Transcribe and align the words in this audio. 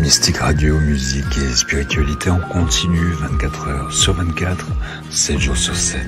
Mystique 0.00 0.38
Radio, 0.38 0.78
musique 0.80 1.36
et 1.36 1.54
spiritualité 1.54 2.30
en 2.30 2.40
continu 2.40 3.12
24 3.12 3.68
heures 3.68 3.92
sur 3.92 4.14
24, 4.14 4.66
7 5.10 5.38
jours 5.38 5.56
sur 5.56 5.76
7. 5.76 6.00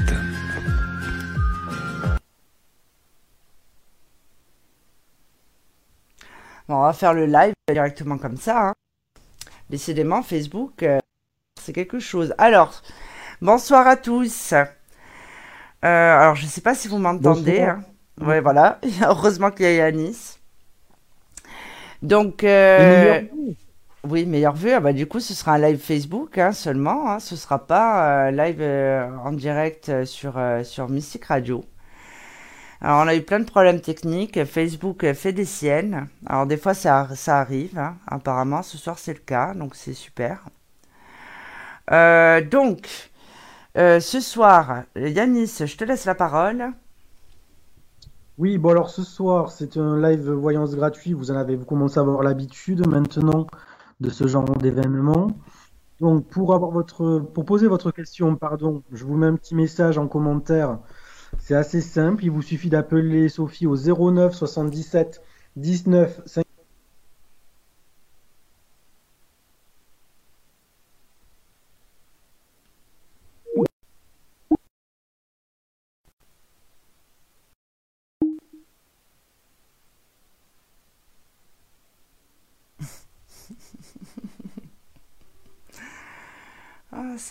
Bon, 6.69 6.77
on 6.77 6.83
va 6.83 6.95
faire 6.95 7.13
le 7.13 7.27
live 7.27 7.53
directement 7.69 8.17
comme 8.17 8.39
ça. 8.39 8.69
Hein. 8.69 8.73
Décidément, 9.69 10.23
Facebook, 10.23 10.83
euh, 10.83 10.99
c'est 11.61 11.75
quelque 11.75 11.99
chose. 11.99 12.35
Alors, 12.39 12.81
bonsoir 13.43 13.87
à 13.87 13.97
tous. 13.97 14.55
Euh, 14.55 14.65
alors, 15.83 16.35
je 16.35 16.45
ne 16.45 16.49
sais 16.49 16.63
pas 16.63 16.75
si 16.75 16.89
vous 16.89 16.99
m'entendez. 16.99 17.61
Hein. 17.61 17.83
Ouais, 18.23 18.41
voilà. 18.41 18.81
Heureusement 19.03 19.51
qu'il 19.51 19.67
y 19.67 19.69
a 19.69 19.73
Yanis. 19.75 20.39
Donc, 22.03 22.43
euh, 22.43 23.23
oui, 24.05 24.27
meilleure 24.27 24.57
vue. 24.57 24.73
Ah 24.73 24.81
bah, 24.81 24.93
du 24.93 25.07
coup, 25.07 25.21
ce 25.21 25.33
sera 25.33 25.55
un 25.55 25.59
live 25.59 25.79
Facebook 25.79 26.37
hein, 26.37 26.53
seulement. 26.53 27.09
Hein. 27.11 27.21
Ce 27.21 27.35
ne 27.35 27.39
sera 27.39 27.67
pas 27.67 28.27
euh, 28.27 28.31
live 28.33 28.61
euh, 28.61 29.09
en 29.25 29.33
direct 29.33 30.05
sur, 30.05 30.41
sur 30.65 30.89
Mystique 30.89 31.27
Radio. 31.27 31.65
Alors, 32.81 33.05
on 33.05 33.07
a 33.07 33.15
eu 33.15 33.23
plein 33.23 33.39
de 33.39 33.45
problèmes 33.45 33.81
techniques. 33.81 34.45
Facebook 34.45 35.13
fait 35.13 35.33
des 35.33 35.45
siennes. 35.45 36.09
Alors, 36.27 36.47
des 36.47 36.57
fois, 36.57 36.75
ça, 36.75 37.07
arrive. 37.29 37.79
Hein. 37.79 37.97
Apparemment, 38.09 38.63
ce 38.63 38.77
soir, 38.77 38.99
c'est 38.99 39.15
le 39.15 39.21
cas. 39.21 39.55
Donc, 39.55 39.77
c'est 39.77 39.95
super. 39.95 40.49
donc, 41.89 43.11
ce 43.77 44.21
soir, 44.21 44.83
Yanis, 44.97 45.59
je 45.65 45.77
te 45.77 45.85
laisse 45.85 46.07
la 46.07 46.17
parole. 46.17 46.73
Oui, 48.39 48.57
bon 48.57 48.71
alors 48.71 48.89
ce 48.89 49.05
soir, 49.05 49.53
c'est 49.53 49.77
un 49.77 50.01
live 50.01 50.31
voyance 50.31 50.75
gratuit. 50.75 51.13
Vous 51.13 51.31
en 51.31 51.37
avez 51.37 51.55
vous 51.55 51.67
commencez 51.67 51.99
à 51.99 52.01
avoir 52.01 52.23
l'habitude 52.23 52.87
maintenant 52.89 53.47
de 54.01 54.11
ce 54.11 54.27
genre 54.27 54.45
d'événement. 54.57 55.29
Donc 56.01 56.27
pour 56.27 57.45
poser 57.47 57.69
votre 57.69 57.91
question, 57.93 58.37
pardon, 58.37 58.83
je 58.93 59.05
vous 59.05 59.17
mets 59.17 59.27
un 59.27 59.37
petit 59.37 59.55
message 59.55 59.99
en 59.99 60.09
commentaire. 60.09 60.79
C'est 61.39 61.55
assez 61.55 61.81
simple, 61.81 62.25
il 62.25 62.31
vous 62.31 62.43
suffit 62.43 62.69
d'appeler 62.69 63.29
Sophie 63.29 63.67
au 63.67 63.77
09 63.77 64.35
77 64.35 65.23
19 65.57 66.23
5 66.27 66.45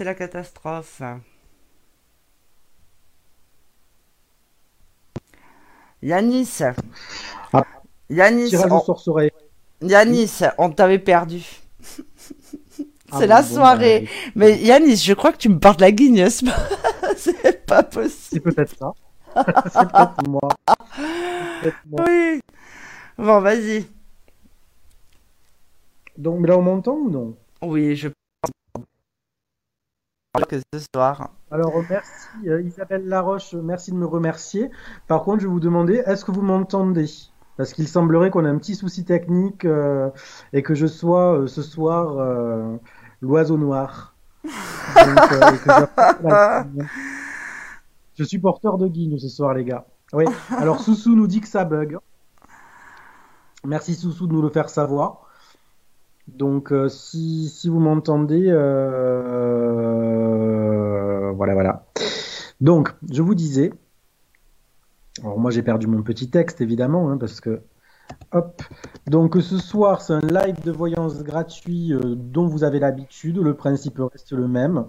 c'est 0.01 0.05
la 0.05 0.15
catastrophe. 0.15 1.03
Yanis. 6.01 6.61
Ah. 7.53 7.63
Yanis. 8.09 8.51
On... 8.55 9.27
Yanis, 9.87 10.39
on 10.57 10.71
t'avait 10.71 10.97
perdu. 10.97 11.45
Ah 13.11 13.17
c'est 13.19 13.27
la 13.27 13.43
soirée. 13.43 14.05
Bah, 14.35 14.47
Mais 14.47 14.57
Yanis, 14.57 14.95
je 14.95 15.13
crois 15.13 15.33
que 15.33 15.37
tu 15.37 15.49
me 15.49 15.59
portes 15.59 15.81
la 15.81 15.91
guigne. 15.91 16.27
c'est 17.15 17.63
pas 17.67 17.83
possible. 17.83 18.17
C'est 18.17 18.39
peut-être 18.39 18.75
ça. 18.75 18.93
c'est 19.35 19.87
peut-être 19.87 20.27
moi. 20.27 20.49
Oui. 21.91 22.41
Bon, 23.19 23.39
vas-y. 23.39 23.85
Donc, 26.17 26.47
là, 26.47 26.57
on 26.57 26.63
m'entend 26.63 26.93
ou 26.93 27.11
non? 27.11 27.35
Oui, 27.61 27.95
je 27.95 28.09
que 30.47 30.59
ce 30.73 30.79
soir. 30.93 31.29
Alors 31.51 31.73
merci 31.89 32.47
euh, 32.47 32.61
Isabelle 32.61 33.05
Laroche, 33.05 33.53
merci 33.53 33.91
de 33.91 33.97
me 33.97 34.05
remercier. 34.05 34.71
Par 35.07 35.23
contre, 35.23 35.41
je 35.41 35.47
vais 35.47 35.51
vous 35.51 35.59
demander, 35.59 36.01
est-ce 36.05 36.23
que 36.23 36.31
vous 36.31 36.41
m'entendez? 36.41 37.09
Parce 37.57 37.73
qu'il 37.73 37.87
semblerait 37.87 38.29
qu'on 38.31 38.45
ait 38.45 38.49
un 38.49 38.57
petit 38.57 38.75
souci 38.75 39.03
technique 39.03 39.65
euh, 39.65 40.09
et 40.53 40.63
que 40.63 40.73
je 40.73 40.87
sois 40.87 41.37
euh, 41.37 41.47
ce 41.47 41.61
soir 41.61 42.79
l'oiseau 43.21 43.57
noir. 43.57 44.15
je 48.15 48.23
suis 48.23 48.39
porteur 48.39 48.77
de 48.77 48.87
guigne 48.87 49.19
ce 49.19 49.27
soir, 49.27 49.53
les 49.53 49.65
gars. 49.65 49.85
Oui. 50.13 50.23
Alors 50.49 50.79
Soussou 50.79 51.13
nous 51.15 51.27
dit 51.27 51.41
que 51.41 51.47
ça 51.47 51.65
bug. 51.65 51.97
Merci 53.65 53.95
Soussou 53.95 54.27
de 54.27 54.33
nous 54.33 54.41
le 54.41 54.49
faire 54.49 54.69
savoir. 54.69 55.27
Donc, 56.27 56.71
euh, 56.71 56.87
si, 56.87 57.49
si, 57.49 57.67
vous 57.67 57.79
m'entendez, 57.79 58.45
euh, 58.47 59.80
voilà, 61.41 61.53
voilà. 61.55 61.87
Donc, 62.59 62.93
je 63.09 63.23
vous 63.23 63.33
disais, 63.33 63.73
alors 65.23 65.39
moi 65.39 65.49
j'ai 65.49 65.63
perdu 65.63 65.87
mon 65.87 66.03
petit 66.03 66.29
texte 66.29 66.61
évidemment, 66.61 67.09
hein, 67.09 67.17
parce 67.17 67.41
que, 67.41 67.63
hop. 68.31 68.61
Donc, 69.07 69.35
ce 69.41 69.57
soir, 69.57 70.01
c'est 70.01 70.13
un 70.13 70.19
live 70.19 70.63
de 70.63 70.71
voyance 70.71 71.23
gratuit 71.23 71.93
euh, 71.93 72.13
dont 72.15 72.45
vous 72.45 72.63
avez 72.63 72.77
l'habitude. 72.77 73.37
Le 73.37 73.55
principe 73.55 73.97
reste 73.97 74.33
le 74.33 74.47
même. 74.47 74.85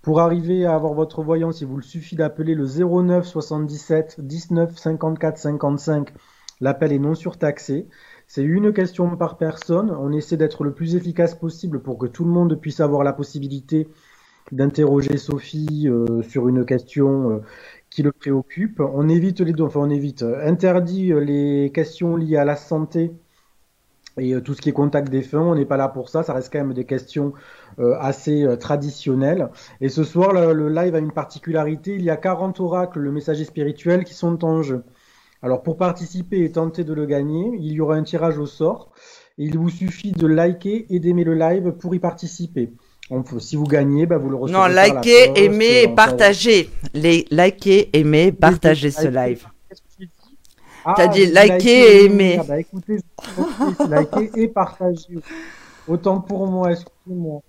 Pour 0.00 0.20
arriver 0.20 0.64
à 0.64 0.74
avoir 0.74 0.94
votre 0.94 1.22
voyance, 1.22 1.60
il 1.60 1.66
vous 1.66 1.82
suffit 1.82 2.16
d'appeler 2.16 2.54
le 2.54 2.64
09 2.64 3.26
77 3.26 4.22
19 4.22 4.74
54 4.74 5.36
55. 5.36 6.14
L'appel 6.62 6.94
est 6.94 6.98
non 6.98 7.14
surtaxé. 7.14 7.88
C'est 8.26 8.42
une 8.42 8.72
question 8.72 9.18
par 9.18 9.36
personne. 9.36 9.90
On 9.90 10.12
essaie 10.12 10.38
d'être 10.38 10.64
le 10.64 10.72
plus 10.72 10.96
efficace 10.96 11.34
possible 11.34 11.82
pour 11.82 11.98
que 11.98 12.06
tout 12.06 12.24
le 12.24 12.30
monde 12.30 12.58
puisse 12.58 12.80
avoir 12.80 13.04
la 13.04 13.12
possibilité 13.12 13.86
d'interroger 14.52 15.16
Sophie 15.16 15.88
euh, 15.88 16.22
sur 16.22 16.48
une 16.48 16.64
question 16.64 17.30
euh, 17.30 17.38
qui 17.90 18.02
le 18.02 18.12
préoccupe. 18.12 18.80
On 18.80 19.08
évite 19.08 19.40
les 19.40 19.60
enfin 19.60 19.80
on 19.80 19.90
évite, 19.90 20.22
interdit 20.22 21.12
euh, 21.12 21.20
les 21.20 21.70
questions 21.72 22.16
liées 22.16 22.36
à 22.36 22.44
la 22.44 22.56
santé 22.56 23.12
et 24.20 24.34
tout 24.42 24.54
ce 24.54 24.60
qui 24.60 24.68
est 24.68 24.72
contact 24.72 25.10
des 25.10 25.22
fins. 25.22 25.42
On 25.42 25.54
n'est 25.54 25.64
pas 25.64 25.76
là 25.76 25.88
pour 25.88 26.08
ça. 26.08 26.24
Ça 26.24 26.32
reste 26.32 26.52
quand 26.52 26.58
même 26.58 26.74
des 26.74 26.84
questions 26.84 27.34
assez 28.00 28.44
traditionnelles. 28.58 29.48
Et 29.80 29.88
ce 29.88 30.02
soir, 30.02 30.32
le, 30.32 30.52
le, 30.52 30.68
live 30.68 30.96
a 30.96 30.98
une 30.98 31.12
particularité. 31.12 31.94
Il 31.94 32.02
y 32.02 32.10
a 32.10 32.16
40 32.16 32.58
oracles, 32.58 32.98
le 32.98 33.12
messager 33.12 33.44
spirituel, 33.44 34.02
qui 34.02 34.14
sont 34.14 34.44
en 34.44 34.60
jeu. 34.62 34.82
Alors 35.40 35.62
pour 35.62 35.76
participer 35.76 36.42
et 36.42 36.50
tenter 36.50 36.82
de 36.82 36.92
le 36.92 37.06
gagner, 37.06 37.52
il 37.60 37.72
y 37.72 37.80
aura 37.80 37.94
un 37.94 38.02
tirage 38.02 38.38
au 38.38 38.46
sort. 38.46 38.90
il 39.36 39.56
vous 39.56 39.70
suffit 39.70 40.10
de 40.10 40.26
liker 40.26 40.92
et 40.92 40.98
d'aimer 40.98 41.22
le 41.22 41.34
live 41.34 41.70
pour 41.78 41.94
y 41.94 42.00
participer. 42.00 42.72
Si 43.38 43.56
vous 43.56 43.64
gagnez, 43.64 44.06
bah, 44.06 44.18
vous 44.18 44.30
le 44.30 44.36
recevez. 44.36 44.58
Non, 44.58 44.66
liker, 44.66 45.32
aimer 45.36 45.82
et 45.82 45.88
partager. 45.88 46.70
Les 46.94 47.26
liker, 47.30 47.90
aimer, 47.92 48.32
partager 48.32 48.90
ce 48.90 49.08
live. 49.08 49.46
Ah, 50.84 50.94
T'as 50.96 51.08
dit 51.08 51.26
liker 51.26 51.68
et 51.68 52.04
aimer. 52.04 52.38
Ah, 52.40 52.44
bah, 52.46 52.60
écoutez, 52.60 52.98
liker 53.88 54.30
et 54.36 54.48
partager. 54.48 55.18
Autant 55.86 56.20
pour 56.20 56.46
moi, 56.46 56.72
excusez-moi. 56.72 57.42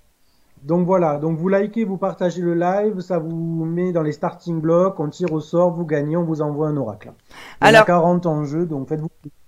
Donc 0.64 0.86
voilà, 0.86 1.18
donc 1.18 1.38
vous 1.38 1.48
likez, 1.48 1.86
vous 1.86 1.98
partagez 1.98 2.42
le 2.42 2.54
live, 2.54 3.00
ça 3.00 3.18
vous 3.18 3.64
met 3.64 3.94
dans 3.94 4.02
les 4.02 4.12
starting 4.12 4.60
blocks, 4.60 5.00
on 5.00 5.10
tire 5.10 5.32
au 5.32 5.40
sort, 5.40 5.72
vous 5.72 5.86
gagnez, 5.86 6.18
on 6.18 6.24
vous 6.24 6.42
envoie 6.42 6.68
un 6.68 6.76
oracle. 6.76 7.14
Il 7.62 7.68
Alors, 7.68 7.80
y 7.80 7.84
a 7.84 7.86
40 7.86 8.26
en 8.26 8.44
jeu, 8.44 8.66
donc 8.66 8.90
faites-vous 8.90 9.08
plaisir. 9.08 9.39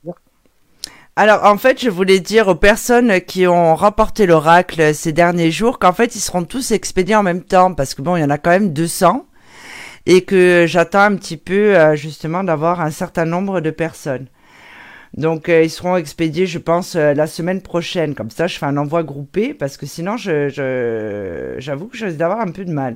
Alors 1.18 1.44
en 1.44 1.58
fait, 1.58 1.82
je 1.82 1.90
voulais 1.90 2.20
dire 2.22 2.48
aux 2.48 2.56
personnes 2.56 3.20
qui 3.22 3.46
ont 3.46 3.76
remporté 3.76 4.26
l'oracle 4.26 4.96
ces 4.96 5.12
derniers 5.12 5.52
jours 5.52 5.78
qu'en 5.78 5.92
fait, 5.92 6.16
ils 6.16 6.22
seront 6.22 6.46
tous 6.46 6.72
expédiés 6.72 7.16
en 7.16 7.24
même 7.24 7.44
temps 7.44 7.74
parce 7.74 7.96
que 7.96 8.02
bon, 8.02 8.16
il 8.16 8.22
y 8.22 8.24
en 8.24 8.30
a 8.30 8.38
quand 8.38 8.52
même 8.52 8.72
200 8.72 9.26
et 10.06 10.24
que 10.24 10.66
j'attends 10.68 11.02
un 11.02 11.16
petit 11.18 11.36
peu 11.38 11.78
euh, 11.78 11.96
justement 11.96 12.46
d'avoir 12.46 12.80
un 12.80 12.92
certain 12.92 13.26
nombre 13.26 13.60
de 13.60 13.72
personnes. 13.72 14.28
Donc 15.14 15.50
euh, 15.50 15.64
ils 15.64 15.70
seront 15.70 15.98
expédiés, 15.98 16.46
je 16.48 16.60
pense, 16.60 16.96
euh, 16.96 17.14
la 17.14 17.28
semaine 17.28 17.62
prochaine. 17.62 18.16
Comme 18.16 18.30
ça, 18.30 18.48
je 18.48 18.57
fais 18.57 18.66
un 18.66 18.78
envoi 18.78 19.04
groupé 19.04 19.54
parce 19.54 19.75
que 19.75 19.86
sinon, 19.86 20.16
je, 20.16 20.48
j'avoue 21.60 21.88
que 21.88 21.98
je 21.98 22.06
risque 22.06 22.18
d'avoir 22.18 22.40
un 22.40 22.52
peu 22.52 22.64
de 22.64 22.72
mal. 22.72 22.96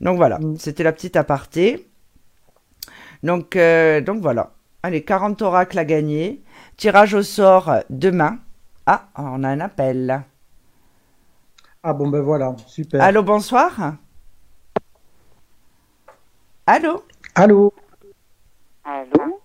Donc 0.00 0.16
voilà, 0.16 0.40
mm. 0.40 0.56
c'était 0.58 0.82
la 0.82 0.92
petite 0.92 1.14
aparté. 1.14 1.86
Donc, 3.22 3.56
donc 3.56 4.20
voilà. 4.20 4.52
Allez, 4.82 5.02
40 5.02 5.40
oracles 5.42 5.78
à 5.78 5.84
gagner. 5.84 6.43
Tirage 6.76 7.14
au 7.14 7.22
sort 7.22 7.70
demain. 7.90 8.38
Ah, 8.86 9.06
on 9.16 9.44
a 9.44 9.48
un 9.48 9.60
appel. 9.60 10.22
Ah 11.82 11.92
bon, 11.92 12.08
ben 12.08 12.20
voilà, 12.20 12.54
super. 12.66 13.02
Allô, 13.02 13.22
bonsoir. 13.22 13.94
Allô 16.66 17.04
Allô 17.34 17.74
Allô 18.84 19.40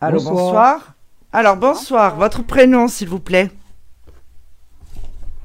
Allô, 0.00 0.20
bonsoir. 0.22 0.94
Alors, 1.32 1.56
bonsoir. 1.56 2.16
Votre 2.16 2.42
prénom, 2.42 2.88
s'il 2.88 3.08
vous 3.08 3.20
plaît 3.20 3.50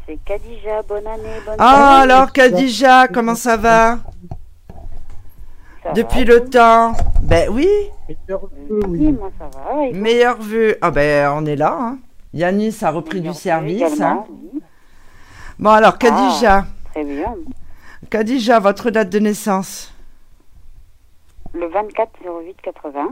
C'est 0.05 0.17
Kadija. 0.25 0.81
Bonne 0.83 1.07
année. 1.07 1.39
Bonne 1.45 1.55
ah, 1.59 1.99
alors, 2.01 2.31
Kadija, 2.31 3.07
comment 3.07 3.35
ça 3.35 3.57
va? 3.57 3.99
Depuis 5.95 6.23
le 6.25 6.49
temps. 6.49 6.93
Ben 7.23 7.49
oui. 7.51 7.67
Meilleure 8.07 8.47
vue, 8.47 8.79
oui. 8.87 9.11
moi, 9.11 9.29
ça 9.37 9.47
va. 9.47 9.91
Meilleure 9.91 10.41
vue. 10.41 10.75
Ah, 10.81 10.91
ben, 10.91 11.31
on 11.35 11.45
est 11.45 11.55
là. 11.55 11.77
Hein. 11.79 11.97
Yanis 12.33 12.77
a 12.81 12.91
repris 12.91 13.21
du 13.21 13.33
service. 13.33 13.99
hein. 14.01 14.25
oui. 14.29 14.61
Bon, 15.57 15.71
alors, 15.71 15.97
Khadija. 15.97 16.65
Très 16.91 17.03
bien. 17.03 17.35
Khadija, 18.09 18.59
votre 18.59 18.89
date 18.91 19.09
de 19.09 19.19
naissance? 19.19 19.93
Le 21.53 21.67
24 21.67 22.11
08 22.23 22.61
80. 22.61 23.07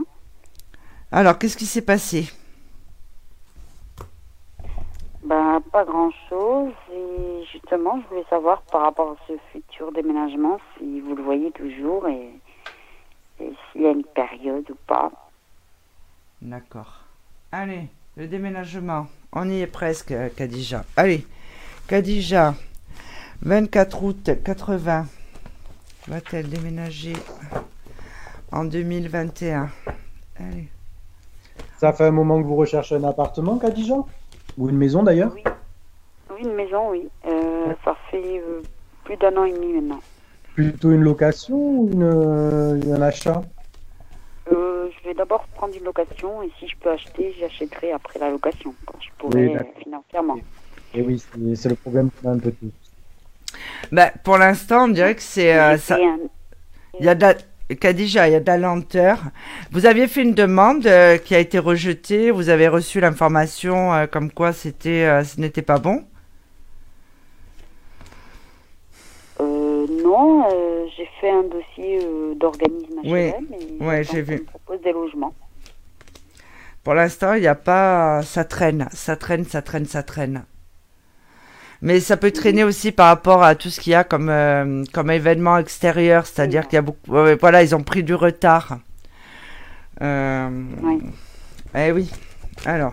Alors, 1.12 1.38
qu'est-ce 1.38 1.56
qui 1.56 1.66
s'est 1.66 1.82
passé? 1.82 2.30
Ben, 5.24 5.60
pas 5.72 5.84
grand-chose. 5.84 6.72
Et 6.92 7.44
justement, 7.52 8.00
je 8.02 8.08
voulais 8.08 8.26
savoir 8.30 8.62
par 8.62 8.82
rapport 8.82 9.10
à 9.12 9.16
ce 9.26 9.32
futur 9.52 9.92
déménagement, 9.92 10.58
si 10.78 11.00
vous 11.00 11.14
le 11.14 11.22
voyez 11.22 11.50
toujours 11.52 12.06
et 12.08 12.30
s'il 13.38 13.82
y 13.82 13.86
a 13.86 13.90
une 13.90 14.04
période 14.04 14.68
ou 14.70 14.76
pas. 14.86 15.10
D'accord. 16.42 17.00
Allez, 17.52 17.88
le 18.16 18.26
déménagement. 18.26 19.06
On 19.32 19.48
y 19.48 19.60
est 19.60 19.66
presque, 19.66 20.14
Khadija. 20.36 20.84
Allez, 20.96 21.26
Khadija, 21.86 22.54
24 23.42 24.02
août 24.02 24.30
80. 24.44 25.06
Va-t-elle 26.08 26.48
déménager 26.48 27.12
en 28.52 28.64
2021 28.64 29.68
Allez. 30.38 30.68
Ça 31.78 31.92
fait 31.92 32.04
un 32.06 32.10
moment 32.10 32.40
que 32.40 32.46
vous 32.46 32.56
recherchez 32.56 32.96
un 32.96 33.04
appartement, 33.04 33.58
Khadija? 33.58 33.96
Ou 34.56 34.68
une 34.68 34.76
maison 34.76 35.02
d'ailleurs? 35.02 35.32
Oui. 35.34 35.44
Oui, 36.30 36.40
une 36.42 36.54
maison, 36.54 36.90
oui. 36.90 37.08
Euh, 37.26 37.74
ça 37.84 37.96
fait 38.10 38.40
euh, 38.40 38.62
plus 39.04 39.16
d'un 39.16 39.36
an 39.36 39.44
et 39.44 39.52
demi 39.52 39.74
maintenant. 39.74 40.00
Plutôt 40.58 40.90
une 40.90 41.02
location 41.04 41.54
ou 41.54 41.88
une, 41.92 42.02
euh, 42.02 42.96
un 42.96 43.00
achat? 43.00 43.42
Euh, 44.50 44.88
je 44.90 45.08
vais 45.08 45.14
d'abord 45.14 45.46
prendre 45.54 45.72
une 45.76 45.84
location 45.84 46.42
et 46.42 46.50
si 46.58 46.66
je 46.66 46.74
peux 46.80 46.90
acheter, 46.90 47.32
j'achèterai 47.38 47.92
après 47.92 48.18
la 48.18 48.28
location, 48.28 48.74
quand 48.84 48.98
je 49.00 49.08
pourrai 49.18 49.46
Oui, 49.50 49.56
financièrement. 49.84 50.36
Et 50.94 51.02
oui, 51.02 51.22
c'est- 51.54 51.68
le 51.68 51.76
problème 51.76 52.10
qu'on 52.10 52.30
a 52.30 52.32
un 52.32 52.38
peu 52.40 52.50
tous. 52.50 52.72
Ben, 53.92 54.10
pour 54.24 54.36
l'instant, 54.36 54.86
on 54.86 54.88
dirait 54.88 55.14
que 55.14 55.22
c'est 55.22 55.56
euh, 55.56 55.78
ça. 55.78 55.94
un- 55.94 56.18
Il 56.98 57.06
y 57.06 57.08
a 57.08 57.14
de 57.14 57.20
la... 57.22 57.34
Khadija, 57.80 58.28
il 58.28 58.32
y 58.32 58.34
a 58.34 58.40
de 58.40 58.46
la 58.46 58.58
lenteur. 58.58 59.22
Vous 59.70 59.86
aviez 59.86 60.08
fait 60.08 60.22
une 60.24 60.34
demande 60.34 60.88
euh, 60.88 61.18
qui 61.18 61.36
a 61.36 61.38
été 61.38 61.60
rejetée. 61.60 62.32
Vous 62.32 62.48
avez 62.48 62.66
reçu 62.66 62.98
l'information 62.98 63.94
euh, 63.94 64.06
comme 64.08 64.32
quoi 64.32 64.52
c'était, 64.52 65.04
euh, 65.04 65.22
ce 65.22 65.40
n'était 65.40 65.62
pas 65.62 65.78
bon. 65.78 66.02
Euh, 69.40 69.86
non, 70.02 70.48
euh, 70.50 70.86
j'ai 70.98 71.08
fait 71.20 71.30
un 71.30 71.44
dossier 71.44 72.00
euh, 72.02 72.34
d'organisme 72.34 72.98
Oui, 73.04 73.30
HLM 73.30 73.46
et 73.80 73.84
ouais, 73.84 74.04
j'ai 74.04 74.20
vu. 74.22 74.42
propose 74.44 74.80
des 74.82 74.92
logements. 74.92 75.32
Pour 76.84 76.94
l'instant, 76.94 77.34
il 77.34 77.40
n'y 77.42 77.46
a 77.46 77.54
pas. 77.54 78.22
Ça 78.22 78.44
traîne, 78.44 78.88
ça 78.92 79.16
traîne, 79.16 79.44
ça 79.44 79.62
traîne, 79.62 79.86
ça 79.86 80.02
traîne. 80.02 80.44
Mais 81.82 82.00
ça 82.00 82.16
peut 82.16 82.32
traîner 82.32 82.64
aussi 82.64 82.90
par 82.90 83.06
rapport 83.06 83.42
à 83.44 83.54
tout 83.54 83.70
ce 83.70 83.80
qu'il 83.80 83.92
y 83.92 83.94
a 83.94 84.02
comme, 84.02 84.28
euh, 84.28 84.82
comme 84.92 85.10
événement 85.12 85.58
extérieur. 85.58 86.26
C'est-à-dire 86.26 86.64
qu'il 86.66 86.74
y 86.74 86.78
a 86.78 86.82
beaucoup. 86.82 86.98
voilà, 87.40 87.62
ils 87.62 87.74
ont 87.76 87.82
pris 87.84 88.02
du 88.02 88.14
retard. 88.14 88.78
Euh, 90.02 90.48
Oui. 90.82 91.00
Eh 91.76 91.92
oui. 91.92 92.10
Alors, 92.66 92.92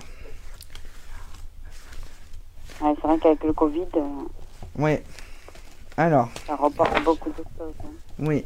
Ouais, 2.82 2.94
c'est 3.02 3.08
vrai 3.08 3.18
qu'avec 3.20 3.44
le 3.44 3.54
Covid, 3.54 3.86
oui. 4.78 4.98
Alors, 5.98 6.30
ça 6.46 6.56
reporte 6.56 7.04
beaucoup 7.04 7.30
de 7.30 7.44
choses. 7.58 7.74
hein. 7.84 7.90
oui. 8.20 8.46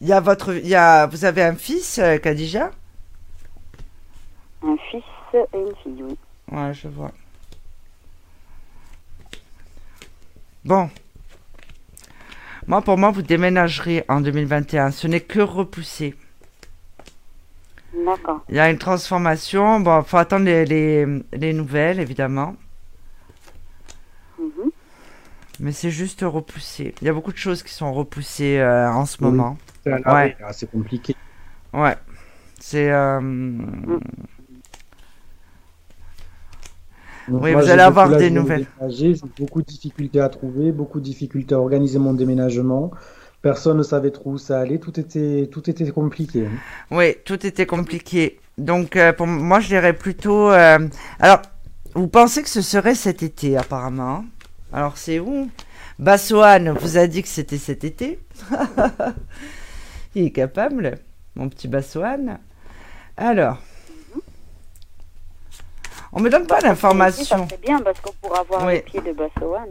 Il 0.00 0.08
y 0.08 0.12
a 0.12 0.20
votre, 0.20 0.54
il 0.54 0.66
y 0.66 0.74
a, 0.74 1.06
vous 1.06 1.24
avez 1.24 1.42
un 1.42 1.54
fils, 1.54 1.98
euh, 1.98 2.18
Khadija? 2.18 2.70
Un 4.62 4.76
fils 4.90 5.02
et 5.34 5.44
une 5.58 5.74
fille, 5.82 6.02
oui. 6.02 6.16
Ouais, 6.50 6.74
je 6.74 6.88
vois. 6.88 7.12
Bon. 10.64 10.90
Moi, 12.66 12.82
pour 12.82 12.96
moi, 12.98 13.10
vous 13.10 13.22
déménagerez 13.22 14.04
en 14.08 14.20
2021. 14.20 14.90
Ce 14.90 15.06
n'est 15.06 15.20
que 15.20 15.40
repoussé. 15.40 16.14
D'accord. 17.94 18.44
Il 18.48 18.56
y 18.56 18.58
a 18.58 18.70
une 18.70 18.78
transformation. 18.78 19.80
Bon, 19.80 20.02
faut 20.02 20.16
attendre 20.16 20.44
les, 20.46 20.64
les, 20.64 21.06
les 21.32 21.52
nouvelles, 21.52 22.00
évidemment. 22.00 22.56
Mhm. 24.38 24.70
Mais 25.60 25.72
c'est 25.72 25.90
juste 25.90 26.22
repoussé. 26.22 26.94
Il 27.00 27.06
y 27.06 27.10
a 27.10 27.12
beaucoup 27.12 27.32
de 27.32 27.36
choses 27.36 27.62
qui 27.62 27.72
sont 27.72 27.92
repoussées 27.92 28.58
euh, 28.58 28.90
en 28.90 29.06
ce 29.06 29.18
Oui. 29.20 29.30
moment. 29.30 29.56
C'est 29.84 29.92
un 29.92 30.12
Ouais. 30.14 30.36
ah, 30.44 30.52
c'est 30.52 30.70
compliqué. 30.70 31.14
Ouais. 31.72 31.96
C'est. 32.60 32.90
euh, 32.90 33.20
Donc, 37.28 37.42
Oui, 37.42 37.52
moi, 37.52 37.62
vous 37.62 37.70
allez 37.70 37.82
avoir 37.82 38.14
des 38.16 38.30
nouvelles. 38.30 38.66
J'ai 38.88 39.14
beaucoup 39.38 39.62
de 39.62 39.66
difficultés 39.66 40.20
à 40.20 40.28
trouver, 40.28 40.72
beaucoup 40.72 41.00
de 41.00 41.04
difficultés 41.04 41.54
à 41.54 41.58
organiser 41.60 41.98
mon 41.98 42.12
déménagement. 42.12 42.90
Personne 43.44 43.76
ne 43.76 43.82
savait 43.82 44.10
trop 44.10 44.30
où 44.30 44.38
ça 44.38 44.58
allait. 44.60 44.78
Tout 44.78 44.98
était, 44.98 45.50
tout 45.52 45.68
était 45.68 45.90
compliqué. 45.90 46.48
Oui, 46.90 47.14
tout 47.26 47.44
était 47.46 47.66
compliqué. 47.66 48.40
Donc, 48.56 48.96
euh, 48.96 49.12
pour 49.12 49.26
moi, 49.26 49.60
je 49.60 49.66
dirais 49.68 49.92
plutôt. 49.92 50.50
euh, 50.50 50.78
Alors, 51.20 51.42
vous 51.94 52.08
pensez 52.08 52.42
que 52.42 52.48
ce 52.48 52.62
serait 52.62 52.94
cet 52.94 53.22
été, 53.22 53.58
apparemment? 53.58 54.24
Alors, 54.72 54.96
c'est 54.96 55.18
où? 55.20 55.50
Bassoane 55.98 56.70
vous 56.70 56.96
a 56.96 57.06
dit 57.06 57.22
que 57.22 57.28
c'était 57.28 57.58
cet 57.58 57.84
été. 57.84 58.18
Il 60.14 60.24
est 60.24 60.30
capable, 60.30 60.94
mon 61.34 61.50
petit 61.50 61.68
Bassoane. 61.68 62.38
Alors. 63.18 63.58
On 66.14 66.20
me 66.20 66.30
donne 66.30 66.46
pas 66.46 66.60
Ça 66.62 66.68
d'informations. 66.68 67.46
serait 67.46 67.60
bien 67.60 67.78
parce 67.80 68.00
qu'on 68.00 68.12
pourra 68.22 68.42
voir 68.44 68.64
Oui. 68.64 68.76
les 68.76 68.80
pieds 68.80 69.02
de 69.02 69.12
Bassoane. 69.12 69.68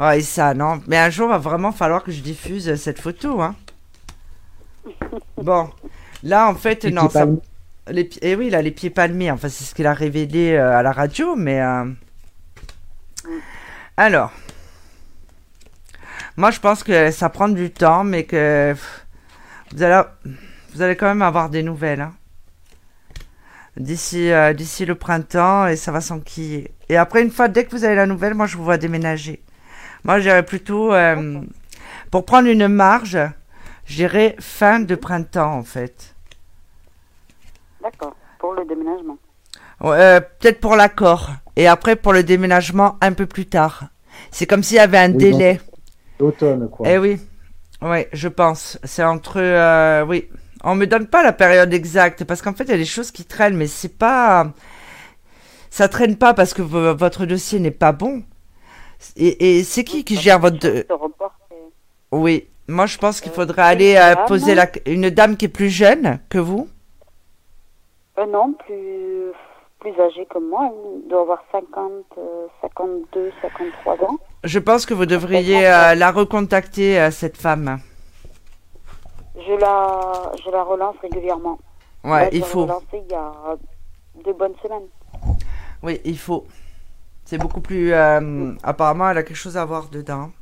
Ouais, 0.00 0.18
et 0.18 0.22
ça, 0.22 0.54
non. 0.54 0.80
Mais 0.86 0.96
un 0.98 1.10
jour, 1.10 1.28
va 1.28 1.38
vraiment 1.38 1.72
falloir 1.72 2.02
que 2.02 2.10
je 2.10 2.20
diffuse 2.22 2.68
euh, 2.70 2.76
cette 2.76 3.00
photo, 3.00 3.40
hein. 3.42 3.54
Bon. 5.36 5.70
Là, 6.22 6.48
en 6.48 6.54
fait, 6.54 6.84
Et 6.86 6.90
non. 6.90 7.06
qui 7.06 7.12
ça- 7.14 7.26
Les, 7.88 8.08
eh 8.22 8.34
oui, 8.36 8.48
il 8.48 8.54
a 8.54 8.62
les 8.62 8.70
pieds 8.70 8.90
palmés. 8.90 9.30
Enfin, 9.30 9.48
c'est 9.48 9.64
ce 9.64 9.74
qu'il 9.74 9.86
a 9.86 9.94
révélé 9.94 10.52
euh, 10.52 10.76
à 10.78 10.82
la 10.82 10.92
radio, 10.92 11.36
mais. 11.36 11.60
euh, 11.60 11.84
Alors. 13.96 14.32
Moi, 16.36 16.50
je 16.50 16.60
pense 16.60 16.82
que 16.82 17.10
ça 17.10 17.28
prend 17.28 17.48
du 17.48 17.70
temps, 17.70 18.04
mais 18.04 18.24
que. 18.24 18.74
Vous 19.72 19.82
allez, 19.82 20.02
vous 20.74 20.82
allez 20.82 20.96
quand 20.96 21.06
même 21.06 21.22
avoir 21.22 21.50
des 21.50 21.62
nouvelles. 21.62 22.00
hein. 22.00 22.14
D'ici 23.76 24.30
euh, 24.32 24.52
d'ici 24.52 24.84
le 24.84 24.94
printemps, 24.94 25.66
et 25.66 25.76
ça 25.76 25.92
va 25.92 26.00
s'enquiller. 26.00 26.70
Et 26.88 26.96
après, 26.96 27.22
une 27.22 27.30
fois, 27.30 27.48
dès 27.48 27.64
que 27.64 27.70
vous 27.70 27.84
avez 27.84 27.94
la 27.94 28.06
nouvelle, 28.06 28.34
moi, 28.34 28.46
je 28.46 28.56
vous 28.56 28.64
vois 28.64 28.78
déménager. 28.78 29.42
Moi, 30.04 30.20
j'irais 30.20 30.44
plutôt. 30.44 30.92
euh, 30.92 31.40
pour 32.10 32.24
prendre 32.24 32.48
une 32.48 32.66
marge, 32.68 33.18
j'irais 33.86 34.36
fin 34.40 34.80
de 34.80 34.94
printemps, 34.94 35.54
en 35.58 35.62
fait. 35.62 36.14
D'accord. 37.82 38.14
Pour 38.38 38.54
le 38.54 38.64
déménagement. 38.64 39.16
Ouais, 39.80 39.96
euh, 39.98 40.20
peut-être 40.20 40.60
pour 40.60 40.76
l'accord. 40.76 41.30
Et 41.56 41.66
après 41.66 41.96
pour 41.96 42.12
le 42.12 42.22
déménagement 42.22 42.96
un 43.00 43.12
peu 43.12 43.26
plus 43.26 43.46
tard. 43.46 43.84
C'est 44.30 44.46
comme 44.46 44.62
s'il 44.62 44.76
y 44.76 44.80
avait 44.80 44.98
un 44.98 45.12
Oui, 45.12 45.18
délai. 45.18 45.60
L'automne, 46.18 46.68
quoi. 46.68 46.88
Eh 46.88 46.98
oui. 46.98 47.20
Oui, 47.82 48.06
je 48.12 48.28
pense. 48.28 48.78
C'est 48.84 49.02
entre. 49.04 49.40
euh, 49.40 50.04
oui. 50.06 50.28
On 50.62 50.74
me 50.74 50.86
donne 50.86 51.06
pas 51.06 51.22
la 51.22 51.32
période 51.32 51.72
exacte 51.72 52.24
parce 52.24 52.42
qu'en 52.42 52.52
fait, 52.52 52.64
il 52.64 52.70
y 52.70 52.74
a 52.74 52.78
des 52.78 52.84
choses 52.84 53.10
qui 53.10 53.24
traînent, 53.24 53.56
mais 53.56 53.66
c'est 53.66 53.96
pas. 53.96 54.52
Ça 55.70 55.88
traîne 55.88 56.16
pas 56.16 56.34
parce 56.34 56.52
que 56.52 56.62
vo- 56.62 56.94
votre 56.94 57.24
dossier 57.24 57.60
n'est 57.60 57.70
pas 57.70 57.92
bon. 57.92 58.22
Et, 59.16 59.58
et 59.58 59.64
c'est 59.64 59.84
qui 59.84 60.04
qui 60.04 60.16
gère 60.16 60.38
votre. 60.38 60.66
Oui. 62.12 62.46
Moi, 62.68 62.86
je 62.86 62.98
pense 62.98 63.20
qu'il 63.20 63.32
Euh, 63.32 63.34
faudrait 63.34 63.62
aller 63.62 63.96
euh, 63.96 64.14
dame. 64.14 64.26
poser 64.26 64.54
la... 64.54 64.66
une 64.86 65.10
dame 65.10 65.36
qui 65.36 65.46
est 65.46 65.48
plus 65.48 65.70
jeune 65.70 66.20
que 66.28 66.38
vous. 66.38 66.68
Euh, 68.18 68.26
non, 68.26 68.52
plus, 68.52 69.32
plus 69.80 70.00
âgé 70.00 70.24
que 70.26 70.38
moi. 70.38 70.70
Il 71.02 71.08
doit 71.08 71.22
avoir 71.22 71.42
50, 71.50 71.90
euh, 72.18 72.46
52, 72.62 73.32
53 73.42 73.94
ans. 74.08 74.18
Je 74.44 74.58
pense 74.58 74.86
que 74.86 74.94
vous 74.94 75.06
devriez 75.06 75.66
euh, 75.66 75.94
la 75.94 76.12
recontacter, 76.12 77.10
cette 77.10 77.36
femme. 77.36 77.80
Je 79.36 79.54
la, 79.54 80.32
je 80.44 80.50
la 80.50 80.62
relance 80.62 80.96
régulièrement. 81.02 81.58
Ouais, 82.04 82.10
Là, 82.10 82.28
il 82.32 82.40
je 82.40 82.44
l'ai 82.44 82.50
faut. 82.50 82.62
relancée 82.62 83.02
il 83.06 83.10
y 83.10 83.14
a 83.14 83.32
deux 84.24 84.32
bonnes 84.34 84.54
semaines. 84.62 84.86
Oui, 85.82 86.00
il 86.04 86.18
faut. 86.18 86.46
C'est 87.30 87.38
beaucoup 87.38 87.60
plus. 87.60 87.92
euh, 87.92 88.54
apparemment, 88.64 89.08
elle 89.08 89.18
a 89.18 89.22
quelque 89.22 89.36
chose 89.36 89.56
à 89.56 89.64
voir 89.64 89.88
dedans. 89.88 90.32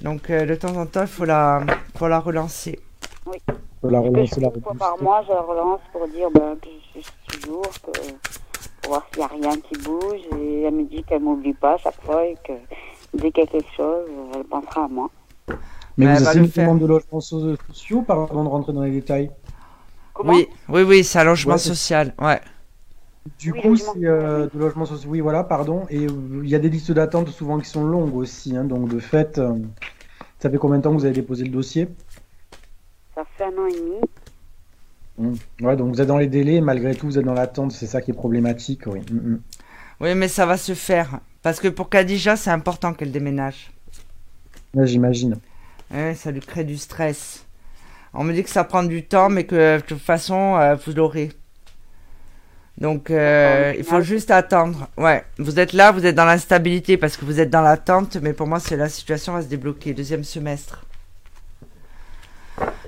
Donc, 0.00 0.30
euh, 0.30 0.46
de 0.46 0.54
temps 0.54 0.74
en 0.76 0.86
temps, 0.86 1.02
il 1.02 1.06
faut 1.08 1.26
la, 1.26 1.60
faut 1.94 2.08
la 2.08 2.20
relancer. 2.20 2.80
Faut 3.82 3.90
la 3.90 4.00
relancer, 4.00 4.40
la 4.40 4.48
par 4.78 4.96
mois, 5.02 5.22
je 5.24 5.28
la 5.34 5.42
relance 5.42 5.80
pour 5.92 6.08
dire 6.08 6.30
ben, 6.30 6.56
que 6.62 6.70
je 6.96 7.00
suis 7.02 7.12
toujours, 7.42 7.68
que, 7.82 7.90
pour 8.80 8.92
voir 8.92 9.06
s'il 9.12 9.18
n'y 9.18 9.24
a 9.24 9.48
rien 9.50 9.60
qui 9.60 9.78
bouge. 9.82 10.20
Et 10.40 10.62
elle 10.62 10.72
me 10.74 10.84
dit 10.84 11.04
qu'elle 11.04 11.20
m'oublie 11.20 11.52
pas 11.52 11.76
chaque 11.76 12.00
fois 12.02 12.24
et 12.24 12.36
que 12.48 12.54
dès 13.12 13.30
qu'il 13.30 13.44
y 13.44 13.46
a 13.46 13.50
quelque 13.50 13.70
chose, 13.76 14.06
elle 14.34 14.44
pensera 14.44 14.86
à 14.86 14.88
moi. 14.88 15.10
Mais 15.98 16.06
Ouais, 16.06 16.14
vous 16.14 16.24
va 16.24 16.30
avez 16.30 16.40
le 16.40 16.46
une 16.46 16.50
demande 16.50 16.78
de 16.80 16.86
logements 16.86 17.20
so- 17.20 17.56
sociaux, 17.68 18.00
pardon 18.00 18.42
de 18.42 18.48
rentrer 18.48 18.72
dans 18.72 18.80
les 18.84 18.90
détails? 18.90 19.30
Comment? 20.14 20.32
Oui, 20.32 20.48
oui, 20.70 20.82
oui, 20.82 21.04
c'est 21.04 21.18
un 21.18 21.24
logement 21.24 21.52
Ouais, 21.52 21.58
social. 21.58 22.14
Ouais. 22.18 22.40
Du 23.38 23.52
Oui, 23.52 23.60
coup, 23.60 23.76
logement 23.76 23.76
c'est 23.76 24.04
euh, 24.04 24.46
social, 24.46 24.48
de 24.48 24.58
logements 24.58 24.84
sociaux. 24.86 25.10
Oui, 25.10 25.20
voilà, 25.20 25.44
pardon. 25.44 25.86
Et 25.88 26.06
euh, 26.06 26.42
il 26.44 26.48
y 26.50 26.54
a 26.54 26.58
des 26.58 26.68
listes 26.68 26.92
d'attente 26.92 27.28
souvent 27.30 27.58
qui 27.58 27.68
sont 27.68 27.84
longues 27.84 28.14
aussi. 28.16 28.56
hein. 28.56 28.64
donc, 28.64 28.88
de 28.88 28.98
fait, 28.98 29.38
euh, 29.38 29.58
ça 30.40 30.50
fait 30.50 30.58
combien 30.58 30.78
de 30.78 30.82
temps 30.84 30.92
que 30.92 30.98
vous 30.98 31.06
avez 31.06 31.14
déposé 31.14 31.44
le 31.44 31.50
dossier? 31.50 31.88
Ça 33.14 33.24
fait 33.24 33.44
un 33.44 33.58
an 33.58 33.66
et 33.66 33.72
demi. 33.74 34.00
Mm. 35.18 35.34
Ouais, 35.62 35.76
donc 35.76 35.92
vous 35.94 36.00
êtes 36.00 36.06
dans 36.08 36.18
les 36.18 36.26
délais, 36.28 36.60
malgré 36.60 36.94
tout, 36.96 37.06
vous 37.06 37.18
êtes 37.18 37.24
dans 37.24 37.34
l'attente. 37.34 37.72
C'est 37.72 37.86
ça 37.86 38.00
qui 38.00 38.10
est 38.12 38.14
problématique, 38.14 38.82
oui. 38.86 39.00
Mm, 39.10 39.16
mm. 39.34 39.42
Oui, 40.00 40.14
mais 40.14 40.28
ça 40.28 40.46
va 40.46 40.56
se 40.56 40.74
faire. 40.74 41.20
Parce 41.42 41.60
que 41.60 41.68
pour 41.68 41.88
Khadija, 41.90 42.36
c'est 42.36 42.50
important 42.50 42.94
qu'elle 42.94 43.12
déménage. 43.12 43.72
Ouais, 44.74 44.86
J'imagine. 44.86 45.40
Ouais, 45.90 46.14
ça 46.14 46.30
lui 46.30 46.40
crée 46.40 46.64
du 46.64 46.76
stress. 46.76 47.46
On 48.14 48.24
me 48.24 48.32
dit 48.34 48.44
que 48.44 48.50
ça 48.50 48.64
prend 48.64 48.84
du 48.84 49.06
temps, 49.06 49.28
mais 49.30 49.46
que 49.46 49.78
de 49.78 49.82
toute 49.82 50.00
façon, 50.00 50.56
euh, 50.56 50.76
vous 50.76 50.92
l'aurez. 50.94 51.30
Donc, 52.76 53.10
euh, 53.10 53.72
il 53.78 53.84
faut 53.84 54.00
juste 54.00 54.30
attendre. 54.32 54.88
Ouais, 54.96 55.24
vous 55.38 55.60
êtes 55.60 55.72
là, 55.72 55.92
vous 55.92 56.04
êtes 56.06 56.16
dans 56.16 56.24
l'instabilité 56.24 56.96
parce 56.96 57.16
que 57.16 57.24
vous 57.24 57.38
êtes 57.38 57.50
dans 57.50 57.62
l'attente, 57.62 58.16
mais 58.20 58.32
pour 58.32 58.48
moi, 58.48 58.58
c'est 58.58 58.76
la 58.76 58.88
situation 58.88 59.32
va 59.34 59.42
se 59.42 59.46
débloquer. 59.46 59.94
Deuxième 59.94 60.24
semestre. 60.24 60.84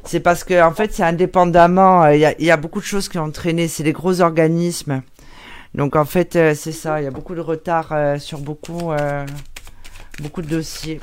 C'est 0.05 0.21
parce 0.21 0.45
que, 0.45 0.61
en 0.63 0.73
fait, 0.73 0.93
c'est 0.93 1.03
indépendamment. 1.05 2.05
euh, 2.05 2.15
Il 2.15 2.21
y, 2.21 2.27
a, 2.27 2.35
il 2.39 2.45
y 2.45 2.51
a 2.51 2.57
beaucoup 2.57 2.81
de 2.81 2.85
choses 2.85 3.09
qui 3.09 3.19
ont 3.19 3.31
traîné. 3.31 3.69
C'est 3.69 3.85
des 3.85 3.93
gros 3.93 4.21
organismes. 4.21 5.03
Donc, 5.75 5.95
en 5.95 6.05
fait, 6.05 6.35
euh, 6.37 6.55
c'est 6.55 6.73
ça. 6.73 7.01
Il 7.01 7.05
y 7.05 7.09
a 7.09 7.11
beaucoup 7.11 7.35
de 7.35 7.41
retard 7.41 7.89
euh, 7.93 8.19
sur 8.19 8.39
beaucoup, 8.39 8.93
euh, 8.93 9.25
beaucoup 10.21 10.43
de 10.43 10.49
dossiers. 10.49 11.01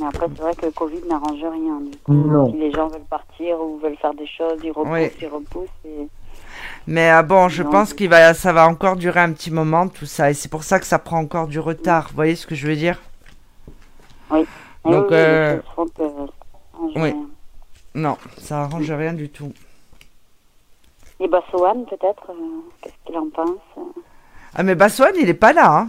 Mais 0.00 0.06
après, 0.06 0.26
c'est 0.34 0.42
vrai 0.42 0.54
que 0.54 0.66
le 0.66 0.72
Covid 0.72 1.02
n'arrange 1.08 1.40
rien. 1.40 1.80
Du 1.80 1.98
coup, 1.98 2.12
Non. 2.14 2.50
si 2.50 2.56
les 2.58 2.72
gens 2.72 2.88
veulent 2.88 3.00
partir 3.10 3.60
ou 3.60 3.78
veulent 3.78 3.96
faire 3.98 4.14
des 4.14 4.26
choses, 4.26 4.58
ils 4.64 4.70
repoussent, 4.70 4.92
Oui. 4.92 5.10
ils 5.20 5.26
repoussent. 5.28 5.68
Et... 5.84 6.08
Mais 6.86 7.10
ah 7.10 7.22
bon, 7.22 7.48
je 7.48 7.62
Non. 7.62 7.70
pense 7.70 7.92
qu'il 7.92 8.08
va, 8.08 8.32
ça 8.34 8.52
va 8.52 8.66
encore 8.66 8.96
durer 8.96 9.20
un 9.20 9.32
petit 9.32 9.50
moment 9.50 9.88
tout 9.88 10.06
ça, 10.06 10.30
et 10.30 10.34
c'est 10.34 10.48
pour 10.50 10.64
ça 10.64 10.80
que 10.80 10.86
ça 10.86 10.98
prend 10.98 11.18
encore 11.18 11.48
du 11.48 11.60
retard. 11.60 12.08
Vous 12.08 12.16
voyez 12.16 12.34
ce 12.36 12.46
que 12.46 12.54
je 12.54 12.66
veux 12.66 12.76
dire? 12.76 12.98
Et 14.32 14.46
Donc, 14.90 15.06
oui, 15.10 15.16
euh, 15.16 15.58
que 15.96 16.02
oui. 16.96 17.14
Non, 17.94 18.16
ça 18.38 18.62
arrange 18.62 18.90
rien 18.90 19.12
du 19.12 19.28
tout. 19.28 19.52
Et 21.18 21.28
Bassoane, 21.28 21.84
peut-être, 21.84 22.30
euh, 22.30 22.34
qu'est-ce 22.80 22.94
qu'il 23.04 23.18
en 23.18 23.28
pense? 23.28 23.58
Ah 24.54 24.62
mais 24.62 24.74
Bassoane, 24.74 25.14
il 25.20 25.28
est 25.28 25.34
pas 25.34 25.52
là. 25.52 25.70
Hein 25.80 25.88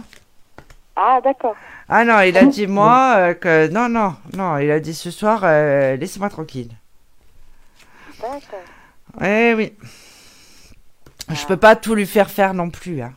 Ah, 0.96 1.20
d'accord. 1.24 1.54
Ah 1.94 2.04
non, 2.06 2.20
il 2.20 2.36
a 2.38 2.44
dit 2.46 2.66
moi 2.66 3.14
euh, 3.18 3.34
que 3.34 3.68
non, 3.68 3.88
non, 3.88 4.14
non, 4.34 4.56
il 4.58 4.70
a 4.70 4.80
dit 4.80 4.94
ce 4.94 5.10
soir, 5.10 5.40
euh, 5.44 5.96
laissez-moi 5.96 6.30
tranquille. 6.30 6.70
D'accord. 8.20 8.64
Eh 9.22 9.52
oui. 9.56 9.72
Je 11.28 11.44
Ah. 11.44 11.46
peux 11.48 11.56
pas 11.56 11.76
tout 11.76 11.94
lui 11.94 12.06
faire 12.06 12.30
faire 12.30 12.54
non 12.54 12.70
plus. 12.70 13.02
Hein. 13.02 13.12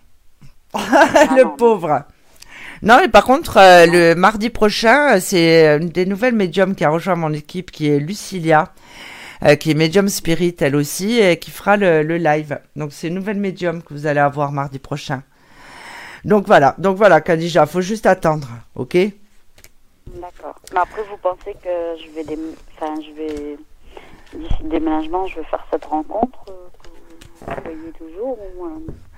Ah 0.73 1.27
le 1.37 1.43
non. 1.43 1.55
pauvre. 1.55 2.03
Non, 2.81 2.97
mais 3.01 3.07
par 3.07 3.23
contre, 3.23 3.57
euh, 3.57 3.85
le 3.85 4.13
mardi 4.15 4.49
prochain, 4.49 5.19
c'est 5.19 5.77
une 5.77 5.89
des 5.89 6.05
nouvelles 6.05 6.35
médiums 6.35 6.75
qui 6.75 6.83
a 6.83 6.89
rejoint 6.89 7.15
mon 7.15 7.31
équipe, 7.33 7.71
qui 7.71 7.89
est 7.89 7.99
Lucilia, 7.99 8.73
qui 9.59 9.71
est 9.71 9.75
médium 9.75 10.09
spirit 10.09 10.55
elle 10.59 10.75
aussi, 10.75 11.19
et 11.19 11.37
qui 11.39 11.51
fera 11.51 11.77
le, 11.77 12.03
le 12.03 12.17
live. 12.17 12.59
Donc 12.75 12.91
c'est 12.91 13.07
une 13.07 13.15
nouvelle 13.15 13.39
médium 13.39 13.81
que 13.83 13.93
vous 13.93 14.07
allez 14.07 14.19
avoir 14.19 14.51
mardi 14.51 14.79
prochain. 14.79 15.23
Donc 16.25 16.47
voilà, 16.47 16.73
donc 16.79 16.97
voilà, 16.97 17.21
Khadija, 17.21 17.67
faut 17.67 17.81
juste 17.81 18.07
attendre, 18.07 18.47
ok? 18.75 18.97
D'accord. 20.07 20.55
Mais 20.73 20.79
après, 20.79 21.03
vous 21.03 21.17
pensez 21.21 21.55
que 21.63 21.69
je 22.03 22.15
vais, 22.15 22.23
dé... 22.23 22.35
enfin, 22.75 22.95
je 22.99 23.11
vais, 23.15 23.57
d'ici 24.33 24.63
le 24.63 24.69
déménagement, 24.69 25.27
je 25.27 25.35
vais 25.35 25.43
faire 25.43 25.63
cette 25.71 25.85
rencontre 25.85 26.39
euh, 26.49 27.53
que 27.53 27.69
vous 27.69 27.75
voyez 27.75 27.91
toujours 27.91 28.39
ou, 28.57 28.65
euh, 28.65 28.69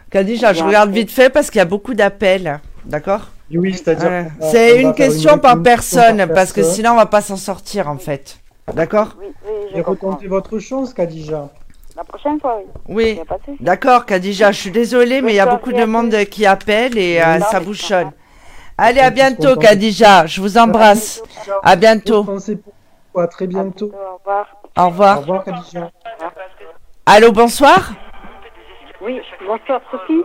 Khadija, 0.10 0.52
je 0.52 0.66
regarde 0.66 0.90
vite 0.92 1.10
fait 1.10 1.30
parce 1.30 1.50
qu'il 1.50 1.60
y 1.60 1.62
a 1.62 1.66
beaucoup 1.66 1.94
d'appels, 1.94 2.60
d'accord? 2.84 3.30
Oui, 3.52 3.74
c'est-à-dire. 3.74 4.10
Ouais. 4.10 4.28
C'est 4.42 4.82
une 4.82 4.94
question 4.94 5.38
par 5.38 5.64
personne, 5.64 6.18
par 6.18 6.34
parce 6.34 6.52
que 6.52 6.62
sinon 6.62 6.92
on 6.92 6.96
va 6.96 7.06
pas 7.06 7.22
s'en 7.22 7.38
sortir 7.38 7.90
en 7.90 7.98
fait. 7.98 8.38
D'accord? 8.74 9.16
Oui, 9.18 9.28
oui, 9.46 9.54
je 9.72 9.78
Et 9.78 9.82
retentez 9.82 10.28
votre 10.28 10.60
chance, 10.60 10.94
Kadija. 10.94 11.50
La 11.98 12.04
prochaine 12.04 12.40
fois, 12.40 12.60
oui. 12.60 12.66
Il 12.90 12.96
Oui. 12.96 13.14
n'y 13.16 13.22
a 13.22 13.26
pas 13.26 13.38
de 13.40 13.44
souci. 13.46 13.58
D'accord, 13.60 14.06
Khadija, 14.06 14.52
je 14.52 14.60
suis 14.62 14.72
désolée, 14.72 15.22
mais 15.22 15.34
il 15.34 15.36
y 15.36 15.40
a 15.40 15.48
beaucoup 15.48 15.74
de 15.74 15.84
monde 15.84 16.14
qui 16.26 16.46
appelle 16.46 16.96
et 16.98 17.20
euh, 17.20 17.40
ça 17.40 17.60
bouchonne. 17.60 18.12
Allez, 18.78 19.00
à 19.02 19.10
bientôt. 19.10 19.56
Khadija. 19.58 20.28
Je 20.28 20.40
vous 20.40 20.58
embrasse. 20.60 21.24
À 21.64 21.76
bientôt. 21.76 22.26
À 23.18 23.28
très 23.28 23.48
bientôt. 23.48 23.92
Au 23.92 24.18
revoir. 24.18 24.46
Au 24.78 24.82
Au 24.82 24.86
revoir. 24.90 25.20
revoir, 25.22 25.44
Kadija. 25.44 25.90
Allô, 27.08 27.32
bonsoir. 27.32 27.94
Oui, 29.02 29.20
bonsoir 29.48 29.82
Sophie. 29.90 30.24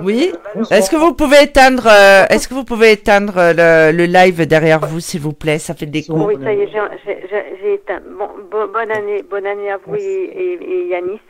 Oui. 0.00 0.32
Est-ce 0.70 0.90
que 0.90 0.96
vous 0.96 1.14
pouvez 1.14 1.42
éteindre, 1.44 1.86
euh, 1.86 2.26
est-ce 2.28 2.48
que 2.48 2.54
vous 2.54 2.64
pouvez 2.64 2.92
éteindre 2.92 3.34
euh, 3.38 3.90
le, 3.92 3.96
le 3.96 4.04
live 4.04 4.46
derrière 4.46 4.80
vous, 4.86 5.00
s'il 5.00 5.20
vous 5.20 5.32
plaît? 5.32 5.58
Ça 5.58 5.74
fait 5.74 5.86
des 5.86 6.02
coups. 6.04 6.22
Oui, 6.26 6.34
ça 6.42 6.52
y 6.52 6.60
est, 6.60 6.68
j'ai- 6.68 6.98
j'ai 7.04 7.26
j'ai- 7.30 7.58
j'ai 7.60 7.74
éteint. 7.74 8.00
Bon, 8.18 8.28
bo- 8.50 8.68
bonne 8.68 8.90
année, 8.90 9.22
bonne 9.22 9.46
année 9.46 9.70
à 9.70 9.78
vous 9.78 9.94
et, 9.94 10.00
et, 10.00 10.52
et 10.62 10.86
Yanis. 10.88 11.20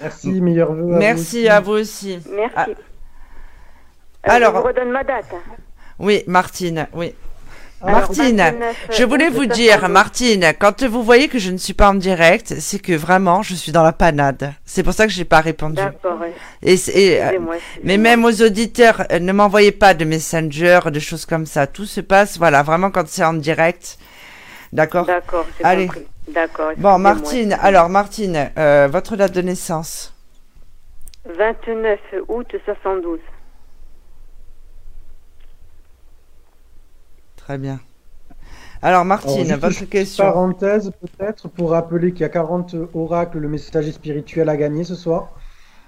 Merci, 0.00 0.40
meilleurs 0.40 0.72
vœux. 0.72 0.80
à 0.80 0.84
vous 0.84 0.98
Merci 0.98 1.20
aussi. 1.38 1.48
à 1.48 1.60
vous 1.60 1.72
aussi. 1.72 2.18
Merci. 2.34 2.54
Ah. 2.56 2.66
Euh, 2.68 4.30
Alors- 4.36 4.54
je 4.54 4.60
vous 4.60 4.66
redonne 4.66 4.90
ma 4.90 5.04
date. 5.04 5.26
Oui, 5.98 6.22
Martine. 6.26 6.86
Oui. 6.94 7.14
Martine, 7.84 8.36
29 8.36 8.86
je 8.90 9.04
voulais 9.04 9.28
août 9.28 9.34
vous 9.34 9.44
72. 9.44 9.56
dire, 9.56 9.88
Martine, 9.88 10.52
quand 10.58 10.82
vous 10.82 11.02
voyez 11.02 11.28
que 11.28 11.38
je 11.38 11.50
ne 11.50 11.56
suis 11.56 11.74
pas 11.74 11.90
en 11.90 11.94
direct, 11.94 12.54
c'est 12.58 12.80
que 12.80 12.92
vraiment, 12.92 13.42
je 13.42 13.54
suis 13.54 13.70
dans 13.70 13.84
la 13.84 13.92
panade. 13.92 14.52
C'est 14.64 14.82
pour 14.82 14.92
ça 14.92 15.06
que 15.06 15.12
j'ai 15.12 15.24
pas 15.24 15.40
répondu. 15.40 15.76
D'accord. 15.76 16.18
Et, 16.62 16.74
et, 16.94 17.22
euh. 17.22 17.38
Mais 17.84 17.96
même 17.96 18.24
aux 18.24 18.42
auditeurs, 18.42 19.04
euh, 19.12 19.20
ne 19.20 19.32
m'envoyez 19.32 19.72
pas 19.72 19.94
de 19.94 20.04
messenger, 20.04 20.80
de 20.86 20.98
choses 20.98 21.24
comme 21.24 21.46
ça. 21.46 21.66
Tout 21.66 21.86
se 21.86 22.00
passe, 22.00 22.38
voilà, 22.38 22.62
vraiment 22.62 22.90
quand 22.90 23.06
c'est 23.06 23.24
en 23.24 23.34
direct. 23.34 23.98
D'accord? 24.72 25.06
D'accord, 25.06 25.46
Allez. 25.62 25.88
D'accord. 26.28 26.72
Bon, 26.76 26.98
Martine, 26.98 27.56
alors 27.62 27.88
Martine, 27.88 28.50
euh, 28.58 28.88
votre 28.90 29.16
date 29.16 29.32
de 29.32 29.40
naissance? 29.40 30.14
29 31.26 31.98
août 32.28 32.54
72. 32.64 33.18
Très 37.48 37.56
bien. 37.56 37.80
Alors 38.82 39.06
Martine, 39.06 39.50
Alors, 39.50 39.70
votre 39.70 39.88
question. 39.88 40.22
Parenthèse, 40.22 40.92
peut-être, 41.00 41.48
pour 41.48 41.70
rappeler 41.70 42.12
qu'il 42.12 42.20
y 42.20 42.24
a 42.24 42.28
40 42.28 42.76
oracles, 42.92 43.38
le 43.38 43.48
messager 43.48 43.90
spirituel 43.90 44.50
à 44.50 44.56
gagner 44.58 44.84
ce 44.84 44.94
soir. 44.94 45.30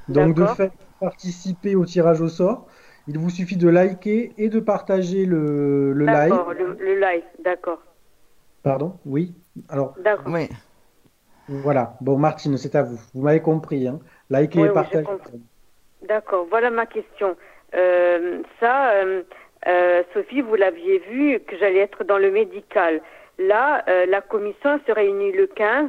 Donc, 0.09 0.37
de 0.37 0.47
fait, 0.47 0.73
participer 1.01 1.75
au 1.75 1.85
tirage 1.85 2.23
au 2.23 2.29
sort. 2.29 2.67
Il 3.09 3.19
vous 3.19 3.29
suffit 3.29 3.59
de 3.59 3.69
liker 3.69 4.33
et 4.39 4.49
de 4.49 4.59
partager 4.59 5.27
le, 5.27 5.93
le 5.93 6.07
live. 6.07 6.31
D'accord, 6.31 6.55
le, 6.55 6.79
le 6.81 6.99
live, 6.99 7.25
d'accord. 7.45 7.83
Pardon 8.63 8.97
Oui. 9.05 9.35
Alors, 9.69 9.95
D'accord. 10.03 10.33
Oui. 10.33 10.49
voilà. 11.47 11.99
Bon, 12.01 12.17
Martine, 12.17 12.57
c'est 12.57 12.75
à 12.75 12.85
vous. 12.85 12.99
Vous 13.13 13.21
m'avez 13.21 13.41
compris. 13.43 13.87
Hein. 13.87 13.99
Liker 14.31 14.63
Oui, 14.63 14.69
et 14.69 14.97
oui, 14.97 15.05
compris. 15.05 15.43
D'accord, 16.09 16.47
voilà 16.49 16.71
ma 16.71 16.87
question. 16.87 17.37
Euh, 17.75 18.41
ça, 18.59 18.93
euh, 18.93 19.23
euh, 19.67 20.03
Sophie, 20.15 20.41
vous 20.41 20.55
l'aviez 20.55 20.99
vu 21.11 21.41
que 21.41 21.57
j'allais 21.59 21.81
être 21.81 22.05
dans 22.05 22.19
le 22.19 22.31
médical. 22.31 23.01
Là, 23.39 23.85
euh, 23.89 24.07
la 24.07 24.21
commission 24.21 24.81
se 24.87 24.93
réunit 24.93 25.33
le 25.33 25.47
15 25.47 25.89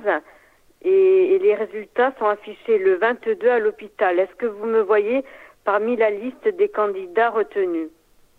et, 0.83 1.35
et 1.35 1.39
les 1.39 1.55
résultats 1.55 2.13
sont 2.19 2.27
affichés 2.27 2.77
le 2.77 2.95
22 2.95 3.49
à 3.49 3.59
l'hôpital. 3.59 4.19
Est-ce 4.19 4.35
que 4.35 4.45
vous 4.45 4.65
me 4.65 4.81
voyez 4.81 5.23
parmi 5.63 5.95
la 5.95 6.09
liste 6.09 6.47
des 6.57 6.69
candidats 6.69 7.29
retenus? 7.29 7.89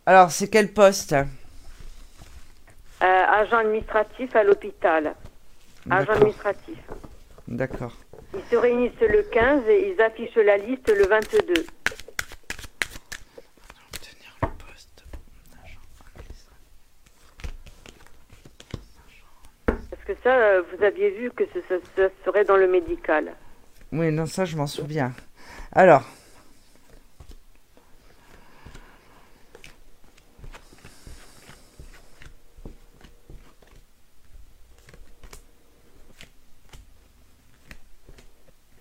Alors, 0.06 0.30
c'est 0.30 0.48
quel 0.50 0.72
poste? 0.72 1.12
Euh, 1.12 1.24
Agent 3.04 3.56
administratif 3.58 4.34
à 4.36 4.44
l'hôpital. 4.44 5.14
Agent 5.90 6.12
administratif. 6.12 6.78
D'accord. 7.48 7.92
Ils 8.34 8.44
se 8.50 8.56
réunissent 8.56 9.00
le 9.00 9.22
15 9.22 9.68
et 9.68 9.90
ils 9.92 10.00
affichent 10.00 10.36
la 10.36 10.56
liste 10.56 10.88
le 10.88 11.04
22. 11.06 11.54
Parce 19.66 20.01
que 20.14 20.22
ça, 20.22 20.34
euh, 20.34 20.62
vous 20.72 20.84
aviez 20.84 21.10
vu 21.10 21.30
que 21.30 21.44
ce, 21.52 21.60
ce- 21.68 21.80
ce 21.96 22.10
serait 22.24 22.44
dans 22.44 22.56
le 22.56 22.68
médical. 22.68 23.32
Oui, 23.92 24.10
non, 24.10 24.26
ça, 24.26 24.44
je 24.44 24.56
m'en 24.56 24.66
souviens. 24.66 25.12
Alors. 25.72 26.04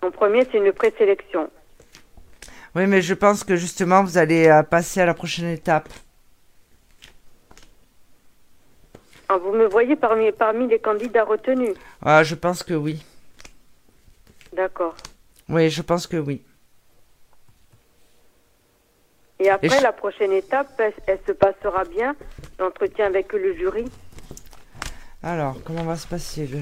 En 0.01 0.11
premier, 0.11 0.47
c'est 0.51 0.57
une 0.57 0.71
présélection. 0.73 1.50
Oui, 2.75 2.88
mais 2.88 3.01
je 3.01 3.13
pense 3.13 3.43
que 3.43 3.55
justement, 3.55 4.03
vous 4.03 4.17
allez 4.17 4.47
euh, 4.47 4.63
passer 4.63 5.01
à 5.01 5.05
la 5.05 5.13
prochaine 5.13 5.47
étape. 5.50 5.89
Ah, 9.33 9.38
vous 9.38 9.53
me 9.53 9.65
voyez 9.65 9.95
parmi, 9.95 10.29
parmi 10.33 10.67
les 10.67 10.79
candidats 10.79 11.23
retenus 11.23 11.73
Ah, 12.01 12.21
je 12.21 12.35
pense 12.35 12.63
que 12.63 12.73
oui. 12.73 13.01
D'accord. 14.53 14.93
Oui, 15.47 15.69
je 15.69 15.81
pense 15.81 16.05
que 16.05 16.17
oui. 16.17 16.41
Et 19.39 19.50
après, 19.50 19.69
je- 19.69 19.83
la 19.83 19.93
prochaine 19.93 20.33
étape, 20.33 20.67
elle, 20.79 20.93
elle 21.07 21.19
se 21.25 21.31
passera 21.31 21.85
bien, 21.85 22.13
l'entretien 22.59 23.05
avec 23.05 23.31
le 23.31 23.55
jury 23.55 23.85
Alors, 25.23 25.55
comment 25.63 25.83
va 25.83 25.95
se 25.95 26.07
passer 26.07 26.45
le... 26.47 26.59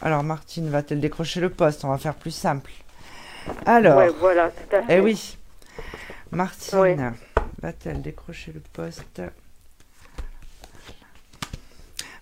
Alors, 0.00 0.22
Martine 0.22 0.68
va-t-elle 0.70 1.00
décrocher 1.00 1.40
le 1.40 1.50
poste? 1.50 1.84
On 1.84 1.88
va 1.90 1.98
faire 1.98 2.14
plus 2.14 2.30
simple. 2.30 2.70
Alors, 3.66 3.98
Ouais, 3.98 4.10
voilà, 4.20 4.50
tout 4.50 4.76
à 4.76 4.82
fait. 4.82 4.98
eh 4.98 5.00
oui. 5.00 5.36
Martine 6.30 6.78
Ouais. 6.78 6.96
va-t-elle 7.60 8.02
décrocher 8.02 8.52
le 8.52 8.60
poste? 8.72 9.20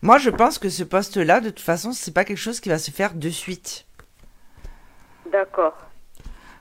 Moi, 0.03 0.19
je 0.19 0.31
pense 0.31 0.59
que 0.59 0.69
ce 0.69 0.83
poste-là, 0.83 1.41
de 1.41 1.51
toute 1.51 1.61
façon, 1.61 1.93
c'est 1.93 2.13
pas 2.13 2.25
quelque 2.25 2.37
chose 2.39 2.61
qui 2.61 2.69
va 2.69 2.79
se 2.79 2.91
faire 2.91 3.15
de 3.15 3.29
suite. 3.29 3.87
D'accord. 5.31 5.77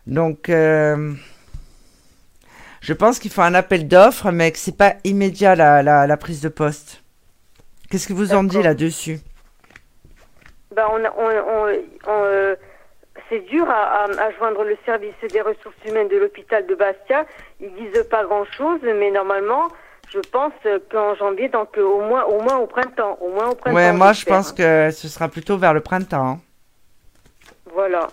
Donc, 0.06 0.50
euh, 0.50 1.14
je 2.82 2.94
pense 2.94 3.20
qu'il 3.20 3.32
faut 3.32 3.42
un 3.42 3.54
appel 3.56 3.88
d'offres, 3.88 4.32
mais 4.32 4.52
que 4.52 4.58
c'est 4.60 4.78
pas 4.78 4.94
immédiat 5.04 5.56
la, 5.56 5.82
la, 5.84 6.06
la 6.08 6.18
prise 6.18 6.42
de 6.42 6.50
poste. 6.50 7.04
Qu'est-ce 7.90 8.08
qu'ils 8.08 8.16
vous 8.16 8.34
ont 8.34 8.44
dit 8.44 8.50
D'accord. 8.58 8.64
là-dessus? 8.64 9.18
Ben, 10.76 10.86
on, 10.92 11.04
on, 11.04 11.30
on- 11.30 11.84
on, 12.08 12.24
euh, 12.24 12.56
c'est 13.30 13.42
dur 13.42 13.70
à, 13.70 14.04
à- 14.06 14.22
à 14.28 14.32
joindre 14.38 14.64
le 14.64 14.78
service 14.86 15.14
des 15.32 15.42
ressources 15.42 15.76
humaines 15.86 16.08
de 16.08 16.18
l'hôpital 16.18 16.66
de 16.68 16.76
Bastia. 16.76 17.26
Ils 17.60 17.74
disent 17.76 18.04
pas 18.10 18.24
grand-chose, 18.24 18.80
mais 18.84 19.12
normalement, 19.12 19.68
je 20.14 20.20
pense 20.20 20.54
qu'en 20.92 21.16
janvier, 21.16 21.48
donc 21.50 21.78
au 21.78 22.02
moins, 22.02 22.24
au 22.26 22.42
moins 22.42 22.58
au 22.58 22.68
printemps, 22.68 23.18
au 23.22 23.30
moins 23.30 23.50
au 23.50 23.56
printemps. 23.56 23.76
Ouais, 23.76 23.94
moi, 23.94 24.14
je 24.14 24.26
pense 24.26 24.52
que 24.52 24.92
ce 24.92 25.08
sera 25.08 25.28
plutôt 25.30 25.58
vers 25.58 25.74
le 25.74 25.82
printemps. 25.82 26.28
hein. 26.28 26.40
Voilà. 27.74 28.08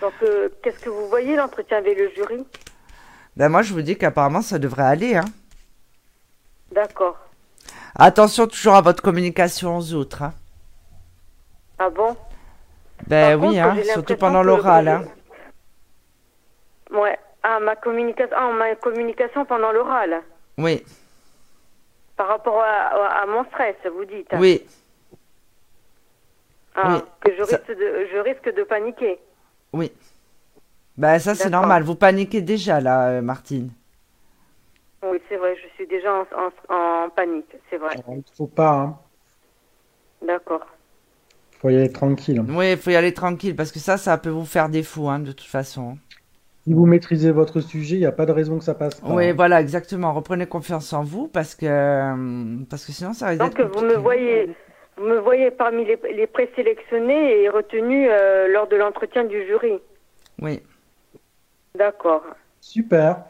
Donc, 0.00 0.14
euh, 0.22 0.48
qu'est-ce 0.62 0.78
que 0.80 0.88
vous 0.88 1.08
voyez 1.08 1.36
l'entretien 1.36 1.76
avec 1.78 1.98
le 1.98 2.08
jury? 2.10 2.46
Ben, 3.36 3.48
moi, 3.50 3.60
je 3.62 3.72
vous 3.74 3.82
dis 3.82 3.96
qu'apparemment, 3.98 4.40
ça 4.42 4.58
devrait 4.58 4.84
aller. 4.84 5.16
Hein. 5.16 5.26
D'accord. 6.72 7.18
Attention 7.94 8.46
toujours 8.46 8.74
à 8.74 8.80
votre 8.80 9.02
communication 9.02 9.76
aux 9.76 9.92
autres. 9.94 10.22
hein. 10.22 10.32
Ah 11.78 11.90
bon? 11.90 12.16
Ben 13.06 13.38
Par 13.38 13.48
oui, 13.48 13.56
contre, 13.56 13.68
hein, 13.68 13.82
surtout 13.92 14.16
pendant 14.16 14.42
l'oral. 14.42 14.88
Hein. 14.88 15.04
Ouais. 16.90 17.18
Ah, 17.42 17.58
ma 17.60 17.74
communication, 17.76 18.36
ah, 18.38 18.52
ma 18.52 18.74
communication 18.76 19.44
pendant 19.44 19.72
l'oral. 19.72 20.22
Oui, 20.58 20.84
Par 22.20 22.28
rapport 22.28 22.60
à, 22.60 22.66
à- 22.66 23.22
à 23.22 23.26
mon 23.26 23.42
stress, 23.46 23.76
vous 23.96 24.04
dites. 24.04 24.28
oui, 24.38 24.62
Ah, 26.74 26.96
oui. 26.96 27.00
que 27.22 27.34
je 27.34 27.44
Ça- 27.44 27.56
risque, 27.56 27.70
de, 27.78 28.06
je 28.12 28.18
risque 28.18 28.54
de 28.54 28.62
paniquer. 28.62 29.18
oui. 29.72 29.90
Ben 30.98 31.18
ça, 31.18 31.34
c'est 31.34 31.48
normal. 31.48 31.82
Vous 31.82 31.94
paniquez 31.94 32.42
déjà, 32.42 32.78
là, 32.78 33.08
euh, 33.08 33.22
Martine. 33.22 33.70
Oui, 35.02 35.16
c'est 35.30 35.36
vrai, 35.38 35.56
je 35.62 35.66
suis 35.76 35.86
déjà 35.86 36.12
en, 36.14 36.26
en- 36.36 36.74
en 36.76 37.08
panique, 37.08 37.56
c'est 37.70 37.78
vrai. 37.78 37.94
Il 38.06 38.16
ne 38.18 38.22
faut 38.36 38.46
pas, 38.48 38.70
hein. 38.70 38.98
D'accord. 40.20 40.66
Il 41.54 41.58
faut 41.60 41.70
y 41.70 41.76
aller 41.76 41.90
tranquille. 41.90 42.44
Oui, 42.50 42.72
il 42.72 42.76
faut 42.76 42.90
y 42.90 42.96
aller 42.96 43.14
tranquille, 43.14 43.56
parce 43.56 43.72
que 43.72 43.78
ça, 43.78 43.96
ça 43.96 44.18
peut 44.18 44.28
vous 44.28 44.44
faire 44.44 44.68
défaut, 44.68 45.08
hein, 45.08 45.20
de 45.20 45.32
toute 45.32 45.48
façon. 45.48 45.96
Si 46.64 46.74
vous 46.74 46.86
maîtrisez 46.86 47.30
votre 47.32 47.60
sujet, 47.60 47.96
il 47.96 48.00
n'y 48.00 48.06
a 48.06 48.12
pas 48.12 48.26
de 48.26 48.32
raison 48.32 48.58
que 48.58 48.64
ça 48.64 48.74
passe 48.74 49.00
pas. 49.00 49.14
Oui, 49.14 49.30
hein. 49.30 49.34
voilà, 49.34 49.60
exactement. 49.60 50.12
Reprenez 50.12 50.46
confiance 50.46 50.92
en 50.92 51.02
vous, 51.02 51.28
parce 51.28 51.54
que, 51.54 51.66
euh, 51.66 52.58
parce 52.68 52.84
que 52.84 52.92
sinon, 52.92 53.12
ça 53.14 53.28
risque 53.28 53.40
Donc, 53.40 53.56
d'être 53.56 53.62
vous 53.62 53.80
me 53.80 53.96
compliqué. 53.96 53.96
voyez, 53.96 54.50
vous 54.96 55.04
me 55.04 55.18
voyez 55.18 55.50
parmi 55.50 55.84
les, 55.86 55.98
les 56.14 56.26
présélectionnés 56.26 57.42
et 57.42 57.48
retenus 57.48 58.08
euh, 58.10 58.48
lors 58.48 58.68
de 58.68 58.76
l'entretien 58.76 59.24
du 59.24 59.46
jury. 59.46 59.80
Oui. 60.40 60.62
D'accord. 61.74 62.22
Super. 62.60 63.24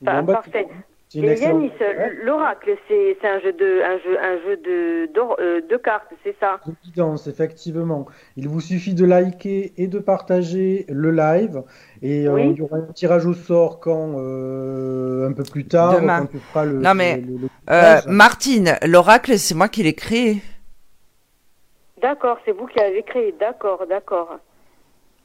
Bah, 0.00 0.22
Bon, 0.22 0.22
bah, 0.22 0.34
parfait. 0.34 0.66
Et 1.16 1.26
excellente- 1.30 1.62
Yanis, 1.62 1.72
euh, 1.80 2.10
l'oracle, 2.24 2.76
c'est 2.88 3.16
un 3.24 3.38
jeu 3.40 3.52
de, 3.52 3.82
un 3.82 3.98
jeu, 3.98 4.18
un 4.20 4.38
jeu 4.44 4.56
de, 4.56 5.12
d'or- 5.12 5.36
euh, 5.38 5.60
de 5.60 5.76
cartes, 5.76 6.12
c'est 6.24 6.34
ça? 6.40 6.58
Évidence, 6.84 7.26
effectivement. 7.26 8.06
Il 8.36 8.48
vous 8.48 8.60
suffit 8.60 8.94
de 8.94 9.04
liker 9.04 9.72
et 9.76 9.86
de 9.86 9.98
partager 9.98 10.86
le 10.88 11.10
live. 11.10 11.62
Et 12.02 12.26
euh, 12.26 12.40
il 12.40 12.56
y 12.58 12.62
aura 12.62 12.78
un 12.78 12.92
tirage 12.92 13.26
au 13.26 13.34
sort 13.34 13.80
quand 13.80 14.14
euh, 14.18 15.28
un 15.28 15.32
peu 15.32 15.44
plus 15.44 15.66
tard, 15.66 16.00
Demain. 16.00 16.20
quand 16.22 16.26
tu 16.32 16.38
feras 16.38 16.64
le. 16.64 16.78
Non, 16.78 16.94
mais, 16.94 17.16
le- 17.18 17.22
le- 17.22 17.38
le 17.38 17.48
Euh, 17.70 17.98
tirage. 18.00 18.06
Martine, 18.08 18.72
l'oracle, 18.86 19.38
c'est 19.38 19.54
moi 19.54 19.68
qui 19.68 19.82
l'ai 19.82 19.94
créé. 19.94 20.42
D'accord, 22.02 22.38
c'est 22.44 22.52
vous 22.52 22.66
qui 22.66 22.78
l'avez 22.78 23.02
créé. 23.02 23.34
D'accord, 23.38 23.86
d'accord. 23.88 24.38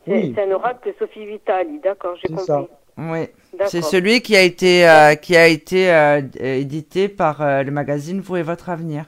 C'est 0.05 0.11
Oui. 0.13 0.33
c'est 0.35 0.43
un 0.43 0.51
oracle 0.51 0.89
de 0.89 0.95
Sophie 0.97 1.25
Vitali. 1.25 1.79
D'accord, 1.83 2.15
j'ai 2.15 2.27
C'est 2.27 2.33
compris. 2.33 2.45
ça. 2.45 2.65
Oui. 2.97 3.27
D'accord. 3.53 3.67
C'est 3.69 3.81
celui 3.81 4.21
qui 4.21 4.35
a 4.35 4.41
été, 4.41 4.87
euh, 4.87 5.15
qui 5.15 5.35
a 5.35 5.47
été 5.47 5.91
euh, 5.91 6.21
édité 6.39 7.09
par 7.09 7.41
euh, 7.41 7.63
le 7.63 7.71
magazine 7.71 8.21
Vous 8.21 8.37
et 8.37 8.43
votre 8.43 8.69
avenir. 8.69 9.05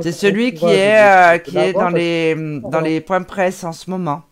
C'est 0.00 0.12
celui 0.12 0.52
qui 0.54 0.66
est, 0.66 1.00
euh, 1.00 1.38
qui 1.38 1.56
est 1.56 1.72
dans 1.72 1.88
les, 1.90 2.34
dans 2.60 2.80
les 2.80 3.00
points 3.00 3.22
presse 3.22 3.64
en 3.64 3.72
ce 3.72 3.88
moment. 3.90 4.22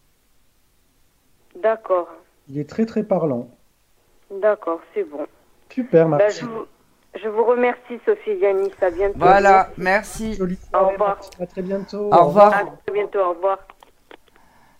D'accord, 1.63 2.09
qu'il 2.47 2.59
est 2.59 2.69
très 2.69 2.87
très 2.87 3.03
parlant. 3.05 3.49
d'accord, 4.31 4.81
c'est 4.95 5.05
bon. 5.05 5.27
Super, 5.73 6.09
Bah, 6.09 6.17
merci. 6.19 6.41
je, 6.41 6.47
vous, 6.47 6.67
je 7.23 7.29
vous 7.29 7.45
remercie, 7.45 8.01
Sophie 8.05 8.37
Yanis. 8.41 8.73
À 8.81 8.91
bientôt. 8.91 9.19
Voilà, 9.19 9.71
merci. 9.77 10.39
Au 10.75 10.89
revoir. 10.89 11.21
À 11.41 11.47
très 11.47 11.63
bientôt. 11.63 12.11
Au 12.13 12.25
revoir. 12.27 12.53
À 12.55 12.65
très 12.65 12.93
bientôt, 12.95 13.21
au 13.21 13.31
revoir. 13.31 13.59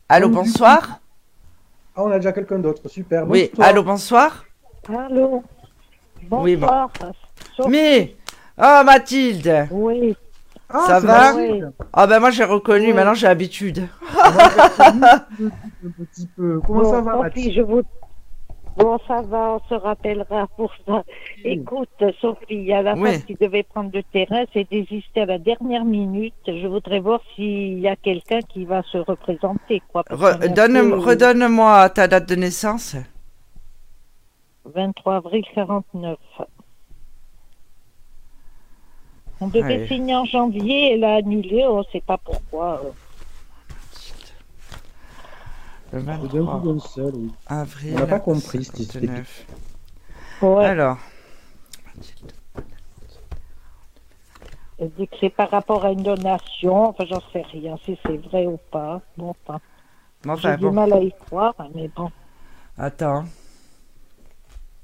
Allô, 0.09 0.29
bonsoir. 0.29 1.01
Ah, 1.97 2.03
on 2.05 2.11
a 2.11 2.17
déjà 2.17 2.33
quelqu'un 2.33 2.59
d'autre. 2.59 2.89
Super. 2.89 3.29
Oui, 3.29 3.51
Bonsoir. 3.53 3.69
allô, 3.69 3.83
bonsoir. 3.83 4.45
Allô 4.89 5.43
Oui, 6.31 6.57
bon. 6.57 6.67
Bonsoir. 6.67 6.91
Sophie. 7.57 7.71
Mais, 7.71 8.17
oh 8.59 8.83
Mathilde. 8.85 9.67
Oui, 9.71 10.17
Ah, 10.69 10.85
ça 10.87 11.01
va. 11.01 11.33
Ah 11.93 12.07
ben 12.07 12.21
moi 12.21 12.31
j'ai 12.31 12.45
reconnu, 12.45 12.87
Oui. 12.87 12.93
maintenant 12.93 13.15
j'ai 13.15 13.27
l'habitude. 13.27 13.89
un 14.13 15.21
petit 15.99 16.29
peu. 16.37 16.61
Comment 16.67 16.83
bon, 16.83 16.91
ça 16.93 17.01
va, 17.01 17.17
Mathilde? 17.17 17.53
je 17.55 17.63
vous... 17.63 17.83
Bon, 18.77 18.99
ça 19.07 19.21
va, 19.23 19.57
on 19.57 19.69
se 19.69 19.75
rappellera 19.75 20.47
pour 20.57 20.73
ça. 20.87 21.03
Écoute, 21.45 21.89
Sophie, 22.21 22.45
il 22.51 22.63
y 22.65 22.73
a 22.73 22.83
la 22.83 22.95
femme 22.97 23.23
qui 23.27 23.35
devait 23.35 23.63
prendre 23.63 23.91
le 23.93 24.03
terrain, 24.03 24.45
c'est 24.53 24.69
désisté 24.71 25.21
à 25.23 25.27
la 25.27 25.39
dernière 25.39 25.85
minute. 25.85 26.35
Je 26.47 26.67
voudrais 26.67 27.01
voir 27.01 27.21
s'il 27.35 27.79
y 27.81 27.89
a 27.89 27.97
quelqu'un 27.97 28.41
qui 28.41 28.65
va 28.65 28.83
se 28.85 28.99
représenter, 28.99 29.83
quoi. 29.93 30.03
Re- 30.11 30.53
donne- 30.55 30.95
Redonne-moi 30.95 31.91
ta 31.91 32.09
date 32.09 32.29
de 32.29 32.37
naissance. 32.37 32.97
23 34.65 35.17
avril 35.17 35.45
49. 35.55 36.19
On 39.43 39.49
devait 39.49 39.63
Allez. 39.75 39.87
signer 39.89 40.15
en 40.15 40.25
janvier, 40.27 40.95
elle 40.95 41.05
a 41.05 41.15
annulé, 41.17 41.65
on 41.67 41.79
ne 41.79 41.85
sait 41.93 42.03
pas 42.03 42.19
pourquoi. 42.19 42.81
Le 45.93 46.03
D'un 46.03 46.17
23 46.19 46.61
coup 46.61 46.73
d'un 46.73 46.79
seul, 46.79 47.13
oui. 47.15 47.33
avril. 47.47 47.95
On 47.97 48.01
n'a 48.01 48.07
pas 48.07 48.21
compris, 48.21 48.65
cette 48.65 48.77
59. 48.77 49.47
Ouais. 50.43 50.65
Alors, 50.65 50.99
Elle 54.79 54.91
dit 54.93 55.07
que 55.09 55.17
c'est 55.21 55.31
par 55.31 55.51
rapport 55.51 55.85
à 55.85 55.91
une 55.91 56.03
donation, 56.03 56.89
enfin 56.89 57.05
j'en 57.07 57.21
sais 57.33 57.43
rien, 57.53 57.77
si 57.85 57.99
c'est 58.07 58.17
vrai 58.17 58.47
ou 58.47 58.59
pas. 58.71 59.03
Bon, 59.19 59.35
enfin, 59.47 59.61
bon, 60.25 60.37
j'ai 60.37 60.57
du 60.57 60.65
bon. 60.65 60.73
mal 60.73 60.93
à 60.95 61.01
y 61.01 61.13
croire, 61.13 61.55
mais 61.75 61.89
bon. 61.89 62.11
Attends. 62.79 63.25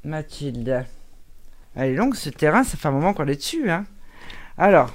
Mathilde. 0.04 0.84
Elle 1.74 1.92
est 1.92 1.94
longue 1.94 2.14
ce 2.14 2.28
terrain, 2.28 2.62
ça 2.62 2.76
fait 2.76 2.88
un 2.88 2.92
moment 2.92 3.14
qu'on 3.14 3.26
est 3.26 3.36
dessus. 3.36 3.70
Hein. 3.70 3.86
Alors, 4.58 4.90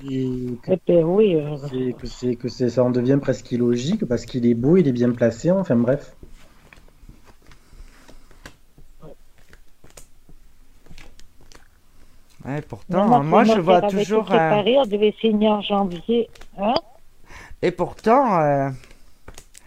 que 0.00 0.72
Eh 0.72 0.80
ben 0.86 1.04
oui, 1.04 1.34
euh, 1.36 1.56
c'est 1.68 1.92
que 1.94 2.06
c'est 2.06 2.36
que 2.36 2.48
c'est 2.48 2.68
ça 2.70 2.84
en 2.84 2.90
devient 2.90 3.18
presque 3.20 3.50
illogique 3.52 4.04
parce 4.06 4.24
qu'il 4.26 4.46
est 4.46 4.54
beau, 4.54 4.76
il 4.76 4.88
est 4.88 4.92
bien 4.92 5.10
placé. 5.12 5.50
Enfin 5.50 5.76
bref. 5.76 6.14
ouais, 12.44 12.60
pourtant, 12.62 13.08
maintenant, 13.08 13.24
moi 13.24 13.44
c'est 13.44 13.54
je 13.54 13.60
vois 13.60 13.82
toujours. 13.82 14.22
euh, 14.30 14.34
séparé, 14.34 14.78
on 14.78 14.86
devait 14.86 15.14
signer 15.20 15.48
en 15.48 15.60
janvier. 15.60 16.28
Hein? 16.58 16.74
Et 17.62 17.70
pourtant, 17.70 18.40
euh, 18.40 18.68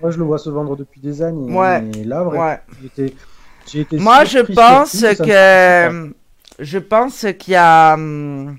Moi, 0.02 0.12
je 0.12 0.20
le 0.20 0.26
vois 0.26 0.38
se 0.38 0.50
vendre 0.50 0.76
depuis 0.76 1.02
des 1.02 1.22
années. 1.24 1.52
Ouais. 1.52 1.82
Mais 1.82 2.04
là, 2.04 2.24
ouais. 2.24 2.60
j'ai 2.80 2.86
été, 2.88 3.16
j'ai 3.66 3.80
été 3.82 3.98
Moi, 3.98 4.26
je 4.26 4.40
pense 4.40 5.02
que 5.02 6.14
je 6.60 6.78
pense 6.80 7.26
qu'il 7.40 7.54
y 7.54 7.56
a 7.56 7.94
hum, 7.96 8.58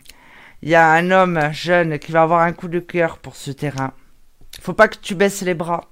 il 0.63 0.69
y 0.71 0.75
a 0.75 0.91
un 0.91 1.11
homme 1.11 1.53
jeune 1.53 1.99
qui 1.99 2.13
va 2.13 2.23
avoir 2.23 2.41
un 2.41 2.53
coup 2.53 2.69
de 2.69 2.81
cœur 2.81 3.19
pour 3.19 3.37
ce 3.37 3.51
terrain. 3.51 3.93
Faut 4.61 4.73
pas 4.73 4.89
que 4.89 4.97
tu 4.99 5.15
baisses 5.15 5.43
les 5.43 5.55
bras. 5.55 5.85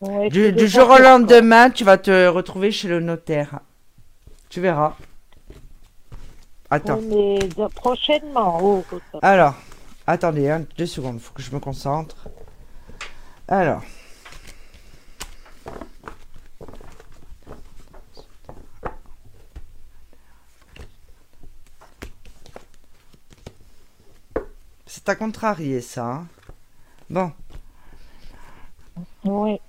Ouais, 0.00 0.28
Du, 0.30 0.66
jour 0.68 0.84
au 0.84 0.86
quoi. 0.96 1.00
lendemain, 1.00 1.70
tu 1.70 1.84
vas 1.84 1.98
te 1.98 2.26
retrouver 2.28 2.70
chez 2.72 2.88
le 2.88 3.00
notaire. 3.00 3.60
Tu 4.48 4.60
verras. 4.60 4.96
Attends. 6.70 7.00
Prochainement. 7.74 8.58
Oh, 8.62 8.84
Alors, 9.22 9.54
attendez, 10.06 10.48
hein, 10.48 10.64
deux 10.78 10.86
secondes, 10.86 11.20
faut 11.20 11.32
que 11.34 11.42
je 11.42 11.52
me 11.52 11.58
concentre. 11.60 12.28
Alors. 13.48 13.82
C'est 25.00 25.08
à 25.08 25.16
contrarier 25.16 25.80
ça. 25.80 26.04
hein. 26.06 26.28
Bon, 27.10 27.32
Oui. 29.24 29.60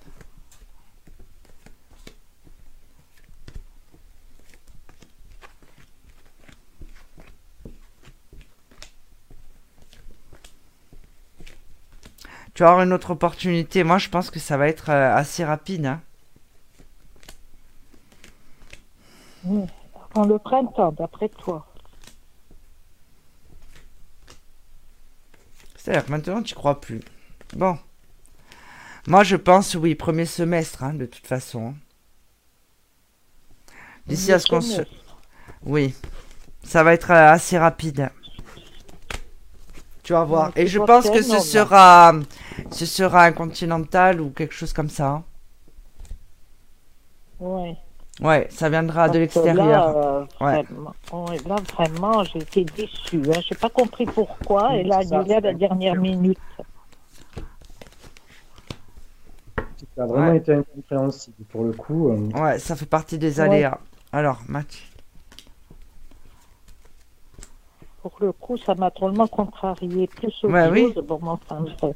tu 12.53 12.63
vas 12.63 12.69
avoir 12.69 12.83
une 12.85 12.93
autre 12.93 13.11
opportunité. 13.11 13.83
Moi, 13.83 13.97
je 13.97 14.09
pense 14.09 14.29
que 14.29 14.39
ça 14.39 14.57
va 14.57 14.67
être 14.67 14.89
euh, 14.89 15.15
assez 15.15 15.43
rapide. 15.43 15.85
hein. 15.85 16.01
Avant 20.15 20.25
le 20.25 20.39
printemps, 20.39 20.91
d'après 20.91 21.29
toi. 21.29 21.70
C'est-à-dire 25.83 26.05
que 26.05 26.11
maintenant, 26.11 26.43
tu 26.43 26.53
crois 26.53 26.79
plus. 26.79 26.99
Bon. 27.55 27.75
Moi, 29.07 29.23
je 29.23 29.35
pense, 29.35 29.73
oui, 29.73 29.95
premier 29.95 30.25
semestre, 30.25 30.83
hein, 30.83 30.93
de 30.93 31.07
toute 31.07 31.25
façon. 31.25 31.73
D'ici 34.05 34.31
à 34.31 34.37
ce 34.37 34.45
qu'on 34.47 34.61
se... 34.61 34.81
Oui. 35.63 35.95
Ça 36.63 36.83
va 36.83 36.93
être 36.93 37.09
euh, 37.09 37.31
assez 37.31 37.57
rapide. 37.57 38.11
Tu 40.03 40.13
vas 40.13 40.23
voir. 40.23 40.47
Ouais, 40.55 40.63
Et 40.63 40.67
je 40.67 40.77
pense 40.77 41.09
que 41.09 41.23
ce 41.23 41.39
sera... 41.39 42.13
Ce 42.69 42.85
sera 42.85 43.25
un 43.25 43.31
continental 43.31 44.21
ou 44.21 44.29
quelque 44.29 44.53
chose 44.53 44.73
comme 44.73 44.89
ça. 44.89 45.07
hein. 45.07 45.23
Oui. 47.39 47.75
Ouais, 48.21 48.47
ça 48.51 48.69
viendra 48.69 49.09
de 49.09 49.13
Parce 49.25 49.35
l'extérieur. 49.35 49.65
Là, 49.67 50.25
euh, 50.41 50.45
Ouais. 50.45 50.63
là, 51.47 51.55
vraiment, 51.75 52.23
j'ai 52.23 52.39
été 52.39 52.63
déçue. 52.65 53.21
Hein. 53.29 53.39
Je 53.43 53.53
n'ai 53.53 53.59
pas 53.59 53.69
compris 53.69 54.05
pourquoi. 54.05 54.75
Elle 54.75 54.91
a 54.91 54.97
annulé 54.97 55.33
à 55.35 55.39
la 55.39 55.53
dernière 55.53 55.95
minute. 55.95 56.37
Ça 59.95 60.03
a 60.03 60.05
vraiment 60.05 60.29
Ouais. 60.31 60.37
été 60.37 60.53
incompréhensible 60.53 61.43
pour 61.49 61.63
le 61.63 61.73
coup. 61.73 62.09
euh, 62.11 62.39
Ouais, 62.39 62.59
ça 62.59 62.75
fait 62.75 62.85
partie 62.85 63.17
des 63.17 63.39
Ouais. 63.39 63.45
aléas. 63.47 63.79
Alors, 64.11 64.39
Mathieu. 64.47 64.85
Pour 68.03 68.13
le 68.19 68.31
coup, 68.31 68.57
ça 68.57 68.75
m'a 68.75 68.89
drôlement 68.91 69.27
contrarié. 69.27 70.07
Plus 70.07 70.33
au 70.43 70.49
Ouais, 70.49 70.69
oui. 70.69 70.93
Bon, 71.07 71.19
mais 71.21 71.29
enfin, 71.29 71.65
bref. 71.81 71.95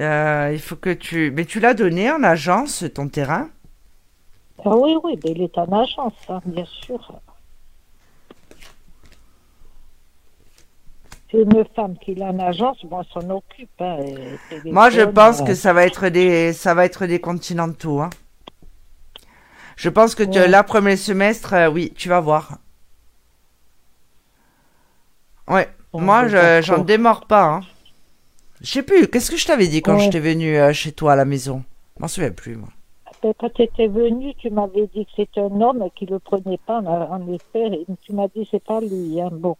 Euh, 0.00 0.50
il 0.52 0.60
faut 0.60 0.76
que 0.76 0.90
tu... 0.92 1.30
Mais 1.30 1.44
tu 1.44 1.60
l'as 1.60 1.74
donné 1.74 2.10
en 2.10 2.22
agence, 2.22 2.84
ton 2.94 3.08
terrain? 3.08 3.50
Ah 4.64 4.74
oui, 4.76 4.96
oui, 5.04 5.18
mais 5.22 5.32
il 5.32 5.42
est 5.42 5.58
en 5.58 5.70
agence, 5.70 6.14
hein, 6.28 6.40
bien 6.46 6.64
sûr. 6.64 7.20
C'est 11.30 11.38
une 11.38 11.64
femme 11.74 11.96
qui 11.98 12.14
l'a 12.14 12.26
en 12.26 12.38
agence, 12.40 12.84
bon, 12.84 13.00
elle 13.00 13.06
s'en 13.22 13.30
occupe. 13.30 13.70
Hein, 13.80 13.96
et 14.00 14.38
Moi, 14.70 14.88
je 14.90 15.02
pense 15.02 15.40
euh, 15.40 15.44
que 15.44 15.54
ça 15.54 15.72
va 15.72 15.84
être 15.84 16.08
des, 16.08 16.52
ça 16.52 16.72
va 16.74 16.84
être 16.86 17.06
des 17.06 17.20
continentaux. 17.20 18.00
Hein. 18.00 18.10
Je 19.76 19.88
pense 19.88 20.14
que 20.14 20.22
tu- 20.22 20.46
là, 20.46 20.62
premier 20.62 20.96
semestre, 20.96 21.54
euh, 21.54 21.68
oui, 21.68 21.92
tu 21.96 22.08
vas 22.08 22.20
voir. 22.20 22.58
Ouais, 25.48 25.68
Bon, 25.92 26.00
moi, 26.00 26.28
ben, 26.28 26.28
je, 26.28 26.62
j'en 26.62 26.78
démords 26.78 27.26
pas. 27.26 27.44
Hein. 27.44 27.60
Je 28.60 28.70
sais 28.70 28.82
plus, 28.82 29.08
qu'est-ce 29.08 29.30
que 29.30 29.36
je 29.36 29.46
t'avais 29.46 29.68
dit 29.68 29.80
quand 29.80 29.94
Ouais. 29.94 30.00
j'étais 30.00 30.20
venu 30.20 30.56
euh, 30.56 30.72
chez 30.72 30.92
toi 30.92 31.12
à 31.12 31.16
la 31.16 31.24
maison? 31.24 31.62
Je 31.96 32.02
m'en 32.02 32.08
souviens 32.08 32.30
plus, 32.30 32.56
moi. 32.56 32.68
Ben, 33.22 33.32
Quand 33.38 33.50
tu 33.52 33.62
étais 33.62 33.86
venu, 33.86 34.34
tu 34.36 34.50
m'avais 34.50 34.86
dit 34.94 35.04
que 35.06 35.10
c'était 35.16 35.40
un 35.40 35.60
homme 35.60 35.88
qui 35.94 36.06
le 36.06 36.18
prenait 36.18 36.58
pas, 36.66 36.80
en, 36.80 37.26
effet. 37.32 37.66
Et 37.72 37.86
tu 38.02 38.12
m'as 38.12 38.28
dit 38.28 38.46
c'est 38.50 38.62
pas 38.62 38.80
lui. 38.80 39.20
Hein. 39.20 39.30
Bon. 39.32 39.56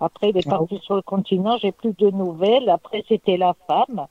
Après, 0.00 0.30
il 0.30 0.36
est 0.36 0.46
Ah 0.46 0.50
parti 0.58 0.78
sur 0.82 0.96
le 0.96 1.02
continent, 1.02 1.56
j'ai 1.58 1.72
plus 1.72 1.92
de 1.96 2.10
nouvelles. 2.10 2.68
Après, 2.68 3.04
c'était 3.08 3.36
la 3.36 3.54
femme. 3.68 4.06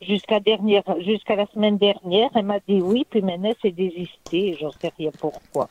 Jusqu'à 0.00 0.40
dernière, 0.40 0.84
jusqu'à 1.00 1.36
la 1.36 1.46
semaine 1.46 1.78
dernière, 1.78 2.30
elle 2.34 2.44
m'a 2.44 2.60
dit 2.60 2.80
oui, 2.80 3.06
puis 3.08 3.22
maintenant 3.22 3.52
c'est 3.60 3.70
désisté. 3.72 4.56
J'en 4.60 4.70
sais 4.72 4.92
rien 4.96 5.10
pourquoi. 5.18 5.68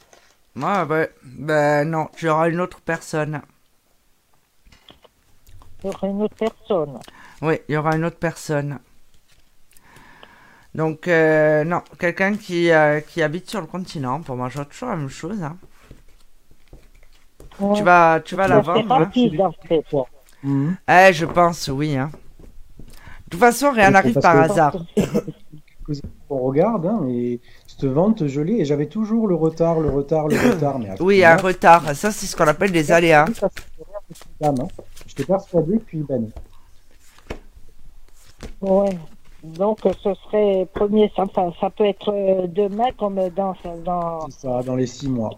Moi, 0.55 0.85
ben, 0.85 1.07
ben 1.23 1.89
non, 1.89 2.07
tu 2.15 2.29
auras 2.29 2.49
une 2.49 2.59
autre 2.59 2.81
personne. 2.81 3.41
Y 5.83 5.87
aurait 5.87 6.09
une 6.09 6.21
autre 6.23 6.35
personne. 6.35 6.99
Oui, 7.41 7.59
il 7.67 7.73
y 7.73 7.77
aura 7.77 7.95
une 7.95 8.05
autre 8.05 8.17
personne. 8.17 8.79
Donc, 10.73 11.07
euh, 11.07 11.63
non, 11.63 11.81
quelqu'un 11.99 12.35
qui, 12.35 12.71
euh, 12.71 13.01
qui 13.01 13.21
habite 13.21 13.49
sur 13.49 13.59
le 13.61 13.67
continent. 13.67 14.21
Pour 14.21 14.37
moi, 14.37 14.47
j'ai 14.49 14.63
toujours 14.65 14.89
la 14.89 14.95
même 14.95 15.09
chose. 15.09 15.41
hein. 15.43 15.57
Ouais. 17.59 17.77
Tu 17.77 17.83
vas, 17.83 18.19
tu 18.23 18.35
vas 18.35 18.47
la 18.47 18.61
C'est 18.63 18.67
vendre. 18.67 18.93
hein. 18.93 19.11
mhm. 20.43 20.77
Eh, 20.87 21.13
je 21.13 21.25
pense, 21.25 21.67
oui. 21.67 21.97
Hein. 21.97 22.09
De 22.79 23.31
toute 23.31 23.39
façon, 23.39 23.71
rien 23.71 23.91
n'arrive 23.91 24.13
parce 24.13 24.23
par 24.25 24.33
que- 24.47 24.51
hasard. 24.51 24.75
On 26.29 26.37
regarde, 26.43 26.85
hein, 26.85 27.05
et 27.09 27.41
cette 27.67 27.83
vente, 27.85 28.21
l'ai, 28.39 28.61
et 28.61 28.65
j'avais 28.65 28.85
toujours 28.85 29.27
le 29.27 29.35
retard, 29.35 29.81
le 29.81 29.89
retard, 29.89 30.29
le 30.29 30.37
retard. 30.37 30.79
Mais 30.79 30.89
Oui, 31.01 31.25
un 31.25 31.35
retard. 31.35 31.93
Ça, 31.95 32.11
c'est 32.11 32.25
ce 32.25 32.35
qu'on 32.37 32.47
appelle 32.47 32.71
des 32.71 32.91
aléas. 32.93 33.25
dame, 34.39 34.55
hein. 34.61 34.67
J'étais 35.07 35.25
persuadé, 35.25 35.77
puis 35.85 36.05
ben, 36.07 36.29
Ouais. 38.61 38.89
Donc, 39.43 39.79
ce 40.03 40.13
serait 40.25 40.67
premier, 40.73 41.11
ça, 41.15 41.23
enfin, 41.23 41.51
ça 41.59 41.69
peut 41.71 41.85
être 41.85 42.13
euh, 42.13 42.45
demain 42.47 42.91
comme 42.97 43.19
dans, 43.29 43.55
dans, 43.83 44.29
c'est 44.29 44.41
ça, 44.41 44.61
dans 44.61 44.75
les 44.75 44.85
six 44.85 45.09
mois. 45.09 45.31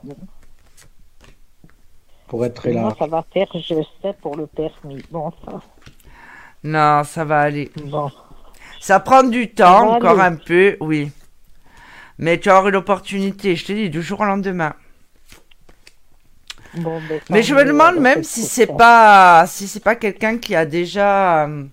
Pour 2.27 2.43
être 2.45 2.55
très 2.55 2.73
large. 2.73 2.97
ça 2.99 3.07
va 3.07 3.23
faire, 3.33 3.47
je 3.53 3.75
sais, 4.01 4.13
pour 4.21 4.35
le 4.35 4.47
permis. 4.47 5.01
Bon, 5.11 5.31
ça, 5.45 5.61
Non, 6.63 7.03
ça 7.05 7.23
va 7.23 7.41
aller. 7.41 7.71
bon. 7.85 8.09
Ça 8.81 8.99
prend 8.99 9.23
du 9.23 9.53
temps, 9.53 9.93
encore 9.95 10.19
aller. 10.19 10.35
un 10.35 10.37
peu, 10.37 10.77
oui. 10.81 11.11
Mais 12.17 12.39
tu 12.39 12.49
auras 12.51 12.69
une 12.69 12.75
opportunité, 12.75 13.55
je 13.55 13.65
te 13.65 13.71
dis, 13.71 13.89
du 13.89 14.01
jour 14.01 14.19
au 14.19 14.25
lendemain. 14.25 14.73
Bon, 16.75 16.99
ben, 17.07 17.21
Mais 17.29 17.43
je 17.43 17.53
me 17.53 17.63
demande 17.65 17.97
même 17.97 18.23
si 18.23 18.41
c'est 18.43 18.65
pas 18.75 19.45
si 19.47 19.67
c'est 19.67 19.79
pas 19.83 19.95
quelqu'un 19.95 20.39
qui 20.39 20.55
a 20.55 20.65
déjà 20.65 21.45
euh, 21.45 21.65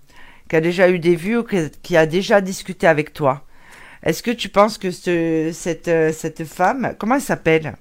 qui 0.51 0.57
a 0.57 0.59
déjà 0.59 0.89
eu 0.89 0.99
des 0.99 1.15
vues 1.15 1.37
ou 1.37 1.43
que- 1.43 1.69
qui 1.81 1.95
a 1.95 2.05
déjà 2.05 2.41
discuté 2.41 2.85
avec 2.85 3.13
toi. 3.13 3.43
Est-ce 4.03 4.21
que 4.21 4.31
tu 4.31 4.49
penses 4.49 4.77
que 4.77 4.91
ce, 4.91 5.51
cette 5.53 5.87
euh, 5.87 6.11
cette 6.11 6.43
femme, 6.43 6.93
comment 6.99 7.15
elle 7.15 7.21
s'appelle? 7.21 7.77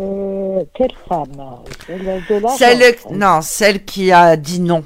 Euh, 0.00 0.64
quelle 0.74 0.92
femme? 1.08 1.62
Celle 1.86 2.80
de 2.80 3.14
non, 3.14 3.42
celle 3.42 3.84
qui 3.84 4.10
a 4.10 4.36
dit 4.36 4.58
non. 4.58 4.84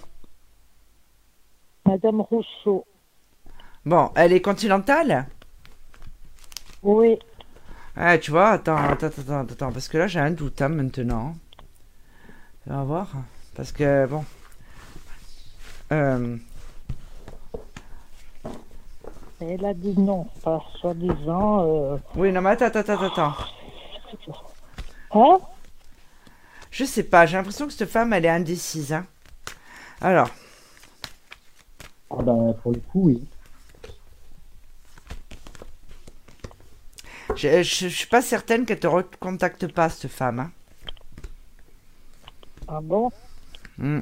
Madame 1.87 2.21
Rousseau. 2.21 2.85
Bon, 3.87 4.11
elle 4.17 4.35
est 4.35 4.43
continentale? 4.43 5.27
Oui, 6.83 7.19
Ouais, 7.97 8.21
tu 8.21 8.31
vois, 8.31 8.51
attends, 8.51 8.77
attends, 8.77 9.07
attends, 9.07 9.41
attends, 9.41 9.73
parce 9.73 9.89
que 9.89 9.97
là 9.99 10.07
j'ai 10.09 10.21
un 10.21 10.31
doute 10.31 10.61
hein, 10.63 10.69
maintenant. 10.69 11.37
On 12.67 12.77
va 12.77 12.85
voir, 12.85 13.09
parce 13.57 13.73
que 13.73 14.07
bon. 14.07 14.25
Euh, 15.93 16.37
elle 19.41 19.65
a 19.65 19.75
dit 19.75 19.99
non, 19.99 20.27
pas 20.43 20.63
soi-disant. 20.81 21.67
Euh... 21.67 21.97
oui, 22.17 22.33
non 22.33 22.41
mais 22.43 22.51
attends, 22.51 22.67
attends, 22.67 22.81
attends, 22.81 23.07
attends. 23.07 23.35
Hein? 25.13 25.39
Je 26.71 26.85
sais 26.85 27.05
pas, 27.05 27.25
j'ai 27.27 27.37
l'impression 27.37 27.67
que 27.67 27.73
cette 27.73 27.89
femme 27.89 28.13
elle 28.13 28.25
est 28.27 28.29
indécise. 28.29 28.93
Hein. 28.93 29.07
Alors, 30.01 30.31
Ah 32.11 32.23
ben, 32.23 32.55
pour 32.63 32.73
le 32.73 32.81
coup, 32.81 33.07
oui. 33.07 33.27
je, 37.37 37.63
je, 37.63 37.89
je 37.89 37.89
suis 37.89 38.07
pas 38.07 38.23
certaine 38.23 38.65
qu'elle 38.67 38.81
te 38.81 38.87
recontacte 38.87 39.67
pas 39.73 39.89
cette 39.89 40.11
femme. 40.11 40.41
Hein. 40.41 40.53
Ah 42.67 42.81
bon? 42.83 43.11
Hmm. 43.79 44.01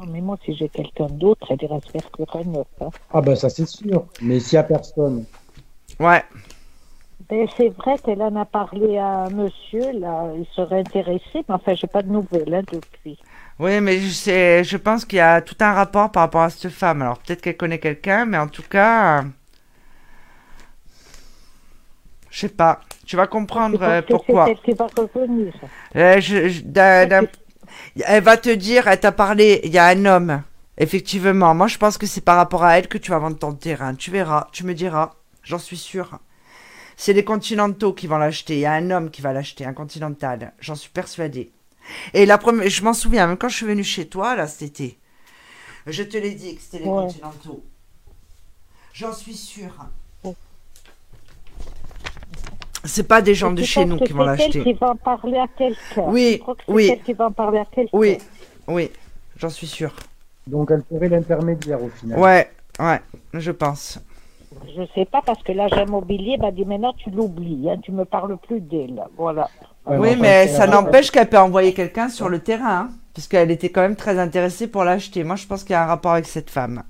Non, 0.00 0.06
Mais 0.06 0.20
moi, 0.20 0.36
si 0.44 0.54
j'ai 0.54 0.68
quelqu'un 0.68 1.06
d'autre, 1.08 1.46
elle 1.50 1.62
ira 1.62 1.80
se 1.80 1.90
faire 1.90 2.10
cuire 2.10 2.36
un 2.36 2.54
œuf. 2.54 2.66
Hein. 2.80 2.90
Ah 3.12 3.20
ben, 3.20 3.34
ça 3.36 3.48
c'est 3.50 3.66
sûr. 3.66 4.06
Mais 4.20 4.40
s'il 4.40 4.56
n'y 4.56 4.60
a 4.60 4.64
personne, 4.64 5.24
Ouais, 6.00 6.24
Ben, 7.28 7.46
c'est 7.56 7.68
vrai 7.70 7.98
qu'elle 7.98 8.22
en 8.22 8.36
a 8.36 8.44
parlé 8.44 8.98
à 8.98 9.24
un 9.24 9.30
monsieur, 9.30 9.92
là, 9.92 10.32
il 10.36 10.46
serait 10.54 10.80
intéressé, 10.80 11.44
mais 11.48 11.54
enfin, 11.54 11.74
j'ai 11.74 11.86
pas 11.86 12.02
de 12.02 12.08
nouvelles 12.10 12.54
hein, 12.54 12.62
depuis. 12.70 13.18
oui, 13.58 13.80
mais 13.80 13.98
je 14.00 14.08
sais, 14.10 14.64
je 14.64 14.76
pense 14.76 15.04
qu'il 15.04 15.16
y 15.18 15.20
a 15.20 15.40
tout 15.40 15.56
un 15.60 15.72
rapport 15.72 16.10
par 16.12 16.22
rapport 16.24 16.42
à 16.42 16.50
cette 16.50 16.70
femme. 16.72 17.02
Alors 17.02 17.18
peut-être 17.18 17.40
qu'elle 17.42 17.56
connaît 17.56 17.78
quelqu'un, 17.80 18.26
mais 18.26 18.38
en 18.38 18.48
tout 18.48 18.62
cas, 18.62 19.20
euh, 19.20 19.24
Je 22.30 22.40
sais 22.40 22.48
pas. 22.48 22.80
Tu 23.06 23.16
vas 23.16 23.26
comprendre 23.26 23.80
euh, 23.82 24.02
pourquoi. 24.02 24.44
C'est 24.46 24.52
elle 24.52 24.60
qui 24.60 24.72
va 24.72 24.86
revenir. 24.96 25.54
Euh, 25.94 26.20
je- 26.20 26.48
je- 26.48 26.62
d'un- 26.62 27.06
d'un- 27.06 27.22
Elle 28.04 28.22
va 28.22 28.36
te 28.36 28.50
dire, 28.50 28.88
elle 28.88 29.00
t'a 29.00 29.12
parlé, 29.12 29.60
il 29.64 29.72
y 29.72 29.78
a 29.78 29.86
un 29.86 30.04
homme. 30.04 30.42
Effectivement, 30.78 31.54
moi 31.54 31.68
je 31.68 31.78
pense 31.78 31.96
que 31.96 32.06
c'est 32.06 32.20
par 32.20 32.36
rapport 32.36 32.64
à 32.64 32.78
elle 32.78 32.88
que 32.88 32.98
tu 32.98 33.10
vas 33.10 33.18
vendre 33.18 33.38
ton 33.38 33.54
terrain. 33.54 33.94
Tu 33.94 34.10
verras, 34.10 34.48
tu 34.52 34.64
me 34.64 34.74
diras, 34.74 35.14
j'en 35.42 35.58
suis 35.58 35.78
sûr. 35.78 36.18
C'est 36.96 37.12
les 37.12 37.24
Continentaux 37.24 37.92
qui 37.92 38.06
vont 38.06 38.18
l'acheter. 38.18 38.54
Il 38.54 38.60
y 38.60 38.66
a 38.66 38.72
un 38.72 38.90
homme 38.90 39.10
qui 39.10 39.22
va 39.22 39.32
l'acheter, 39.32 39.64
un 39.64 39.74
Continental. 39.74 40.52
J'en 40.60 40.74
suis 40.74 40.90
persuadée. 40.90 41.52
Et 42.14 42.26
la 42.26 42.38
première, 42.38 42.68
je 42.68 42.82
m'en 42.82 42.94
souviens, 42.94 43.26
même 43.26 43.36
quand 43.36 43.48
je 43.48 43.56
suis 43.56 43.66
venue 43.66 43.84
chez 43.84 44.08
toi, 44.08 44.34
là, 44.34 44.46
cet 44.46 44.62
été, 44.62 44.98
je 45.86 46.02
te 46.02 46.16
l'ai 46.16 46.34
dit 46.34 46.56
que 46.56 46.62
c'était 46.62 46.80
les 46.80 46.90
Ouais. 46.90 47.02
Continentaux. 47.04 47.64
J'en 48.92 49.12
suis 49.12 49.34
sûre. 49.36 49.86
C'est 52.86 53.06
pas 53.08 53.22
des 53.22 53.34
gens 53.34 53.52
de 53.52 53.62
chez 53.62 53.84
nous 53.84 53.98
qui 53.98 54.12
vont 54.12 54.24
l'acheter. 54.24 54.62
qui 54.62 54.72
va 54.74 54.90
en 54.90 54.96
parler 54.96 55.38
à 55.38 55.46
quelqu'un. 55.56 56.04
Oui, 56.06 56.34
Je 56.34 56.38
crois 56.42 56.54
que 56.54 56.62
c'est 56.66 56.72
oui. 56.72 56.88
elle 56.92 57.02
qui 57.02 57.12
va 57.12 57.26
en 57.26 57.32
parler 57.32 57.58
à 57.58 57.64
quelqu'un. 57.64 57.90
Oui, 57.96 58.18
oui, 58.68 58.90
j'en 59.36 59.50
suis 59.50 59.66
sûre. 59.66 59.94
Donc 60.46 60.70
elle 60.70 60.82
serait 60.92 61.08
l'intermédiaire 61.08 61.82
au 61.82 61.88
final. 61.88 62.18
Ouais, 62.18 62.50
ouais, 62.78 63.00
je 63.34 63.50
pense. 63.50 63.98
Je 64.76 64.82
sais 64.94 65.04
pas 65.04 65.20
parce 65.24 65.42
que 65.42 65.52
l'agent 65.52 65.84
immobilier 65.84 66.38
m'a 66.38 66.50
dit 66.50 66.64
maintenant 66.64 66.94
tu 66.94 67.10
l'oublies, 67.10 67.68
hein, 67.68 67.78
tu 67.82 67.92
me 67.92 68.04
parles 68.04 68.36
plus 68.38 68.60
d'elle. 68.60 69.02
Voilà. 69.16 69.50
Ouais, 69.86 69.98
oui, 69.98 70.16
mais 70.18 70.48
ça 70.48 70.66
n'empêche 70.66 71.10
qu'elle 71.10 71.28
peut 71.28 71.38
envoyer 71.38 71.72
quelqu'un 71.74 72.08
sur 72.08 72.28
le 72.28 72.38
terrain, 72.40 72.78
hein, 72.78 72.90
puisqu'elle 73.12 73.50
était 73.50 73.68
quand 73.68 73.82
même 73.82 73.96
très 73.96 74.18
intéressée 74.18 74.66
pour 74.66 74.84
l'acheter. 74.84 75.24
Moi, 75.24 75.36
je 75.36 75.46
pense 75.46 75.62
qu'il 75.62 75.72
y 75.72 75.76
a 75.76 75.82
un 75.82 75.86
rapport 75.86 76.12
avec 76.12 76.26
cette 76.26 76.50
femme. 76.50 76.82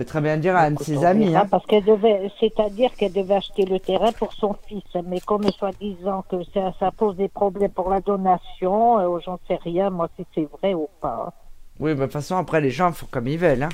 Peut 0.00 0.06
très 0.06 0.22
bien 0.22 0.38
dire 0.38 0.56
à 0.56 0.60
un 0.60 0.70
de 0.70 0.82
ses 0.82 1.04
amis. 1.04 1.36
hein. 1.36 1.46
Parce 1.50 1.66
qu'elle 1.66 1.84
devait, 1.84 2.32
c'est-à-dire 2.40 2.90
qu'elle 2.94 3.12
devait 3.12 3.34
acheter 3.34 3.66
le 3.66 3.78
terrain 3.78 4.12
pour 4.12 4.32
son 4.32 4.56
fils, 4.66 4.82
mais 5.04 5.20
comme 5.20 5.44
soi-disant 5.50 6.22
que 6.22 6.42
ça, 6.54 6.72
ça 6.80 6.90
pose 6.90 7.16
des 7.16 7.28
problèmes 7.28 7.70
pour 7.70 7.90
la 7.90 8.00
donation, 8.00 8.98
euh, 8.98 9.18
j'en 9.22 9.38
sais 9.46 9.58
rien, 9.62 9.90
moi 9.90 10.08
si 10.16 10.24
c'est 10.34 10.48
vrai 10.58 10.72
ou 10.72 10.88
pas. 11.02 11.34
Oui, 11.78 11.90
mais 11.90 11.96
de 11.96 12.02
toute 12.04 12.12
façon, 12.14 12.36
après, 12.36 12.62
les 12.62 12.70
gens 12.70 12.92
font 12.92 13.08
comme 13.10 13.28
ils 13.28 13.36
veulent. 13.36 13.62
Hein. 13.62 13.68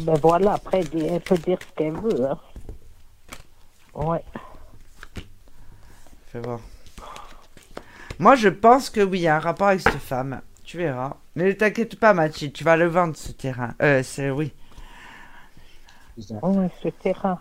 Ben 0.00 0.14
voilà, 0.22 0.54
après 0.54 0.80
elle 0.80 1.04
elle 1.04 1.20
peut 1.20 1.36
dire 1.36 1.58
ce 1.60 1.74
qu'elle 1.76 1.92
veut. 1.92 2.26
Hein. 2.26 2.38
Ouais. 3.94 4.24
Fais 6.28 6.40
voir. 6.40 6.60
Moi, 8.18 8.34
je 8.34 8.48
pense 8.48 8.88
que 8.88 9.02
oui, 9.02 9.18
il 9.18 9.22
y 9.22 9.28
a 9.28 9.36
un 9.36 9.40
rapport 9.40 9.68
avec 9.68 9.80
cette 9.82 9.92
femme. 9.98 10.40
Tu 10.74 10.78
verras. 10.78 11.18
Mais 11.36 11.44
ne 11.44 11.52
t'inquiète 11.52 11.94
pas, 12.00 12.14
Mathilde, 12.14 12.52
tu 12.52 12.64
vas 12.64 12.76
le 12.76 12.86
vendre, 12.86 13.16
ce 13.16 13.30
terrain. 13.30 13.76
Euh, 13.80 14.02
c'est 14.02 14.30
oui. 14.30 14.52
Oui, 16.42 16.68
ce 16.82 16.88
terrain. 16.88 17.40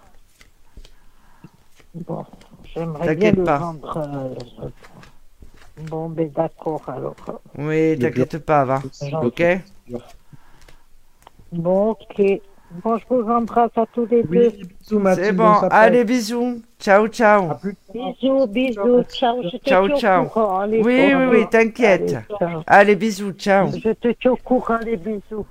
Bon, 1.96 2.24
j'aimerais 2.64 3.10
bien 3.10 3.32
le 3.32 3.46
pas. 3.46 3.58
vendre. 3.58 3.98
euh, 3.98 4.36
Bon, 5.78 6.10
ben 6.10 6.30
d'accord 6.32 6.90
alors. 6.90 7.16
Oui, 7.58 7.98
t'inquiète 8.00 8.38
pas, 8.40 8.64
va. 8.66 8.84
Ok 9.22 9.42
Bon, 11.52 11.92
ok. 11.92 12.22
Bon, 12.82 12.98
je 12.98 13.04
vous 13.10 13.30
embrasse 13.30 13.72
à 13.76 13.86
tous 13.94 14.06
les 14.08 14.24
deux. 14.24 14.50
Oui, 14.50 14.64
bisous 14.80 15.00
Mathilde. 15.00 15.26
C'est 15.26 15.32
on 15.32 15.36
bon. 15.36 15.68
Allez, 15.70 16.04
bisous. 16.04 16.62
Ciao, 16.80 17.08
ciao. 17.08 17.52
Bisous, 17.94 18.48
bisous, 18.48 19.04
ciao. 19.10 19.44
Je 19.44 19.58
te 19.58 19.70
Ciao, 19.70 19.86
au 19.86 19.98
ciao. 19.98 20.26
courant, 20.26 20.60
allez, 20.62 20.82
Oui, 20.82 21.14
oui, 21.16 21.26
oui, 21.30 21.50
t'inquiète. 21.50 22.16
Allez, 22.66 22.96
bisous, 22.96 23.32
ciao. 23.34 23.68
Je 23.72 23.92
te 23.92 24.08
tiens 24.14 24.32
au 24.32 24.38
courant, 24.38 24.80
les 24.84 24.98
bisous. 24.98 25.46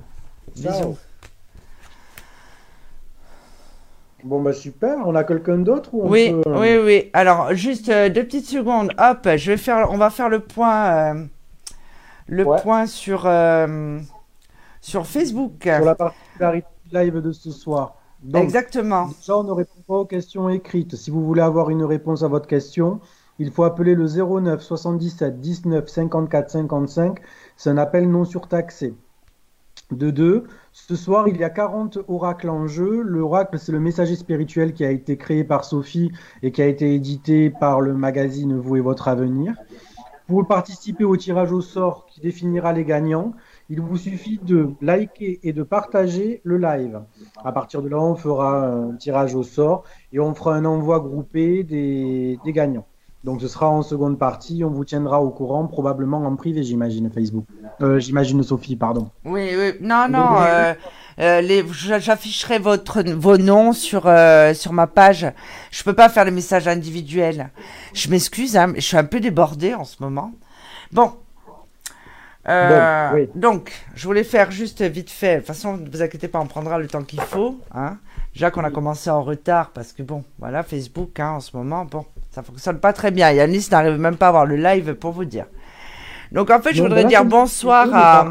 Bisous. 0.57 0.97
Bon 4.25 4.41
bah 4.41 4.53
super, 4.53 4.99
on 5.05 5.17
a 5.17 5.25
quelqu'un 5.25 5.59
d'autre 5.59 5.91
ou 5.95 6.05
on 6.05 6.09
Oui, 6.09 6.31
peut, 6.31 6.51
euh, 6.51 6.61
oui, 6.61 6.85
oui. 6.85 7.11
Alors, 7.13 7.55
juste 7.55 7.89
euh, 7.89 8.09
deux 8.09 8.23
petites 8.23 8.47
secondes. 8.47 8.93
Hop, 8.97 9.29
je 9.37 9.51
vais 9.51 9.57
faire, 9.57 9.89
on 9.91 9.99
va 9.99 10.11
faire 10.11 10.29
le 10.29 10.39
point, 10.39 10.85
euh, 11.17 11.25
le 12.29 12.45
Ouais. 12.47 12.57
point 12.63 12.87
sur, 12.87 13.25
euh, 13.27 13.99
sur 14.81 15.07
Facebook. 15.09 15.55
Sur 15.65 15.85
la 15.85 15.97
particularité 15.97 16.67
live 16.93 17.19
de 17.19 17.33
ce 17.33 17.51
soir. 17.51 17.97
Donc, 18.23 18.45
Exactement. 18.45 19.09
déjà, 19.09 19.37
on 19.37 19.45
ne 19.45 19.51
répond 19.51 19.81
pas 19.87 19.97
aux 19.97 20.05
questions 20.05 20.49
écrites. 20.49 20.95
Si 20.95 21.11
vous 21.11 21.25
voulez 21.25 21.43
avoir 21.43 21.71
une 21.71 21.85
réponse 21.85 22.23
à 22.23 22.29
votre 22.29 22.47
question, 22.47 23.01
il 23.39 23.51
faut 23.51 23.65
appeler 23.65 23.95
le 23.95 24.07
09 24.07 24.63
77 24.63 25.41
19 25.41 25.89
54 25.89 26.51
55. 26.51 27.19
C'est 27.57 27.71
un 27.71 27.79
appel 27.79 28.09
non 28.09 28.25
surtaxé. 28.25 28.95
De 29.91 30.11
deux, 30.11 30.45
ce 30.73 30.97
soir, 30.97 31.29
il 31.29 31.37
y 31.37 31.45
a 31.45 31.51
40 31.51 31.99
oracles 32.09 32.49
en 32.49 32.67
jeu. 32.67 33.03
L'oracle, 33.03 33.59
c'est 33.59 33.73
le 33.73 33.81
messager 33.81 34.17
spirituel 34.17 34.73
qui 34.73 34.85
a 34.85 34.91
été 34.91 35.17
créé 35.17 35.45
par 35.45 35.65
Sophie 35.65 36.13
et 36.43 36.53
qui 36.53 36.63
a 36.63 36.67
été 36.67 36.95
édité 36.95 37.51
par 37.51 37.81
le 37.81 37.93
magazine 37.95 38.57
Vous 38.57 38.77
et 38.77 38.81
votre 38.81 39.09
avenir. 39.09 39.55
Pour 40.29 40.47
participer 40.47 41.05
au 41.05 41.17
tirage 41.17 41.53
au 41.53 41.61
sort 41.61 42.07
qui 42.07 42.21
définira 42.21 42.73
les 42.73 42.85
gagnants, 42.85 43.33
il 43.69 43.81
vous 43.81 43.97
suffit 43.97 44.39
de 44.43 44.71
liker 44.81 45.41
et 45.43 45.53
de 45.53 45.63
partager 45.63 46.41
le 46.45 46.59
live. 46.59 47.01
À 47.45 47.53
partir 47.53 47.83
de 47.83 47.89
là, 47.89 47.99
on 47.99 48.15
fera 48.15 48.67
un 48.67 48.93
tirage 48.97 49.35
au 49.35 49.43
sort 49.43 49.85
et 50.13 50.21
on 50.21 50.35
fera 50.35 50.55
un 50.55 50.65
envoi 50.65 51.01
groupé 51.01 51.65
des, 51.65 52.39
des 52.45 52.53
gagnants. 52.53 52.87
Donc 53.25 53.41
ce 53.41 53.47
sera 53.47 53.69
en 53.69 53.83
seconde 53.83 54.19
partie, 54.19 54.65
on 54.65 54.71
vous 54.71 54.85
tiendra 54.85 55.23
au 55.23 55.31
courant, 55.31 55.67
probablement 55.67 56.19
en 56.19 56.35
privé, 56.35 56.65
j'imagine, 56.65 57.09
Facebook. 57.11 57.45
Euh, 57.81 58.01
j'imagine 58.01 58.43
Sophie, 58.43 58.75
pardon. 58.75 59.11
Oui, 59.25 59.51
oui. 59.57 59.73
Non, 59.81 60.07
non. 60.09 60.19
Donc, 60.19 60.39
euh, 60.41 60.75
les, 61.19 61.65
j'a- 61.73 61.99
j'afficherai 61.99 62.59
votre, 62.59 63.03
vos 63.03 63.37
noms 63.39 63.73
sur, 63.73 64.03
euh, 64.07 64.55
sur 64.55 64.73
ma 64.73 64.87
page. 64.87 65.27
Je 65.71 65.83
peux 65.83 65.93
pas 65.95 66.09
faire 66.09 66.25
les 66.25 66.31
messages 66.31 66.69
individuels. 66.69 67.51
Je 67.95 68.09
m'excuse, 68.09 68.57
hein, 68.57 68.69
mais 68.69 68.81
je 68.81 68.87
suis 68.87 68.97
un 68.97 69.05
peu 69.05 69.21
débordée 69.21 69.75
en 69.75 69.85
ce 69.85 69.97
moment. 70.01 70.33
Bon. 70.93 71.13
Euh, 72.49 73.11
Donc, 73.11 73.15
oui. 73.19 73.29
donc, 73.41 73.73
je 73.95 74.05
voulais 74.05 74.25
faire 74.25 74.51
juste 74.51 74.83
vite 74.83 75.11
fait. 75.11 75.35
De 75.35 75.39
toute 75.41 75.47
façon, 75.49 75.77
ne 75.77 75.89
vous 75.89 76.03
inquiétez 76.03 76.27
pas, 76.29 76.41
on 76.41 76.47
prendra 76.47 76.79
le 76.79 76.89
temps 76.89 77.03
qu'il 77.03 77.21
faut. 77.21 77.59
Hein. 77.75 77.99
Déjà 78.35 78.51
qu'on 78.51 78.65
a 78.65 78.71
commencé 78.71 79.11
en 79.11 79.23
retard 79.23 79.71
parce 79.71 79.93
que 79.93 80.03
bon, 80.03 80.25
voilà, 80.39 80.63
Facebook, 80.63 81.21
hein, 81.21 81.33
en 81.33 81.41
ce 81.41 81.57
moment, 81.57 81.85
bon, 81.85 82.05
ça 82.33 82.43
fonctionne 82.43 82.79
pas 82.81 82.93
très 82.93 83.11
bien. 83.11 83.31
Yanis 83.31 83.69
n'arrive 83.71 83.99
même 83.99 84.17
pas 84.17 84.27
à 84.27 84.29
avoir 84.31 84.47
le 84.47 84.57
live 84.57 84.95
pour 84.95 85.13
vous 85.13 85.25
dire. 85.27 85.45
Donc, 86.33 86.51
en 86.51 86.61
fait, 86.61 86.73
je 86.75 86.83
voudrais 86.83 87.03
voilà, 87.03 87.09
dire 87.09 87.25
bonsoir 87.27 87.89
à. 87.93 88.27
euh, 88.27 88.31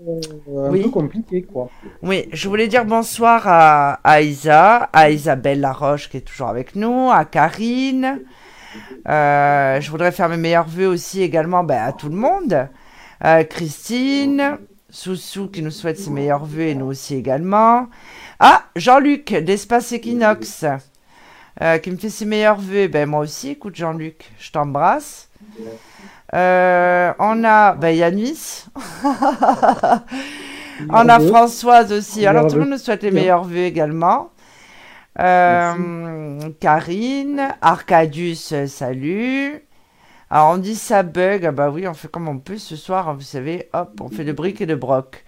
un 0.00 0.70
Oui. 0.70 0.82
peu 0.82 0.90
compliqué, 0.90 1.42
quoi. 1.42 1.68
Oui, 2.02 2.28
je 2.32 2.48
voulais 2.48 2.68
dire 2.68 2.84
bonsoir 2.84 3.42
à, 3.46 3.94
à 4.04 4.20
Isa, 4.20 4.88
à 4.92 5.10
Isabelle 5.10 5.60
Laroche 5.60 6.08
qui 6.08 6.18
est 6.18 6.22
toujours 6.22 6.48
avec 6.48 6.76
nous, 6.76 7.10
à 7.10 7.24
Karine. 7.24 8.20
Euh, 9.08 9.80
je 9.80 9.90
voudrais 9.90 10.12
faire 10.12 10.28
mes 10.28 10.36
meilleurs 10.36 10.68
vœux 10.68 10.86
aussi 10.88 11.22
également 11.22 11.64
ben, 11.64 11.82
à 11.82 11.92
tout 11.92 12.08
le 12.08 12.16
monde. 12.16 12.68
Euh, 13.24 13.42
Christine, 13.44 14.58
Soussou 14.90 15.48
qui 15.48 15.62
nous 15.62 15.70
souhaite 15.70 15.98
ses 15.98 16.10
meilleurs 16.10 16.44
vœux 16.44 16.68
et 16.68 16.74
nous 16.74 16.86
aussi 16.86 17.14
également. 17.16 17.88
Ah, 18.38 18.64
Jean-Luc 18.76 19.32
d'Espace 19.34 19.92
Equinox 19.92 20.64
euh, 21.60 21.78
qui 21.78 21.90
me 21.90 21.96
fait 21.96 22.10
ses 22.10 22.24
meilleurs 22.24 22.60
vœux. 22.60 22.86
Ben, 22.88 23.08
moi 23.08 23.20
aussi, 23.20 23.50
écoute 23.50 23.74
Jean-Luc, 23.74 24.30
je 24.38 24.52
t'embrasse. 24.52 25.28
Euh, 26.34 27.12
on 27.18 27.42
a 27.44 27.74
ben, 27.74 27.94
Yanis. 27.96 28.66
On 30.90 31.08
a. 31.08 31.18
Françoise 31.20 31.92
aussi. 31.92 32.26
Alors 32.26 32.46
tout 32.46 32.54
le 32.54 32.60
monde 32.62 32.70
nous 32.70 32.78
souhaite 32.78 33.02
les 33.02 33.10
meilleurs 33.10 33.44
vœux 33.44 33.64
également. 33.64 34.30
Euh, 35.18 36.38
Karine, 36.60 37.48
Arcadius, 37.60 38.54
salut. 38.66 39.60
Alors 40.30 40.50
on 40.50 40.58
dit 40.58 40.76
ça 40.76 41.02
bug. 41.02 41.46
Ah 41.46 41.52
bah 41.52 41.70
oui, 41.70 41.88
on 41.88 41.94
fait 41.94 42.08
comme 42.08 42.28
on 42.28 42.38
peut 42.38 42.58
ce 42.58 42.76
soir. 42.76 43.08
hein, 43.08 43.14
Vous 43.14 43.22
savez, 43.22 43.68
hop, 43.72 44.00
on 44.00 44.08
fait 44.08 44.24
de 44.24 44.32
briques 44.32 44.60
et 44.60 44.66
de 44.66 44.74
broc. 44.76 45.24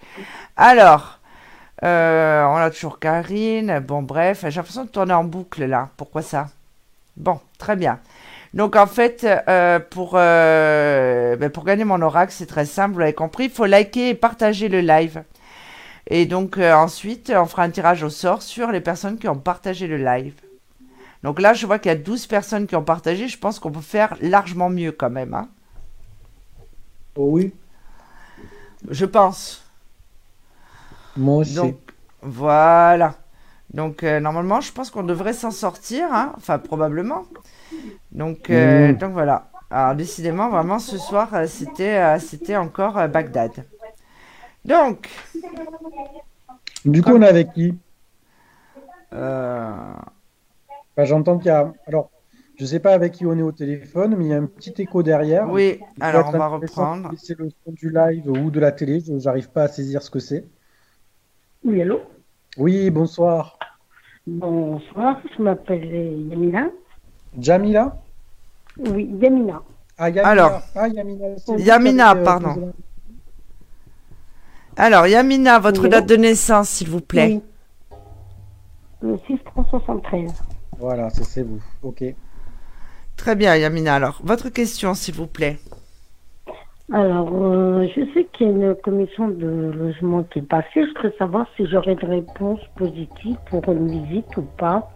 Alors, 0.55 1.19
euh, 1.83 2.43
on 2.45 2.55
a 2.55 2.69
toujours 2.69 2.99
Karine. 2.99 3.79
Bon, 3.79 4.03
bref, 4.03 4.45
j'ai 4.47 4.55
l'impression 4.57 4.85
de 4.85 4.89
tourner 4.89 5.13
en 5.13 5.23
boucle 5.25 5.65
là. 5.65 5.89
Pourquoi 5.97 6.21
ça? 6.21 6.47
Bon, 7.17 7.39
très 7.57 7.75
bien. 7.75 7.99
Donc 8.53 8.75
en 8.75 8.87
fait, 8.87 9.25
euh, 9.47 9.79
pour, 9.79 10.13
euh, 10.15 11.35
ben, 11.37 11.49
pour 11.49 11.63
gagner 11.63 11.85
mon 11.85 12.01
oracle, 12.01 12.33
c'est 12.35 12.45
très 12.47 12.65
simple, 12.65 12.93
vous 12.93 12.99
l'avez 12.99 13.13
compris, 13.13 13.45
il 13.45 13.49
faut 13.49 13.65
liker 13.65 14.09
et 14.09 14.15
partager 14.15 14.67
le 14.67 14.81
live. 14.81 15.23
Et 16.07 16.25
donc 16.25 16.57
euh, 16.57 16.73
ensuite, 16.73 17.31
on 17.35 17.45
fera 17.45 17.63
un 17.63 17.71
tirage 17.71 18.03
au 18.03 18.09
sort 18.09 18.41
sur 18.41 18.71
les 18.71 18.81
personnes 18.81 19.19
qui 19.19 19.27
ont 19.29 19.37
partagé 19.37 19.87
le 19.87 19.97
live. 19.97 20.35
Donc 21.23 21.41
là, 21.41 21.53
je 21.53 21.65
vois 21.67 21.79
qu'il 21.79 21.89
y 21.91 21.95
a 21.95 21.97
12 21.97 22.27
personnes 22.27 22.67
qui 22.67 22.75
ont 22.75 22.83
partagé, 22.83 23.27
je 23.27 23.37
pense 23.37 23.59
qu'on 23.59 23.71
peut 23.71 23.81
faire 23.81 24.15
largement 24.21 24.69
mieux 24.69 24.91
quand 24.91 25.09
même. 25.11 25.33
hein. 25.35 25.49
Oh 27.15 27.29
oui, 27.31 27.53
Je 28.89 29.05
pense. 29.05 29.63
moi 31.15 31.37
aussi. 31.37 31.53
Donc 31.55 31.77
voilà. 32.21 33.15
Donc 33.73 34.03
normalement, 34.03 34.61
je 34.61 34.71
pense 34.71 34.91
qu'on 34.91 35.03
devrait 35.03 35.33
s'en 35.33 35.51
sortir, 35.51 36.07
hein. 36.13 36.33
enfin 36.37 36.59
probablement. 36.59 37.23
Donc, 38.11 38.49
euh, 38.49 38.93
Mm. 38.93 38.97
donc 38.97 39.13
voilà. 39.13 39.47
Alors 39.69 39.95
décidément, 39.95 40.49
vraiment, 40.49 40.79
ce 40.79 40.97
soir, 40.97 41.33
euh, 41.33 41.47
c'était 41.47 41.97
euh, 41.97 42.19
c'était 42.19 42.57
encore 42.57 42.93
Bagdad. 43.07 43.65
Donc, 44.65 45.09
Du 46.85 47.01
coup, 47.01 47.11
on 47.11 47.21
est 47.21 47.27
avec 47.27 47.53
qui? 47.53 47.73
Euh, 49.13 49.93
Bah, 50.95 51.05
J'entends 51.05 51.37
qu'il 51.37 51.47
y 51.47 51.49
a. 51.49 51.73
Alors, 51.87 52.11
je 52.57 52.65
sais 52.65 52.79
pas 52.79 52.93
avec 52.93 53.13
qui 53.13 53.25
on 53.25 53.37
est 53.37 53.41
au 53.41 53.51
téléphone, 53.51 54.15
mais 54.17 54.25
il 54.25 54.29
y 54.29 54.33
a 54.33 54.37
un 54.37 54.45
petit 54.45 54.73
écho 54.81 55.03
derrière. 55.03 55.49
Oui, 55.49 55.79
Il 55.97 56.03
alors 56.03 56.27
on 56.29 56.31
va 56.37 56.47
reprendre. 56.47 57.11
laisser 57.11 57.35
le 57.37 57.49
son 57.65 57.71
du 57.71 57.89
live 57.89 58.27
ou 58.29 58.51
de 58.51 58.59
la 58.59 58.71
télé. 58.71 58.99
Je 58.99 59.13
n'arrive 59.13 59.49
pas 59.49 59.63
à 59.63 59.67
saisir 59.67 60.01
ce 60.01 60.09
que 60.09 60.19
c'est. 60.19 60.45
Oui, 61.63 61.81
allô? 61.81 62.01
Oui, 62.57 62.89
bonsoir. 62.89 63.57
Bonsoir, 64.25 65.21
je 65.37 65.41
m'appelle 65.43 65.85
Yamina. 66.29 66.69
Jamila? 67.37 67.95
Oui, 68.77 69.09
Yamina. 69.21 69.61
Ah, 69.97 70.09
Yamina. 70.09 70.27
Alors. 70.29 70.61
Ah, 70.75 70.87
Yamina. 70.87 72.09
avec, 72.09 72.21
euh, 72.21 72.23
pardon. 72.23 72.73
Alors, 74.77 75.07
Yamina, 75.07 75.59
votre 75.59 75.83
Oui. 75.83 75.89
date 75.89 76.07
de 76.07 76.15
naissance, 76.15 76.69
s'il 76.69 76.89
vous 76.89 77.01
plaît. 77.01 77.41
Oui. 77.91 77.97
Le 79.01 79.17
6 79.27 79.39
373. 79.45 80.31
Voilà, 80.79 81.09
c'est 81.09 81.23
c'est 81.23 81.43
vous. 81.43 81.61
Ok. 81.83 82.03
Très 83.17 83.35
bien, 83.35 83.55
Yamina. 83.55 83.95
Alors, 83.95 84.19
votre 84.23 84.49
question, 84.49 84.93
s'il 84.93 85.15
vous 85.15 85.27
plaît. 85.27 85.59
Alors, 86.93 87.29
euh, 87.33 87.87
je 87.95 88.01
sais 88.13 88.25
qu'il 88.33 88.47
y 88.47 88.49
a 88.49 88.53
une 88.53 88.75
commission 88.75 89.29
de 89.29 89.71
logement 89.73 90.23
qui 90.23 90.39
est 90.39 90.41
passée. 90.41 90.67
Je 90.75 90.87
voudrais 90.87 91.13
savoir 91.17 91.45
si 91.55 91.65
j'aurai 91.67 91.93
une 91.93 92.09
réponse 92.09 92.59
positive 92.75 93.37
pour 93.49 93.67
une 93.69 93.87
visite 93.87 94.35
ou 94.37 94.41
pas. 94.41 94.91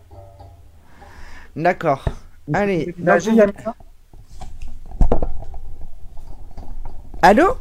D'accord. 1.55 2.03
Allez, 2.53 2.93
donc, 2.97 3.23
Yamina 3.25 3.75
Allô? 7.21 7.57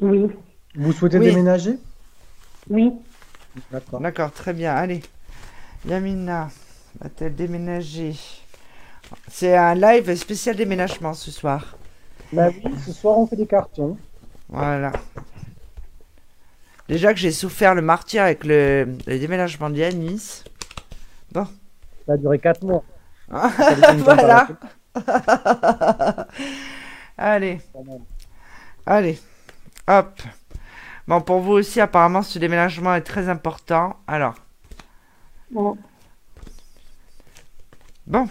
Oui, 0.00 0.26
Vous 0.76 0.92
souhaitez 0.92 1.18
Oui. 1.18 1.26
déménager? 1.26 1.78
oui. 2.70 2.92
D'accord. 3.72 3.98
D'accord, 4.00 4.30
très 4.32 4.52
bien. 4.52 4.74
Allez. 4.74 5.02
Yamina, 5.84 6.48
va-t-elle 7.00 7.34
déménager? 7.34 8.14
C'est 9.28 9.56
un 9.56 9.74
live 9.74 10.14
spécial 10.14 10.54
déménagement 10.54 11.14
ce 11.14 11.30
soir. 11.32 11.76
Bah 12.32 12.50
oui, 12.50 12.72
ce 12.86 12.92
soir, 12.92 13.18
on 13.18 13.26
fait 13.26 13.36
des 13.36 13.46
cartons. 13.46 13.96
Voilà. 14.48 14.92
Déjà 16.88 17.12
que 17.12 17.18
j'ai 17.18 17.32
souffert 17.32 17.74
le 17.74 17.82
martyr 17.82 18.22
avec 18.22 18.44
le, 18.44 18.96
le 19.06 19.18
déménagement 19.18 19.70
de 19.70 19.76
Yanis. 19.76 20.44
Ça 21.34 21.48
a 22.08 22.16
duré 22.16 22.38
4 22.38 22.62
mois. 22.64 22.84
Voilà. 24.04 24.48
Allez, 27.18 27.60
allez. 28.86 29.18
Hop. 29.88 30.20
Bon, 31.08 31.20
pour 31.20 31.40
vous 31.40 31.52
aussi, 31.52 31.80
apparemment, 31.80 32.22
ce 32.22 32.38
déménagement 32.38 32.94
est 32.94 33.02
très 33.02 33.28
important. 33.28 33.96
Alors, 34.06 34.34
Bon. 35.50 35.76
bon. 38.06 38.28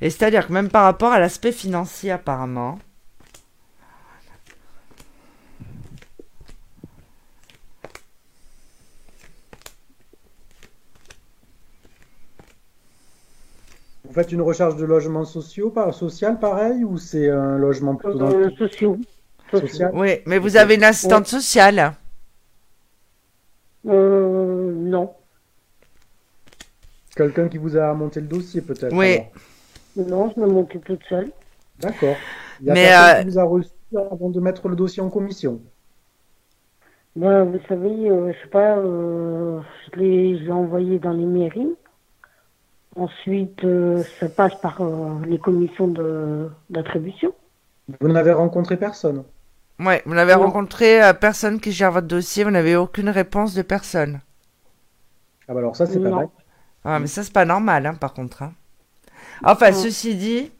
Et 0.00 0.10
c'est-à-dire 0.10 0.46
que 0.48 0.52
même 0.52 0.68
par 0.68 0.84
rapport 0.84 1.12
à 1.12 1.18
l'aspect 1.18 1.52
financier, 1.52 2.10
apparemment. 2.10 2.78
Vous 14.12 14.20
faites 14.20 14.32
une 14.32 14.42
recherche 14.42 14.76
de 14.76 14.84
logement 14.84 15.24
sociaux, 15.24 15.70
par, 15.70 15.94
social 15.94 16.38
pareil, 16.38 16.84
ou 16.84 16.98
c'est 16.98 17.30
un 17.30 17.56
logement 17.56 17.94
plutôt 17.94 18.18
dans 18.18 18.30
Euh, 18.30 18.44
le 18.44 18.50
sociaux. 18.50 18.98
Sociaux. 19.50 19.68
social? 19.68 19.90
Oui, 19.94 20.20
mais 20.26 20.36
vous 20.36 20.58
avez 20.58 20.74
une 20.74 20.84
assistante 20.84 21.26
sociale. 21.26 21.94
Euh, 23.88 24.70
non. 24.74 25.14
Quelqu'un 27.16 27.48
qui 27.48 27.56
vous 27.56 27.74
a 27.78 27.94
monté 27.94 28.20
le 28.20 28.26
dossier, 28.26 28.60
peut-être? 28.60 28.94
Oui. 28.94 29.14
alors? 29.96 30.08
Non, 30.10 30.32
je 30.36 30.40
me 30.42 30.46
monte 30.46 30.76
toute 30.84 31.02
seule. 31.08 31.30
D'accord. 31.80 32.16
Il 32.60 32.66
y 32.66 32.70
a 32.70 32.74
Mais, 32.74 32.88
personne 32.88 33.16
euh, 33.16 33.22
qui 33.22 33.28
vous 33.30 33.38
a 33.38 33.44
reçu 33.44 33.70
avant 33.96 34.28
de 34.28 34.40
mettre 34.40 34.68
le 34.68 34.76
dossier 34.76 35.02
en 35.02 35.08
commission? 35.08 35.58
Ben, 37.16 37.44
vous 37.44 37.58
savez, 37.66 38.10
euh, 38.10 38.30
je 38.30 38.42
sais 38.42 38.50
pas, 38.50 38.76
euh, 38.76 39.58
je 39.94 40.00
l'ai 40.00 40.38
je 40.38 40.44
l'ai 40.44 40.52
envoyé 40.52 40.98
dans 40.98 41.12
les 41.12 41.24
mairies. 41.24 41.74
Ensuite, 42.96 43.64
euh, 43.64 44.02
ça 44.20 44.28
passe 44.28 44.54
par 44.60 44.80
euh, 44.82 45.18
les 45.26 45.38
commissions 45.38 45.88
de- 45.88 46.50
d'attribution. 46.68 47.32
Vous 48.00 48.08
n'avez 48.08 48.32
rencontré 48.32 48.76
personne. 48.76 49.24
Ouais, 49.80 50.02
vous 50.04 50.14
n'avez 50.14 50.34
Non. 50.34 50.42
rencontré 50.42 51.02
euh, 51.02 51.12
personne 51.14 51.58
qui 51.60 51.72
gère 51.72 51.90
votre 51.92 52.06
dossier, 52.06 52.44
vous 52.44 52.50
n'avez 52.50 52.76
aucune 52.76 53.08
réponse 53.08 53.54
de 53.54 53.62
personne. 53.62 54.20
Ah 55.48 55.54
bah 55.54 55.60
alors 55.60 55.74
ça, 55.76 55.86
c'est 55.86 56.00
pas 56.00 56.10
Non. 56.10 56.16
vrai. 56.16 56.28
Ah, 56.84 56.98
mais 56.98 57.06
ça, 57.06 57.22
c'est 57.22 57.32
pas 57.32 57.44
normal, 57.44 57.86
hein, 57.86 57.94
par 57.94 58.12
contre. 58.12 58.42
hein. 58.42 58.52
Enfin, 59.44 59.72
ceci 59.72 60.14
dit, 60.16 60.52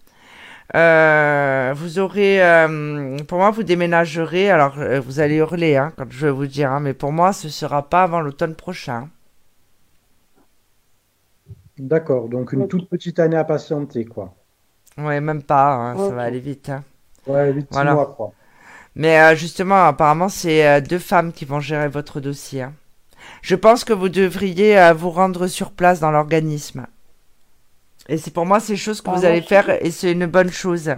euh, 0.74 1.72
vous 1.76 1.98
aurez. 1.98 2.42
euh, 2.44 3.16
pour 3.28 3.38
moi, 3.38 3.50
vous 3.50 3.62
déménagerez. 3.62 4.50
Alors, 4.50 4.78
euh, 4.78 5.00
vous 5.00 5.20
allez 5.20 5.36
hurler 5.36 5.76
hein, 5.76 5.92
quand 5.96 6.06
je 6.10 6.26
vais 6.26 6.32
vous 6.32 6.46
dire, 6.46 6.72
hein, 6.72 6.80
mais 6.80 6.94
pour 6.94 7.12
moi, 7.12 7.32
ce 7.32 7.48
sera 7.48 7.88
pas 7.88 8.04
avant 8.04 8.20
l'automne 8.20 8.54
prochain. 8.54 9.08
D'accord. 11.82 12.30
Donc 12.30 12.52
une 12.54 12.66
toute 12.66 12.88
petite 12.88 13.18
année 13.18 13.36
à 13.36 13.44
patienter, 13.44 14.06
quoi. 14.06 14.34
Ouais, 14.96 15.20
même 15.20 15.42
pas, 15.42 15.74
hein, 15.74 15.96
ça 15.98 16.14
va 16.14 16.22
aller 16.22 16.40
vite. 16.40 16.68
hein. 16.70 16.82
Ouais, 17.26 17.52
8 17.52 17.68
Voilà. 17.70 17.94
mois, 17.94 18.06
quoi. 18.14 18.32
Mais 18.94 19.18
euh, 19.20 19.34
justement, 19.36 19.86
apparemment, 19.86 20.28
c'est 20.28 20.66
euh, 20.66 20.80
deux 20.80 20.98
femmes 20.98 21.32
qui 21.32 21.44
vont 21.44 21.60
gérer 21.60 21.88
votre 21.88 22.20
dossier. 22.20 22.62
hein. 22.62 22.74
Je 23.42 23.56
pense 23.56 23.84
que 23.84 23.92
vous 23.92 24.08
devriez 24.08 24.78
euh, 24.78 24.92
vous 24.94 25.10
rendre 25.10 25.46
sur 25.48 25.72
place 25.72 26.00
dans 26.00 26.10
l'organisme. 26.10 26.86
Et 28.08 28.16
c'est 28.18 28.32
pour 28.32 28.46
moi 28.46 28.60
ces 28.60 28.76
choses 28.76 29.00
que 29.00 29.10
Ah, 29.10 29.14
vous 29.16 29.24
allez 29.24 29.42
je- 29.42 29.46
faire 29.46 29.70
et 29.84 29.90
c'est 29.90 30.12
une 30.12 30.26
bonne 30.26 30.50
chose. 30.50 30.94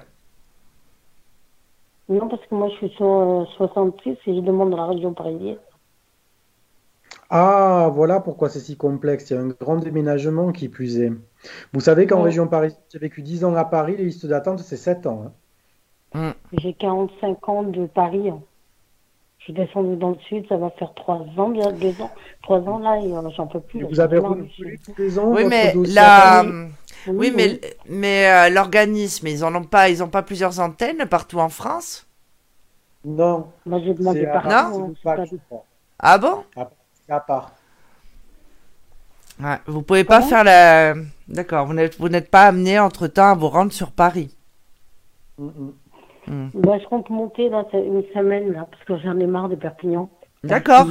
Non, 2.08 2.28
parce 2.28 2.44
que 2.46 2.54
moi, 2.54 2.68
je 2.70 2.74
suis 2.76 2.90
sur 2.96 3.06
euh, 3.06 3.44
66 3.56 4.10
et 4.26 4.34
je 4.36 4.40
demande 4.40 4.70
dans 4.70 4.76
la 4.76 4.86
région 4.86 5.14
parisienne. 5.14 5.58
Ah, 7.34 7.90
voilà 7.92 8.18
pourquoi 8.20 8.48
c'est 8.48 8.60
si 8.60 8.76
complexe. 8.78 9.28
Il 9.28 9.34
y 9.34 9.36
a 9.36 9.40
un 9.42 9.48
grand 9.48 9.76
déménagement 9.76 10.52
qui 10.52 10.70
plus 10.70 11.00
est. 11.00 11.12
Vous 11.74 11.80
savez 11.80 12.06
qu'en 12.06 12.22
Ouais. 12.22 12.22
région 12.22 12.48
parisienne, 12.48 12.80
j'ai 12.90 12.98
vécu 12.98 13.20
10 13.22 13.44
ans 13.44 13.54
à 13.56 13.64
Paris, 13.66 13.96
les 13.98 14.04
listes 14.06 14.24
d'attente, 14.26 14.60
c'est 14.60 14.76
7 14.78 15.06
ans. 15.06 15.24
hein. 15.26 15.32
J'ai 16.52 16.72
45 16.72 17.48
ans 17.50 17.64
de 17.64 17.86
Paris. 17.86 18.30
hein. 18.30 18.40
Je 19.38 19.44
suis 19.44 19.52
descendue 19.54 19.96
dans 19.96 20.10
le 20.10 20.18
sud, 20.28 20.46
ça 20.48 20.56
va 20.56 20.70
faire 20.70 20.94
3 20.94 21.18
ans, 21.38 21.50
bien 21.50 21.70
2 21.72 22.00
ans. 22.00 22.12
3 22.42 22.60
ans 22.60 22.78
là, 22.78 22.98
et 23.00 23.12
euh, 23.12 23.30
j'en 23.36 23.46
peux 23.46 23.60
plus. 23.60 23.80
Et 23.80 23.84
vous 23.84 24.00
avez 24.00 24.18
renouvelé 24.18 24.78
tous 24.84 24.94
les 24.98 25.18
ans 25.18 25.30
Oui, 25.32 25.42
votre 25.42 25.56
mais 25.60 25.74
la... 25.86 26.44
Oui, 27.06 27.32
mais, 27.36 27.60
mais 27.88 28.28
euh, 28.30 28.48
l'organisme, 28.50 29.26
ils 29.26 29.44
en 29.44 29.54
ont 29.54 29.64
pas, 29.64 29.88
ils 29.90 30.02
ont 30.02 30.08
pas 30.08 30.22
plusieurs 30.22 30.60
antennes 30.60 31.06
partout 31.06 31.38
en 31.38 31.48
France? 31.50 32.06
Non, 33.04 33.52
Moi, 33.66 33.80
j'ai 33.84 33.94
demandé 33.94 34.26
partout. 34.26 34.74
Hein. 34.80 34.94
Ah 35.98 36.18
bon? 36.18 36.44
À 37.08 37.20
part. 37.20 37.52
ouais, 39.42 39.58
Vous 39.66 39.82
pouvez 39.82 40.04
pas 40.04 40.22
faire 40.22 40.44
la... 40.44 40.94
D'accord, 41.28 41.66
vous 41.66 41.74
n'êtes 41.74 41.98
vous 41.98 42.08
n'êtes 42.08 42.30
pas 42.30 42.44
amené 42.44 42.78
entre-temps 42.78 43.30
à 43.30 43.34
vous 43.34 43.48
rendre 43.48 43.72
sur 43.72 43.92
Paris. 43.92 44.34
Mm, 45.38 45.46
mm. 45.46 45.72
Hmm. 46.26 46.48
Bah, 46.54 46.78
je 46.82 46.86
compte 46.86 47.10
monter 47.10 47.50
c'est 47.70 47.84
une 47.84 48.02
semaine 48.14 48.52
là, 48.52 48.66
parce 48.70 48.82
que 48.84 48.96
j'en 49.04 49.18
ai 49.18 49.26
marre 49.26 49.48
de 49.48 49.56
Perpignan. 49.56 50.08
D'accord. 50.42 50.88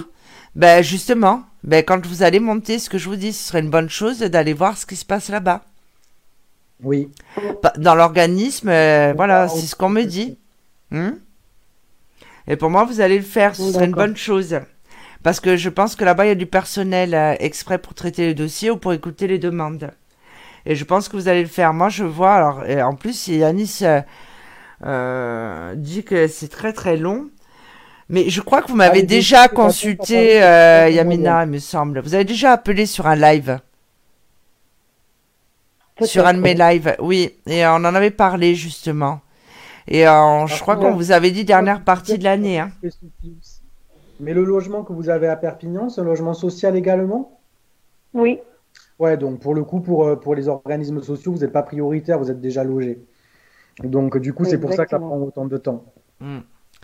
Ben 0.55 0.83
justement, 0.83 1.43
ben 1.63 1.83
quand 1.83 2.05
vous 2.05 2.21
allez 2.21 2.39
monter, 2.39 2.77
ce 2.77 2.89
que 2.89 2.97
je 2.97 3.09
vous 3.09 3.15
dis, 3.15 3.33
ce 3.33 3.47
serait 3.47 3.61
une 3.61 3.69
bonne 3.69 3.89
chose 3.89 4.19
d'aller 4.19 4.53
voir 4.53 4.77
ce 4.77 4.85
qui 4.85 4.95
se 4.95 5.05
passe 5.05 5.29
là-bas. 5.29 5.61
Oui. 6.83 7.09
Dans 7.77 7.95
l'organisme, 7.95 8.69
euh, 8.69 9.13
voilà, 9.15 9.47
c'est 9.47 9.65
ce 9.65 9.75
qu'on 9.75 9.89
me 9.89 10.03
dit. 10.03 10.37
Hmm 10.91 11.11
Et 12.47 12.55
pour 12.55 12.69
moi, 12.69 12.83
vous 12.83 13.01
allez 13.01 13.17
le 13.17 13.23
faire, 13.23 13.55
ce 13.55 13.71
serait 13.71 13.85
une 13.85 13.93
bonne 13.93 14.17
chose. 14.17 14.59
Parce 15.23 15.39
que 15.39 15.55
je 15.55 15.69
pense 15.69 15.95
que 15.95 16.03
là-bas, 16.03 16.25
il 16.25 16.29
y 16.29 16.31
a 16.31 16.35
du 16.35 16.45
personnel 16.45 17.15
euh, 17.15 17.35
exprès 17.39 17.77
pour 17.77 17.93
traiter 17.93 18.27
les 18.27 18.33
dossiers 18.33 18.69
ou 18.69 18.77
pour 18.77 18.93
écouter 18.93 19.27
les 19.27 19.39
demandes. 19.39 19.91
Et 20.65 20.75
je 20.75 20.83
pense 20.83 21.09
que 21.09 21.15
vous 21.15 21.27
allez 21.27 21.41
le 21.41 21.47
faire. 21.47 21.73
Moi, 21.73 21.89
je 21.89 22.03
vois, 22.03 22.33
alors, 22.33 22.65
et 22.65 22.81
en 22.81 22.95
plus, 22.95 23.27
Yanis 23.27 23.79
euh, 23.81 24.01
euh, 24.85 25.75
dit 25.75 26.03
que 26.03 26.27
c'est 26.27 26.49
très 26.49 26.73
très 26.73 26.97
long. 26.97 27.29
Mais 28.09 28.29
je 28.29 28.41
crois 28.41 28.61
que 28.61 28.67
vous 28.67 28.75
m'avez 28.75 28.99
Ah, 29.01 29.05
déjà 29.05 29.47
consulté. 29.47 30.35
Yamina, 30.37 31.45
il 31.45 31.49
me 31.49 31.59
semble. 31.59 32.01
Vous 32.01 32.13
avez 32.13 32.25
déjà 32.25 32.51
appelé 32.51 32.85
sur 32.85 33.07
un 33.07 33.15
live. 33.15 33.59
Sur 36.01 36.27
un 36.27 36.33
de 36.33 36.39
mes 36.39 36.53
lives, 36.53 36.95
oui. 36.99 37.31
Et 37.47 37.65
on 37.65 37.75
en 37.75 37.95
avait 37.95 38.11
parlé 38.11 38.55
justement. 38.55 39.21
Et 39.87 40.07
euh, 40.07 40.47
je 40.47 40.59
crois 40.59 40.75
contre, 40.75 40.89
qu'on 40.89 40.95
vous 40.95 41.11
avait 41.11 41.31
dit 41.31 41.45
dernière 41.45 41.83
partie 41.83 42.17
de 42.17 42.23
l'année. 42.23 42.59
Hein. 42.59 42.71
Mais 44.23 44.33
le 44.33 44.43
logement 44.43 44.83
que 44.83 44.93
vous 44.93 45.09
avez 45.09 45.27
à 45.27 45.35
Perpignan, 45.35 45.89
c'est 45.89 46.01
un 46.01 46.05
logement 46.05 46.33
social 46.33 46.75
également? 46.75 47.39
Oui, 48.13 48.41
Ouais, 48.97 49.17
donc 49.17 49.39
pour 49.39 49.53
le 49.53 49.63
coup, 49.63 49.81
pour, 49.81 50.05
euh, 50.07 50.15
pour 50.15 50.33
les 50.35 50.47
organismes 50.47 51.01
sociaux, 51.03 51.31
vous 51.33 51.39
n'êtes 51.39 51.51
pas 51.51 51.61
prioritaire, 51.63 52.17
vous 52.19 52.31
êtes 52.31 52.41
déjà 52.41 52.63
logé. 52.63 53.05
Donc 53.83 54.17
du 54.19 54.33
coup, 54.33 54.45
c'est 54.45 54.59
pour 54.59 54.73
ça 54.73 54.85
que 54.85 54.91
ça 54.91 54.99
prend 54.99 55.19
autant 55.19 55.45
de 55.47 55.57
temps. 55.57 55.85
Mm. 56.19 56.39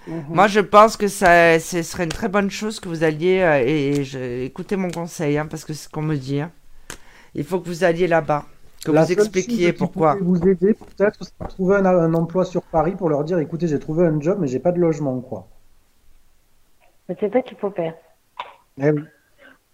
Mhm. 0.07 0.23
Moi, 0.33 0.47
je 0.47 0.59
pense 0.61 0.97
que 0.97 1.07
ça, 1.07 1.59
ce 1.59 1.83
serait 1.83 2.05
une 2.05 2.11
très 2.11 2.29
bonne 2.29 2.51
chose 2.51 2.79
que 2.79 2.89
vous 2.89 3.03
alliez 3.03 3.39
euh, 3.41 3.63
et, 3.65 3.89
et 3.99 4.03
je- 4.05 4.43
écoutez 4.45 4.75
mon 4.77 4.91
conseil, 4.91 5.37
hein, 5.37 5.47
parce 5.47 5.65
que 5.65 5.73
c'est 5.73 5.85
ce 5.85 5.89
qu'on 5.89 6.01
me 6.03 6.17
dit. 6.17 6.41
hein. 6.41 6.51
Il 7.35 7.45
faut 7.45 7.59
que 7.61 7.67
vous 7.69 7.83
alliez 7.85 8.07
là-bas, 8.07 8.45
que 8.85 8.91
La 8.91 9.01
vous 9.01 9.11
expliquiez 9.11 9.73
pourquoi. 9.73 10.19
vous 10.19 10.47
aider, 10.47 10.73
peut-être, 10.73 11.19
trouver 11.47 11.77
un, 11.77 11.85
un 11.85 12.13
emploi 12.13 12.43
sur 12.43 12.61
Paris 12.63 12.95
pour 12.97 13.07
leur 13.09 13.23
dire, 13.23 13.39
écoutez, 13.39 13.67
j'ai 13.67 13.79
trouvé 13.79 14.05
un 14.05 14.19
job, 14.19 14.37
mais 14.41 14.47
j'ai 14.47 14.59
pas 14.59 14.71
de 14.73 14.79
logement, 14.79 15.21
quoi. 15.21 15.47
Mais 17.10 17.18
c'est 17.20 17.34
ça 17.34 17.41
qu'il 17.41 17.57
faut 17.57 17.72
faire. 17.72 17.95
Eh 18.82 18.91
oui. 18.91 19.03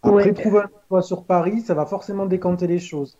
Après, 0.03 0.29
Ouais. 0.29 0.33
trouver 0.33 0.59
un 0.61 0.65
emploi 0.65 1.01
sur 1.03 1.25
Paris, 1.25 1.61
ça 1.61 1.75
va 1.75 1.85
forcément 1.85 2.25
décanter 2.27 2.67
les 2.67 2.79
choses. 2.79 3.19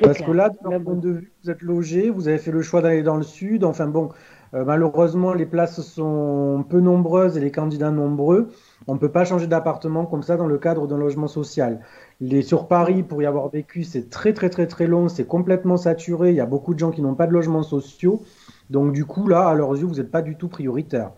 Parce 0.00 0.16
clair. 0.16 0.28
que 0.28 0.32
là, 0.32 0.50
de 0.50 0.56
leur 0.64 0.78
point 0.82 0.96
de 0.96 1.10
vue, 1.10 1.32
vous 1.44 1.50
êtes 1.50 1.62
logé, 1.62 2.10
vous 2.10 2.28
avez 2.28 2.38
fait 2.38 2.50
le 2.50 2.62
choix 2.62 2.82
d'aller 2.82 3.02
dans 3.02 3.16
le 3.16 3.22
sud. 3.22 3.64
Enfin 3.64 3.86
bon, 3.88 4.10
euh, 4.54 4.64
malheureusement, 4.64 5.32
les 5.34 5.46
places 5.46 5.80
sont 5.82 6.64
peu 6.68 6.80
nombreuses 6.80 7.36
et 7.36 7.40
les 7.40 7.52
candidats 7.52 7.90
nombreux. 7.90 8.50
On 8.88 8.94
ne 8.94 8.98
peut 8.98 9.12
pas 9.12 9.24
changer 9.24 9.46
d'appartement 9.46 10.06
comme 10.06 10.22
ça 10.22 10.36
dans 10.36 10.46
le 10.48 10.58
cadre 10.58 10.86
d'un 10.88 10.98
logement 10.98 11.28
social. 11.28 11.80
Les, 12.20 12.42
sur 12.42 12.68
Paris, 12.68 13.02
pour 13.04 13.22
y 13.22 13.26
avoir 13.26 13.48
vécu, 13.50 13.84
c'est 13.84 14.10
très 14.10 14.32
très 14.34 14.50
très 14.50 14.66
très 14.66 14.86
long, 14.86 15.08
c'est 15.08 15.26
complètement 15.26 15.76
saturé. 15.76 16.30
Il 16.30 16.36
y 16.36 16.40
a 16.40 16.46
beaucoup 16.46 16.74
de 16.74 16.78
gens 16.80 16.90
qui 16.92 17.02
n'ont 17.02 17.14
pas 17.14 17.26
de 17.28 17.32
logements 17.32 17.62
sociaux. 17.62 18.22
Donc 18.70 18.92
du 18.92 19.04
coup, 19.06 19.28
là, 19.28 19.48
à 19.48 19.54
leurs 19.54 19.76
yeux, 19.76 19.86
vous 19.86 19.96
n'êtes 19.96 20.10
pas 20.10 20.22
du 20.22 20.36
tout 20.36 20.48
prioritaire. 20.48 21.12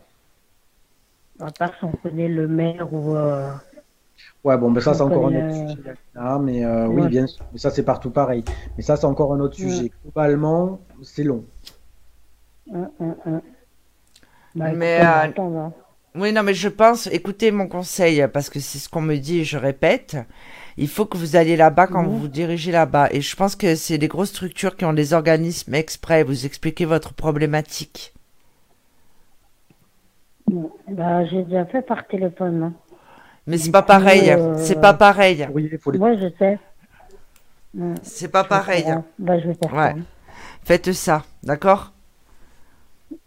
À 1.40 1.50
part 1.50 1.72
si 1.78 1.84
on 1.84 1.92
connaît 1.92 2.28
le 2.28 2.46
maire 2.48 2.92
ou. 2.92 3.14
euh, 3.16 3.52
Ouais, 4.44 4.56
bon, 4.56 4.70
ben 4.70 4.80
ça, 4.80 4.94
c'est 4.94 5.02
encore 5.02 5.26
un 5.28 5.34
autre 5.34 5.70
sujet. 5.70 5.94
Ah, 6.14 6.38
mais 6.40 6.64
euh, 6.64 6.86
oui, 6.86 7.08
bien 7.08 7.26
sûr. 7.26 7.44
Mais 7.52 7.58
ça, 7.58 7.70
c'est 7.70 7.82
partout 7.82 8.10
pareil. 8.10 8.44
Mais 8.76 8.82
ça, 8.82 8.96
c'est 8.96 9.06
encore 9.06 9.32
un 9.34 9.40
autre 9.40 9.58
Ouais. 9.62 9.68
sujet. 9.70 9.90
Globalement, 10.02 10.80
c'est 11.02 11.24
long. 11.24 11.44
un, 12.72 12.90
un. 13.26 13.42
Bah, 14.54 14.72
Mais, 14.72 15.00
euh, 15.00 15.32
hein. 15.38 15.72
Oui, 16.14 16.32
non, 16.32 16.44
mais 16.44 16.54
je 16.54 16.68
pense, 16.68 17.08
écoutez 17.08 17.50
mon 17.50 17.66
conseil, 17.66 18.24
parce 18.32 18.48
que 18.48 18.60
c'est 18.60 18.78
ce 18.78 18.88
qu'on 18.88 19.00
me 19.02 19.16
dit 19.16 19.40
et 19.40 19.44
je 19.44 19.58
répète. 19.58 20.16
Il 20.76 20.88
faut 20.88 21.06
que 21.06 21.16
vous 21.18 21.34
alliez 21.36 21.56
là-bas 21.56 21.88
quand 21.88 22.04
vous 22.04 22.18
vous 22.18 22.28
dirigez 22.28 22.70
là-bas. 22.70 23.08
Et 23.10 23.20
je 23.20 23.34
pense 23.34 23.56
que 23.56 23.74
c'est 23.74 23.98
des 23.98 24.08
grosses 24.08 24.28
structures 24.30 24.76
qui 24.76 24.84
ont 24.84 24.92
des 24.92 25.12
organismes 25.12 25.74
exprès. 25.74 26.22
Vous 26.22 26.46
expliquez 26.46 26.84
votre 26.84 27.14
problématique. 27.14 28.14
Bah, 30.88 31.24
j'ai 31.24 31.42
déjà 31.44 31.64
fait 31.66 31.82
par 31.82 32.06
téléphone. 32.06 32.62
hein. 32.62 32.72
Mais 33.46 33.58
c'est 33.58 33.72
pas 33.72 33.82
pareil. 33.82 34.30
euh, 34.30 34.54
C'est 34.58 34.80
pas 34.80 34.94
pareil. 34.94 35.46
Courrier, 35.46 35.78
faut 35.78 35.90
les... 35.90 35.98
Moi, 35.98 36.14
je 36.16 36.28
sais. 36.38 36.58
Mm. 37.74 37.94
C'est 38.02 38.28
pas 38.28 38.44
pareil. 38.44 38.86
Bah, 39.18 39.38
je 39.38 39.48
vais 39.48 39.54
faire 39.54 39.74
Ouais. 39.74 39.94
Faites 40.64 40.92
ça, 40.92 41.24
d'accord? 41.42 41.92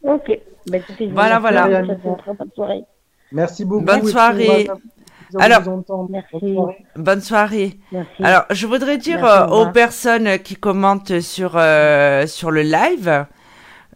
Ça. 0.04 0.14
Ok. 0.14 0.40
Bah, 0.72 0.78
Voilà, 1.12 1.40
voilà. 1.40 1.82
Bonne 1.82 2.52
soirée. 2.56 2.84
Merci 3.32 3.66
beaucoup. 3.66 3.86
Bonne 3.86 4.04
soirée. 4.08 4.68
Alors-. 5.38 5.64
Merci. 6.10 6.38
Bonne 6.40 6.54
soirée. 6.56 6.86
Bonne 6.96 7.22
soirée. 7.22 7.80
Merci. 7.92 8.24
Alors, 8.24 8.46
je 8.50 8.66
voudrais 8.68 8.98
dire 8.98 9.20
Merci, 9.22 9.42
euh, 9.42 9.48
au 9.48 9.66
aux 9.68 9.72
personnes 9.72 10.40
qui 10.40 10.56
commentent 10.56 11.20
sur, 11.20 11.54
euh, 11.56 12.26
sur 12.28 12.50
le 12.52 12.62
live, 12.62 13.26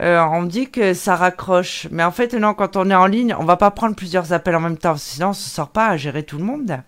euh, 0.02 0.22
on 0.24 0.44
dit 0.44 0.70
que 0.70 0.94
ça 0.94 1.16
raccroche. 1.16 1.88
Mais 1.92 2.04
en 2.04 2.12
fait, 2.12 2.34
non, 2.34 2.54
quand 2.54 2.76
on 2.76 2.90
est 2.90 2.96
en 2.96 3.06
ligne, 3.06 3.36
on 3.38 3.44
va 3.46 3.58
pas 3.58 3.72
prendre 3.72 3.96
plusieurs 3.96 4.34
appels 4.34 4.56
en 4.56 4.60
même 4.60 4.78
temps. 4.78 4.98
Sinon, 4.98 5.30
on 5.30 5.34
se 5.34 5.50
sort 5.50 5.70
pas 5.70 5.88
à 5.88 5.98
gérer 5.98 6.24
tout 6.24 6.38
le 6.38 6.44
monde. 6.44 6.80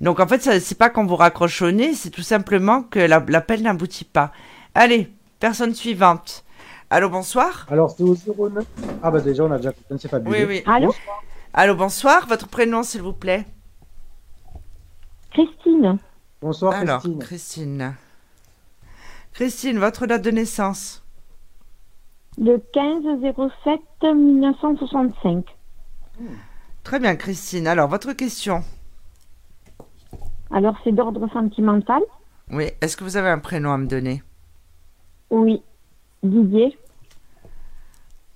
Donc, 0.00 0.18
en 0.20 0.26
fait, 0.26 0.42
ça- 0.42 0.58
c'est 0.60 0.76
pas 0.78 0.88
qu'on 0.90 1.06
vous 1.06 1.16
raccroche 1.16 1.60
au 1.62 1.70
nez, 1.70 1.94
c'est 1.94 2.10
tout 2.10 2.22
simplement 2.22 2.82
que 2.82 2.98
la- 2.98 3.22
l'appel 3.28 3.62
n'aboutit 3.62 4.04
pas. 4.04 4.32
Allez, 4.74 5.12
personne 5.38 5.74
suivante. 5.74 6.44
Allô, 6.88 7.08
bonsoir 7.08 7.66
Alors, 7.70 7.90
c'est 7.96 8.02
au 8.02 8.16
09. 8.16 8.64
Ah, 9.02 9.10
bah 9.10 9.20
déjà, 9.20 9.44
on 9.44 9.52
a 9.52 9.58
déjà. 9.58 9.72
C'est 9.98 10.08
fabuleux. 10.08 10.36
Oui, 10.38 10.44
oui. 10.44 10.62
Allô 10.66 10.92
Allô, 11.52 11.74
bonsoir. 11.76 12.26
Votre 12.26 12.48
prénom, 12.48 12.82
s'il 12.82 13.02
vous 13.02 13.12
plaît 13.12 13.44
Christine 15.32 15.98
Bonsoir, 16.42 16.72
Alors, 16.74 17.00
Christine. 17.00 17.18
Christine. 17.20 17.94
Christine, 19.34 19.78
votre 19.78 20.06
date 20.06 20.22
de 20.22 20.30
naissance 20.30 20.99
Le 22.40 22.56
15-07-1965. 24.02 25.44
Très 26.82 26.98
bien, 26.98 27.14
Christine. 27.16 27.66
Alors, 27.66 27.88
votre 27.88 28.14
question 28.14 28.62
Alors, 30.50 30.74
c'est 30.82 30.92
d'ordre 30.92 31.28
sentimental 31.32 32.00
Oui, 32.50 32.70
est-ce 32.80 32.96
que 32.96 33.04
vous 33.04 33.18
avez 33.18 33.28
un 33.28 33.38
prénom 33.38 33.72
à 33.72 33.78
me 33.78 33.86
donner? 33.86 34.22
Oui. 35.30 35.62
Didier 36.22 36.78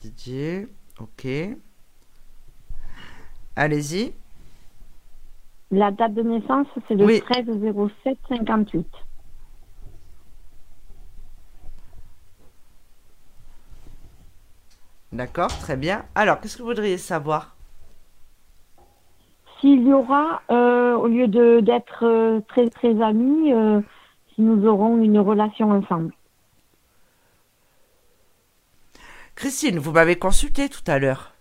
Didier, 0.03 0.69
ok. 1.01 1.27
Allez-y. 3.57 4.13
La 5.71 5.91
date 5.91 6.13
de 6.15 6.23
naissance, 6.23 6.67
c'est 6.87 6.95
le 6.95 7.07
Oui. 7.07 7.23
13-07-58. 8.31 8.85
D'accord, 15.15 15.57
très 15.61 15.77
bien. 15.77 16.05
Alors, 16.17 16.41
qu'est-ce 16.41 16.57
que 16.57 16.63
vous 16.63 16.69
voudriez 16.71 16.99
savoir? 16.99 17.55
S'il 19.61 19.87
y 19.87 19.93
aura, 19.93 20.43
euh, 20.51 20.97
au 20.97 21.07
lieu 21.07 21.29
de 21.29 21.61
d'être 21.61 22.05
euh, 22.05 22.41
très 22.49 22.69
très 22.69 23.01
amis, 23.01 23.53
euh, 23.53 23.81
si 24.35 24.43
nous 24.43 24.67
aurons 24.67 25.01
une 25.01 25.21
relation 25.21 25.71
ensemble. 25.71 26.13
Christine, 29.37 29.79
vous 29.79 29.93
m'avez 29.93 30.17
consulté 30.17 30.69
tout 30.69 30.83
à 30.89 30.99
l'heure. 30.99 31.35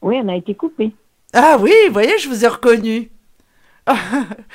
Oui, 0.00 0.16
on 0.22 0.28
a 0.28 0.36
été 0.36 0.54
coupés. 0.54 0.94
Ah 1.34 1.56
oui, 1.60 1.72
vous 1.88 1.92
voyez, 1.92 2.16
je 2.18 2.28
vous 2.28 2.44
ai 2.44 2.48
reconnu. 2.48 3.10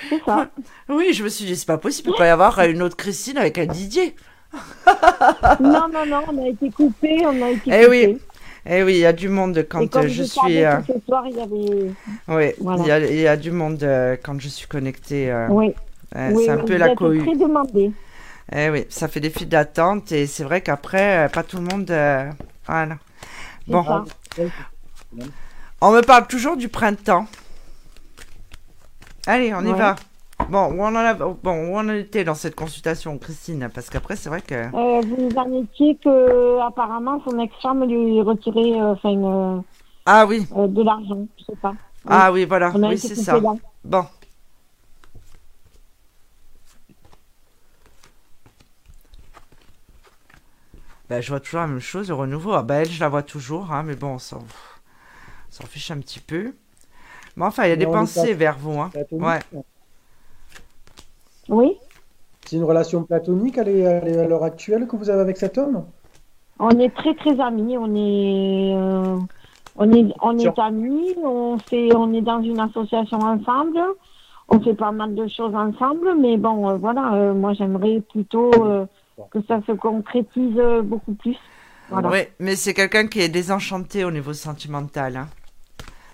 C'est 0.09 0.23
ça. 0.23 0.49
Oui, 0.87 1.11
je 1.11 1.23
me 1.25 1.29
suis 1.29 1.45
dit, 1.45 1.57
c'est 1.57 1.65
pas 1.65 1.77
possible, 1.77 2.09
il 2.09 2.11
peut 2.13 2.17
pas 2.17 2.27
y 2.27 2.29
avoir 2.29 2.57
une 2.61 2.81
autre 2.81 2.95
Christine 2.95 3.37
avec 3.37 3.57
un 3.57 3.65
Didier. 3.65 4.15
non, 5.61 5.87
non, 5.93 6.05
non, 6.05 6.23
on 6.27 6.43
a 6.43 6.47
été 6.49 6.69
coupés, 6.71 7.23
on 7.25 7.41
a 7.41 7.49
été 7.51 7.71
Eh 7.73 7.87
oui, 7.87 8.17
Eh 8.65 8.83
oui, 8.83 8.93
il 8.95 8.99
y 8.99 9.05
a 9.05 9.13
du 9.13 9.29
monde 9.29 9.65
quand 9.69 9.95
euh, 9.95 10.07
je 10.07 10.23
suis. 10.23 10.63
euh, 10.63 10.81
ce 10.87 10.93
soir, 11.05 11.23
il 11.27 11.35
y 11.37 11.41
avait... 11.41 11.91
Oui, 12.27 12.53
Voilà. 12.59 12.83
il 12.83 12.87
y, 12.87 12.91
a, 12.91 12.99
il 12.99 13.19
y 13.21 13.27
a 13.27 13.37
du 13.37 13.51
monde 13.51 13.81
euh, 13.83 14.17
quand 14.21 14.39
je 14.39 14.49
suis 14.49 14.67
connectée. 14.67 15.31
euh, 15.31 15.47
Oui, 15.49 15.73
euh, 16.15 16.31
oui, 16.33 16.43
c'est 16.45 16.51
un 16.51 16.57
peu 16.57 16.75
la 16.77 16.95
cohue. 16.95 17.19
très 17.25 17.35
demandé. 17.35 17.91
Eh 18.53 18.69
oui, 18.69 18.85
ça 18.89 19.07
fait 19.07 19.21
des 19.21 19.29
files 19.29 19.47
d'attente 19.49 20.11
et 20.11 20.27
c'est 20.27 20.43
vrai 20.43 20.61
qu'après, 20.61 21.29
pas 21.33 21.43
tout 21.43 21.57
le 21.57 21.63
monde. 21.63 21.85
Voilà. 22.67 22.97
C'est 23.65 23.71
Bon, 23.71 23.83
ça. 23.83 24.03
on 25.79 25.91
me 25.91 26.01
parle 26.01 26.27
toujours 26.27 26.57
du 26.57 26.67
printemps. 26.67 27.27
Allez, 29.27 29.53
on 29.53 29.61
y 29.65 29.71
va. 29.73 29.95
Bon, 30.49 30.67
où 30.73 30.81
on 30.81 30.87
en 30.87 30.95
a... 30.95 31.13
bon, 31.13 31.35
où 31.43 31.75
on 31.75 31.79
en 31.79 31.89
était 31.89 32.23
dans 32.23 32.35
cette 32.35 32.55
consultation, 32.55 33.17
Christine 33.17 33.69
Parce 33.73 33.89
qu'après, 33.89 34.15
c'est 34.15 34.29
vrai 34.29 34.41
que. 34.41 34.55
Euh, 34.55 35.01
vous 35.01 35.29
en 35.37 35.61
étiez 35.61 35.95
que 35.95 36.59
apparemment 36.59 37.21
son 37.27 37.39
ex-femme 37.39 37.85
lui 37.85 38.21
retirait 38.21 38.79
euh, 38.79 38.93
enfin, 38.93 39.15
euh, 39.15 39.61
Ah 40.05 40.25
oui, 40.25 40.45
euh, 40.55 40.67
de 40.67 40.83
l'argent, 40.83 41.25
je 41.39 41.45
sais 41.45 41.59
pas. 41.61 41.73
ah 42.07 42.31
oui, 42.31 42.45
voilà, 42.45 42.71
oui, 42.75 42.97
c'est 42.97 43.15
ça. 43.15 43.39
là. 43.39 43.53
Bon. 43.83 44.05
Ben, 51.09 51.21
je 51.21 51.29
vois 51.29 51.41
toujours 51.41 51.59
la 51.59 51.67
même 51.67 51.79
chose, 51.79 52.07
le 52.07 52.15
renouveau. 52.15 52.53
Ah, 52.53 52.63
ben, 52.63 52.81
elle, 52.81 52.89
je 52.89 52.99
la 52.99 53.09
vois 53.09 53.23
toujours, 53.23 53.71
hein, 53.73 53.83
mais 53.83 53.95
bon, 53.95 54.13
on 54.15 54.19
s'en 54.19 54.39
fiche 55.67 55.91
un 55.91 55.99
petit 55.99 56.21
peu. 56.21 56.53
Mais 57.35 57.45
enfin, 57.45 57.65
il 57.65 57.69
y 57.69 57.73
a 57.73 57.77
des 57.77 57.85
pensées 57.85 58.33
vers 58.33 58.57
vous, 58.57 58.79
hein. 58.79 58.91
Ouais. 59.11 59.39
Oui, 61.51 61.77
C'est 62.45 62.55
une 62.57 62.63
relation 62.65 63.03
platonique 63.03 63.57
à 63.57 63.63
l'heure 63.63 64.43
actuelle 64.43 64.87
que 64.87 64.95
vous 64.95 65.09
avez 65.09 65.21
avec 65.21 65.37
cet 65.37 65.57
homme? 65.57 65.85
On 66.59 66.77
est 66.79 66.93
très 66.95 67.15
très 67.15 67.39
amis, 67.39 67.77
on 67.77 67.95
est 67.95 68.73
euh, 68.75 69.17
on 69.75 69.91
est 69.93 70.13
on 70.21 70.37
est 70.37 70.59
amis, 70.59 71.15
on 71.23 71.57
fait 71.69 71.93
on 71.95 72.13
est 72.13 72.21
dans 72.21 72.41
une 72.41 72.59
association 72.59 73.21
ensemble, 73.23 73.79
on 74.49 74.59
fait 74.61 74.75
pas 74.75 74.91
mal 74.91 75.15
de 75.15 75.27
choses 75.27 75.55
ensemble, 75.55 76.15
mais 76.19 76.37
bon 76.37 76.69
euh, 76.69 76.77
voilà, 76.77 77.13
euh, 77.15 77.33
moi 77.33 77.53
j'aimerais 77.53 78.01
plutôt 78.01 78.65
euh, 78.65 78.85
que 79.31 79.39
ça 79.47 79.61
se 79.65 79.71
concrétise 79.71 80.57
beaucoup 80.83 81.15
plus. 81.15 81.37
Voilà. 81.89 82.09
Oui, 82.11 82.19
mais 82.39 82.55
c'est 82.55 82.73
quelqu'un 82.73 83.07
qui 83.07 83.21
est 83.21 83.29
désenchanté 83.29 84.03
au 84.03 84.11
niveau 84.11 84.33
sentimental. 84.33 85.17
hein. 85.17 85.27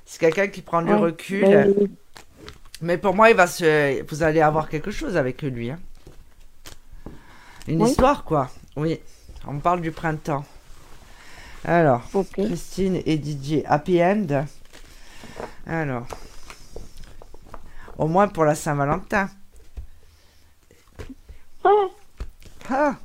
C'est 0.05 0.19
quelqu'un 0.19 0.47
qui 0.47 0.61
prend 0.61 0.81
du 0.81 0.93
Ouais. 0.93 1.01
recul. 1.01 1.41
Ben, 1.41 1.87
Mais 2.81 2.97
pour 2.97 3.15
moi, 3.15 3.29
il 3.29 3.35
va 3.35 3.47
se... 3.47 4.03
vous 4.07 4.23
allez 4.23 4.41
avoir 4.41 4.69
quelque 4.69 4.91
chose 4.91 5.17
avec 5.17 5.41
lui. 5.41 5.71
hein. 5.71 5.79
Une 7.67 7.81
Oui. 7.81 7.89
histoire, 7.89 8.23
quoi. 8.23 8.49
Oui. 8.75 8.99
On 9.47 9.59
parle 9.59 9.81
du 9.81 9.91
printemps. 9.91 10.45
Alors. 11.65 12.03
Christine 12.33 13.01
et 13.05 13.17
Didier, 13.17 13.65
happy 13.65 14.01
end. 14.03 14.45
Alors, 15.65 16.05
au 17.97 18.07
moins 18.07 18.27
pour 18.27 18.45
la 18.45 18.55
Saint-Valentin. 18.55 19.29
Ah. 22.69 22.95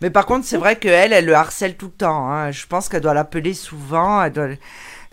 Mais 0.00 0.10
par 0.10 0.26
contre, 0.26 0.46
c'est 0.46 0.56
vrai 0.56 0.78
qu'elle, 0.78 1.12
elle 1.12 1.24
le 1.24 1.34
harcèle 1.34 1.76
tout 1.76 1.86
le 1.86 1.92
temps. 1.92 2.30
hein. 2.30 2.50
Je 2.50 2.66
pense 2.66 2.88
qu'elle 2.88 3.00
doit 3.02 3.14
l'appeler 3.14 3.54
souvent. 3.54 4.22
Elle 4.22 4.32
doit 4.32 4.48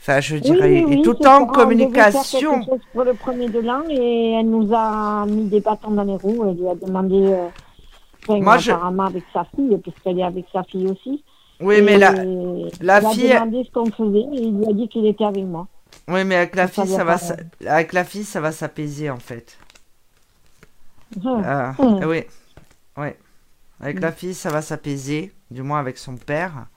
Enfin, 0.08 0.20
je 0.22 0.36
dirais, 0.36 0.84
oui, 0.84 0.86
oui, 0.88 1.00
et 1.00 1.02
tout 1.02 1.26
en 1.26 1.48
communication. 1.48 2.64
chose 2.64 2.80
pour 2.94 3.04
le 3.06 3.16
premier 3.16 3.50
de 3.50 3.60
l'an 3.60 3.82
et 3.90 4.34
elle 4.34 4.48
nous 4.48 4.72
a 4.72 5.26
mis 5.26 5.46
des 5.46 5.62
bâtons 5.62 5.90
dans 5.90 6.04
les 6.04 6.16
roues. 6.16 6.46
Elle 6.48 6.58
lui 6.58 6.68
a 6.70 6.76
demandé, 6.76 7.16
euh, 7.16 7.48
enfin, 8.30 8.40
Moi, 8.40 8.60
je- 8.60 8.72
apparemment 8.72 9.06
avec 9.06 9.24
sa 9.34 9.46
fille, 9.56 9.76
puisqu'elle 9.82 10.20
est 10.20 10.24
avec 10.24 10.46
sa 10.54 10.62
fille 10.64 10.86
aussi. 10.88 11.24
Oui, 11.60 11.76
Et 11.78 11.82
mais 11.82 11.98
la, 11.98 12.12
la 12.12 12.98
elle 13.00 13.06
fille- 13.16 13.32
a 13.32 13.40
demandé 13.40 13.64
ce 13.66 13.72
qu'on 13.72 13.90
faisait 13.92 14.20
et 14.32 14.44
il 14.44 14.58
lui 14.60 14.68
a 14.70 14.74
dit 14.74 14.88
qu'il 14.90 15.08
était 15.08 15.26
avec 15.26 15.44
moi. 15.44 15.68
oui, 16.08 16.24
mais 16.24 16.36
avec 16.36 16.56
la 16.56 16.68
fille, 16.68 16.88
ça 16.88 17.04
va, 17.04 17.18
s'a- 17.18 17.38
avec 17.66 17.92
la 17.94 18.04
fille, 18.04 18.26
ça 18.26 18.42
va 18.42 18.52
s'apaiser 18.52 19.10
en 19.10 19.18
fait. 19.18 19.58
Hum. 21.24 21.44
Euh, 21.44 21.72
Hmm. 21.80 22.04
Oui, 22.06 22.24
oui. 22.98 23.08
Avec 23.80 24.00
la 24.02 24.12
fille, 24.12 24.34
ça 24.36 24.50
va 24.52 24.62
s'apaiser, 24.62 25.32
du 25.50 25.64
moins 25.64 25.80
avec 25.80 25.98
son 25.98 26.16
père. 26.16 26.68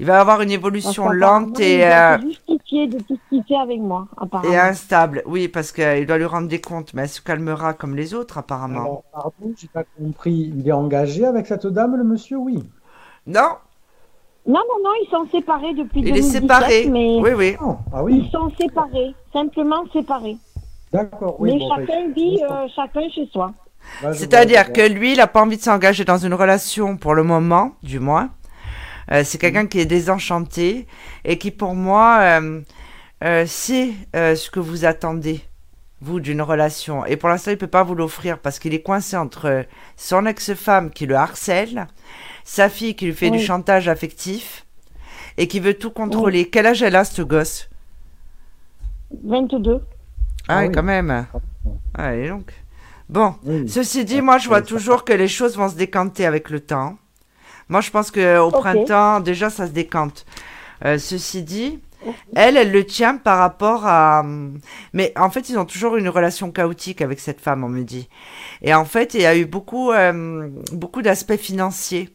Il 0.00 0.06
va 0.06 0.20
avoir 0.20 0.40
une 0.42 0.50
évolution 0.50 1.08
lente 1.08 1.60
et, 1.60 1.74
Il 1.74 1.78
doit 1.80 1.86
euh, 1.88 2.18
se 2.18 2.26
justifier 2.26 2.86
de 2.88 2.98
tout 2.98 3.16
ce 3.16 3.28
qu'il 3.28 3.44
fait 3.44 3.56
avec 3.56 3.80
moi, 3.80 4.06
apparemment. 4.16 4.52
et 4.52 4.58
instable. 4.58 5.22
Oui, 5.26 5.48
parce 5.48 5.70
qu'il 5.72 6.04
doit 6.06 6.18
lui 6.18 6.24
rendre 6.24 6.48
des 6.48 6.60
comptes, 6.60 6.94
mais 6.94 7.02
elle 7.02 7.08
se 7.08 7.20
calmera 7.20 7.74
comme 7.74 7.94
les 7.94 8.12
autres 8.14 8.38
apparemment. 8.38 8.80
Alors, 8.80 9.02
pardon, 9.12 9.54
j'ai 9.56 9.68
pas 9.68 9.84
compris. 9.96 10.52
Il 10.56 10.66
est 10.68 10.72
engagé 10.72 11.24
avec 11.24 11.46
cette 11.46 11.66
dame, 11.68 11.96
le 11.96 12.04
monsieur, 12.04 12.38
oui. 12.38 12.64
Non, 13.26 13.50
Non, 14.46 14.60
non, 14.68 14.82
non, 14.84 14.90
ils 15.02 15.08
sont 15.10 15.26
séparés 15.30 15.72
depuis 15.74 16.00
il 16.00 16.08
est 16.08 16.12
2017, 16.12 16.42
séparé. 16.42 16.88
mais 16.90 17.18
Oui, 17.20 17.30
oui. 17.36 17.56
Ah 17.92 17.98
ils 18.00 18.02
oui, 18.02 18.28
sont 18.32 18.50
séparés, 18.60 19.14
simplement 19.32 19.84
séparés. 19.92 20.36
d'accord. 20.92 21.36
Oui, 21.38 21.52
mais 21.52 21.58
bon, 21.60 21.68
chacun 21.76 22.02
ben, 22.06 22.12
vit 22.14 22.38
euh, 22.42 22.66
chacun 22.74 23.08
chez 23.10 23.26
soi. 23.32 23.52
C'est-à-dire 24.12 24.72
que 24.72 24.80
lui, 24.86 25.12
il 25.12 25.18
n'a 25.18 25.26
pas 25.26 25.42
envie 25.42 25.56
de 25.58 25.62
s'engager 25.62 26.04
dans 26.04 26.16
une 26.18 26.34
relation 26.34 26.96
pour 26.96 27.14
le 27.14 27.22
moment, 27.22 27.72
du 27.82 28.00
moins. 28.00 28.30
Euh, 29.12 29.22
c'est 29.24 29.38
quelqu'un 29.38 29.66
qui 29.66 29.80
est 29.80 29.86
désenchanté 29.86 30.86
et 31.24 31.38
qui, 31.38 31.50
pour 31.50 31.74
moi, 31.74 32.18
euh, 32.20 32.60
euh, 33.22 33.46
sait 33.46 33.92
ce 34.14 34.50
que 34.50 34.60
vous 34.60 34.84
attendez, 34.84 35.40
vous, 36.00 36.20
d'une 36.20 36.42
relation. 36.42 37.04
Et 37.06 37.16
pour 37.16 37.28
l'instant, 37.28 37.50
il 37.50 37.54
ne 37.54 37.60
peut 37.60 37.66
pas 37.66 37.82
vous 37.82 37.94
l'offrir 37.94 38.38
parce 38.38 38.58
qu'il 38.58 38.74
est 38.74 38.82
coincé 38.82 39.16
entre 39.16 39.64
son 39.96 40.26
ex-femme 40.26 40.90
qui 40.90 41.06
le 41.06 41.16
harcèle, 41.16 41.86
sa 42.44 42.68
fille 42.68 42.94
qui 42.94 43.06
lui 43.06 43.14
fait 43.14 43.30
du 43.30 43.40
chantage 43.40 43.88
affectif 43.88 44.66
et 45.36 45.48
qui 45.48 45.60
veut 45.60 45.74
tout 45.74 45.90
contrôler. 45.90 46.48
Quel 46.48 46.66
âge 46.66 46.82
elle 46.82 46.96
a, 46.96 47.04
ce 47.04 47.22
gosse? 47.22 47.68
22. 49.24 49.80
Ah, 50.48 50.58
Ah 50.58 50.62
oui, 50.62 50.72
quand 50.72 50.82
même. 50.82 51.26
Ah, 51.94 52.16
donc. 52.28 52.52
Bon. 53.08 53.34
Oui. 53.44 53.68
Ceci 53.68 54.04
dit, 54.04 54.20
moi, 54.20 54.38
je 54.38 54.48
vois 54.48 54.62
toujours 54.62 55.04
que 55.04 55.12
les 55.12 55.28
choses 55.28 55.56
vont 55.56 55.68
se 55.68 55.76
décanter 55.76 56.26
avec 56.26 56.50
le 56.50 56.60
temps. 56.60 56.96
Moi, 57.68 57.80
je 57.80 57.90
pense 57.90 58.10
que 58.10 58.38
au 58.38 58.50
Ok. 58.52 58.60
printemps, 58.60 59.20
déjà, 59.20 59.50
ça 59.50 59.66
se 59.66 59.72
décante. 59.72 60.26
Euh, 60.84 60.98
ceci 60.98 61.42
dit, 61.42 61.80
elle, 62.36 62.56
elle 62.56 62.72
le 62.72 62.84
tient 62.86 63.16
par 63.16 63.38
rapport 63.38 63.86
à. 63.86 64.24
Mais 64.92 65.12
en 65.16 65.30
fait, 65.30 65.48
ils 65.48 65.58
ont 65.58 65.64
toujours 65.66 65.96
une 65.96 66.08
relation 66.08 66.50
chaotique 66.52 67.02
avec 67.02 67.20
cette 67.20 67.40
femme, 67.40 67.64
on 67.64 67.68
me 67.68 67.82
dit. 67.84 68.08
Et 68.62 68.74
en 68.74 68.84
fait, 68.84 69.14
il 69.14 69.22
y 69.22 69.26
a 69.26 69.36
eu 69.36 69.46
beaucoup, 69.46 69.92
euh, 69.92 70.48
beaucoup 70.72 71.02
d'aspects 71.02 71.36
financiers. 71.36 72.10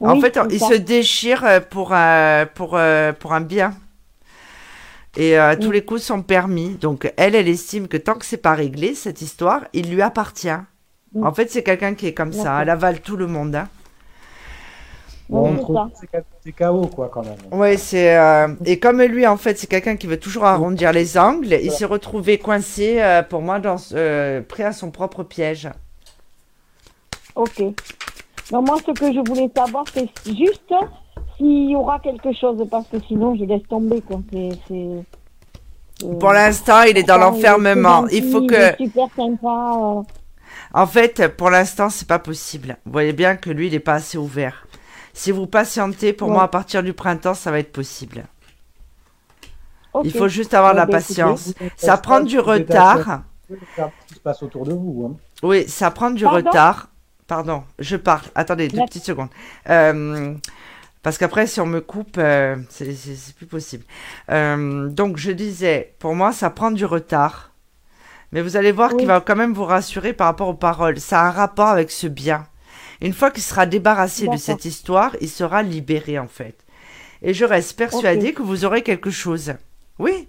en 0.00 0.16
fait, 0.20 0.38
ils 0.50 0.60
ça. 0.60 0.68
se 0.68 0.74
déchirent 0.74 1.44
euh, 1.44 1.60
pour, 1.60 1.90
euh, 1.94 2.44
pour, 2.54 2.76
euh, 2.76 3.12
pour 3.12 3.32
un 3.34 3.40
bien. 3.40 3.74
Et 5.16 5.36
tous 5.60 5.70
les 5.70 5.84
coups 5.84 6.02
sont 6.02 6.22
permis. 6.22 6.70
Donc, 6.76 7.12
elle, 7.18 7.34
elle 7.34 7.48
estime 7.48 7.86
que 7.86 7.98
tant 7.98 8.14
que 8.14 8.24
c'est 8.24 8.38
pas 8.38 8.54
réglé, 8.54 8.94
cette 8.94 9.20
histoire, 9.20 9.66
il 9.74 9.90
lui 9.94 10.00
appartient. 10.00 10.48
En 11.20 11.32
fait, 11.32 11.50
c'est 11.50 11.62
quelqu'un 11.62 11.94
qui 11.94 12.06
est 12.06 12.14
comme 12.14 12.32
ça. 12.32 12.62
Elle 12.62 12.70
avale 12.70 13.00
tout 13.00 13.16
le 13.16 13.26
monde. 13.26 13.54
Hein. 13.54 13.68
Bon, 15.28 15.90
c'est 16.44 16.52
KO, 16.52 16.86
quoi, 16.88 17.08
quand 17.08 17.22
même. 17.22 17.38
Ouais, 17.58 17.78
c'est 17.78 18.18
euh, 18.18 18.48
et 18.66 18.78
comme 18.78 19.00
lui 19.00 19.26
en 19.26 19.38
fait, 19.38 19.58
c'est 19.58 19.66
quelqu'un 19.66 19.96
qui 19.96 20.06
veut 20.06 20.18
toujours 20.18 20.44
arrondir 20.44 20.92
les 20.92 21.16
angles. 21.16 21.56
Il 21.62 21.70
s'est 21.70 21.86
retrouvé 21.86 22.36
coincé 22.36 23.00
euh, 23.00 23.22
pour 23.22 23.40
moi 23.40 23.58
dans 23.58 23.76
euh, 23.94 24.42
prêt 24.42 24.64
à 24.64 24.72
son 24.72 24.90
propre 24.90 25.22
piège. 25.22 25.70
Ok. 27.34 27.62
Donc 28.50 28.66
moi, 28.66 28.76
ce 28.86 28.92
que 28.92 29.12
je 29.12 29.20
voulais 29.26 29.50
savoir, 29.56 29.84
c'est 29.94 30.10
juste 30.26 30.74
s'il 31.38 31.70
y 31.70 31.76
aura 31.76 31.98
quelque 32.00 32.32
chose, 32.34 32.66
parce 32.70 32.86
que 32.88 32.98
sinon, 33.08 33.34
je 33.34 33.44
laisse 33.44 33.66
tomber. 33.70 34.02
Quoi. 34.02 34.20
C'est, 34.32 36.08
Pour 36.20 36.32
l'instant, 36.32 36.82
il 36.82 36.98
est 36.98 37.04
dans 37.04 37.16
l'enfermement. 37.16 38.06
Il 38.08 38.30
faut 38.30 38.42
que, 38.46 38.54
il 38.54 38.60
est 38.60 38.76
super 38.76 39.06
sympa. 39.16 40.02
En 40.74 40.86
fait, 40.86 41.28
pour 41.36 41.50
l'instant, 41.50 41.90
c'est 41.90 42.08
pas 42.08 42.18
possible. 42.18 42.76
Vous 42.86 42.92
voyez 42.92 43.12
bien 43.12 43.36
que 43.36 43.50
lui, 43.50 43.66
il 43.68 43.74
est 43.74 43.80
pas 43.80 43.94
assez 43.94 44.18
ouvert. 44.18 44.66
Si 45.14 45.30
vous 45.30 45.46
patientez, 45.46 46.12
pour 46.12 46.28
Ouais. 46.28 46.34
moi, 46.34 46.44
à 46.44 46.48
partir 46.48 46.82
du 46.82 46.92
printemps, 46.94 47.34
ça 47.34 47.50
va 47.50 47.58
être 47.58 47.72
possible. 47.72 48.24
Il 50.04 50.12
faut 50.12 50.28
juste 50.28 50.54
avoir 50.54 50.72
de 50.72 50.78
la 50.78 50.86
bah, 50.86 50.92
patience. 50.92 51.52
Ça 51.76 51.98
prend 51.98 52.20
du 52.20 52.38
retard. 52.38 52.98
cheval, 52.98 53.20
vous 53.50 53.54
êtes 53.56 53.78
à 53.78 53.90
ce 54.00 54.06
qui 54.08 54.14
se 54.14 54.20
passe 54.20 54.42
autour 54.42 54.64
de 54.64 54.72
vous. 54.72 55.10
Hein. 55.12 55.16
Oui, 55.42 55.68
ça 55.68 55.90
prend 55.90 56.10
du 56.10 56.24
Pardon 56.24 56.48
retard. 56.48 56.88
Pardon, 57.26 57.64
je 57.78 57.96
parle. 57.96 58.22
Attendez, 58.34 58.68
deux 58.68 58.84
petites 58.86 59.04
secondes. 59.04 59.28
Euh, 59.68 60.34
parce 61.02 61.18
qu'après, 61.18 61.46
si 61.46 61.60
on 61.60 61.66
me 61.66 61.80
coupe, 61.80 62.16
euh, 62.18 62.56
c'est 62.70 62.94
c'est- 62.94 63.14
c'est 63.16 63.34
plus 63.34 63.46
possible. 63.46 63.84
Euh, 64.30 64.88
donc, 64.88 65.18
je 65.18 65.30
disais, 65.32 65.94
pour 65.98 66.14
moi, 66.14 66.32
ça 66.32 66.48
prend 66.48 66.70
du 66.70 66.84
retard. 66.86 67.51
Mais 68.32 68.42
vous 68.42 68.56
allez 68.56 68.72
voir 68.72 68.90
Oui. 68.92 68.98
qu'il 68.98 69.06
va 69.06 69.20
quand 69.20 69.36
même 69.36 69.52
vous 69.52 69.64
rassurer 69.64 70.12
par 70.12 70.26
rapport 70.26 70.48
aux 70.48 70.54
paroles. 70.54 70.98
Ça 71.00 71.20
a 71.20 71.26
un 71.28 71.30
rapport 71.30 71.68
avec 71.68 71.90
ce 71.90 72.06
bien. 72.06 72.46
Une 73.00 73.12
fois 73.12 73.30
qu'il 73.30 73.42
sera 73.42 73.66
débarrassé 73.66 74.26
de 74.28 74.36
cette 74.36 74.64
histoire, 74.64 75.16
il 75.20 75.28
sera 75.28 75.62
libéré, 75.62 76.18
en 76.18 76.28
fait. 76.28 76.56
Et 77.20 77.34
je 77.34 77.44
reste 77.44 77.76
persuadée 77.76 78.32
que 78.32 78.42
vous 78.42 78.64
aurez 78.64 78.82
quelque 78.82 79.10
chose. 79.10 79.54
Oui. 79.98 80.28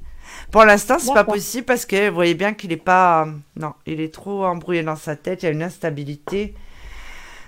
Pour 0.52 0.66
l'instant, 0.66 0.98
c'est 1.00 1.14
pas 1.14 1.24
possible 1.24 1.66
parce 1.66 1.86
que 1.86 2.10
vous 2.10 2.16
voyez 2.16 2.34
bien 2.34 2.54
qu'il 2.54 2.72
est 2.72 2.78
pas. 2.78 3.28
Non, 3.56 3.74
il 3.86 4.02
est 4.02 4.14
trop 4.14 4.46
embrouillé 4.46 4.84
dans 4.84 4.96
sa 4.96 5.16
tête. 5.16 5.44
Il 5.44 5.46
y 5.46 5.50
a 5.50 5.52
une 5.52 5.64
instabilité. 5.64 6.54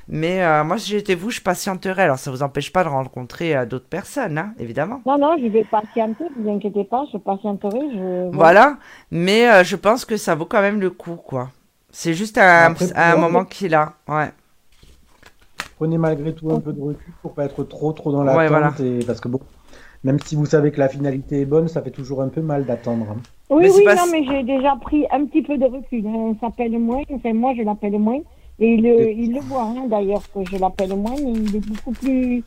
Mais 0.07 0.43
euh, 0.43 0.63
moi, 0.63 0.77
si 0.77 0.91
j'étais 0.91 1.15
vous, 1.15 1.31
je 1.31 1.41
patienterais. 1.41 2.03
Alors, 2.03 2.19
ça 2.19 2.29
vous 2.29 2.43
empêche 2.43 2.71
pas 2.71 2.83
de 2.83 2.89
rencontrer 2.89 3.55
euh, 3.55 3.65
d'autres 3.65 3.87
personnes, 3.87 4.37
hein, 4.37 4.53
évidemment. 4.59 5.01
Non, 5.05 5.17
non, 5.17 5.35
je 5.41 5.47
vais 5.47 5.63
patienter, 5.63 6.25
ne 6.37 6.43
vous 6.43 6.49
inquiétez 6.49 6.83
pas, 6.83 7.05
je 7.11 7.17
patienterai. 7.17 7.79
Je... 7.93 8.29
Voilà. 8.31 8.77
Mais 9.11 9.49
euh, 9.49 9.63
je 9.63 9.75
pense 9.75 10.05
que 10.05 10.15
ça 10.17 10.35
vaut 10.35 10.45
quand 10.45 10.61
même 10.61 10.79
le 10.79 10.91
coup, 10.91 11.15
quoi. 11.15 11.49
C'est 11.89 12.13
juste 12.13 12.37
un, 12.37 12.71
Après, 12.71 12.85
un 12.95 13.11
pour- 13.13 13.21
moment 13.21 13.45
qu'il 13.45 13.73
a. 13.73 13.93
Ouais. 14.07 14.29
Prenez 15.77 15.97
malgré 15.97 16.33
tout 16.33 16.51
un 16.51 16.59
peu 16.59 16.71
de 16.71 16.81
recul 16.81 17.13
pour 17.21 17.33
pas 17.33 17.45
être 17.45 17.63
trop 17.63 17.91
trop 17.91 18.11
dans 18.11 18.23
l'attente. 18.23 18.39
Ouais, 18.39 18.47
voilà. 18.47 18.73
et... 18.79 18.99
Parce 19.05 19.19
que 19.19 19.27
bon, 19.27 19.39
même 20.03 20.19
si 20.19 20.35
vous 20.35 20.45
savez 20.45 20.71
que 20.71 20.79
la 20.79 20.87
finalité 20.87 21.41
est 21.41 21.45
bonne, 21.45 21.67
ça 21.67 21.81
fait 21.81 21.91
toujours 21.91 22.21
un 22.21 22.29
peu 22.29 22.41
mal 22.41 22.65
d'attendre. 22.65 23.07
hein. 23.11 23.17
Oui, 23.49 23.63
Mais 23.63 23.71
oui, 23.71 23.83
pas- 23.83 23.95
non, 23.95 24.03
mais 24.11 24.23
j'ai 24.23 24.43
déjà 24.43 24.75
pris 24.81 25.05
un 25.11 25.25
petit 25.25 25.41
peu 25.41 25.57
de 25.57 25.65
recul. 25.65 26.05
hein. 26.07 26.13
On 26.13 26.37
s'appelle 26.39 26.77
moins, 26.79 27.01
enfin 27.11 27.33
moi 27.33 27.53
je 27.57 27.63
l'appelle 27.63 27.97
moins. 27.99 28.19
Et 28.59 28.73
il, 28.75 28.83
le- 28.83 29.11
il 29.11 29.33
le 29.33 29.41
voit 29.41 29.63
hein, 29.63 29.85
d'ailleurs 29.89 30.21
que 30.33 30.39
je 30.49 30.57
l'appelle 30.57 30.95
moins, 30.95 31.15
mais 31.21 31.31
il 31.33 31.55
est 31.55 31.67
beaucoup 31.67 31.91
plus. 31.91 32.43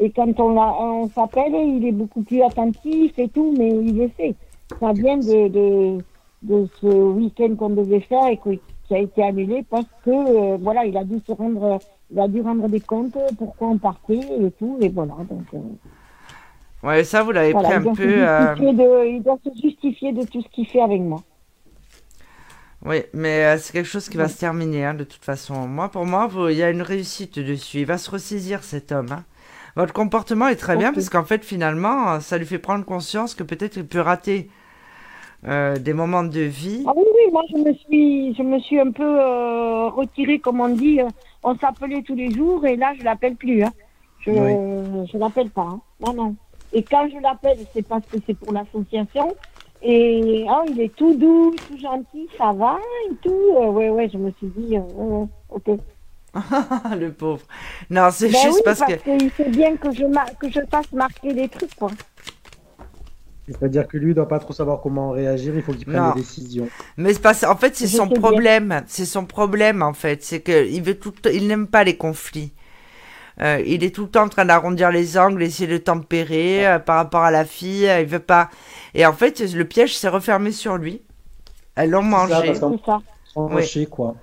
Et 0.00 0.10
quand 0.10 0.40
on, 0.40 1.08
s'appelle, 1.10 1.54
il 1.54 1.86
est 1.86 1.92
beaucoup 1.92 2.22
plus 2.22 2.42
attentif 2.42 3.16
et 3.18 3.28
tout, 3.28 3.54
mais 3.56 3.68
il 3.68 3.96
le 3.96 4.10
sait. 4.16 4.34
Ça 4.80 4.92
vient 4.92 5.16
de, 5.18 5.48
de, 5.48 5.98
de 6.42 6.66
ce 6.80 6.86
week-end 6.86 7.54
qu'on 7.56 7.70
devait 7.70 8.00
faire 8.00 8.26
et 8.26 8.36
que- 8.38 8.58
qui 8.88 8.94
a 8.94 8.98
été 8.98 9.22
annulé 9.22 9.64
parce 9.70 9.86
que 10.04 10.10
euh, 10.10 10.56
voilà, 10.60 10.84
il 10.84 10.96
a 10.96 11.04
dû 11.04 11.18
se 11.26 11.32
rendre, 11.32 11.78
il 12.10 12.18
a 12.18 12.26
dû 12.28 12.40
rendre 12.42 12.68
des 12.68 12.80
comptes 12.80 13.16
pourquoi 13.38 13.68
on 13.68 13.78
partait 13.78 14.18
et 14.18 14.50
tout, 14.58 14.76
et 14.80 14.88
voilà. 14.88 15.14
Donc, 15.30 15.44
euh, 15.54 15.58
Ouais, 16.86 17.02
ça, 17.04 17.22
vous 17.22 17.30
l'avez 17.32 17.52
voilà, 17.52 17.68
pris 17.68 17.88
un 17.88 17.94
peu. 17.94 18.02
euh, 18.02 18.72
de, 18.72 19.06
il 19.08 19.22
doit 19.22 19.38
se 19.42 19.50
justifier 19.62 20.12
de 20.12 20.22
tout 20.26 20.42
ce 20.42 20.48
qu'il 20.48 20.66
fait 20.66 20.82
avec 20.82 21.00
moi. 21.00 21.20
Oui, 22.84 23.02
mais 23.14 23.44
euh, 23.46 23.56
c'est 23.58 23.72
quelque 23.72 23.86
chose 23.88 24.08
qui 24.10 24.16
va 24.18 24.28
se 24.28 24.38
terminer, 24.38 24.84
hein, 24.84 24.94
de 24.94 25.04
toute 25.04 25.24
façon. 25.24 25.66
Moi, 25.66 25.88
pour 25.88 26.04
moi, 26.04 26.28
il 26.50 26.56
y 26.56 26.62
a 26.62 26.70
une 26.70 26.82
réussite 26.82 27.38
dessus. 27.38 27.78
Il 27.80 27.86
va 27.86 27.96
se 27.98 28.10
ressaisir, 28.10 28.62
cet 28.62 28.92
homme. 28.92 29.08
hein. 29.12 29.24
Votre 29.76 29.92
comportement 29.92 30.48
est 30.48 30.56
très 30.56 30.76
bien 30.76 30.92
parce 30.92 31.08
qu'en 31.08 31.24
fait, 31.24 31.44
finalement, 31.44 32.12
euh, 32.12 32.20
ça 32.20 32.38
lui 32.38 32.46
fait 32.46 32.58
prendre 32.58 32.84
conscience 32.84 33.34
que 33.34 33.42
peut-être 33.42 33.76
il 33.76 33.86
peut 33.86 34.00
rater 34.00 34.48
euh, 35.48 35.76
des 35.78 35.92
moments 35.94 36.22
de 36.22 36.40
vie. 36.40 36.84
Ah 36.86 36.92
oui, 36.94 37.02
oui, 37.04 37.32
moi 37.32 37.42
je 37.50 37.56
me 37.56 37.72
suis, 37.74 38.34
je 38.36 38.42
me 38.42 38.58
suis 38.60 38.78
un 38.78 38.90
peu 38.92 39.02
euh, 39.02 39.88
retirée, 39.88 40.38
comme 40.38 40.60
on 40.60 40.68
dit. 40.68 41.00
euh, 41.00 41.08
On 41.42 41.56
s'appelait 41.58 42.02
tous 42.02 42.14
les 42.14 42.30
jours 42.32 42.64
et 42.66 42.76
là 42.76 42.92
je 42.98 43.02
l'appelle 43.02 43.34
plus. 43.36 43.64
Hein. 43.64 43.72
Je, 44.20 44.30
Oui. 44.30 45.08
je 45.12 45.18
l'appelle 45.18 45.50
pas. 45.50 45.62
hein. 45.62 45.80
Non, 46.00 46.12
non. 46.14 46.36
Et 46.72 46.82
quand 46.82 47.08
je 47.08 47.18
l'appelle, 47.20 47.58
c'est 47.74 47.86
parce 47.86 48.04
que 48.06 48.18
c'est 48.26 48.34
pour 48.38 48.52
l'association. 48.52 49.34
Et 49.82 50.46
ah, 50.48 50.62
il 50.68 50.80
est 50.80 50.94
tout 50.96 51.14
doux, 51.14 51.54
tout 51.68 51.78
gentil, 51.78 52.28
ça 52.38 52.52
va 52.52 52.78
et 53.10 53.14
tout. 53.22 53.30
Euh, 53.56 53.66
ouais, 53.70 53.90
ouais, 53.90 54.08
je 54.10 54.16
me 54.18 54.30
suis 54.32 54.46
dit, 54.56 54.76
euh, 54.78 55.24
ok. 55.50 55.78
le 56.98 57.10
pauvre. 57.12 57.42
Non, 57.90 58.08
c'est 58.10 58.28
Ben 58.28 58.40
juste 58.40 58.56
oui, 58.56 58.62
parce, 58.64 58.80
parce 58.80 58.92
que. 58.94 59.18
qu'il 59.18 59.30
sait 59.32 59.50
bien 59.50 59.76
que 59.76 59.92
je, 59.92 60.04
mar- 60.04 60.36
que 60.40 60.50
je 60.50 60.60
fasse 60.70 60.90
marquer 60.92 61.32
des 61.34 61.48
trucs, 61.48 61.74
quoi. 61.76 61.90
C'est-à-dire 63.46 63.86
que 63.86 63.98
lui, 63.98 64.12
il 64.12 64.14
doit 64.14 64.26
pas 64.26 64.38
trop 64.38 64.54
savoir 64.54 64.80
comment 64.80 65.10
réagir, 65.10 65.54
il 65.54 65.60
faut 65.62 65.74
qu'il 65.74 65.84
prenne 65.84 65.98
Non. 66.02 66.12
des 66.14 66.20
décisions. 66.22 66.66
Mais 66.96 67.12
c'est 67.12 67.20
pas. 67.20 67.34
En 67.46 67.56
fait, 67.56 67.76
c'est 67.76 67.86
son 67.86 68.08
problème. 68.08 68.82
C'est 68.86 69.04
son 69.04 69.26
problème, 69.26 69.82
en 69.82 69.92
fait. 69.92 70.22
C'est 70.24 70.40
que 70.40 70.66
il 70.66 70.82
veut 70.82 70.98
tout. 70.98 71.12
Il 71.30 71.46
n'aime 71.46 71.66
pas 71.66 71.84
les 71.84 71.96
conflits. 71.96 72.52
Euh, 73.40 73.60
il 73.66 73.82
est 73.82 73.94
tout 73.94 74.02
le 74.04 74.10
temps 74.10 74.22
en 74.24 74.28
train 74.28 74.44
d'arrondir 74.44 74.90
les 74.90 75.18
angles, 75.18 75.42
essayer 75.42 75.68
de 75.68 75.76
tempérer 75.78 76.66
euh, 76.66 76.78
par 76.78 76.96
rapport 76.96 77.22
à 77.22 77.30
la 77.32 77.44
fille. 77.44 77.88
euh, 77.88 78.00
il 78.00 78.06
veut 78.06 78.18
pas. 78.20 78.48
Et 78.94 79.04
en 79.04 79.12
fait, 79.12 79.40
le 79.40 79.64
piège 79.64 79.96
s'est 79.96 80.08
refermé 80.08 80.52
sur 80.52 80.76
lui. 80.76 81.02
Elles 81.74 81.90
l'ont 81.90 82.02
mangé. 82.02 82.54
C'est 82.54 82.84
ça. 82.84 83.00
Oui. 83.36 83.54
lâcher, 83.56 83.86
quoi. 83.86 84.14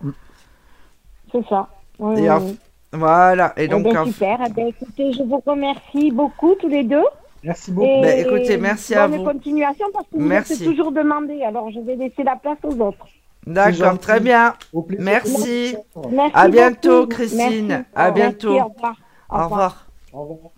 C'est 1.32 1.46
ça. 1.50 1.68
Oui, 2.00 2.20
Et 2.20 2.22
oui, 2.22 2.30
en- 2.30 2.42
oui. 2.42 2.58
Voilà. 2.94 3.54
Et 3.58 3.64
Eh 3.64 3.68
donc, 3.68 3.84
ben, 3.84 3.98
en- 3.98 4.06
super. 4.06 4.40
Eh 4.46 4.50
ben, 4.52 4.68
écoutez, 4.68 5.12
je 5.14 5.24
vous 5.24 5.42
remercie 5.46 6.12
beaucoup 6.12 6.56
tous 6.56 6.68
les 6.70 6.84
deux. 6.84 7.04
Merci 7.44 7.72
beaucoup. 7.72 7.88
Et 7.88 8.02
Ben, 8.02 8.20
écoutez, 8.26 8.58
merci 8.58 8.96
à 8.96 9.08
bonne 9.08 9.20
vous. 9.20 9.26
continuation 9.26 9.86
parce 9.94 10.06
que 10.08 10.18
vous 10.18 10.26
Merci. 10.26 10.54
êtes 10.54 10.64
toujours 10.64 10.92
demandé. 10.92 11.42
Alors, 11.44 11.70
je 11.72 11.80
vais 11.80 11.96
laisser 11.96 12.24
la 12.24 12.36
place 12.36 12.58
aux 12.64 12.78
autres. 12.82 13.08
D'accord, 13.48 14.00
très 14.00 14.20
bien. 14.20 14.56
Au 14.74 14.82
plaisir. 14.84 15.04
Merci. 15.04 15.76
Merci 16.10 16.32
À 16.36 16.48
bientôt, 16.48 17.02
beaucoup. 17.02 17.16
Christine. 17.16 17.68
Merci. 17.68 17.86
À 17.96 18.12
Merci, 18.12 18.14
bientôt. 18.14 18.60
au 18.60 18.68
revoir. 18.68 18.96
Au 19.30 19.44
revoir. 19.44 19.88
Au 20.14 20.22
revoir. 20.22 20.52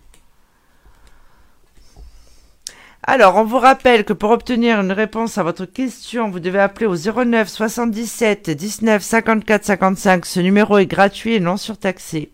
Alors, 3.06 3.36
on 3.36 3.44
vous 3.44 3.60
rappelle 3.60 4.06
que 4.06 4.14
pour 4.14 4.32
obtenir 4.32 4.80
une 4.80 4.94
réponse 4.94 5.38
à 5.38 5.44
votre 5.44 5.66
question, 5.66 6.30
vous 6.30 6.40
devez 6.40 6.60
appeler 6.60 6.86
au 6.86 6.96
09 6.96 7.50
77 7.50 8.50
19 8.50 9.02
54 9.04 9.66
55. 9.66 10.26
Ce 10.26 10.40
numéro 10.40 10.78
est 10.78 10.86
gratuit 10.86 11.34
et 11.36 11.40
non 11.42 11.58
surtaxé. 11.58 12.32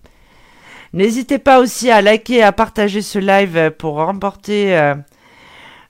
N'hésitez 0.94 1.40
pas 1.40 1.60
aussi 1.60 1.90
à 1.90 2.02
liker 2.02 2.36
et 2.36 2.44
à 2.44 2.52
partager 2.52 3.02
ce 3.02 3.18
live 3.20 3.72
pour 3.80 3.96
remporter 3.96 4.78
euh, 4.78 4.96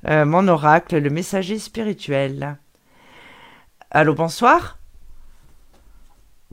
euh, 0.07 0.25
mon 0.25 0.47
oracle, 0.47 0.97
le 0.97 1.09
messager 1.09 1.59
spirituel. 1.59 2.57
Allô, 3.91 4.13
bonsoir. 4.13 4.77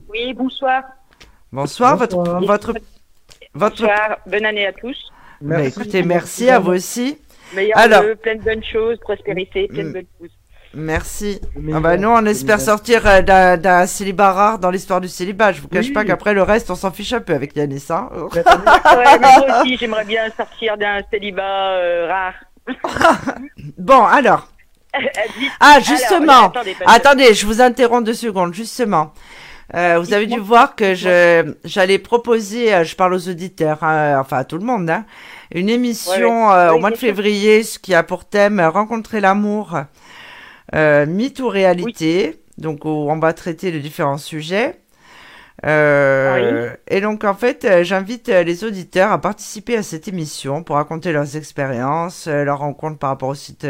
Oui, 0.09 0.33
bonsoir. 0.33 0.83
Bonsoir, 1.51 1.95
votre, 1.97 2.15
Bonsoir. 2.17 2.41
votre, 2.41 2.73
votre, 3.53 3.81
Bonsoir. 3.81 4.17
Bonne 4.25 4.45
année 4.45 4.65
à 4.65 4.73
tous. 4.73 4.97
Bah, 5.41 5.61
écoutez, 5.61 6.03
merci 6.03 6.49
à 6.49 6.59
vous 6.59 6.71
aussi. 6.71 7.17
Alors- 7.75 8.03
vœux, 8.03 8.15
plein 8.15 8.35
de 8.35 8.41
bonnes 8.41 8.63
choses, 8.63 8.97
prospérité, 8.99 9.67
plein 9.67 9.83
de 9.83 9.89
Mm. 9.89 9.93
bonnes 9.93 10.05
choses. 10.19 10.31
Merci. 10.73 11.39
Ah 11.73 11.79
bah 11.79 11.95
nous, 11.97 12.09
on 12.09 12.25
espère 12.25 12.59
sortir 12.59 13.07
euh, 13.07 13.21
d'un 13.21 13.55
d'un 13.57 13.87
célibat 13.87 14.33
rare 14.33 14.59
dans 14.59 14.69
l'histoire 14.69 14.99
du 14.99 15.07
célibat. 15.07 15.53
Je 15.53 15.61
vous 15.61 15.69
cache 15.69 15.87
Oui. 15.87 15.93
pas 15.93 16.03
qu'après 16.03 16.33
le 16.33 16.43
reste, 16.43 16.69
on 16.69 16.75
s'en 16.75 16.91
fiche 16.91 17.13
un 17.13 17.21
peu 17.21 17.33
avec 17.33 17.55
Yanis. 17.55 17.85
Hein 17.89 18.09
Ouais, 18.33 18.43
mais 19.19 19.37
moi 19.47 19.61
aussi, 19.61 19.77
j'aimerais 19.77 20.03
bien 20.03 20.29
sortir 20.35 20.77
d'un 20.77 20.99
célibat 21.09 21.71
euh, 21.77 22.07
rare. 22.07 22.33
bon, 23.77 24.03
alors. 24.03 24.49
Ah, 25.59 25.79
justement. 25.79 26.51
Alors, 26.51 26.53
attendez, 26.85 27.33
je 27.33 27.45
vous 27.45 27.61
interromps 27.61 28.05
deux 28.05 28.13
secondes, 28.13 28.53
justement. 28.53 29.13
Euh, 29.75 29.99
vous 29.99 30.13
avez 30.13 30.27
dû 30.27 30.39
voir 30.39 30.75
que 30.75 30.95
je 30.95 31.53
j'allais 31.65 31.97
proposer, 31.97 32.73
euh, 32.73 32.83
je 32.85 32.95
parle 32.95 33.13
aux 33.13 33.27
auditeurs, 33.27 33.83
hein, 33.83 34.17
enfin 34.17 34.37
à 34.37 34.43
tout 34.45 34.57
le 34.57 34.63
monde, 34.63 34.89
hein, 34.89 35.03
une 35.53 35.67
émission 35.67 36.47
Ouais, 36.47 36.53
ouais. 36.53 36.53
euh, 36.53 36.73
au 36.73 36.79
mois 36.79 36.89
de 36.91 36.95
février, 36.95 37.63
ce 37.63 37.77
qui 37.77 37.93
a 37.93 38.01
pour 38.01 38.23
thème 38.23 38.61
euh, 38.61 38.69
rencontrer 38.69 39.19
l'amour, 39.19 39.77
euh, 40.73 41.05
mythe 41.05 41.41
ou 41.41 41.49
réalité, 41.49 42.39
donc 42.57 42.85
où 42.85 42.89
on 42.89 43.19
va 43.19 43.33
traiter 43.33 43.71
de 43.73 43.79
différents 43.79 44.17
sujets. 44.17 44.79
Euh, 45.65 46.71
Et 46.87 47.01
donc 47.01 47.23
en 47.23 47.33
fait, 47.33 47.65
euh, 47.65 47.83
j'invite 47.83 48.29
euh, 48.29 48.43
les 48.43 48.63
auditeurs 48.63 49.11
à 49.11 49.19
participer 49.19 49.75
à 49.75 49.83
cette 49.83 50.07
émission 50.07 50.61
pour 50.63 50.75
raconter 50.75 51.11
leurs 51.11 51.35
expériences, 51.35 52.27
leurs 52.27 52.59
rencontres 52.59 52.99
par 52.99 53.09
rapport 53.09 53.29
au 53.29 53.35
site, 53.35 53.67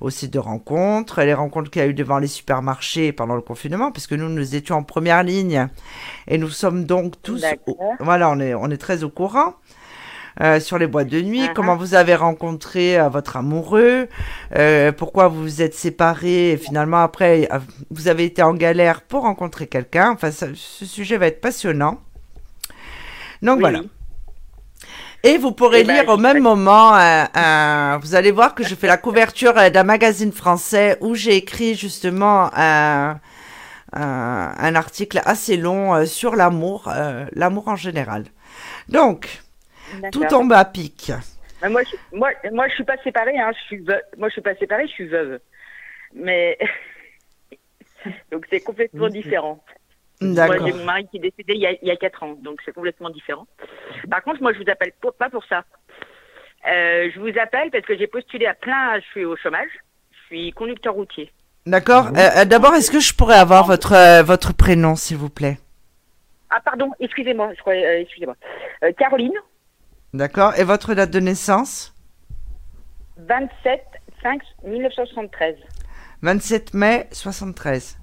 au 0.00 0.10
site 0.10 0.32
de 0.32 0.38
rencontres, 0.40 1.22
les 1.22 1.34
rencontres 1.34 1.70
qu'il 1.70 1.80
y 1.80 1.84
a 1.84 1.88
eu 1.88 1.94
devant 1.94 2.18
les 2.18 2.26
supermarchés 2.26 3.12
pendant 3.12 3.36
le 3.36 3.40
confinement, 3.40 3.92
puisque 3.92 4.12
nous 4.12 4.28
nous 4.28 4.56
étions 4.56 4.76
en 4.76 4.82
première 4.82 5.22
ligne. 5.22 5.68
Et 6.28 6.38
nous 6.38 6.50
sommes 6.50 6.84
donc 6.86 7.14
tous, 7.22 7.54
au- 7.66 7.78
voilà, 8.00 8.30
on 8.30 8.40
est, 8.40 8.54
on 8.54 8.70
est 8.70 8.76
très 8.78 9.04
au 9.04 9.10
courant. 9.10 9.54
Euh, 10.40 10.60
sur 10.60 10.78
les 10.78 10.86
boîtes 10.86 11.08
de 11.08 11.20
nuit, 11.20 11.42
Uh-huh. 11.44 11.52
comment 11.54 11.76
vous 11.76 11.94
avez 11.94 12.14
rencontré 12.14 12.98
euh, 12.98 13.08
votre 13.08 13.36
amoureux, 13.36 14.08
euh, 14.56 14.92
pourquoi 14.92 15.28
vous 15.28 15.42
vous 15.42 15.62
êtes 15.62 15.74
séparés 15.74 16.52
et 16.52 16.56
finalement 16.56 17.02
après 17.02 17.48
euh, 17.52 17.58
vous 17.90 18.08
avez 18.08 18.24
été 18.24 18.42
en 18.42 18.54
galère 18.54 19.02
pour 19.02 19.22
rencontrer 19.22 19.66
quelqu'un. 19.66 20.10
Enfin, 20.12 20.30
ça- 20.30 20.46
ce 20.54 20.86
sujet 20.86 21.16
va 21.18 21.26
être 21.26 21.40
passionnant. 21.40 22.00
Donc 23.42 23.56
Oui, 23.56 23.60
voilà. 23.60 23.80
Et 25.24 25.38
vous 25.38 25.52
pourrez 25.52 25.80
Eh 25.80 25.84
ben, 25.84 25.94
lire 26.02 26.08
au 26.08 26.16
même 26.16 26.40
moment, 26.42 26.96
euh, 26.96 27.98
vous 28.02 28.14
allez 28.16 28.32
voir 28.32 28.54
que 28.56 28.64
je 28.64 28.74
fais 28.74 28.88
la 28.88 28.96
couverture 28.96 29.56
euh, 29.56 29.70
d'un 29.70 29.84
magazine 29.84 30.32
français 30.32 30.96
où 31.00 31.14
j'ai 31.14 31.36
écrit 31.36 31.76
justement 31.76 32.50
un, 32.56 33.20
un, 33.92 34.74
article 34.74 35.20
assez 35.24 35.56
long 35.56 35.94
euh, 35.94 36.06
sur 36.06 36.34
l'amour, 36.34 36.88
euh, 36.88 37.26
l'amour 37.34 37.68
en 37.68 37.76
général. 37.76 38.24
Donc, 38.88 39.41
tout 40.12 40.24
à 40.52 40.64
pic. 40.64 41.12
Mais 41.62 41.68
moi, 41.68 41.82
je, 41.84 42.16
moi, 42.16 42.30
moi, 42.52 42.68
je 42.68 42.74
suis 42.74 42.84
pas 42.84 42.96
séparée. 43.04 43.38
Hein, 43.38 43.52
je 43.56 43.62
suis 43.66 43.78
veuve. 43.78 44.00
Moi, 44.16 44.28
je 44.28 44.32
suis 44.32 44.42
pas 44.42 44.54
séparée. 44.56 44.86
Je 44.86 44.92
suis 44.92 45.06
veuve. 45.08 45.38
Mais 46.14 46.58
donc 48.30 48.46
c'est 48.50 48.60
complètement 48.60 49.08
différent. 49.08 49.62
Moi, 50.20 50.56
j'ai 50.64 50.72
mon 50.72 50.84
mari 50.84 51.06
qui 51.10 51.16
est 51.16 51.20
décédé 51.20 51.54
il 51.54 51.60
y 51.60 51.66
a, 51.66 51.72
il 51.72 51.88
y 51.88 51.90
a 51.90 51.96
4 51.96 52.22
ans, 52.22 52.34
donc 52.40 52.60
c'est 52.64 52.72
complètement 52.72 53.10
différent. 53.10 53.46
Par 54.08 54.22
contre, 54.22 54.40
moi, 54.40 54.52
je 54.52 54.58
vous 54.62 54.70
appelle 54.70 54.92
pour- 55.00 55.14
pas 55.14 55.28
pour 55.30 55.44
ça. 55.46 55.64
Euh, 56.68 57.10
je 57.12 57.18
vous 57.18 57.36
appelle 57.40 57.70
parce 57.72 57.84
que 57.84 57.96
j'ai 57.98 58.06
postulé 58.06 58.46
à 58.46 58.54
plein. 58.54 59.00
Je 59.00 59.04
suis 59.06 59.24
au 59.24 59.36
chômage. 59.36 59.70
Je 60.12 60.26
suis 60.26 60.52
conducteur 60.52 60.94
routier. 60.94 61.32
D'accord. 61.66 62.06
Euh, 62.16 62.28
euh, 62.38 62.44
D'abord, 62.44 62.74
est-ce 62.74 62.90
que 62.90 63.00
je 63.00 63.14
pourrais 63.14 63.36
avoir 63.38 63.66
votre, 63.66 63.94
euh, 63.94 64.22
votre 64.22 64.54
prénom, 64.54 64.94
s'il 64.94 65.16
vous 65.16 65.28
plaît? 65.30 65.58
Ah, 66.50 66.60
pardon. 66.64 66.90
Excusez-moi. 67.00 67.52
Euh, 67.66 68.00
excusez-moi. 68.00 68.36
Euh, 68.84 68.92
Caroline, 68.92 69.34
D'accord. 70.14 70.54
Et 70.58 70.64
votre 70.64 70.94
date 70.94 71.10
de 71.10 71.20
naissance? 71.20 71.94
27 73.16 73.82
5 74.22 74.40
1973. 74.64 75.56
27 76.22 76.74
mai 76.74 77.08
73. 77.12 77.98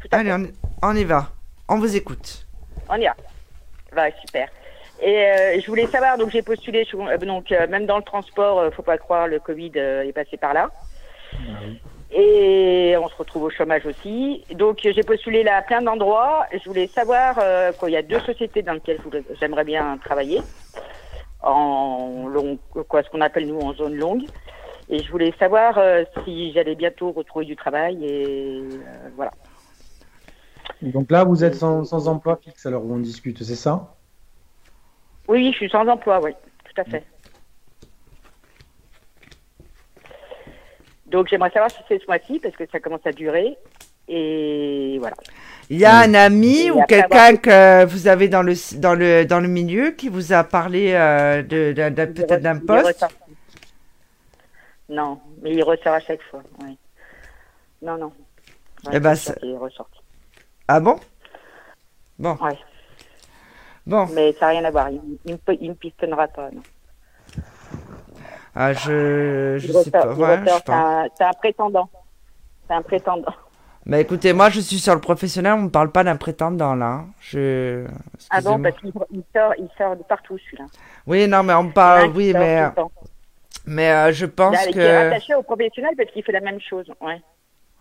Tout 0.00 0.08
à 0.10 0.16
Allez, 0.16 0.30
fait. 0.30 0.34
on, 0.34 0.44
y- 0.44 0.52
on 0.82 0.96
y 0.96 1.04
va. 1.04 1.30
On 1.68 1.78
vous 1.78 1.94
écoute. 1.96 2.46
On 2.88 2.96
y 2.96 3.04
va. 3.04 3.14
Va, 3.92 4.10
super. 4.20 4.48
Et 5.00 5.16
euh, 5.26 5.60
je 5.60 5.66
voulais 5.66 5.86
savoir, 5.88 6.16
donc 6.16 6.30
j'ai 6.30 6.42
postulé, 6.42 6.84
je- 6.90 6.96
euh, 6.96 7.18
donc 7.18 7.52
euh, 7.52 7.66
même 7.68 7.86
dans 7.86 7.98
le 7.98 8.02
transport, 8.04 8.58
euh, 8.60 8.70
faut 8.70 8.82
pas 8.82 8.98
croire, 8.98 9.26
le 9.28 9.40
Covid 9.40 9.72
euh, 9.76 10.02
est 10.04 10.12
passé 10.12 10.36
par 10.36 10.54
là. 10.54 10.70
Et 12.14 12.94
on 12.98 13.08
se 13.08 13.16
retrouve 13.16 13.44
au 13.44 13.50
chômage 13.50 13.86
aussi. 13.86 14.44
Donc 14.50 14.80
j'ai 14.82 15.02
postulé 15.02 15.42
là 15.42 15.56
à 15.56 15.62
plein 15.62 15.80
d'endroits. 15.80 16.46
Je 16.52 16.64
voulais 16.68 16.90
savoir, 16.94 17.38
euh, 17.38 17.72
quoi, 17.72 17.88
il 17.88 17.94
y 17.94 17.96
a 17.96 18.02
deux 18.02 18.20
sociétés 18.20 18.62
dans 18.62 18.74
lesquelles 18.74 19.00
j'aimerais 19.40 19.64
bien 19.64 19.98
travailler, 20.04 20.42
en 21.40 22.26
long, 22.28 22.58
quoi, 22.88 23.02
ce 23.02 23.08
qu'on 23.08 23.22
appelle 23.22 23.46
nous 23.46 23.60
en 23.60 23.72
zone 23.72 23.94
longue. 23.94 24.24
Et 24.90 25.02
je 25.02 25.10
voulais 25.10 25.32
savoir 25.38 25.78
euh, 25.78 26.04
si 26.24 26.52
j'allais 26.52 26.74
bientôt 26.74 27.12
retrouver 27.12 27.46
du 27.46 27.56
travail 27.56 28.04
et 28.04 28.60
euh, 28.60 29.08
voilà. 29.16 29.32
Donc 30.82 31.10
là, 31.10 31.24
vous 31.24 31.44
êtes 31.44 31.54
sans, 31.54 31.84
sans 31.84 32.08
emploi 32.08 32.36
fixe 32.36 32.66
alors 32.66 32.84
où 32.84 32.92
on 32.92 32.98
discute, 32.98 33.42
c'est 33.42 33.54
ça? 33.54 33.94
Oui, 35.28 35.50
je 35.52 35.56
suis 35.56 35.70
sans 35.70 35.86
emploi, 35.86 36.20
oui, 36.22 36.32
tout 36.64 36.80
à 36.80 36.84
fait. 36.84 37.04
Donc 41.12 41.28
j'aimerais 41.28 41.50
savoir 41.50 41.70
si 41.70 41.78
c'est 41.88 42.00
ce 42.00 42.06
mois-ci 42.06 42.40
parce 42.40 42.56
que 42.56 42.64
ça 42.72 42.80
commence 42.80 43.06
à 43.06 43.12
durer. 43.12 43.56
Et 44.08 44.96
voilà. 44.98 45.14
Il 45.70 45.78
y 45.78 45.84
a 45.84 45.98
un 45.98 46.14
ami 46.14 46.66
Et 46.66 46.70
ou 46.70 46.82
quelqu'un 46.82 47.36
que 47.36 47.84
vous 47.84 48.08
avez 48.08 48.28
dans 48.28 48.42
le, 48.42 48.54
dans 48.78 48.94
le, 48.94 49.24
dans 49.24 49.38
le 49.40 49.48
milieu 49.48 49.92
qui 49.92 50.08
vous 50.08 50.32
a 50.32 50.42
parlé 50.42 50.92
euh, 50.92 51.42
de, 51.42 51.72
peut-être 52.06 52.42
d'un 52.42 52.56
Il 52.56 52.66
poste? 52.66 53.06
Non, 54.88 55.20
mais 55.40 55.52
il 55.52 55.62
ressort 55.62 55.94
à 55.94 56.00
chaque 56.00 56.22
fois. 56.24 56.42
Oui. 56.62 56.76
Non, 57.80 57.96
non. 57.96 58.12
Ouais, 58.86 58.92
Eh 58.94 59.00
ben, 59.00 59.14
c'est- 59.14 59.38
qu'il 59.38 59.50
est 59.50 59.56
ressorti. 59.56 60.00
Ah 60.68 60.80
bon? 60.80 60.98
Bon. 62.18 62.36
Ouais. 62.42 62.58
Bon. 63.86 64.06
Mais 64.12 64.32
ça 64.34 64.46
n'a 64.46 64.52
rien 64.52 64.64
à 64.64 64.70
voir. 64.70 64.90
Il, 64.90 65.00
il, 65.24 65.34
me, 65.34 65.38
il 65.60 65.70
me 65.70 65.74
pistonnera 65.74 66.28
pas. 66.28 66.50
Non. 66.50 66.62
Ah, 68.54 68.72
je, 68.74 69.56
je 69.58 69.66
Il 69.68 69.72
sais 69.84 69.90
pas. 69.90 70.12
il 70.14 70.20
Ouais, 70.20 70.40
c'est 71.16 71.24
un, 71.24 71.32
prétendant. 71.38 71.88
C'est 72.68 72.74
un 72.74 72.82
prétendant. 72.82 73.32
Bah 73.84 73.98
écoutez, 73.98 74.32
moi 74.32 74.48
je 74.48 74.60
suis 74.60 74.78
sur 74.78 74.94
le 74.94 75.00
professionnel, 75.00 75.54
on 75.54 75.62
ne 75.62 75.68
parle 75.68 75.90
pas 75.90 76.04
d'un 76.04 76.14
prétendant 76.16 76.74
là. 76.76 77.04
Je. 77.20 77.84
Ah 78.30 78.40
bon, 78.40 78.62
parce 78.62 78.76
qu'il 78.78 78.92
il 79.10 79.24
sort, 79.34 79.52
il 79.58 79.68
sort 79.76 79.96
de 79.96 80.02
partout 80.04 80.38
celui-là. 80.38 80.66
Oui, 81.06 81.26
non, 81.26 81.42
mais 81.42 81.52
on 81.54 81.64
Il 81.64 81.72
parle. 81.72 82.12
qui 82.12 82.16
Oui, 82.18 82.32
mais, 82.32 82.70
temps. 82.76 82.92
mais 83.66 83.90
euh, 83.90 84.12
je 84.12 84.26
pense 84.26 84.52
Là, 84.54 84.62
Qui 84.66 84.68
est 84.68 84.72
que. 84.74 85.08
rattaché 85.10 85.34
au 85.34 85.42
professionnel 85.42 85.94
parce 85.96 86.10
qu'il 86.12 86.22
fait 86.22 86.30
la 86.30 86.40
même 86.40 86.60
chose. 86.60 86.86
Ouais. 87.00 87.20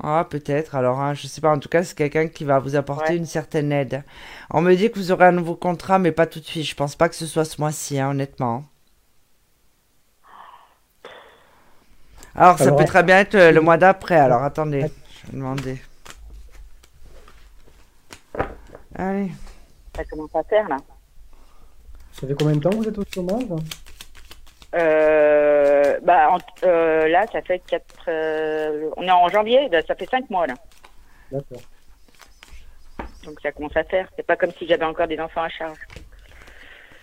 Ah, 0.01 0.25
peut-être. 0.27 0.73
Alors, 0.73 0.99
hein, 0.99 1.13
je 1.13 1.27
sais 1.27 1.39
pas. 1.41 1.51
En 1.51 1.59
tout 1.59 1.69
cas, 1.69 1.83
c'est 1.83 1.95
quelqu'un 1.95 2.27
qui 2.27 2.45
va 2.45 2.57
vous 2.57 2.75
apporter 2.75 3.11
Ouais. 3.13 3.17
une 3.17 3.25
certaine 3.27 3.71
aide. 3.71 4.03
On 4.49 4.61
me 4.61 4.73
dit 4.73 4.89
que 4.89 4.97
vous 4.97 5.11
aurez 5.11 5.25
un 5.25 5.31
nouveau 5.31 5.55
contrat, 5.55 5.99
mais 5.99 6.11
pas 6.11 6.25
tout 6.25 6.39
de 6.39 6.45
suite. 6.45 6.65
Je 6.65 6.73
pense 6.75 6.95
pas 6.95 7.09
que 7.09 7.15
ce 7.15 7.27
soit 7.27 7.45
ce 7.45 7.61
mois-ci, 7.61 7.99
hein, 7.99 8.09
honnêtement. 8.09 8.63
Alors, 12.35 12.57
ça 12.57 12.65
Alors, 12.65 12.77
peut 12.77 12.85
très 12.85 13.03
bien 13.03 13.19
être 13.19 13.35
euh, 13.35 13.51
le 13.51 13.61
mois 13.61 13.77
d'après. 13.77 14.15
Alors, 14.17 14.43
attendez. 14.43 14.81
Je 14.81 15.27
vais 15.31 15.33
demander. 15.37 15.81
Allez. 18.95 19.31
Ça 19.95 20.03
commence 20.05 20.33
à 20.35 20.43
faire 20.43 20.67
là. 20.69 20.77
Ça 22.13 22.27
fait 22.27 22.33
combien 22.37 22.55
de 22.55 22.61
temps 22.61 22.69
que 22.69 22.75
vous 22.75 22.87
êtes 22.87 22.97
au 22.97 23.03
chômage? 23.13 23.43
Euh, 24.75 25.99
bah, 26.03 26.29
en- 26.31 26.37
euh, 26.65 27.07
là, 27.07 27.25
ça 27.31 27.41
fait 27.41 27.59
4. 27.67 27.83
on 28.97 29.03
est 29.03 29.11
en 29.11 29.27
janvier, 29.29 29.69
ça 29.87 29.95
fait 29.95 30.09
5 30.09 30.29
mois 30.29 30.47
là. 30.47 30.53
D'accord. 31.31 31.61
Donc 33.25 33.39
ça 33.41 33.51
commence 33.51 33.75
à 33.75 33.83
faire. 33.83 34.07
C'est 34.15 34.25
pas 34.25 34.35
comme 34.35 34.51
si 34.57 34.67
j'avais 34.67 34.85
encore 34.85 35.07
des 35.07 35.19
enfants 35.19 35.43
à 35.43 35.49
charge. 35.49 35.77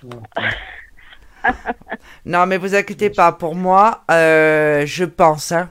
Non, 2.24 2.46
mais 2.46 2.58
vous 2.58 2.74
inquiétez 2.74 3.10
pas, 3.10 3.32
pour 3.32 3.54
moi, 3.54 4.04
euh, 4.10 4.84
je 4.86 5.04
pense, 5.04 5.52
hein, 5.52 5.70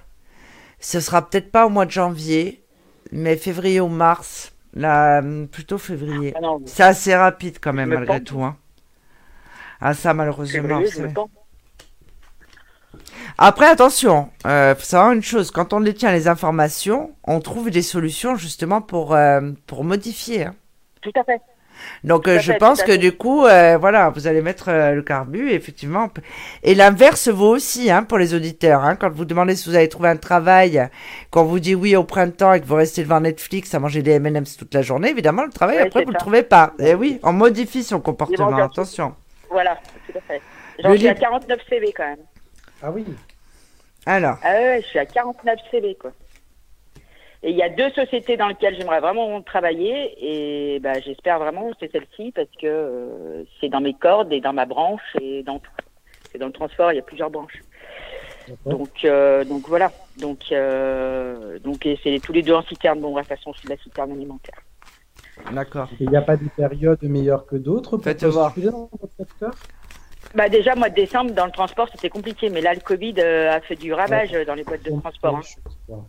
ce 0.79 0.99
sera 0.99 1.27
peut-être 1.27 1.51
pas 1.51 1.65
au 1.65 1.69
mois 1.69 1.85
de 1.85 1.91
janvier, 1.91 2.63
mais 3.11 3.35
février 3.37 3.79
ou 3.79 3.87
mars, 3.87 4.53
là, 4.73 5.19
hum, 5.19 5.47
plutôt 5.47 5.77
février. 5.77 6.33
Ah 6.35 6.41
non, 6.41 6.61
C'est 6.65 6.83
assez 6.83 7.15
rapide 7.15 7.57
quand 7.61 7.73
même, 7.73 7.89
me 7.89 7.95
malgré 7.95 8.23
tout. 8.23 8.43
Hein. 8.43 8.57
Ah, 9.79 9.93
ça, 9.93 10.13
malheureusement. 10.13 10.81
février. 10.81 11.13
Après, 13.37 13.67
attention, 13.67 14.29
euh, 14.47 14.73
faut 14.75 14.83
savoir 14.83 15.11
une 15.11 15.21
chose, 15.21 15.51
quand 15.51 15.73
on 15.73 15.79
détient 15.81 16.11
les 16.11 16.27
informations, 16.27 17.11
on 17.23 17.39
trouve 17.39 17.69
des 17.69 17.83
solutions 17.83 18.35
justement 18.35 18.81
pour, 18.81 19.13
euh, 19.13 19.51
pour 19.67 19.83
modifier. 19.83 20.45
hein. 20.45 20.55
Tout 21.01 21.11
à 21.15 21.23
fait. 21.23 21.39
Donc, 22.03 22.27
euh, 22.27 22.39
je 22.39 22.51
fait, 22.53 22.57
pense 22.57 22.81
que 22.83 22.95
du 22.95 23.11
coup, 23.11 23.45
euh, 23.45 23.77
voilà, 23.77 24.09
vous 24.09 24.27
allez 24.27 24.41
mettre 24.41 24.69
euh, 24.69 24.93
le 24.93 25.01
carbu, 25.01 25.51
effectivement. 25.51 26.09
Et 26.63 26.75
l'inverse 26.75 27.27
vaut 27.27 27.49
aussi 27.55 27.89
hein, 27.91 28.03
pour 28.03 28.17
les 28.17 28.33
auditeurs. 28.33 28.83
Hein, 28.83 28.95
quand 28.95 29.09
vous 29.11 29.25
demandez 29.25 29.55
si 29.55 29.69
vous 29.69 29.75
avez 29.75 29.89
trouvé 29.89 30.09
un 30.09 30.17
travail, 30.17 30.87
quand 31.31 31.43
vous 31.43 31.59
dit 31.59 31.75
oui 31.75 31.95
au 31.95 32.03
printemps 32.03 32.53
et 32.53 32.61
que 32.61 32.65
vous 32.65 32.75
restez 32.75 33.03
devant 33.03 33.19
Netflix 33.19 33.73
à 33.73 33.79
manger 33.79 34.01
des 34.01 34.11
M&M's 34.11 34.57
toute 34.57 34.73
la 34.73 34.81
journée, 34.81 35.09
évidemment, 35.09 35.43
le 35.43 35.51
travail, 35.51 35.77
Ouais, 35.77 35.83
après, 35.83 36.01
vous 36.03 36.09
ne 36.11 36.13
le 36.13 36.19
trouvez 36.19 36.43
pas. 36.43 36.73
Et 36.79 36.93
oui, 36.95 37.19
on 37.23 37.33
modifie 37.33 37.83
son 37.83 37.99
comportement, 37.99 38.55
attention. 38.57 39.15
Voilà, 39.49 39.77
tout 40.05 40.17
à 40.17 40.21
fait. 40.21 40.41
J'en 40.83 40.95
suis 40.95 41.07
à 41.07 41.13
livre- 41.13 41.21
49 41.21 41.59
CV 41.69 41.93
quand 41.95 42.03
même. 42.07 42.17
Ah 42.83 42.91
oui. 42.91 43.05
Alors, 44.05 44.37
Ah 44.43 44.51
ouais, 44.53 44.79
je 44.83 44.87
suis 44.87 44.99
à 44.99 45.05
49 45.05 45.57
CV 45.71 45.97
quoi. 45.99 46.11
Et 47.43 47.51
il 47.51 47.55
y 47.57 47.61
a 47.61 47.69
deux 47.69 47.89
sociétés 47.91 48.35
dans 48.35 48.47
lesquelles 48.47 48.75
j'aimerais 48.75 48.99
vraiment 48.99 49.41
travailler 49.41 50.15
et 50.19 50.79
bah, 50.79 50.99
j'espère 50.99 51.37
vraiment 51.39 51.69
que 51.71 51.75
c'est 51.79 51.91
celle-ci 51.91 52.31
parce 52.31 52.49
que 52.59 52.65
euh, 52.65 53.43
c'est 53.61 53.69
dans 53.69 53.79
mes 53.79 53.93
cordes 53.93 54.33
et 54.33 54.41
dans 54.41 54.53
ma 54.53 54.65
branche 54.65 55.15
et 55.21 55.43
dans 55.43 55.59
tout. 55.59 55.71
C'est 56.31 56.39
dans 56.39 56.47
le 56.47 56.51
transport, 56.51 56.91
il 56.91 56.95
y 56.95 56.99
a 56.99 57.03
plusieurs 57.03 57.29
branches. 57.29 57.61
Donc, 58.65 58.89
euh, 59.05 59.43
donc 59.43 59.67
voilà. 59.67 59.91
Donc, 60.17 60.39
euh, 60.51 61.59
donc 61.59 61.85
et 61.85 61.99
c'est 62.03 62.19
tous 62.23 62.33
les 62.33 62.41
deux 62.41 62.53
en 62.53 62.63
citerne. 62.63 62.99
Bon, 63.01 63.11
bref, 63.11 63.27
de 63.27 63.35
toute 63.35 63.39
façon, 63.39 63.53
je 63.53 63.59
suis 63.59 63.67
de 63.67 63.73
la 63.73 63.79
citerne 63.81 64.11
alimentaire. 64.11 64.55
d'accord. 65.51 65.89
Et 65.99 66.03
Il 66.05 66.09
n'y 66.09 66.17
a 66.17 66.21
pas 66.21 66.37
des 66.37 66.49
périodes 66.49 67.03
meilleures 67.03 67.45
que 67.45 67.55
d'autres 67.55 67.97
Faites 67.99 68.23
voir. 68.23 68.53
postuler 68.53 68.71
dans 68.71 68.89
votre 68.99 69.13
secteur? 69.15 69.51
Bah 70.33 70.49
déjà, 70.49 70.75
mois 70.75 70.89
de 70.89 70.95
décembre, 70.95 71.31
dans 71.31 71.45
le 71.45 71.51
transport, 71.51 71.87
c'était 71.91 72.09
compliqué. 72.09 72.49
Mais 72.49 72.61
là, 72.61 72.73
le 72.73 72.79
Covid 72.81 73.15
euh, 73.19 73.51
a 73.51 73.61
fait 73.61 73.75
du 73.75 73.93
ravage 73.93 74.31
dans 74.31 74.55
les 74.55 74.63
boîtes 74.63 74.83
de 74.83 74.99
transport. 74.99 75.37
hein. 75.37 76.03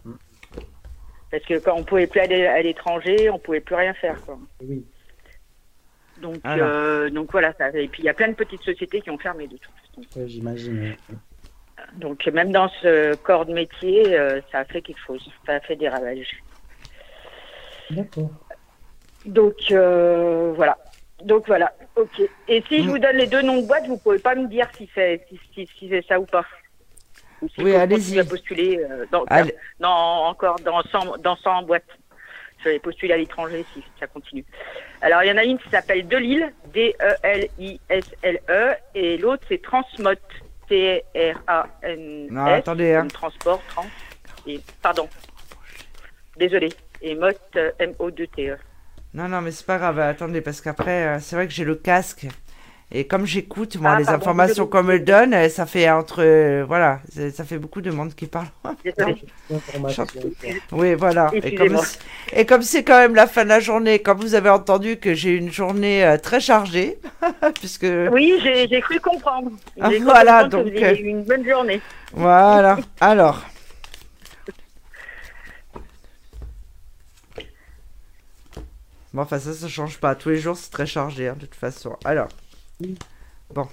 Parce 1.30 1.44
que 1.44 1.58
quand 1.58 1.74
on 1.76 1.84
pouvait 1.84 2.06
plus 2.06 2.20
aller 2.20 2.46
à 2.46 2.60
l'étranger, 2.62 3.30
on 3.30 3.38
pouvait 3.38 3.60
plus 3.60 3.74
rien 3.74 3.94
faire. 3.94 4.20
Quoi. 4.24 4.38
Oui. 4.62 4.86
Donc, 6.16 6.40
Alors. 6.44 6.68
euh, 6.68 7.10
donc 7.10 7.30
voilà. 7.32 7.52
Ça, 7.58 7.68
et 7.70 7.88
puis 7.88 8.02
il 8.02 8.06
y 8.06 8.08
a 8.08 8.14
plein 8.14 8.28
de 8.28 8.34
petites 8.34 8.62
sociétés 8.62 9.00
qui 9.02 9.10
ont 9.10 9.18
fermé 9.18 9.46
de 9.46 9.56
toute 9.56 9.74
façon. 9.94 10.06
Ouais, 10.18 10.28
J'imagine. 10.28 10.96
oui. 11.10 11.16
Donc 11.94 12.26
même 12.26 12.50
dans 12.50 12.68
ce 12.82 13.14
corps 13.16 13.46
de 13.46 13.52
métier, 13.52 14.18
euh, 14.18 14.40
ça 14.50 14.60
a 14.60 14.64
fait 14.64 14.82
quelque 14.82 15.00
chose. 15.06 15.22
Ça 15.46 15.54
a 15.54 15.60
fait 15.60 15.76
des 15.76 15.88
ravages. 15.88 16.42
D'accord. 17.90 18.30
Donc 19.24 19.54
euh, 19.70 20.52
voilà. 20.56 20.76
Donc 21.24 21.46
voilà. 21.46 21.72
Ok. 21.96 22.20
Et 22.48 22.62
si 22.68 22.82
je 22.82 22.88
Mm. 22.88 22.90
vous 22.90 22.98
donne 22.98 23.16
les 23.16 23.26
deux 23.26 23.42
noms 23.42 23.60
de 23.60 23.66
boîtes, 23.66 23.86
vous 23.86 23.98
pouvez 23.98 24.18
pas 24.18 24.34
me 24.34 24.48
dire 24.48 24.68
si 24.76 24.90
c'est 24.94 25.24
si, 25.28 25.38
si, 25.54 25.68
si 25.78 25.88
c'est 25.88 26.04
ça 26.06 26.18
ou 26.18 26.26
pas. 26.26 26.46
Ou 27.42 27.48
si 27.48 27.62
Oui, 27.62 27.74
allez-y. 27.74 28.18
à 28.18 28.24
postuler 28.24 28.78
euh, 28.90 29.06
dans, 29.12 29.24
Allez. 29.28 29.54
dans 29.80 30.26
encore 30.26 30.56
dans 30.60 30.82
100 30.82 31.18
dans 31.18 31.36
100 31.36 31.62
boîtes. 31.64 31.84
Je 32.64 32.70
vais 32.70 32.78
postuler 32.80 33.12
à 33.14 33.16
l'étranger 33.16 33.64
si 33.72 33.84
ça 34.00 34.06
continue. 34.08 34.44
Alors 35.00 35.22
il 35.22 35.28
y 35.28 35.32
en 35.32 35.36
a 35.36 35.44
une 35.44 35.58
qui 35.58 35.68
s'appelle 35.70 36.08
Delille, 36.08 36.46
D 36.74 36.96
E 37.00 37.46
E 38.50 38.74
et 38.96 39.16
l'autre 39.18 39.44
c'est 39.48 39.62
Transmot, 39.62 40.14
T 40.68 41.04
R 41.14 41.38
A 41.46 41.66
N 41.84 42.26
Non, 42.30 42.46
attendez, 42.46 42.94
hein. 42.94 43.06
transport, 43.06 43.62
trans 43.68 43.86
et 44.46 44.60
pardon. 44.82 45.08
Désolé. 46.36 46.70
Et 47.00 47.14
Mot 47.14 47.28
euh, 47.56 47.70
M 47.78 47.94
O 48.00 48.10
2 48.10 48.26
T 48.26 48.50
E. 48.50 48.56
Non, 49.14 49.28
non, 49.28 49.40
mais 49.40 49.52
c'est 49.52 49.66
pas 49.66 49.78
grave. 49.78 49.98
Attendez, 50.00 50.40
parce 50.40 50.60
qu'après, 50.60 51.06
euh, 51.06 51.18
c'est 51.20 51.36
vrai 51.36 51.46
que 51.46 51.52
j'ai 51.52 51.64
le 51.64 51.76
casque. 51.76 52.26
Et 52.90 53.06
comme 53.06 53.26
j'écoute, 53.26 53.76
moi, 53.76 53.92
Ah, 53.92 53.98
les 53.98 54.04
pardon, 54.06 54.16
informations 54.16 54.66
qu'on 54.66 54.82
me 54.82 54.98
donne, 54.98 55.34
euh, 55.34 55.50
ça 55.50 55.66
fait 55.66 55.90
entre. 55.90 56.22
euh, 56.22 56.64
voilà, 56.66 57.00
ça 57.34 57.44
fait 57.44 57.58
beaucoup 57.58 57.82
de 57.82 57.90
monde 57.90 58.14
qui 58.14 58.26
parle. 58.26 58.46
Oui, 60.72 60.94
voilà. 60.94 61.30
Et 61.42 61.54
comme, 61.54 61.76
c'est- 61.76 61.98
et 62.32 62.46
comme 62.46 62.62
c'est 62.62 62.84
quand 62.84 62.98
même 62.98 63.14
la 63.14 63.26
fin 63.26 63.44
de 63.44 63.48
la 63.48 63.60
journée, 63.60 64.00
comme 64.00 64.18
vous 64.18 64.34
avez 64.34 64.50
entendu 64.50 64.96
que 64.96 65.14
j'ai 65.14 65.36
une 65.36 65.50
journée 65.52 66.04
euh, 66.04 66.16
très 66.18 66.40
chargée, 66.40 66.98
puisque. 67.58 67.86
Oui, 68.10 68.34
j'ai 68.42 68.68
j'ai 68.68 68.80
cru 68.80 68.98
comprendre. 69.00 69.50
J'ai 69.76 69.82
Ah, 69.82 69.90
cru 69.90 69.98
voilà, 70.04 70.42
comprendre 70.44 70.64
donc, 70.64 70.82
euh, 70.82 70.94
eu 70.94 71.08
une 71.08 71.22
bonne 71.24 71.48
journée. 71.48 71.80
Voilà. 72.12 72.78
Alors. 73.00 73.42
Bon, 79.12 79.22
enfin, 79.22 79.38
ça, 79.38 79.52
ça 79.54 79.68
change 79.68 79.98
pas. 79.98 80.14
Tous 80.14 80.28
les 80.30 80.38
jours, 80.38 80.56
c'est 80.56 80.70
très 80.70 80.86
chargé, 80.86 81.28
hein, 81.28 81.34
de 81.34 81.46
toute 81.46 81.54
façon. 81.54 81.96
Alors. 82.04 82.28
Bon. 82.80 83.68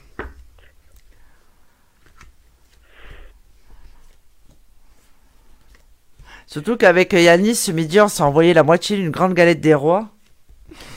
Surtout 6.47 6.78
qu'avec 6.78 7.14
Yanis, 7.14 7.56
ce 7.56 7.72
midi, 7.72 7.99
on 7.99 8.08
s'est 8.08 8.24
envoyé 8.24 8.53
la 8.53 8.64
moitié 8.64 8.97
d'une 8.97 9.12
grande 9.12 9.34
galette 9.34 9.60
des 9.60 9.74
rois. 9.74 10.10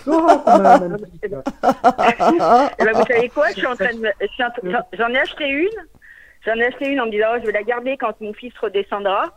Oh, 0.06 0.10
vous 0.16 0.26
savez 3.06 3.28
quoi 3.28 3.52
de 3.52 3.60
J'en 4.92 5.08
ai 5.08 5.18
acheté 5.18 5.48
une. 5.48 5.68
J'en 6.46 6.54
ai 6.54 6.64
acheté 6.64 6.88
une 6.88 7.00
en 7.00 7.06
me 7.06 7.10
disant 7.10 7.26
oh, 7.34 7.38
je 7.40 7.46
vais 7.46 7.52
la 7.52 7.62
garder 7.62 7.96
quand 7.98 8.18
mon 8.20 8.32
fils 8.32 8.52
redescendra. 8.60 9.34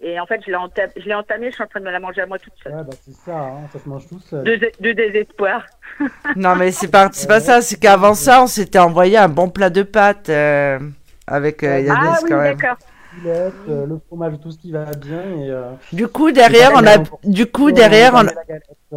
Et 0.00 0.20
en 0.20 0.26
fait, 0.26 0.40
je 0.46 0.50
l'ai 0.50 1.14
entamée, 1.14 1.48
je 1.48 1.54
suis 1.54 1.62
en 1.62 1.66
train 1.66 1.80
de 1.80 1.86
me 1.86 1.90
la 1.90 2.00
manger 2.00 2.20
à 2.20 2.26
moi 2.26 2.38
toute 2.38 2.52
seule. 2.62 2.74
Ouais, 2.74 2.84
bah, 2.84 2.96
c'est 3.02 3.14
ça, 3.14 3.38
hein, 3.38 3.66
ça 3.72 3.78
se 3.78 3.88
mange 3.88 4.06
tout 4.06 4.20
seul. 4.20 4.44
De, 4.44 4.70
de 4.80 4.92
désespoir. 4.92 5.64
Non, 6.36 6.54
mais 6.54 6.70
c'est 6.72 6.88
pas, 6.88 7.10
ça. 7.12 7.62
C'est 7.62 7.78
qu'avant 7.78 8.14
ça, 8.14 8.42
on 8.42 8.46
s'était 8.46 8.78
envoyé 8.78 9.16
un 9.16 9.28
bon 9.28 9.48
plat 9.48 9.70
de 9.70 9.82
pâtes 9.82 10.28
euh, 10.28 10.78
avec 11.26 11.62
euh, 11.62 11.80
Yanis 11.80 11.98
ah 11.98 12.18
oui, 12.22 12.28
quand 12.28 12.36
même. 12.36 12.56
d'accord. 12.56 12.76
Euh, 13.24 13.86
le 13.86 13.98
fromage, 14.06 14.34
tout 14.42 14.50
ce 14.50 14.58
qui 14.58 14.72
va 14.72 14.84
bien. 14.84 15.22
Et, 15.38 15.50
euh, 15.50 15.70
Du 15.92 16.06
coup, 16.08 16.30
derrière, 16.32 16.72
on 16.74 16.86
a, 16.86 16.98
du 17.24 17.46
coup, 17.46 17.72
derrière, 17.72 18.14
on. 18.14 18.26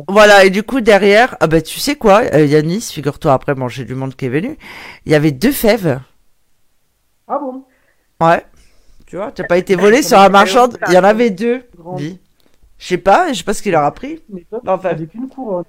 Voilà, 0.08 0.44
et 0.46 0.50
du 0.50 0.64
coup, 0.64 0.82
derrière, 0.82 1.38
ah 1.40 1.48
bah, 1.48 1.62
tu 1.62 1.80
sais 1.80 1.96
quoi, 1.96 2.24
euh, 2.34 2.46
Yanis, 2.46 2.82
figure-toi, 2.94 3.34
après 3.34 3.56
manger 3.56 3.86
du 3.86 3.96
monde 3.96 4.16
qui 4.16 4.26
est 4.26 4.30
venu, 4.30 4.58
il 5.06 5.12
y 5.12 5.16
avait 5.16 5.32
deux 5.32 5.52
fèves. 5.52 6.00
Ah 7.28 7.40
bon? 7.40 7.64
Ouais. 8.20 8.44
Tu 9.10 9.16
vois, 9.18 9.32
t'as 9.32 9.44
pas 9.44 9.58
été 9.58 9.76
volé 9.76 10.04
sur 10.04 10.20
un 10.20 10.30
marchand, 10.30 10.70
il 10.88 10.94
y 10.94 10.98
en 11.00 11.04
avait 11.04 11.32
deux. 11.32 11.64
Dis. 11.98 12.20
Je 12.78 12.86
sais 12.88 12.98
pas, 13.00 13.34
je 13.34 13.40
sais 13.40 13.44
pas 13.44 13.56
ce 13.56 13.64
qu'il 13.64 13.72
leur 13.72 13.84
a 13.84 13.92
pris. 13.92 14.22
Mais 14.30 14.46
toi, 14.50 14.62
Enfin. 14.68 14.90
avec 14.90 15.14
une 15.16 15.28
couronne. 15.28 15.66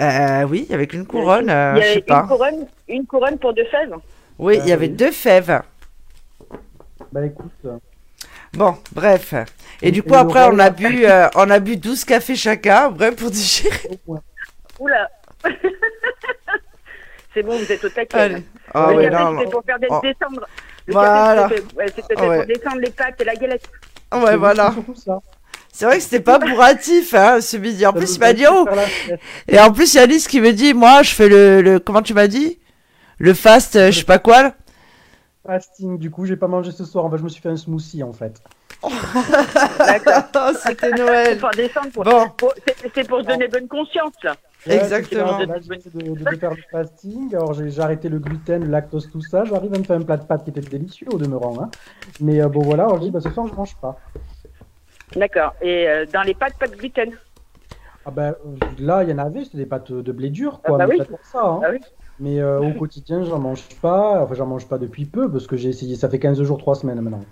Euh, 0.00 0.42
oui, 0.44 0.64
il 0.66 0.72
y 0.72 0.74
avait 0.74 0.86
qu'une 0.86 1.04
couronne, 1.06 1.50
euh, 1.50 1.74
Il 1.76 1.78
y 1.78 1.82
je 1.82 1.84
avait 1.84 1.92
sais 1.92 1.98
une 2.00 2.04
pas. 2.06 2.22
couronne, 2.22 2.66
une 2.88 3.06
couronne 3.06 3.38
pour 3.38 3.52
deux 3.52 3.66
fèves. 3.66 3.94
Oui, 4.38 4.56
il 4.62 4.68
y 4.68 4.70
Euh, 4.70 4.74
avait 4.74 4.86
oui. 4.86 4.92
deux 4.94 5.10
fèves. 5.12 5.60
Bah 7.12 7.26
écoute, 7.26 7.52
euh, 7.66 7.76
Bon, 8.54 8.74
bref. 8.92 9.34
Et 9.82 9.90
du 9.92 9.98
Et 10.00 10.02
coup, 10.02 10.14
après, 10.14 10.44
on 10.50 10.58
a 10.58 10.70
bu, 10.70 11.04
euh, 11.06 11.28
on 11.34 11.50
a 11.50 11.58
bu 11.58 11.76
12 11.76 12.04
cafés 12.06 12.36
chacun, 12.36 12.88
bref, 12.90 13.16
pour 13.16 13.30
digérer. 13.30 14.00
moins. 14.06 14.22
Oula. 14.78 15.10
C'est 17.34 17.42
bon, 17.42 17.56
vous 17.58 17.70
êtes 17.70 17.84
au 17.84 17.88
taquet. 17.90 18.16
Allez. 18.18 18.42
Ah 18.74 18.90
non, 18.92 19.32
non. 19.32 19.50
pour 19.50 19.62
faire 19.64 19.78
des- 19.78 19.86
Oh. 19.90 20.00
descendre. 20.02 20.46
Le 20.86 20.92
Voilà. 20.92 21.48
c'était- 21.48 21.62
ouais, 21.76 21.86
Ah 22.16 22.28
ouais. 22.28 22.36
pour 22.38 22.46
descendre 22.46 22.78
les 22.80 22.90
pâtes 22.90 23.20
et 23.20 23.24
la 23.24 23.34
galette. 23.34 23.62
Ouais, 24.12 24.20
C'est 24.26 24.36
voilà. 24.36 24.74
C'est 25.72 25.84
vrai 25.86 25.96
que 25.96 26.02
c'était 26.02 26.20
pas 26.20 26.38
bourratif, 26.38 27.14
hein, 27.14 27.40
ce 27.40 27.56
midi. 27.56 27.86
En 27.86 27.92
Ça 27.92 27.98
plus, 27.98 28.14
il 28.16 28.20
m'a 28.20 28.26
a 28.26 28.32
dit, 28.34 28.42
fait 28.42 28.48
oh. 28.50 28.68
Et 29.48 29.58
en 29.58 29.72
plus, 29.72 29.94
Yanis 29.94 30.26
qui 30.28 30.40
me 30.40 30.52
dit, 30.52 30.74
moi, 30.74 31.02
je 31.02 31.14
fais 31.14 31.28
le, 31.28 31.62
le 31.62 31.78
comment 31.78 32.02
tu 32.02 32.12
m'as 32.12 32.26
dit? 32.28 32.58
Le 33.18 33.32
fast, 33.32 33.76
euh, 33.76 33.90
je 33.90 34.00
sais 34.00 34.04
pas 34.04 34.18
quoi. 34.18 34.52
Fasting, 35.46 35.98
du 35.98 36.10
coup, 36.10 36.26
j'ai 36.26 36.36
pas 36.36 36.46
mangé 36.48 36.72
ce 36.72 36.84
soir. 36.84 37.04
Enfin, 37.06 37.16
je 37.16 37.22
me 37.22 37.28
suis 37.28 37.40
fait 37.40 37.48
un 37.48 37.56
smoothie 37.56 38.02
en 38.02 38.12
fait. 38.12 38.40
D'accord. 39.78 40.50
C'était 40.64 40.90
Noël. 40.90 41.38
Pour 41.38 41.50
descendre. 41.50 41.90
Pour... 41.92 42.04
Bon, 42.04 42.28
pour- 42.36 42.54
c'est- 42.94 43.06
pour 43.08 43.20
se 43.20 43.26
donner 43.26 43.48
bonne 43.48 43.68
conscience, 43.68 44.12
là. 44.22 44.34
Ouais, 44.66 44.76
Exactement. 44.76 45.38
Là, 45.38 45.46
de, 45.46 46.12
de, 46.14 46.24
de 46.24 46.36
faire 46.36 46.52
du 46.52 46.62
fasting. 46.70 47.34
Alors, 47.34 47.52
j'ai 47.54 47.80
arrêté 47.80 48.08
le 48.08 48.18
gluten, 48.18 48.64
le 48.64 48.70
lactose, 48.70 49.10
tout 49.10 49.20
ça. 49.22 49.44
J'arrive 49.44 49.74
à 49.74 49.78
me 49.78 49.84
faire 49.84 49.96
un 49.96 50.02
plat 50.02 50.16
de 50.16 50.24
pâtes 50.24 50.44
qui 50.44 50.50
était 50.50 50.60
délicieux 50.60 51.08
au 51.12 51.18
demeurant. 51.18 51.56
Hein. 51.62 51.70
Mais 52.20 52.40
euh, 52.40 52.48
bon, 52.48 52.60
voilà, 52.62 52.84
alors, 52.84 52.98
je 52.98 53.02
dis, 53.02 53.10
bah, 53.10 53.20
ce 53.20 53.30
soir, 53.30 53.46
je 53.48 53.54
mange 53.54 53.76
pas. 53.76 53.98
D'accord. 55.16 55.54
Et 55.60 55.88
euh, 55.88 56.06
dans 56.12 56.22
les 56.22 56.34
pâtes, 56.34 56.54
pas 56.58 56.68
de 56.68 56.76
gluten? 56.76 57.10
Ah 58.04 58.10
ben, 58.10 58.34
là, 58.78 59.02
il 59.04 59.10
y 59.10 59.12
en 59.12 59.18
avait, 59.18 59.44
c'était 59.44 59.58
des 59.58 59.66
pâtes 59.66 59.92
de 59.92 60.12
blé 60.12 60.30
dur, 60.30 60.60
quoi. 60.64 60.76
Ah 60.76 60.78
bah 60.78 60.86
mais 60.86 60.92
oui. 60.94 60.98
pas 60.98 61.04
pour 61.04 61.24
ça. 61.24 61.40
Hein. 61.44 61.60
Ah 61.64 61.68
oui. 61.72 61.78
Mais 62.18 62.40
euh, 62.40 62.60
au 62.60 62.72
quotidien, 62.72 63.24
j'en 63.24 63.38
mange 63.38 63.64
pas. 63.80 64.22
Enfin, 64.22 64.34
j'en 64.34 64.46
mange 64.46 64.66
pas 64.68 64.78
depuis 64.78 65.06
peu 65.06 65.30
parce 65.30 65.46
que 65.46 65.56
j'ai 65.56 65.70
essayé. 65.70 65.96
Ça 65.96 66.08
fait 66.08 66.18
15 66.18 66.40
jours, 66.42 66.58
3 66.58 66.76
semaines 66.76 67.00
maintenant. 67.00 67.24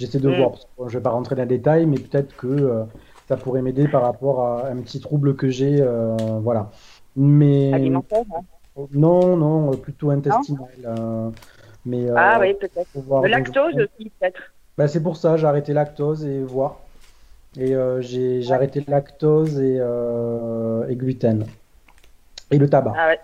J'essaie 0.00 0.18
de 0.18 0.28
Mm. 0.28 0.34
voir. 0.36 0.50
Parce 0.52 0.64
que, 0.64 0.70
bon, 0.78 0.88
je 0.88 0.98
vais 0.98 1.02
pas 1.02 1.10
rentrer 1.10 1.36
dans 1.36 1.42
les 1.42 1.48
détails, 1.58 1.86
mais 1.86 1.98
peut-être 1.98 2.34
que 2.36 2.46
euh, 2.46 2.84
ça 3.28 3.36
pourrait 3.36 3.62
m'aider 3.62 3.86
par 3.88 4.02
rapport 4.02 4.42
à 4.44 4.66
un 4.68 4.76
petit 4.78 5.00
trouble 5.00 5.36
que 5.36 5.48
j'ai. 5.48 5.80
euh, 5.80 6.16
voilà. 6.42 6.70
Mais 7.16 7.70
Alimentaire. 7.74 8.24
hein. 8.34 8.42
non, 8.92 9.36
non, 9.36 9.72
euh, 9.72 9.76
plutôt 9.76 10.10
intestinal. 10.10 10.68
mais 11.84 12.08
Ah 12.16 12.38
oui, 12.40 12.54
peut-être. 12.54 12.88
Le 12.94 13.02
Donc, 13.02 13.28
lactose 13.28 13.74
aussi, 13.74 14.10
peut-être. 14.18 14.40
bah, 14.78 14.88
c'est 14.88 15.02
pour 15.02 15.16
ça, 15.16 15.36
j'ai 15.36 15.46
arrêté 15.46 15.72
lactose 15.72 16.24
et 16.24 16.42
voir. 16.42 16.76
Et 17.58 17.74
j'ai 18.00 18.42
j'ai 18.42 18.54
arrêté 18.54 18.84
lactose 18.86 19.60
et, 19.60 19.76
et 20.88 20.96
gluten. 20.96 21.44
Et 22.50 22.58
le 22.58 22.68
tabac. 22.68 22.94
Ah 22.96 23.08
ouais, 23.08 23.20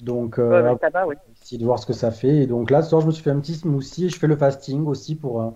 Donc, 0.00 0.38
ouais, 0.38 0.44
euh, 0.44 0.72
le 0.72 0.78
tabac, 0.78 1.06
oui. 1.06 1.16
essayer 1.42 1.58
de 1.58 1.64
voir 1.64 1.78
ce 1.78 1.86
que 1.86 1.92
ça 1.92 2.10
fait. 2.10 2.36
Et 2.36 2.46
donc 2.46 2.70
là, 2.70 2.82
ce 2.82 2.90
soir, 2.90 3.00
je 3.02 3.06
me 3.06 3.12
suis 3.12 3.22
fait 3.22 3.30
un 3.30 3.40
petit 3.40 3.54
smoothie 3.54 4.06
et 4.06 4.08
je 4.08 4.18
fais 4.18 4.26
le 4.26 4.36
fasting 4.36 4.86
aussi 4.86 5.14
pour, 5.16 5.54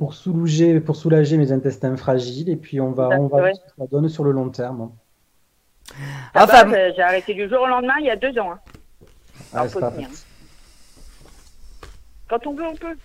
pour, 0.00 0.14
soulager, 0.14 0.80
pour 0.80 0.96
soulager 0.96 1.36
mes 1.36 1.52
intestins 1.52 1.94
fragiles. 1.94 2.48
Et 2.48 2.56
puis, 2.56 2.80
on 2.80 2.90
va, 2.90 3.10
on 3.10 3.26
va 3.26 3.36
Ouais. 3.36 3.42
voir 3.42 3.54
ce 3.54 3.60
que 3.60 3.70
ça 3.78 3.86
donne 3.86 4.08
sur 4.08 4.24
le 4.24 4.30
long 4.32 4.48
terme. 4.48 4.90
Enfin, 6.34 6.72
euh, 6.72 6.90
j'ai 6.96 7.02
arrêté 7.02 7.34
du 7.34 7.46
jour 7.50 7.60
au 7.60 7.66
lendemain 7.66 7.92
il 8.00 8.06
y 8.06 8.10
a 8.10 8.16
deux 8.16 8.36
ans. 8.38 8.52
hein. 8.52 8.58
Ah, 9.52 9.66
pas. 9.66 9.92
Quand 12.28 12.46
on 12.46 12.54
veut, 12.54 12.64
on 12.66 12.74
peut. 12.76 12.96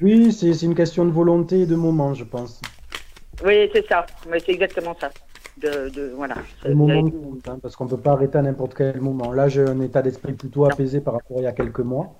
Oui, 0.00 0.32
c'est 0.32 0.54
c'est 0.54 0.64
une 0.64 0.74
question 0.74 1.04
de 1.04 1.10
volonté 1.10 1.60
et 1.60 1.66
de 1.66 1.74
moment, 1.76 2.14
je 2.14 2.24
pense. 2.24 2.62
Oui, 3.44 3.68
c'est 3.74 3.86
ça. 3.86 4.06
Mais 4.30 4.40
c'est 4.40 4.52
exactement 4.52 4.96
ça. 4.98 5.10
De, 5.58 5.90
de, 5.90 6.12
voilà. 6.16 6.36
Le 6.64 6.74
moment 6.74 7.10
compte, 7.10 7.46
hein, 7.48 7.58
parce 7.60 7.76
qu'on 7.76 7.86
peut 7.86 7.96
pas 7.98 8.12
arrêter 8.12 8.38
à 8.38 8.42
n'importe 8.42 8.74
quel 8.74 9.00
moment. 9.02 9.32
Là, 9.32 9.48
j'ai 9.48 9.62
un 9.64 9.80
état 9.80 10.00
d'esprit 10.00 10.32
plutôt 10.32 10.64
apaisé 10.64 11.00
par 11.00 11.14
rapport 11.14 11.36
à 11.38 11.40
il 11.40 11.44
y 11.44 11.46
a 11.46 11.52
quelques 11.52 11.80
mois. 11.80 12.14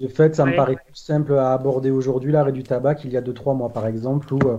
De 0.00 0.08
fait, 0.08 0.34
ça 0.34 0.44
me 0.44 0.54
paraît 0.54 0.76
plus 0.76 0.94
simple 0.94 1.34
à 1.34 1.52
aborder 1.52 1.90
aujourd'hui 1.90 2.30
l'arrêt 2.32 2.52
du 2.52 2.62
tabac 2.62 2.96
qu'il 2.96 3.10
y 3.10 3.16
a 3.16 3.20
2-3 3.20 3.56
mois, 3.56 3.70
par 3.70 3.86
exemple, 3.86 4.32
où 4.32 4.38
euh, 4.46 4.58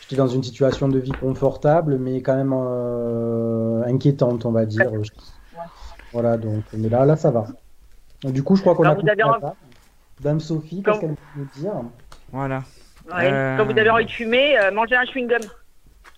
j'étais 0.00 0.16
dans 0.16 0.28
une 0.28 0.42
situation 0.42 0.88
de 0.88 0.98
vie 0.98 1.12
confortable, 1.12 1.98
mais 1.98 2.22
quand 2.22 2.36
même 2.36 2.54
euh, 2.56 3.82
inquiétante, 3.84 4.46
on 4.46 4.52
va 4.52 4.64
dire. 4.64 4.90
Voilà, 6.12 6.38
donc, 6.38 6.64
mais 6.72 6.88
là, 6.88 7.04
là, 7.04 7.16
ça 7.16 7.30
va. 7.30 7.46
Du 8.24 8.42
coup, 8.42 8.56
je 8.56 8.62
crois 8.62 8.74
qu'on 8.74 8.84
a 8.84 8.94
vous 8.94 9.08
avez 9.08 9.22
envie-. 9.22 9.44
Dame 10.20 10.40
Sophie, 10.40 10.82
qu'est-ce 10.82 11.00
qu'elle 11.00 11.10
veut 11.10 11.16
nous 11.36 11.48
dire? 11.60 11.72
Voilà. 12.32 12.62
Ouais. 13.08 13.30
Euh, 13.32 13.56
Quand 13.56 13.64
vous 13.64 13.78
avez 13.78 13.90
envie 13.90 14.04
de 14.04 14.10
fumer, 14.10 14.58
euh, 14.58 14.70
mangez 14.70 14.96
un 14.96 15.04
chewing-gum 15.04 15.40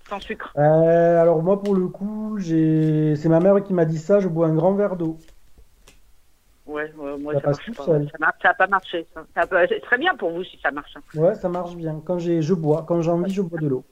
sans 0.08 0.20
sucre. 0.20 0.52
Euh, 0.56 1.20
alors 1.20 1.42
moi, 1.42 1.62
pour 1.62 1.74
le 1.74 1.86
coup, 1.86 2.36
j'ai... 2.38 3.14
c'est 3.16 3.28
ma 3.28 3.40
mère 3.40 3.62
qui 3.62 3.72
m'a 3.72 3.84
dit 3.84 3.98
ça, 3.98 4.18
je 4.18 4.28
bois 4.28 4.48
un 4.48 4.54
grand 4.54 4.72
verre 4.74 4.96
d'eau. 4.96 5.18
Ouais, 6.70 6.92
ouais, 6.96 7.18
moi, 7.18 7.34
Ça 7.34 7.40
marche 7.50 7.72
pas. 7.76 7.84
seul. 7.84 8.08
Ça 8.10 8.18
n'a 8.20 8.32
ça 8.42 8.50
a 8.50 8.54
pas 8.54 8.66
marché. 8.66 9.06
Ça. 9.14 9.24
Ça 9.34 9.46
peut- 9.46 9.66
C'est 9.68 9.80
très 9.80 9.98
bien 9.98 10.14
pour 10.16 10.30
vous 10.30 10.44
si 10.44 10.58
ça 10.62 10.70
marche. 10.70 10.92
hein. 10.96 11.02
Ouais, 11.14 11.34
ça 11.34 11.48
marche 11.48 11.74
bien. 11.76 12.00
Quand 12.04 12.18
j'ai, 12.18 12.42
je 12.42 12.54
bois. 12.54 12.84
Quand 12.86 13.00
j'ai 13.02 13.10
envie, 13.10 13.32
je 13.32 13.42
bois 13.42 13.58
de 13.58 13.66
l'eau. 13.68 13.84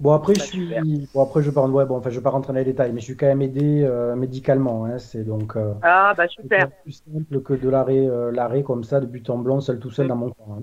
Bon 0.00 0.12
après, 0.12 0.34
je 0.34 0.40
Bah, 0.40 0.46
suis, 0.46 1.08
bon 1.14 1.22
après, 1.22 1.42
je 1.42 1.50
parle, 1.50 1.70
ouais, 1.70 1.86
bon, 1.86 1.96
enfin, 1.96 2.10
je 2.10 2.18
vais 2.18 2.22
pas 2.22 2.30
rentrer 2.30 2.52
dans 2.52 2.58
les 2.58 2.64
détails, 2.64 2.92
mais 2.92 3.00
je 3.00 3.04
suis 3.06 3.16
quand 3.16 3.26
même 3.26 3.42
aidé 3.42 3.82
euh, 3.84 4.16
médicalement. 4.16 4.84
Hein, 4.86 4.98
c'est 4.98 5.24
donc 5.24 5.56
euh, 5.56 5.72
Ah, 5.82 6.14
bah 6.16 6.26
super. 6.28 6.68
plus 6.82 7.00
simple 7.12 7.42
que 7.42 7.54
de 7.54 7.68
l'arrêt, 7.68 8.06
euh, 8.08 8.32
l'arrêt 8.32 8.64
comme 8.64 8.82
ça, 8.84 9.00
de 9.00 9.06
but 9.06 9.30
en 9.30 9.38
blanc, 9.38 9.60
seul 9.60 9.78
tout 9.78 9.90
seul 9.90 10.08
dans 10.08 10.16
mon 10.16 10.30
coin. 10.30 10.58
hein. 10.58 10.62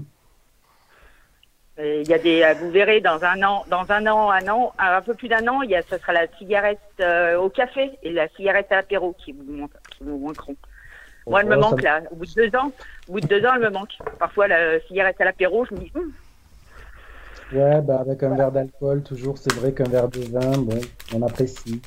Il 1.83 2.07
y 2.07 2.13
a 2.13 2.19
des, 2.19 2.45
vous 2.59 2.69
verrez 2.69 3.01
dans 3.01 3.23
un 3.23 3.41
an, 3.41 3.63
dans 3.67 3.89
un 3.91 4.05
an, 4.05 4.29
un 4.29 4.47
an, 4.49 4.73
un 4.77 5.01
peu 5.01 5.15
plus 5.15 5.29
d'un 5.29 5.47
an, 5.47 5.61
il 5.63 5.71
y 5.71 5.75
a, 5.75 5.81
ce 5.81 5.97
sera 5.97 6.13
la 6.13 6.27
cigarette 6.37 6.79
au 7.39 7.49
café 7.49 7.97
et 8.03 8.11
la 8.11 8.27
cigarette 8.29 8.67
à 8.71 8.75
l'apéro 8.75 9.13
qui 9.13 9.31
vous, 9.31 9.67
qui 9.97 10.03
vous 10.03 10.19
manqueront. 10.19 10.55
Moi, 11.27 11.41
elle 11.41 11.47
me 11.47 11.57
Oh, 11.57 11.61
ça 11.69 11.69
manque 11.69 11.81
là. 11.83 12.01
Au 12.11 12.15
bout 12.15 12.25
de 12.25 12.33
deux 12.33 12.57
ans, 12.57 12.71
au 13.07 13.13
bout 13.13 13.21
de 13.21 13.27
deux 13.27 13.45
ans, 13.45 13.53
elle 13.55 13.61
me 13.61 13.69
manque. 13.69 13.91
Parfois, 14.19 14.47
la 14.47 14.79
cigarette 14.81 15.19
à 15.21 15.25
l'apéro, 15.25 15.65
je 15.65 15.75
me 15.75 15.79
dis, 15.79 15.91
Hum, 15.95 16.11
Ouais, 17.53 17.81
bah 17.81 17.99
avec 17.99 18.23
un 18.23 18.33
verre 18.35 18.51
d'alcool, 18.51 19.03
toujours, 19.03 19.37
c'est 19.37 19.53
vrai 19.53 19.73
qu'un 19.73 19.83
verre 19.89 20.07
de 20.07 20.21
vin, 20.21 20.57
bon, 20.57 20.79
on 21.13 21.21
apprécie. 21.21 21.81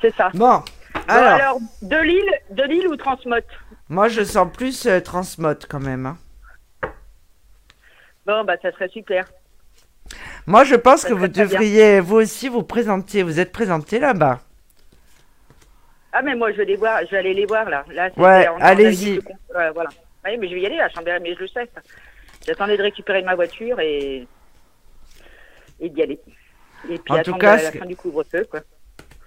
c'est 0.00 0.14
ça. 0.14 0.30
Bon, 0.32 0.62
Bon, 0.94 1.00
alors, 1.08 1.34
alors, 1.34 1.58
de 1.82 1.96
Lille, 1.96 2.30
de 2.50 2.62
Lille 2.64 2.88
ou 2.88 2.96
Transmote 2.96 3.44
moi 3.88 4.08
je 4.08 4.24
sens 4.24 4.48
plus 4.52 4.86
euh, 4.86 5.00
transmode 5.00 5.64
quand 5.68 5.78
même. 5.80 6.06
hein. 6.06 6.18
Bon, 8.26 8.44
bah, 8.44 8.56
ça 8.60 8.72
serait 8.72 8.88
super. 8.88 9.24
Moi 10.46 10.64
je 10.64 10.74
pense 10.76 11.02
Ça 11.02 11.08
que 11.08 11.14
vous 11.14 11.28
bien. 11.28 11.44
devriez 11.44 12.00
vous 12.00 12.16
aussi 12.16 12.48
vous 12.48 12.62
présenter. 12.62 13.22
Vous 13.22 13.40
êtes 13.40 13.52
présenté 13.52 13.98
là-bas. 13.98 14.40
Ah, 16.18 16.22
mais 16.22 16.34
moi, 16.34 16.50
je 16.50 16.56
vais 16.56 16.64
les 16.64 16.76
voir, 16.76 17.00
je 17.04 17.10
vais 17.10 17.18
aller 17.18 17.34
les 17.34 17.44
voir 17.44 17.68
là. 17.68 17.84
Ouais, 18.16 18.48
allez-y. 18.60 19.18
ouais, 19.18 19.70
voilà. 19.74 19.90
Oui, 20.24 20.38
mais 20.38 20.48
je 20.48 20.54
vais 20.54 20.62
y 20.62 20.66
aller 20.66 20.80
à 20.80 20.88
Chambéry, 20.88 21.20
mais 21.20 21.34
je 21.34 21.40
le 21.40 21.48
sais. 21.48 21.68
J'attendais 22.46 22.78
de 22.78 22.82
récupérer 22.82 23.20
ma 23.20 23.34
voiture 23.34 23.78
et, 23.80 24.26
et 25.78 25.90
d'y 25.90 26.02
aller. 26.02 26.18
Et 26.88 26.98
puis 26.98 27.12
En 27.12 27.16
tout 27.16 27.20
attendre 27.20 27.38
cas, 27.38 27.56
la, 27.56 27.72
fin 27.72 27.84
du 27.84 27.96
couvre-feu, 27.96 28.46
quoi. 28.50 28.60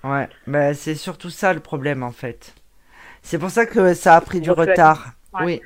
Ouais, 0.04 0.28
bah, 0.48 0.74
c'est 0.74 0.96
surtout 0.96 1.30
ça 1.30 1.54
le 1.54 1.60
problème 1.60 2.02
en 2.02 2.12
fait. 2.12 2.56
C'est 3.22 3.38
pour 3.38 3.52
ça 3.52 3.68
que 3.68 3.94
ça 3.94 4.16
a 4.16 4.22
pris 4.22 4.42
du 4.42 4.50
retard. 4.50 5.12
Ouais. 5.34 5.46
Oui. 5.46 5.62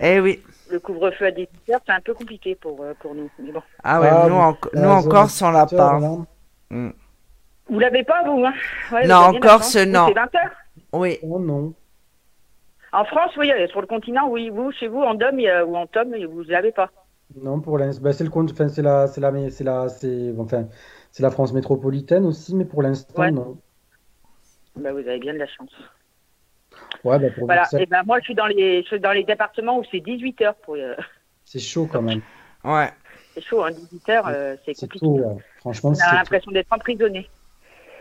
Eh 0.00 0.20
oui. 0.20 0.42
Le 0.70 0.80
couvre-feu 0.80 1.26
à 1.26 1.30
18h, 1.30 1.46
c'est 1.86 1.92
un 1.92 2.00
peu 2.00 2.12
compliqué 2.12 2.56
pour, 2.56 2.82
euh, 2.82 2.92
pour 3.00 3.14
nous. 3.14 3.30
Mais 3.38 3.52
bon. 3.52 3.62
Ah 3.82 4.02
ouais, 4.02 4.08
Ah, 4.12 4.26
nous, 4.28 4.34
en, 4.34 4.58
la 4.74 4.80
nous 4.82 4.88
en 4.88 5.00
zone 5.00 5.10
Corse, 5.10 5.40
on 5.40 5.50
l'a 5.50 5.66
là. 5.72 5.98
Vous 7.70 7.78
l'avez 7.78 8.02
pas, 8.04 8.22
vous 8.24 8.44
hein? 8.44 8.52
Ouais, 8.92 9.06
Non, 9.06 9.16
en 9.16 9.34
Corse, 9.40 9.76
non. 9.76 10.08
C'est 10.08 10.14
20h. 10.14 10.50
Oui. 10.92 11.18
Oh 11.22 11.38
non. 11.38 11.72
En 12.92 13.04
France, 13.04 13.30
oui, 13.36 13.50
euh, 13.52 13.68
sur 13.68 13.80
le 13.80 13.86
continent, 13.86 14.28
oui. 14.28 14.50
Vous, 14.50 14.72
chez 14.72 14.88
vous, 14.88 15.00
en 15.00 15.14
Dom 15.14 15.36
ou 15.38 15.76
en 15.76 15.86
Tom, 15.86 16.12
vous 16.26 16.42
l'avez 16.48 16.72
pas. 16.72 16.90
Non, 17.40 17.60
pour 17.60 17.78
l'instant, 17.78 18.02
bah, 18.02 18.12
c'est 18.12 18.24
le 18.24 18.30
compte, 18.30 18.50
enfin, 18.50 18.68
c'est 18.68 18.82
la, 18.82 19.06
c'est 19.06 19.20
la, 19.20 19.30
c'est 19.50 19.62
la, 19.62 19.88
c'est, 19.88 20.32
enfin, 20.36 20.66
c'est 21.12 21.22
la 21.22 21.30
France 21.30 21.52
métropolitaine 21.52 22.26
aussi, 22.26 22.56
mais 22.56 22.64
pour 22.64 22.82
l'instant, 22.82 23.22
Ouais. 23.22 23.30
non. 23.30 23.56
Bah, 24.74 24.90
vous 24.92 24.98
avez 24.98 25.18
bien 25.20 25.34
de 25.34 25.38
la 25.38 25.46
chance. 25.46 25.70
Ouais, 27.04 27.18
bah, 27.20 27.28
pour 27.36 27.46
Voilà. 27.46 27.68
Et 27.78 27.86
ben 27.86 28.02
moi, 28.04 28.18
je 28.18 28.24
suis 28.24 28.34
dans 28.34 28.46
les, 28.46 28.82
je 28.82 28.86
suis 28.88 29.00
dans 29.00 29.12
les 29.12 29.22
départements 29.22 29.78
où 29.78 29.84
c'est 29.92 30.00
18 30.00 30.42
heures. 30.42 30.54
Pour, 30.56 30.74
euh, 30.74 30.94
c'est 31.44 31.60
chaud 31.60 31.88
quand 31.90 32.02
même. 32.02 32.20
Ouais. 32.64 32.90
c'est 33.34 33.42
chaud, 33.44 33.62
hein, 33.62 33.70
18 33.70 34.08
heures, 34.08 34.26
euh, 34.28 34.56
c'est 34.64 34.74
C'est 34.74 34.86
compliqué. 34.86 35.06
tôt, 35.06 35.12
ouais. 35.20 35.36
Franchement, 35.58 35.90
On 35.90 35.94
c'est 35.94 36.02
a 36.02 36.14
l'impression 36.14 36.50
d'être 36.50 36.72
emprisonné. 36.72 37.28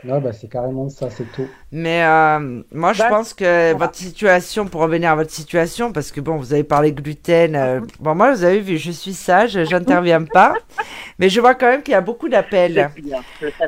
Ouais, 0.04 0.20
bah, 0.22 0.32
c'est 0.32 0.47
carrément 0.47 0.88
ça, 0.89 1.10
c'est 1.10 1.26
tôt. 1.26 1.58
Mais 1.72 2.04
euh, 2.04 2.64
moi, 2.72 2.93
je 2.93 3.00
Bah, 3.00 3.10
pense 3.10 3.34
que 3.34 3.74
votre 3.74 3.95
situation, 3.95 4.66
pour 4.66 4.82
revenir 4.82 5.12
à 5.12 5.16
votre 5.16 5.30
situation, 5.32 5.91
parce 5.91 6.12
que 6.12 6.22
bon, 6.22 6.38
vous 6.38 6.54
avez 6.54 6.64
parlé 6.64 6.93
gluten. 6.93 7.56
euh, 7.56 7.82
bon, 8.00 8.16
moi, 8.16 8.34
vous 8.34 8.43
avez 8.43 8.60
vu, 8.62 8.78
je 8.78 8.91
suis 8.91 9.14
sage, 9.14 9.62
j'interviens 9.66 10.24
pas. 10.24 10.56
Mais 11.20 11.30
je 11.30 11.41
vois 11.41 11.56
quand 11.56 11.68
même 11.68 11.84
qu'il 11.84 11.91
y 11.91 11.95
a 11.95 12.02
beaucoup 12.02 12.30
d'appels. 12.30 12.89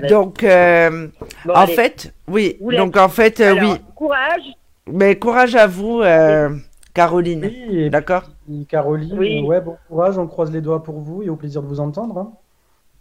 Donc, 0.10 0.44
euh, 0.44 1.08
Bon, 1.44 1.54
en 1.54 1.62
allez. 1.62 1.76
fait, 1.76 2.14
oui. 2.28 2.58
Donc, 2.62 2.96
en 2.98 3.10
fait, 3.10 3.40
euh, 3.42 3.52
Alors, 3.52 3.74
oui. 3.74 3.82
Courage. 3.96 4.54
Mais 4.92 5.16
courage 5.20 5.56
à 5.56 5.68
vous, 5.68 6.02
euh, 6.02 6.50
Caroline. 6.94 7.44
Oui, 7.44 7.90
D'accord? 7.90 8.24
Caroline, 8.68 9.18
Oui. 9.18 9.42
ouais, 9.42 9.62
bon 9.62 9.78
courage, 9.88 10.18
on 10.18 10.28
croise 10.28 10.52
les 10.52 10.62
doigts 10.62 10.84
pour 10.84 11.00
vous 11.00 11.22
et 11.24 11.30
au 11.30 11.36
plaisir 11.36 11.62
de 11.62 11.68
vous 11.68 11.80
entendre. 11.80 12.18
hein. 12.18 12.32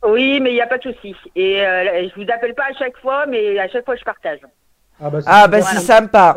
Oui, 0.07 0.41
mais 0.41 0.51
il 0.51 0.55
n'y 0.55 0.61
a 0.63 0.67
pas 0.67 0.79
de 0.79 0.83
souci. 0.93 1.15
Et 1.37 1.61
euh, 1.61 2.09
je 2.09 2.15
vous 2.23 2.31
appelle 2.31 2.55
pas 2.55 2.65
à 2.71 2.73
chaque 2.79 2.97
fois, 2.99 3.27
mais 3.27 3.59
à 3.59 3.69
chaque 3.69 3.85
fois, 3.85 3.97
je 3.97 4.05
partage. 4.05 4.41
Ah, 5.03 5.11
bah, 5.11 5.19
Ah, 5.27 5.49
bah, 5.49 5.63
c'est 5.63 5.81
sympa. 5.81 6.37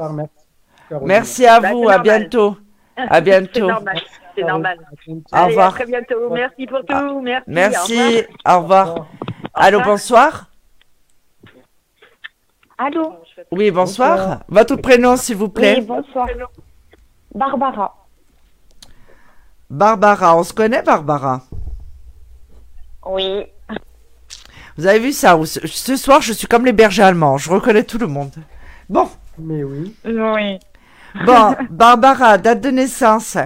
Merci, 1.01 1.45
à 1.47 1.59
Bah, 1.59 1.71
vous, 1.71 1.83
c'est 1.87 1.93
à 1.93 1.97
normal. 1.97 2.01
bientôt. 2.19 2.57
À 2.97 3.15
C'est 3.15 3.21
bientôt. 3.21 3.67
normal. 3.67 3.99
C'est 4.35 4.43
normal. 4.43 4.77
à 4.79 4.95
bientôt. 5.05 5.21
Au 5.31 5.35
Allez, 5.35 5.47
revoir. 5.49 5.67
À 5.67 5.71
très 5.71 5.85
bientôt. 5.85 6.29
Merci 6.31 6.67
pour 6.67 6.79
tout. 6.85 6.85
Merci. 6.85 7.07
au 7.07 7.15
revoir. 7.17 7.43
Merci, 7.47 8.25
au 8.45 8.59
revoir. 8.59 9.07
Allô, 9.55 9.81
bonsoir 9.81 10.47
Allô 12.77 13.15
Oui, 13.51 13.71
bonsoir. 13.71 14.17
Bonsoir. 14.17 14.39
Votre 14.49 14.75
prénom, 14.75 15.15
s'il 15.15 15.37
vous 15.37 15.49
plaît 15.49 15.75
Oui, 15.79 15.85
bonsoir. 15.85 16.27
Barbara. 17.33 17.95
Barbara, 19.69 20.37
on 20.37 20.43
se 20.43 20.53
connaît, 20.53 20.83
Barbara? 20.83 21.41
Oui. 23.05 23.45
Vous 24.77 24.87
avez 24.87 24.99
vu 24.99 25.11
ça 25.11 25.37
Ce 25.45 25.95
soir, 25.95 26.21
je 26.21 26.33
suis 26.33 26.47
comme 26.47 26.65
les 26.65 26.73
bergers 26.73 27.03
allemands, 27.03 27.37
je 27.37 27.49
reconnais 27.51 27.83
tout 27.83 27.97
le 27.99 28.07
monde. 28.07 28.33
Bon, 28.89 29.09
Mais 29.37 29.63
oui. 29.63 29.95
Oui. 30.05 30.59
bon, 31.25 31.55
Barbara, 31.69 32.37
date 32.37 32.61
de 32.61 32.69
naissance. 32.71 33.37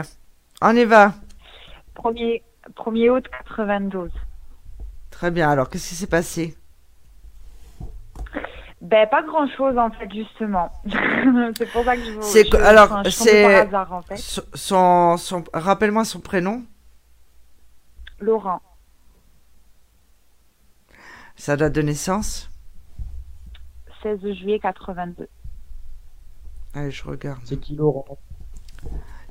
On 0.61 0.75
y 0.75 0.85
va. 0.85 1.13
1er, 1.95 2.41
1er 2.75 3.09
août 3.09 3.25
92. 3.49 4.09
Très 5.11 5.31
bien, 5.31 5.49
alors, 5.49 5.69
qu'est-ce 5.69 5.89
qui 5.89 5.95
s'est 5.95 6.07
passé? 6.07 6.55
Ben, 8.79 9.07
pas 9.09 9.23
grand 9.23 9.47
chose 9.57 9.75
en 9.77 9.89
fait, 9.89 10.07
justement. 10.13 10.71
c'est 11.57 11.71
pour 11.71 11.83
ça 11.83 11.95
que 11.95 12.03
je 12.05 12.11
vous. 12.11 12.21
C'est 12.21 12.53
alors, 12.55 13.01
c'est- 13.09 13.43
par 13.43 13.67
hasard 13.67 13.93
en 13.93 14.01
fait. 14.03 14.17
Son, 14.17 14.41
son, 14.53 15.17
son- 15.17 15.43
Rappelle-moi 15.51 16.05
son 16.05 16.19
prénom. 16.19 16.63
Laurent, 18.19 18.61
Sa 21.37 21.55
date 21.55 21.73
de 21.73 21.81
naissance 21.81 22.49
16 24.03 24.19
juillet 24.33 24.59
82. 24.59 25.27
Allez, 26.73 26.91
je 26.91 27.03
regarde. 27.03 27.39
C'est 27.45 27.57
qui 27.57 27.75
Laurent? 27.75 28.17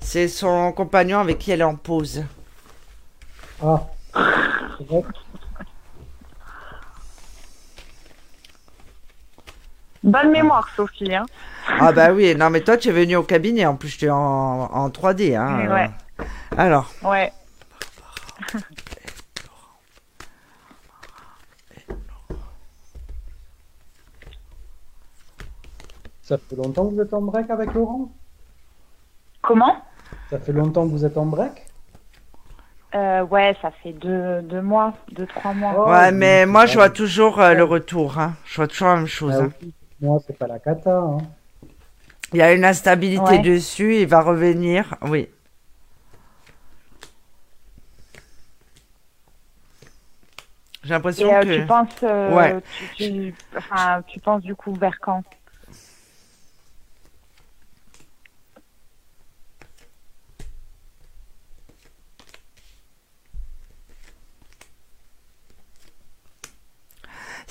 C'est 0.00 0.28
son 0.28 0.72
compagnon 0.72 1.18
avec 1.18 1.38
qui 1.38 1.50
elle 1.50 1.60
est 1.60 1.64
en 1.64 1.76
pause. 1.76 2.24
Ah. 3.62 3.86
Bonne 10.02 10.30
mémoire, 10.30 10.68
Sophie. 10.76 11.14
Hein. 11.14 11.26
Ah 11.68 11.90
bah 11.92 12.12
oui, 12.12 12.34
non 12.36 12.48
mais 12.50 12.60
toi 12.60 12.76
tu 12.76 12.88
es 12.90 12.92
venu 12.92 13.16
au 13.16 13.24
cabinet, 13.24 13.66
en 13.66 13.74
plus 13.74 13.88
je 13.88 13.98
t'ai 13.98 14.10
en, 14.10 14.16
en 14.16 14.88
3D. 14.88 15.36
Hein, 15.36 15.68
Ouais. 15.72 15.90
Alors, 16.56 16.92
Ouais. 17.02 17.32
Ça 26.26 26.38
fait 26.38 26.56
longtemps 26.56 26.88
que 26.88 26.94
vous 26.94 27.00
êtes 27.00 27.14
en 27.14 27.22
break 27.22 27.48
avec 27.50 27.72
Laurent? 27.72 28.10
Comment? 29.42 29.76
Ça 30.28 30.40
fait 30.40 30.50
longtemps 30.52 30.84
que 30.84 30.90
vous 30.90 31.04
êtes 31.04 31.16
en 31.16 31.24
break? 31.26 31.64
Euh, 32.96 33.22
Ouais, 33.26 33.56
ça 33.62 33.70
fait 33.70 33.92
deux, 33.92 34.42
deux 34.42 34.60
mois, 34.60 34.92
deux, 35.12 35.26
trois 35.28 35.52
mois. 35.54 35.74
Oh, 35.78 35.88
ouais, 35.88 36.10
mais 36.10 36.44
moi 36.44 36.62
pas 36.62 36.66
je 36.66 36.74
vois 36.74 36.90
toujours 36.90 37.40
euh, 37.40 37.54
le 37.54 37.62
retour. 37.62 38.18
Hein. 38.18 38.34
Je 38.44 38.56
vois 38.56 38.66
toujours 38.66 38.88
la 38.88 38.96
même 38.96 39.06
chose. 39.06 39.34
Ah 39.38 39.44
hein. 39.44 39.68
Moi, 40.00 40.18
c'est 40.26 40.36
pas 40.36 40.48
la 40.48 40.58
cata. 40.58 40.98
Hein. 40.98 41.18
Il 42.32 42.38
y 42.40 42.42
a 42.42 42.52
une 42.54 42.64
instabilité 42.64 43.22
Ouais. 43.22 43.38
dessus, 43.38 44.00
il 44.00 44.08
va 44.08 44.20
revenir. 44.20 44.96
Oui. 45.02 45.28
J'ai 50.82 50.90
l'impression 50.94 51.32
euh, 51.32 51.42
que. 51.42 51.60
tu 51.60 51.66
penses, 51.66 52.02
euh, 52.02 52.34
Ouais. 52.34 52.56
tu, 52.96 53.32
tu- 53.32 53.34
enfin, 53.56 54.02
tu 54.08 54.18
penses 54.18 54.42
du 54.42 54.56
coup 54.56 54.74
vers 54.74 54.98
quand? 54.98 55.22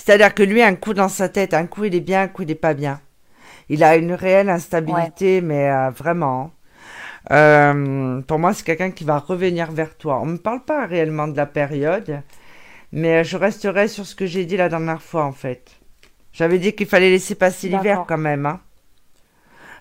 C'est-à-dire 0.06 0.36
que 0.36 0.44
lui, 0.44 0.62
un 0.62 0.76
coup 0.76 0.94
dans 0.94 1.10
sa 1.10 1.30
tête, 1.30 1.56
un 1.56 1.66
coup 1.66 1.86
il 1.86 1.96
est 1.96 2.00
bien, 2.00 2.22
un 2.22 2.28
coup 2.28 2.44
il 2.44 2.52
est 2.52 2.56
pas 2.56 2.76
bien. 2.76 3.02
Il 3.70 3.84
a 3.84 3.96
une 3.96 4.14
réelle 4.14 4.50
instabilité, 4.52 5.42
mais 5.42 5.68
euh, 5.72 5.90
vraiment. 5.90 6.52
Euh, 7.32 8.22
pour 8.22 8.38
moi, 8.38 8.54
c'est 8.54 8.64
quelqu'un 8.64 8.92
qui 8.92 9.04
va 9.04 9.18
revenir 9.18 9.72
vers 9.72 9.98
toi. 9.98 10.20
On 10.22 10.28
ne 10.28 10.34
me 10.34 10.38
parle 10.38 10.64
pas 10.64 10.86
réellement 10.86 11.28
de 11.28 11.36
la 11.36 11.48
période, 11.48 12.22
mais 12.92 13.24
je 13.24 13.36
resterai 13.36 13.88
sur 13.88 14.06
ce 14.06 14.14
que 14.14 14.28
j'ai 14.28 14.46
dit 14.46 14.58
la 14.58 14.70
dernière 14.70 15.02
fois, 15.02 15.24
en 15.26 15.32
fait. 15.32 15.72
J'avais 16.34 16.60
dit 16.60 16.74
qu'il 16.74 16.86
fallait 16.86 17.10
laisser 17.10 17.34
passer 17.34 17.68
l'hiver 17.68 18.04
quand 18.08 18.20
même. 18.20 18.46
Hein. 18.46 18.60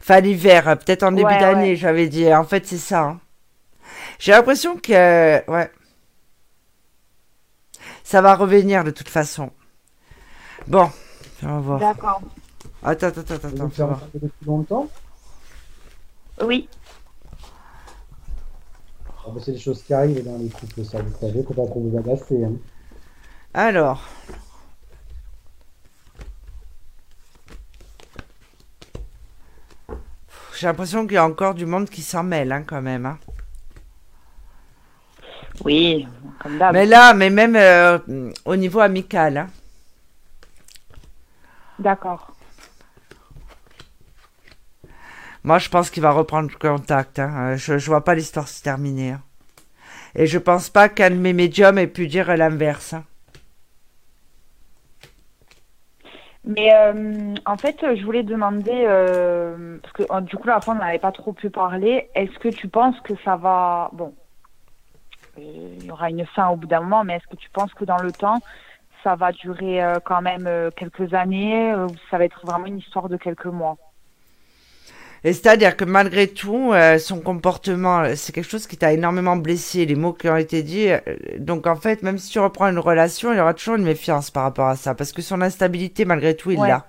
Enfin, 0.01 0.21
l'hiver, 0.21 0.65
peut-être 0.79 1.03
en 1.03 1.13
début 1.13 1.27
Ouais, 1.27 1.39
d'année, 1.39 1.71
ouais. 1.73 1.77
j'avais 1.77 2.09
dit. 2.09 2.33
En 2.33 2.45
fait, 2.45 2.67
c'est 2.67 2.79
ça. 2.79 3.03
hein. 3.03 3.21
J'ai 4.19 4.33
l'impression 4.33 4.77
que... 4.79 5.51
Ouais. 5.51 5.71
Ça 8.05 8.23
va 8.23 8.35
revenir 8.35 8.85
de 8.85 8.91
toute 8.91 9.11
façon. 9.11 9.51
Bon, 10.67 10.91
on 11.43 11.47
va 11.47 11.59
voir. 11.61 11.81
D'accord. 11.81 12.23
Attends, 12.83 13.07
attends, 13.09 13.21
attends, 13.35 13.49
attends. 13.49 13.71
ça 13.71 13.87
va. 13.87 14.01
longtemps 14.47 14.89
Oui. 16.43 16.69
Ah 19.27 19.31
bah, 19.35 19.41
C'est 19.45 19.53
des 19.53 19.59
choses 19.59 19.83
qui 19.83 19.93
arrivent 19.95 20.25
dans 20.25 20.39
les 20.39 20.49
couples, 20.49 20.85
ça, 20.85 21.01
vous 21.03 21.15
savez, 21.19 21.43
faut 21.43 21.55
pas 21.55 21.67
trop 21.67 21.81
vous 21.81 21.97
agacer. 21.99 22.45
Hein. 22.45 22.53
Alors. 23.53 24.03
J'ai 30.59 30.67
l'impression 30.67 31.05
qu'il 31.07 31.15
y 31.15 31.19
a 31.19 31.25
encore 31.25 31.55
du 31.55 31.67
monde 31.67 31.89
qui 31.91 32.03
s'en 32.03 32.23
mêle, 32.23 32.53
hein, 32.53 32.63
quand 32.67 32.81
même. 32.81 33.07
hein. 33.07 33.19
Oui, 35.65 36.07
comme 36.41 36.59
d'hab. 36.59 36.73
Mais 36.73 36.87
là, 36.87 37.13
mais 37.15 37.31
même 37.31 37.57
euh, 37.57 37.99
au 38.45 38.57
niveau 38.57 38.81
amical. 38.81 39.37
hein. 39.37 39.47
D'accord. 41.79 42.35
Moi, 45.45 45.59
je 45.59 45.69
pense 45.69 45.91
qu'il 45.91 46.03
va 46.03 46.11
reprendre 46.11 46.51
contact. 46.59 47.19
hein. 47.21 47.53
Euh, 47.53 47.57
Je, 47.57 47.79
je 47.79 47.87
vois 47.87 48.05
pas 48.05 48.15
l'histoire 48.15 48.49
se 48.49 48.63
terminer. 48.63 49.13
hein. 49.13 49.23
Et 50.17 50.27
je 50.27 50.39
pense 50.39 50.71
pas 50.71 50.89
qu'un 50.89 51.11
de 51.11 51.17
mes 51.17 51.33
médiums 51.33 51.79
ait 51.79 51.87
pu 51.87 52.07
dire 52.09 52.37
l'inverse. 52.37 52.95
hein. 52.95 53.05
Mais 56.45 56.73
euh, 56.75 57.35
en 57.47 57.57
fait, 57.57 57.77
je 57.81 58.05
voulais 58.05 58.23
demander, 58.23 58.85
euh, 58.87 59.79
parce 59.83 59.93
que 59.95 60.21
du 60.23 60.37
coup, 60.37 60.47
la 60.47 60.61
fois, 60.61 60.75
on 60.75 60.79
n'avait 60.79 60.99
pas 60.99 61.13
trop 61.13 61.33
pu 61.33 61.49
parler. 61.51 62.11
Est-ce 62.15 62.39
que 62.39 62.49
tu 62.49 62.69
penses 62.69 63.01
que 63.01 63.15
ça 63.25 63.37
va. 63.37 63.91
Bon, 63.95 64.15
il 65.37 65.85
y 65.85 65.91
aura 65.91 66.11
une 66.11 66.27
fin 66.27 66.49
au 66.49 66.57
bout 66.57 66.67
d'un 66.67 66.81
moment, 66.81 67.05
mais 67.05 67.15
est-ce 67.17 67.27
que 67.29 67.37
tu 67.37 67.51
penses 67.51 67.73
que 67.75 67.85
dans 67.85 67.99
le 67.99 68.13
temps, 68.13 68.41
ça 69.05 69.17
va 69.17 69.33
durer 69.33 69.83
euh, 69.85 70.01
quand 70.05 70.23
même 70.23 70.47
euh, 70.49 70.71
quelques 70.77 71.15
années 71.15 71.73
euh, 71.73 71.87
ou 71.89 71.97
ça 72.11 72.19
va 72.19 72.27
être 72.27 72.47
vraiment 72.47 72.67
une 72.67 72.79
histoire 72.79 73.09
de 73.11 73.19
quelques 73.19 73.47
mois 73.47 73.79
Et 75.25 75.33
c'est-à-dire 75.33 75.77
que 75.77 75.85
malgré 75.85 76.29
tout, 76.29 76.73
euh, 76.73 76.99
son 76.99 77.21
comportement, 77.21 78.01
euh, 78.03 78.15
c'est 78.17 78.33
quelque 78.33 78.49
chose 78.51 78.67
qui 78.67 78.77
t'a 78.77 78.93
énormément 78.93 79.37
blessé, 79.37 79.87
les 79.87 79.95
mots 79.95 80.13
qui 80.13 80.29
ont 80.29 80.37
été 80.37 80.63
dits. 80.63 80.91
euh, 80.91 81.01
donc 81.39 81.67
en 81.67 81.77
fait, 81.77 82.03
même 82.03 82.19
si 82.19 82.31
tu 82.31 82.39
reprends 82.41 82.69
une 82.69 82.79
relation, 82.79 83.33
il 83.33 83.39
y 83.39 83.41
aura 83.41 83.55
toujours 83.55 83.77
une 83.77 83.85
méfiance 83.85 84.31
par 84.31 84.43
rapport 84.45 84.69
à 84.69 84.77
ça, 84.77 84.95
parce 84.95 85.13
que 85.13 85.23
son 85.23 85.41
instabilité, 85.41 86.05
malgré 86.05 86.37
tout, 86.37 86.51
il 86.51 86.61
Ouais. 86.61 86.69
l'a. 86.69 86.87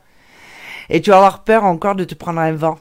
Et 0.89 1.01
tu 1.01 1.11
vas 1.11 1.18
avoir 1.18 1.43
peur 1.45 1.66
encore 1.66 1.95
de 1.95 2.05
te 2.05 2.16
prendre 2.16 2.41
un 2.41 2.53
vent. 2.53 2.80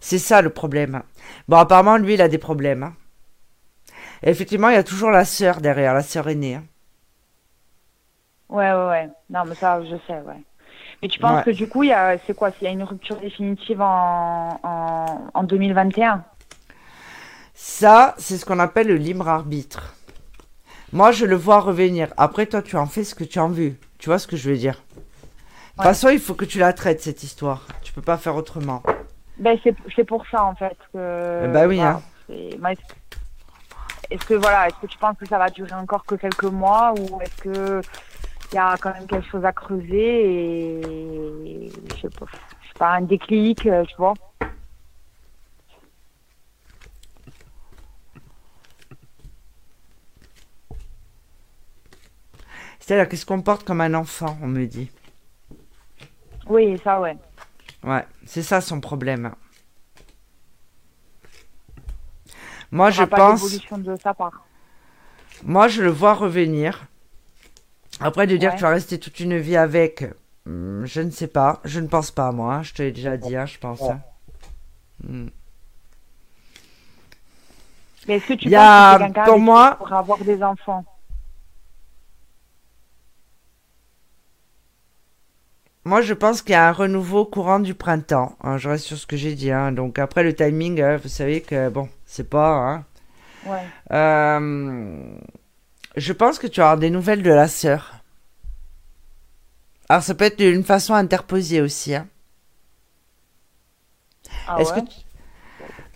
C'est 0.00 0.18
ça 0.18 0.42
le 0.42 0.50
problème. 0.50 1.02
Bon, 1.48 1.56
apparemment, 1.56 1.96
lui, 1.98 2.14
il 2.14 2.22
a 2.22 2.28
des 2.28 2.38
problèmes. 2.38 2.82
hein. 2.82 2.94
Et 4.22 4.30
effectivement, 4.30 4.68
il 4.68 4.74
y 4.74 4.78
a 4.78 4.84
toujours 4.84 5.10
la 5.10 5.24
sœur 5.24 5.60
derrière, 5.60 5.94
la 5.94 6.02
sœur 6.02 6.28
aînée. 6.28 6.60
Ouais, 8.48 8.72
ouais, 8.72 8.86
ouais. 8.88 9.08
Non, 9.30 9.42
mais 9.46 9.54
ça, 9.54 9.82
je 9.84 9.96
sais, 10.06 10.20
ouais. 10.20 10.42
Mais 11.02 11.08
tu 11.08 11.18
penses 11.20 11.38
Ouais. 11.38 11.52
que 11.52 11.56
du 11.56 11.68
coup, 11.68 11.84
c'est 12.26 12.34
quoi 12.34 12.50
S'il 12.52 12.64
y 12.64 12.66
a 12.66 12.70
une 12.70 12.82
rupture 12.82 13.16
définitive 13.16 13.80
en, 13.80 14.58
en, 14.62 15.20
en 15.32 15.42
2021 15.44 16.24
Ça, 17.54 18.14
c'est 18.18 18.36
ce 18.36 18.44
qu'on 18.44 18.58
appelle 18.58 18.88
le 18.88 18.96
libre 18.96 19.28
arbitre. 19.28 19.94
Moi, 20.92 21.12
je 21.12 21.26
le 21.26 21.36
vois 21.36 21.60
revenir. 21.60 22.08
Après, 22.16 22.46
toi, 22.46 22.62
tu 22.62 22.76
en 22.76 22.86
fais 22.86 23.04
ce 23.04 23.14
que 23.14 23.24
tu 23.24 23.38
en 23.38 23.48
veux. 23.48 23.74
Tu 23.98 24.08
vois 24.08 24.18
ce 24.18 24.26
que 24.26 24.36
je 24.36 24.48
veux 24.50 24.56
dire? 24.56 24.82
De 24.94 25.00
toute 25.76 25.82
façon, 25.84 26.08
il 26.08 26.18
faut 26.18 26.34
que 26.34 26.44
tu 26.46 26.58
la 26.58 26.72
traites, 26.72 27.00
cette 27.02 27.22
histoire. 27.22 27.66
Tu 27.82 27.92
peux 27.92 28.02
pas 28.02 28.16
faire 28.16 28.34
autrement. 28.34 28.82
Ben, 29.38 29.56
c'est, 29.62 30.04
pour 30.04 30.24
ça, 30.28 30.44
en 30.44 30.54
fait. 30.56 30.76
Que, 30.92 31.42
Eh 31.44 31.48
ben 31.48 31.68
oui, 31.68 31.76
voilà, 31.76 32.00
hein. 32.28 32.74
Est-ce 34.10 34.24
que, 34.24 34.34
voilà, 34.34 34.66
est-ce 34.68 34.76
que 34.80 34.86
tu 34.86 34.98
penses 34.98 35.16
que 35.18 35.26
ça 35.26 35.38
va 35.38 35.50
durer 35.50 35.74
encore 35.74 36.04
que 36.04 36.14
quelques 36.14 36.44
mois 36.44 36.94
ou 36.98 37.20
est-ce 37.20 37.36
que 37.42 37.80
il 38.52 38.54
y 38.54 38.58
a 38.58 38.76
quand 38.78 38.92
même 38.94 39.06
quelque 39.06 39.28
chose 39.28 39.44
à 39.44 39.52
creuser 39.52 40.80
et, 40.80 41.70
je 41.94 42.00
sais 42.00 42.08
pas, 42.08 42.26
je 42.62 42.68
sais 42.68 42.78
pas, 42.78 42.94
un 42.94 43.02
déclic, 43.02 43.66
euh, 43.66 43.84
tu 43.84 43.96
vois 43.96 44.14
C'est-à-dire 52.80 53.06
qu'il 53.10 53.18
se 53.18 53.26
comporte 53.26 53.64
comme 53.64 53.82
un 53.82 53.92
enfant, 53.92 54.38
on 54.40 54.46
me 54.46 54.64
dit. 54.64 54.90
Oui, 56.46 56.80
ça, 56.82 56.98
ouais. 56.98 57.18
Ouais, 57.84 58.06
c'est 58.24 58.42
ça 58.42 58.62
son 58.62 58.80
problème. 58.80 59.34
Moi, 62.70 62.90
je 62.90 63.04
pas 63.04 63.16
pense... 63.16 63.60
de 63.70 63.96
sa 63.96 64.14
part. 64.14 64.46
Moi, 65.42 65.68
je 65.68 65.82
le 65.82 65.90
vois 65.90 66.14
revenir. 66.14 66.86
Après, 68.00 68.26
de 68.26 68.36
dire 68.36 68.50
Ouais. 68.50 68.54
que 68.54 68.58
tu 68.58 68.64
vas 68.64 68.70
rester 68.70 68.98
toute 68.98 69.18
une 69.20 69.36
vie 69.38 69.56
avec, 69.56 70.04
hum, 70.46 70.84
je 70.86 71.00
ne 71.00 71.10
sais 71.10 71.26
pas. 71.26 71.60
Je 71.64 71.80
ne 71.80 71.86
pense 71.88 72.10
pas, 72.10 72.30
moi. 72.32 72.54
hein. 72.56 72.62
Je 72.62 72.74
te 72.74 72.82
l'ai 72.82 72.92
déjà 72.92 73.16
dit, 73.16 73.36
hein, 73.36 73.46
je 73.46 73.58
pense. 73.58 73.82
hein. 73.82 74.00
Mais 78.06 78.16
est-ce 78.16 78.26
que 78.26 78.34
tu 78.34 78.48
y 78.48 78.50
penses 78.52 78.58
a, 78.64 78.98
que 79.14 79.24
pour 79.24 79.38
moi- 79.38 79.74
pourras 79.76 79.98
avoir 79.98 80.18
des 80.24 80.42
enfants? 80.42 80.84
Moi, 85.84 86.02
je 86.02 86.12
pense 86.14 86.42
qu'il 86.42 86.52
y 86.52 86.54
a 86.54 86.68
un 86.68 86.72
renouveau 86.72 87.24
courant 87.24 87.60
du 87.60 87.74
printemps. 87.74 88.36
hein, 88.42 88.58
je 88.58 88.68
reste 88.68 88.84
sur 88.84 88.96
ce 88.98 89.06
que 89.06 89.16
j'ai 89.16 89.34
dit. 89.34 89.50
hein. 89.50 89.72
Donc, 89.72 89.98
après, 89.98 90.22
le 90.22 90.34
timing, 90.34 90.82
vous 90.96 91.08
savez 91.08 91.40
que, 91.40 91.68
bon, 91.70 91.88
c'est 92.04 92.28
pas... 92.28 92.82
Ouais. 93.46 93.62
Euh, 93.92 95.16
je 95.98 96.12
pense 96.12 96.38
que 96.38 96.46
tu 96.46 96.60
auras 96.60 96.76
des 96.76 96.90
nouvelles 96.90 97.22
de 97.22 97.30
la 97.30 97.48
sœur. 97.48 97.94
Alors, 99.88 100.02
ça 100.02 100.14
peut 100.14 100.24
être 100.26 100.38
d'une 100.38 100.64
façon 100.64 100.94
interposée 100.94 101.60
aussi. 101.60 101.94
hein. 101.94 102.06
Ah 104.46 104.60
Est-ce 104.60 104.72
ouais? 104.74 104.82
que 104.82 104.88
tu... 104.88 104.96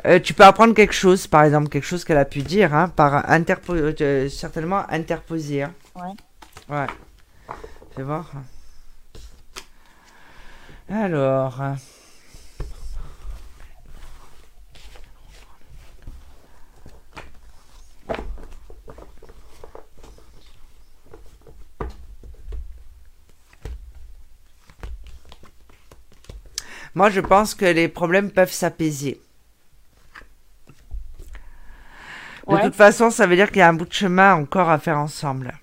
Euh, 0.05 0.19
tu 0.19 0.35
peux 0.35 0.45
apprendre 0.45 0.75
quelque 0.75 0.95
chose, 0.95 1.27
par 1.27 1.45
exemple, 1.45 1.69
quelque 1.69 1.85
chose 1.85 2.05
qu'elle 2.05 2.19
a 2.19 2.25
pu 2.25 2.43
dire, 2.43 2.75
hein, 2.75 2.89
par 2.89 3.31
interpo... 3.31 3.75
euh, 3.75 4.29
certainement 4.29 4.85
interposé. 4.91 5.63
hein. 5.63 5.75
Ouais. 5.95 6.15
Ouais. 6.69 6.87
Fais 7.95 8.03
voir. 8.03 8.33
Alors. 10.91 11.61
Moi, 26.95 27.11
je 27.11 27.21
pense 27.21 27.55
que 27.55 27.67
les 27.67 27.89
problèmes 27.89 28.31
peuvent 28.31 28.51
s'apaiser. 28.53 29.21
De 32.49 32.57
Ouais. 32.57 32.61
toute 32.61 32.75
façon, 32.77 33.11
ça 33.11 33.27
veut 33.27 33.35
dire 33.37 33.49
qu'il 33.49 33.59
y 33.59 33.63
a 33.63 33.69
un 33.69 33.73
bout 33.75 33.85
de 33.87 33.93
chemin 33.93 34.35
encore 34.35 34.69
à 34.71 34.79
faire 34.79 34.99
ensemble. 34.99 35.59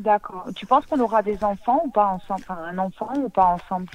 D'accord. 0.00 0.48
Tu 0.56 0.66
penses 0.66 0.86
qu'on 0.86 0.98
aura 1.00 1.22
des 1.22 1.44
enfants 1.44 1.82
ou 1.84 1.90
pas 1.90 2.06
ensemble? 2.08 2.42
Enfin, 2.48 2.60
un 2.62 2.78
enfant 2.78 3.14
ou 3.16 3.28
pas 3.30 3.46
ensemble? 3.46 3.86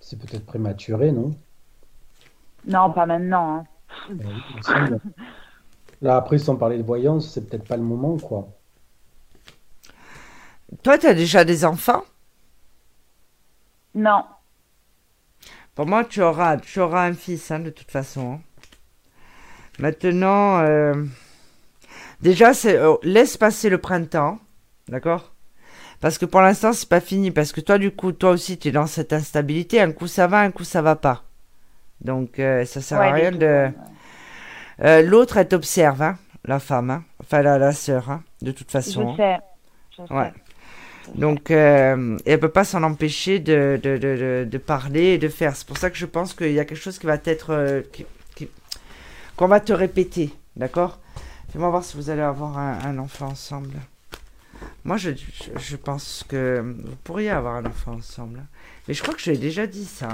C'est 0.00 0.18
peut-être 0.18 0.44
prématuré, 0.44 1.12
non? 1.12 1.34
Non, 2.64 2.92
pas 2.92 3.06
maintenant. 3.06 3.58
hein. 3.58 3.66
Là, 6.02 6.16
après, 6.16 6.38
sans 6.38 6.56
parler 6.56 6.76
de 6.76 6.82
voyance, 6.82 7.30
c'est 7.32 7.48
peut-être 7.48 7.66
pas 7.66 7.76
le 7.78 7.82
moment, 7.82 8.18
quoi. 8.18 8.48
Toi, 10.82 10.98
tu 10.98 11.06
as 11.06 11.14
déjà 11.14 11.44
des 11.44 11.64
enfants? 11.64 12.04
Non. 13.94 14.24
Pour 15.74 15.86
moi, 15.86 16.04
tu 16.04 16.22
auras, 16.22 16.56
tu 16.56 16.80
auras 16.80 17.06
un 17.06 17.12
fils, 17.14 17.50
hein, 17.50 17.60
de 17.60 17.70
toute 17.70 17.90
façon. 17.90 18.32
hein. 18.34 18.40
Maintenant, 19.78 20.60
euh, 20.60 20.94
déjà, 22.20 22.54
c'est, 22.54 22.76
euh, 22.76 22.94
laisse 23.02 23.36
passer 23.36 23.68
le 23.68 23.78
printemps, 23.78 24.38
d'accord? 24.88 25.32
Parce 26.00 26.18
que 26.18 26.26
pour 26.26 26.42
l'instant, 26.42 26.72
c'est 26.72 26.88
pas 26.88 27.00
fini. 27.00 27.30
Parce 27.32 27.52
que 27.52 27.60
toi, 27.60 27.78
du 27.78 27.90
coup, 27.92 28.12
toi 28.12 28.30
aussi, 28.32 28.58
tu 28.58 28.68
es 28.68 28.72
dans 28.72 28.86
cette 28.86 29.12
instabilité. 29.12 29.80
Un 29.80 29.92
coup, 29.92 30.06
ça 30.08 30.26
va, 30.26 30.40
un 30.40 30.50
coup, 30.50 30.64
ça 30.64 30.82
va 30.82 30.96
pas. 30.96 31.24
Donc, 32.02 32.38
euh, 32.38 32.64
ça 32.64 32.80
sert 32.80 33.00
à 33.00 33.12
rien 33.12 33.30
de. 33.32 33.70
Euh, 34.82 35.02
L'autre, 35.02 35.36
elle 35.36 35.48
t'observe, 35.48 36.02
hein, 36.02 36.18
la 36.44 36.58
femme, 36.58 36.90
hein. 36.90 37.04
enfin 37.20 37.42
la, 37.42 37.58
la 37.58 37.72
sœur, 37.72 38.10
hein, 38.10 38.22
de 38.40 38.50
toute 38.52 38.68
Je 38.68 38.72
façon. 38.72 39.10
hein. 39.10 39.14
sais. 39.16 39.38
Je 39.98 40.06
sais. 40.08 40.14
Ouais. 40.14 40.32
Donc, 41.14 41.50
euh, 41.50 42.16
elle 42.26 42.40
peut 42.40 42.48
pas 42.48 42.64
s'en 42.64 42.82
empêcher 42.82 43.38
de, 43.40 43.78
de, 43.82 43.96
de, 43.98 44.48
de, 44.50 44.58
parler 44.58 45.14
et 45.14 45.18
de 45.18 45.28
faire. 45.28 45.54
C'est 45.56 45.66
pour 45.66 45.76
ça 45.76 45.90
que 45.90 45.96
je 45.96 46.06
pense 46.06 46.32
qu'il 46.34 46.52
y 46.52 46.60
a 46.60 46.64
quelque 46.64 46.78
chose 46.80 46.98
qui 46.98 47.06
va 47.06 47.18
être. 47.24 47.50
euh, 47.50 47.82
qu'on 49.36 49.48
va 49.48 49.60
te 49.60 49.72
répéter, 49.72 50.32
d'accord? 50.56 50.98
Fais-moi 51.52 51.70
voir 51.70 51.84
si 51.84 51.96
vous 51.96 52.10
allez 52.10 52.22
avoir 52.22 52.58
un, 52.58 52.78
un 52.84 52.98
enfant 52.98 53.26
ensemble. 53.28 53.74
Moi, 54.84 54.96
je, 54.96 55.10
je, 55.10 55.58
je 55.58 55.76
pense 55.76 56.24
que 56.28 56.60
vous 56.62 56.96
pourriez 57.04 57.30
avoir 57.30 57.56
un 57.56 57.66
enfant 57.66 57.92
ensemble. 57.94 58.42
Mais 58.86 58.94
je 58.94 59.02
crois 59.02 59.14
que 59.14 59.20
je 59.20 59.30
l'ai 59.30 59.38
déjà 59.38 59.66
dit 59.66 59.84
ça. 59.84 60.08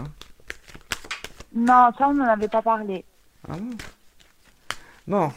Non, 1.55 1.91
ça, 1.97 2.09
on 2.09 2.15
n'en 2.15 2.25
avait 2.25 2.49
pas 2.49 2.63
parlé. 2.63 3.05
Ah 3.49 3.55
bon 3.57 3.77
Bon. 5.07 5.33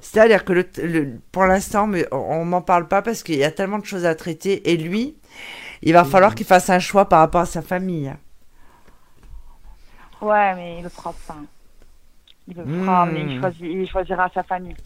C'est-à-dire 0.00 0.44
que 0.44 0.52
le, 0.52 0.68
le- 0.78 1.20
pour 1.32 1.44
l'instant, 1.44 1.90
on, 2.12 2.44
m'en 2.44 2.62
parle 2.62 2.86
pas 2.86 3.02
parce 3.02 3.22
qu'il 3.22 3.36
y 3.36 3.44
a 3.44 3.50
tellement 3.50 3.78
de 3.78 3.84
choses 3.84 4.04
à 4.04 4.14
traiter. 4.14 4.70
Et 4.70 4.76
lui, 4.76 5.16
il 5.82 5.92
va 5.92 6.04
falloir 6.04 6.34
qu'il 6.34 6.46
fasse 6.46 6.70
un 6.70 6.78
choix 6.78 7.08
par 7.08 7.20
rapport 7.20 7.40
à 7.40 7.46
sa 7.46 7.62
famille. 7.62 8.14
Ouais, 10.20 10.54
mais 10.54 10.78
il 10.78 10.82
le 10.84 10.88
fera 10.88 11.12
pas. 11.26 11.36
Il 12.46 12.56
le 12.56 12.64
fera, 12.64 13.06
mais 13.06 13.22
il, 13.22 13.40
choisit, 13.40 13.60
il 13.62 13.88
choisira 13.88 14.30
sa 14.32 14.42
famille. 14.42 14.76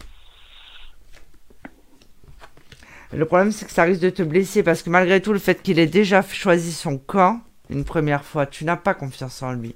Le 3.13 3.25
problème, 3.25 3.51
c'est 3.51 3.65
que 3.65 3.71
ça 3.71 3.83
risque 3.83 4.01
de 4.01 4.09
te 4.09 4.21
blesser 4.23 4.63
parce 4.63 4.83
que 4.83 4.89
malgré 4.89 5.21
tout, 5.21 5.33
le 5.33 5.39
fait 5.39 5.61
qu'il 5.61 5.79
ait 5.79 5.87
déjà 5.87 6.21
choisi 6.21 6.71
son 6.71 6.97
camp 6.97 7.41
une 7.69 7.83
première 7.83 8.23
fois, 8.23 8.45
tu 8.45 8.65
n'as 8.65 8.77
pas 8.77 8.93
confiance 8.93 9.41
en 9.43 9.53
lui. 9.53 9.75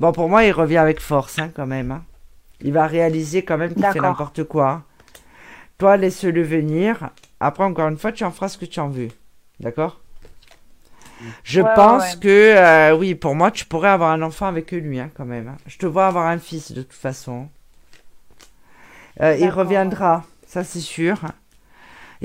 Bon, 0.00 0.12
pour 0.12 0.28
moi, 0.28 0.44
il 0.44 0.52
revient 0.52 0.78
avec 0.78 1.00
force, 1.00 1.38
hein, 1.38 1.50
quand 1.54 1.66
même. 1.66 1.90
hein. 1.92 2.04
Il 2.60 2.72
va 2.72 2.86
réaliser 2.86 3.44
quand 3.44 3.58
même 3.58 3.74
qu'il 3.74 3.86
fait 3.86 4.00
n'importe 4.00 4.44
quoi. 4.44 4.70
hein. 4.70 4.84
Toi, 5.78 5.96
laisse-le 5.96 6.42
venir. 6.42 7.10
Après, 7.40 7.64
encore 7.64 7.88
une 7.88 7.98
fois, 7.98 8.12
tu 8.12 8.24
en 8.24 8.30
feras 8.30 8.48
ce 8.48 8.58
que 8.58 8.64
tu 8.66 8.80
en 8.80 8.88
veux. 8.88 9.08
D'accord? 9.60 10.00
Je 11.44 11.60
Ouais, 11.60 11.66
pense 11.74 12.02
ouais. 12.02 12.20
que, 12.20 12.56
euh, 12.56 12.96
oui, 12.96 13.14
pour 13.14 13.34
moi, 13.34 13.50
tu 13.50 13.64
pourrais 13.66 13.90
avoir 13.90 14.10
un 14.10 14.22
enfant 14.22 14.46
avec 14.46 14.72
lui, 14.72 14.98
hein, 15.00 15.10
quand 15.14 15.24
même. 15.24 15.48
hein. 15.48 15.56
Je 15.66 15.78
te 15.78 15.86
vois 15.86 16.06
avoir 16.06 16.26
un 16.26 16.38
fils, 16.38 16.72
de 16.72 16.82
toute 16.82 16.92
façon. 16.92 17.48
Euh, 19.20 19.36
il 19.36 19.48
reviendra, 19.50 20.24
ça 20.46 20.64
c'est 20.64 20.80
sûr. 20.80 21.18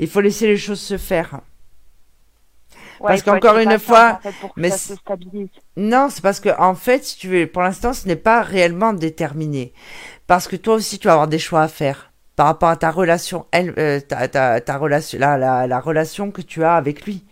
Il 0.00 0.08
faut 0.08 0.20
laisser 0.22 0.46
les 0.46 0.56
choses 0.56 0.80
se 0.80 0.96
faire. 0.96 1.40
Ouais, 3.00 3.08
Parce 3.08 3.22
qu'encore 3.22 3.58
une 3.58 3.78
fois, 3.78 4.18
en 4.18 4.22
fait, 4.22 4.34
pour 4.40 4.54
que 4.54 4.60
mais 4.60 4.70
ça 4.70 4.78
se. 4.78 5.00
Non, 5.76 6.08
c'est 6.10 6.22
parce 6.22 6.40
que 6.40 6.48
en 6.58 6.74
fait, 6.74 7.04
si 7.04 7.16
tu 7.18 7.28
veux, 7.28 7.46
pour 7.46 7.62
l'instant, 7.62 7.92
ce 7.92 8.08
n'est 8.08 8.16
pas 8.16 8.42
réellement 8.42 8.92
déterminé. 8.92 9.72
Parce 10.26 10.48
que 10.48 10.56
toi 10.56 10.74
aussi, 10.74 10.98
tu 10.98 11.06
vas 11.06 11.14
avoir 11.14 11.28
des 11.28 11.38
choix 11.38 11.62
à 11.62 11.68
faire 11.68 12.12
par 12.36 12.46
rapport 12.46 12.70
à 12.70 12.76
ta 12.76 12.90
relation, 12.90 13.44
elle, 13.52 13.74
euh, 13.78 14.00
ta, 14.00 14.26
ta, 14.28 14.60
ta 14.62 14.78
relation, 14.78 15.18
la, 15.18 15.36
la, 15.36 15.66
la 15.66 15.80
relation 15.80 16.30
que 16.30 16.40
tu 16.40 16.64
as 16.64 16.74
avec 16.76 17.04
lui. 17.04 17.24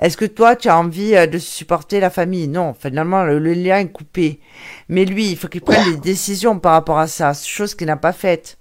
Est-ce 0.00 0.16
que 0.16 0.24
toi, 0.24 0.56
tu 0.56 0.68
as 0.68 0.78
envie 0.78 1.16
euh, 1.16 1.26
de 1.26 1.38
supporter 1.38 2.00
la 2.00 2.10
famille? 2.10 2.48
Non, 2.48 2.74
finalement, 2.74 3.24
le, 3.24 3.38
le 3.38 3.54
lien 3.54 3.78
est 3.78 3.88
coupé. 3.88 4.40
Mais 4.88 5.04
lui, 5.04 5.30
il 5.30 5.36
faut 5.36 5.48
qu'il 5.48 5.62
prenne 5.62 5.84
des 5.84 5.96
décisions 5.98 6.58
par 6.58 6.72
rapport 6.72 6.98
à 6.98 7.08
ça, 7.08 7.34
chose 7.34 7.74
qu'il 7.74 7.88
n'a 7.88 7.96
pas 7.96 8.12
faite. 8.12 8.58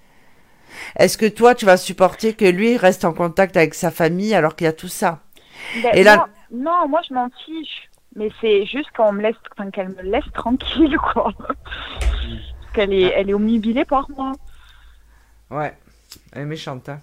Est-ce 0.98 1.18
que 1.18 1.26
toi, 1.28 1.56
tu 1.56 1.66
vas 1.66 1.78
supporter 1.78 2.34
que 2.36 2.46
lui 2.46 2.78
reste 2.78 3.06
en 3.06 3.14
contact 3.14 3.58
avec 3.58 3.74
sa 3.74 3.92
famille 3.92 4.34
alors 4.34 4.56
qu'il 4.56 4.66
y 4.66 4.70
a 4.70 4.74
tout 4.74 4.88
ça? 4.88 5.20
Ben, 5.84 5.92
Et 5.94 6.04
là- 6.04 6.18
moi- 6.18 6.30
non, 6.52 6.88
moi 6.90 7.02
je 7.08 7.14
m'en 7.14 7.30
fiche. 7.46 7.90
Mais 8.16 8.30
c'est 8.42 8.66
juste 8.66 8.90
qu'on 8.96 9.14
me 9.14 9.22
laisse, 9.22 9.38
enfin, 9.58 9.72
qu'elle 9.72 9.90
me 9.90 10.02
laisse 10.02 10.30
tranquille, 10.34 10.98
quoi. 10.98 11.32
Parce 11.40 12.74
qu'elle 12.74 12.94
est, 12.94 13.14
elle 13.16 13.30
est 13.30 13.34
omnibilée 13.34 13.86
par 13.86 14.10
moi. 14.12 14.34
Ouais, 15.50 15.74
elle 16.34 16.42
est 16.42 16.46
méchante, 16.46 16.90
hein. 16.90 17.00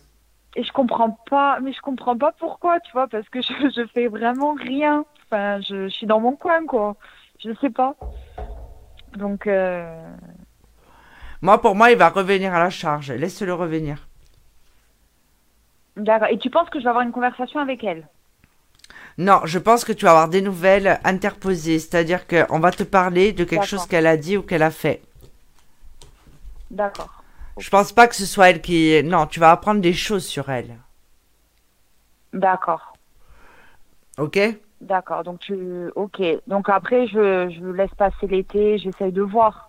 Et 0.56 0.64
je 0.64 0.72
comprends 0.72 1.10
pas, 1.30 1.60
mais 1.60 1.72
je 1.72 1.80
comprends 1.80 2.16
pas 2.16 2.32
pourquoi, 2.32 2.80
tu 2.80 2.90
vois, 2.92 3.06
parce 3.08 3.28
que 3.30 3.40
je, 3.42 3.52
je 3.74 3.86
fais 3.94 4.08
vraiment 4.08 4.54
rien. 4.54 5.04
Enfin, 5.26 5.60
je, 5.60 5.88
je 5.88 5.94
suis 5.94 6.06
dans 6.06 6.20
mon 6.20 6.32
coin, 6.36 6.64
quoi. 6.66 6.96
Je 7.42 7.52
sais 7.60 7.70
pas. 7.70 7.94
Donc, 9.16 9.46
euh, 9.46 10.10
Moi, 11.42 11.60
pour 11.60 11.74
moi, 11.74 11.90
il 11.90 11.98
va 11.98 12.08
revenir 12.10 12.54
à 12.54 12.58
la 12.60 12.70
charge. 12.70 13.10
Laisse-le 13.12 13.54
revenir. 13.54 14.08
d'accord. 15.96 16.28
Et 16.30 16.38
tu 16.38 16.50
penses 16.50 16.70
que 16.70 16.78
je 16.78 16.84
vais 16.84 16.90
avoir 16.90 17.04
une 17.04 17.12
conversation 17.12 17.60
avec 17.60 17.84
elle? 17.84 18.08
Non, 19.18 19.40
je 19.44 19.58
pense 19.58 19.84
que 19.84 19.92
tu 19.92 20.04
vas 20.04 20.12
avoir 20.12 20.28
des 20.28 20.40
nouvelles 20.42 21.00
interposées. 21.04 21.78
C'est-à-dire 21.78 22.26
qu'on 22.26 22.60
va 22.60 22.72
te 22.72 22.84
parler 22.84 23.32
de 23.32 23.44
quelque 23.44 23.66
chose 23.66 23.86
qu'elle 23.86 24.06
a 24.06 24.16
dit 24.16 24.36
ou 24.36 24.42
qu'elle 24.42 24.62
a 24.62 24.70
fait. 24.70 25.02
D'accord. 26.70 27.24
Je 27.58 27.68
pense 27.70 27.92
pas 27.92 28.08
que 28.08 28.14
ce 28.14 28.26
soit 28.26 28.50
elle 28.50 28.60
qui. 28.62 29.02
Non, 29.04 29.26
tu 29.26 29.40
vas 29.40 29.50
apprendre 29.50 29.80
des 29.80 29.92
choses 29.92 30.26
sur 30.26 30.48
elle. 30.50 30.78
D'accord. 32.32 32.96
Ok? 34.18 34.38
D'accord. 34.80 35.24
Donc, 35.24 35.40
tu, 35.40 35.90
ok. 35.96 36.22
Donc 36.46 36.68
après, 36.68 37.06
je, 37.08 37.50
je 37.50 37.66
laisse 37.72 37.94
passer 37.96 38.26
l'été, 38.28 38.78
j'essaye 38.78 39.12
de 39.12 39.22
voir. 39.22 39.67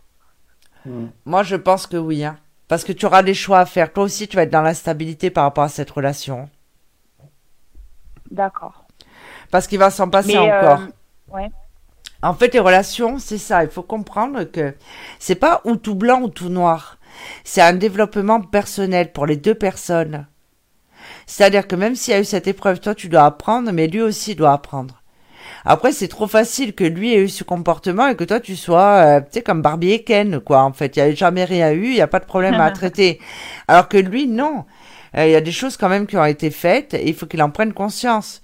Hmm. 0.86 1.08
Moi, 1.26 1.44
je 1.44 1.56
pense 1.56 1.88
que 1.88 1.98
oui. 1.98 2.24
Hein. 2.24 2.38
Parce 2.68 2.84
que 2.84 2.92
tu 2.92 3.06
auras 3.06 3.24
des 3.24 3.34
choix 3.34 3.60
à 3.60 3.66
faire. 3.66 3.92
Toi 3.92 4.04
aussi, 4.04 4.28
tu 4.28 4.36
vas 4.36 4.44
être 4.44 4.52
dans 4.52 4.62
l'instabilité 4.62 5.30
par 5.30 5.44
rapport 5.44 5.64
à 5.64 5.70
cette 5.70 5.90
relation. 5.90 6.50
D'accord. 8.32 8.86
Parce 9.52 9.68
qu'il 9.68 9.80
va 9.80 9.90
s'en 9.90 10.10
passer 10.10 10.38
Mais, 10.38 10.52
euh, 10.52 10.74
encore. 10.74 10.88
ouais. 11.34 11.50
En 12.22 12.34
fait, 12.34 12.54
les 12.54 12.60
relations, 12.60 13.18
c'est 13.18 13.38
ça. 13.38 13.64
Il 13.64 13.70
faut 13.70 13.82
comprendre 13.82 14.44
que 14.44 14.76
c'est 15.20 15.36
pas 15.36 15.62
ou 15.64 15.78
tout 15.78 15.96
blanc 15.96 16.22
ou 16.22 16.30
tout 16.30 16.50
noir. 16.50 16.98
C'est 17.44 17.62
un 17.62 17.74
développement 17.74 18.42
personnel 18.42 19.12
pour 19.12 19.26
les 19.26 19.38
deux 19.38 19.56
personnes. 19.56 20.28
C'est-à-dire 21.26 21.68
que 21.68 21.76
même 21.76 21.96
s'il 21.96 22.14
y 22.14 22.18
a 22.18 22.20
eu 22.20 22.26
cette 22.26 22.48
épreuve, 22.48 22.80
toi, 22.80 22.94
tu 22.94 23.08
dois 23.08 23.26
apprendre, 23.26 23.72
mais 23.72 23.88
lui 23.88 24.02
aussi 24.02 24.36
doit 24.36 24.52
apprendre. 24.52 24.99
Après, 25.66 25.92
c'est 25.92 26.08
trop 26.08 26.28
facile 26.28 26.74
que 26.74 26.84
lui 26.84 27.14
ait 27.14 27.22
eu 27.24 27.30
ce 27.30 27.44
comportement 27.44 28.08
et 28.08 28.16
que 28.16 28.24
toi, 28.24 28.40
tu 28.40 28.56
sois, 28.56 29.20
euh, 29.20 29.22
tu 29.22 29.28
sais, 29.34 29.42
comme 29.42 29.62
Barbie 29.62 29.92
et 29.92 30.04
Ken, 30.04 30.40
quoi. 30.40 30.62
En 30.64 30.74
fait, 30.74 30.96
il 30.98 31.04
n'y 31.04 31.10
a 31.12 31.16
jamais 31.16 31.44
rien 31.46 31.72
eu, 31.72 31.86
il 31.88 31.94
n'y 31.96 32.02
a 32.02 32.08
pas 32.08 32.20
de 32.20 32.26
problème 32.26 32.60
à 32.60 32.72
traiter. 32.74 33.20
Alors 33.68 33.88
que 33.90 33.98
lui, 33.98 34.28
non. 34.28 34.66
Euh, 35.18 35.26
Il 35.28 35.32
y 35.32 35.36
a 35.36 35.42
des 35.42 35.52
choses 35.52 35.78
quand 35.78 35.90
même 35.90 36.08
qui 36.08 36.18
ont 36.18 36.26
été 36.26 36.52
faites 36.52 36.94
et 36.94 37.08
il 37.10 37.16
faut 37.16 37.26
qu'il 37.28 37.42
en 37.44 37.50
prenne 37.52 37.74
conscience. 37.74 38.42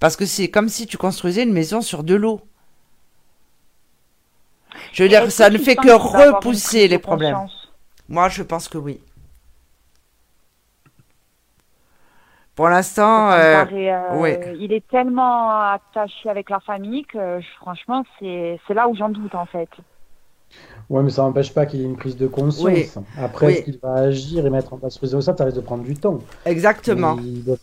Parce 0.00 0.16
que 0.16 0.26
c'est 0.26 0.48
comme 0.50 0.68
si 0.68 0.86
tu 0.86 0.96
construisais 0.98 1.44
une 1.44 1.52
maison 1.52 1.80
sur 1.82 2.04
de 2.04 2.14
l'eau. 2.14 2.40
Je 4.92 5.02
veux 5.02 5.08
Et 5.08 5.08
dire, 5.08 5.30
ça 5.30 5.50
ne 5.50 5.58
fait 5.58 5.76
que 5.76 5.90
repousser 5.90 6.88
les 6.88 6.98
problèmes. 6.98 7.46
Moi, 8.08 8.28
je 8.28 8.42
pense 8.42 8.68
que 8.68 8.78
oui. 8.78 9.00
Pour 12.58 12.68
l'instant, 12.68 13.30
Ça 13.30 13.38
euh, 13.38 13.64
euh, 13.72 14.16
ouais. 14.18 14.56
il 14.58 14.72
est 14.72 14.84
tellement 14.88 15.48
attaché 15.70 16.28
avec 16.28 16.50
la 16.50 16.58
famille 16.58 17.04
que 17.04 17.38
franchement, 17.60 18.02
c'est 18.18 18.58
c'est 18.66 18.74
là 18.74 18.88
où 18.88 18.96
j'en 18.96 19.10
doute 19.10 19.36
en 19.36 19.46
fait. 19.46 19.68
Ouais, 20.90 21.04
mais 21.04 21.10
ça 21.10 21.22
n'empêche 21.22 21.54
pas 21.54 21.66
qu'il 21.66 21.78
y 21.78 21.82
ait 21.84 21.86
une 21.86 21.96
prise 21.96 22.16
de 22.16 22.26
conscience. 22.26 22.66
Oui. 22.66 22.90
Après, 23.16 23.46
Oui. 23.46 23.52
est-ce 23.52 23.62
qu'il 23.62 23.78
va 23.78 23.92
agir 23.92 24.44
et 24.44 24.50
mettre 24.50 24.72
en 24.72 24.76
place 24.78 24.94
de 24.96 24.98
conscience, 24.98 25.24
ça 25.26 25.44
risque 25.44 25.56
de 25.56 25.60
prendre 25.62 25.84
du 25.84 25.94
temps. 25.94 26.18
exactement. 26.46 27.14
Mais 27.14 27.22
Il 27.22 27.44
doit, 27.44 27.56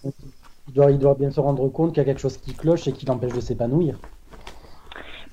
il, 0.69 0.73
doit, 0.73 0.91
il 0.91 0.97
doit 0.97 1.15
bien 1.15 1.29
se 1.29 1.41
rendre 1.41 1.67
compte 1.67 1.89
qu'il 1.89 1.97
y 1.97 2.01
a 2.01 2.05
quelque 2.05 2.21
chose 2.21 2.37
qui 2.37 2.53
cloche 2.53 2.87
et 2.87 2.93
qui 2.93 3.05
l'empêche 3.05 3.33
de 3.33 3.41
s'épanouir. 3.41 3.97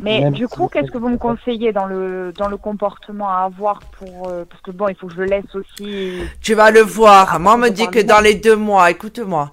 Mais 0.00 0.20
Même 0.20 0.32
du 0.32 0.48
coup, 0.48 0.68
qu'est-ce 0.68 0.90
que 0.90 0.98
vous 0.98 1.08
me 1.08 1.18
conseillez 1.18 1.72
dans 1.72 1.86
le 1.86 2.32
dans 2.36 2.48
le 2.48 2.56
comportement 2.56 3.28
à 3.28 3.44
avoir 3.44 3.80
pour 3.80 4.28
euh, 4.28 4.44
parce 4.48 4.60
que 4.62 4.70
bon, 4.70 4.88
il 4.88 4.96
faut 4.96 5.06
que 5.06 5.14
je 5.14 5.20
le 5.20 5.26
laisse 5.26 5.54
aussi. 5.54 6.22
Tu 6.40 6.54
vas 6.54 6.70
le 6.70 6.80
voir. 6.80 7.38
Moi, 7.38 7.54
on 7.54 7.58
me 7.58 7.68
dit 7.68 7.88
que 7.88 8.00
dans 8.00 8.20
les 8.20 8.34
deux 8.34 8.56
mois, 8.56 8.90
écoute-moi. 8.90 9.52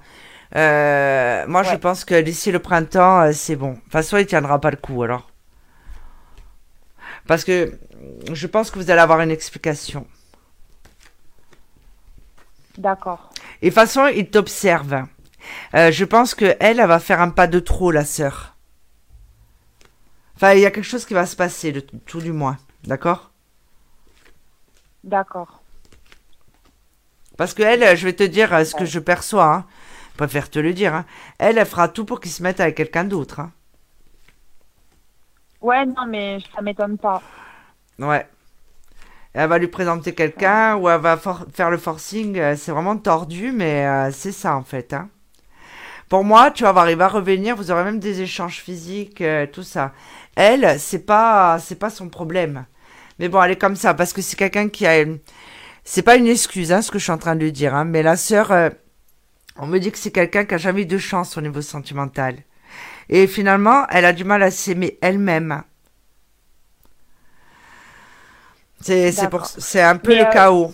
Euh, 0.55 1.45
moi, 1.47 1.63
je 1.63 1.75
pense 1.75 2.05
que 2.05 2.19
d'ici 2.21 2.51
le 2.51 2.59
printemps, 2.59 3.21
euh, 3.21 3.31
c'est 3.33 3.55
bon. 3.55 3.71
De 3.71 3.75
toute 3.75 3.91
façon, 3.91 4.17
il 4.17 4.25
tiendra 4.25 4.59
pas 4.59 4.71
le 4.71 4.77
coup 4.77 5.03
alors. 5.03 5.29
Parce 7.27 7.43
que 7.43 7.77
je 8.33 8.47
pense 8.47 8.71
que 8.71 8.79
vous 8.79 8.89
allez 8.89 9.01
avoir 9.01 9.21
une 9.21 9.31
explication. 9.31 10.07
D'accord. 12.77 13.29
Et 13.61 13.67
de 13.67 13.69
toute 13.69 13.75
façon, 13.75 14.07
il 14.07 14.29
t'observe. 14.29 15.03
Euh, 15.75 15.91
je 15.91 16.05
pense 16.05 16.33
que 16.33 16.55
elle, 16.59 16.79
elle 16.79 16.87
va 16.87 16.99
faire 16.99 17.21
un 17.21 17.29
pas 17.29 17.47
de 17.47 17.59
trop, 17.59 17.91
la 17.91 18.05
sœur. 18.05 18.55
Enfin, 20.39 20.53
il 20.53 20.61
y 20.61 20.65
a 20.65 20.71
quelque 20.71 20.85
chose 20.85 21.05
qui 21.05 21.13
va 21.13 21.25
se 21.25 21.35
passer, 21.35 21.71
de 21.73 21.81
tout 21.81 22.19
du 22.21 22.31
moins. 22.31 22.57
D'accord? 22.85 23.31
D'accord. 25.03 25.61
Parce 27.37 27.53
que 27.53 27.61
elle, 27.63 27.97
je 27.97 28.05
vais 28.05 28.13
te 28.13 28.23
dire 28.23 28.53
euh, 28.53 28.63
ce 28.63 28.75
que 28.75 28.85
je 28.85 28.99
perçois. 28.99 29.53
Hein. 29.53 29.65
Je 30.13 30.17
préfère 30.17 30.49
te 30.49 30.59
le 30.59 30.73
dire. 30.73 30.93
hein. 30.95 31.05
Elle, 31.37 31.57
elle 31.57 31.65
fera 31.65 31.87
tout 31.89 32.05
pour 32.05 32.19
qu'il 32.19 32.31
se 32.31 32.43
mette 32.43 32.59
avec 32.59 32.75
quelqu'un 32.75 33.03
d'autre. 33.05 33.39
Hein. 33.39 33.51
Ouais, 35.61 35.85
non, 35.85 36.05
mais 36.07 36.39
ça 36.55 36.61
m'étonne 36.61 36.97
pas. 36.97 37.21
Ouais. 37.99 38.27
Elle 39.33 39.49
va 39.49 39.57
lui 39.57 39.67
présenter 39.67 40.13
quelqu'un 40.15 40.75
ou 40.77 40.89
elle 40.89 41.01
va 41.01 41.17
faire 41.17 41.69
le 41.71 41.77
forcing. 41.77 42.37
euh, 42.39 42.55
C'est 42.55 42.71
vraiment 42.71 42.97
tordu, 42.97 43.51
mais 43.51 43.85
euh, 43.87 44.11
c'est 44.11 44.31
ça 44.31 44.55
en 44.55 44.63
fait. 44.63 44.93
Hein. 44.93 45.09
Pour 46.09 46.23
moi, 46.23 46.49
tu 46.49 46.63
vas 46.63 46.71
voir, 46.71 46.89
il 46.89 46.97
va 46.97 47.07
revenir. 47.07 47.55
Vous 47.55 47.69
aurez 47.69 47.83
même 47.83 47.99
des 47.99 48.21
échanges 48.21 48.57
physiques, 48.57 49.21
euh, 49.21 49.45
tout 49.45 49.63
ça. 49.63 49.93
Elle, 50.35 50.79
c'est 50.79 51.05
pas, 51.05 51.59
c'est 51.59 51.77
pas 51.77 51.91
son 51.91 52.09
problème. 52.09 52.65
Mais 53.19 53.29
bon, 53.29 53.41
elle 53.43 53.51
est 53.51 53.57
comme 53.57 53.75
ça 53.75 53.93
parce 53.93 54.11
que 54.11 54.21
c'est 54.21 54.35
quelqu'un 54.35 54.69
qui 54.69 54.87
a. 54.87 55.05
C'est 55.83 56.01
pas 56.01 56.15
une 56.15 56.27
excuse, 56.27 56.71
hein, 56.71 56.81
ce 56.81 56.91
que 56.91 56.97
je 56.99 57.03
suis 57.03 57.11
en 57.11 57.17
train 57.17 57.35
de 57.35 57.49
dire. 57.49 57.75
Hein, 57.75 57.85
mais 57.85 58.01
la 58.03 58.17
sœur, 58.17 58.51
euh, 58.51 58.69
on 59.57 59.67
me 59.67 59.77
dit 59.79 59.91
que 59.91 59.97
c'est 59.97 60.11
quelqu'un 60.11 60.45
qui 60.45 60.55
a 60.55 60.57
jamais 60.57 60.81
eu 60.81 60.85
de 60.85 60.97
chance 60.97 61.37
au 61.37 61.41
niveau 61.41 61.61
sentimental. 61.61 62.37
Et 63.09 63.27
finalement, 63.27 63.85
elle 63.89 64.05
a 64.05 64.13
du 64.13 64.23
mal 64.23 64.41
à 64.41 64.51
s'aimer 64.51 64.97
elle-même. 65.01 65.63
C'est 68.81 69.11
c'est 69.11 69.29
pour 69.29 69.45
c'est 69.45 69.81
un 69.81 69.97
peu 69.97 70.11
Mais, 70.11 70.21
le 70.21 70.27
euh, 70.27 70.31
chaos. 70.31 70.73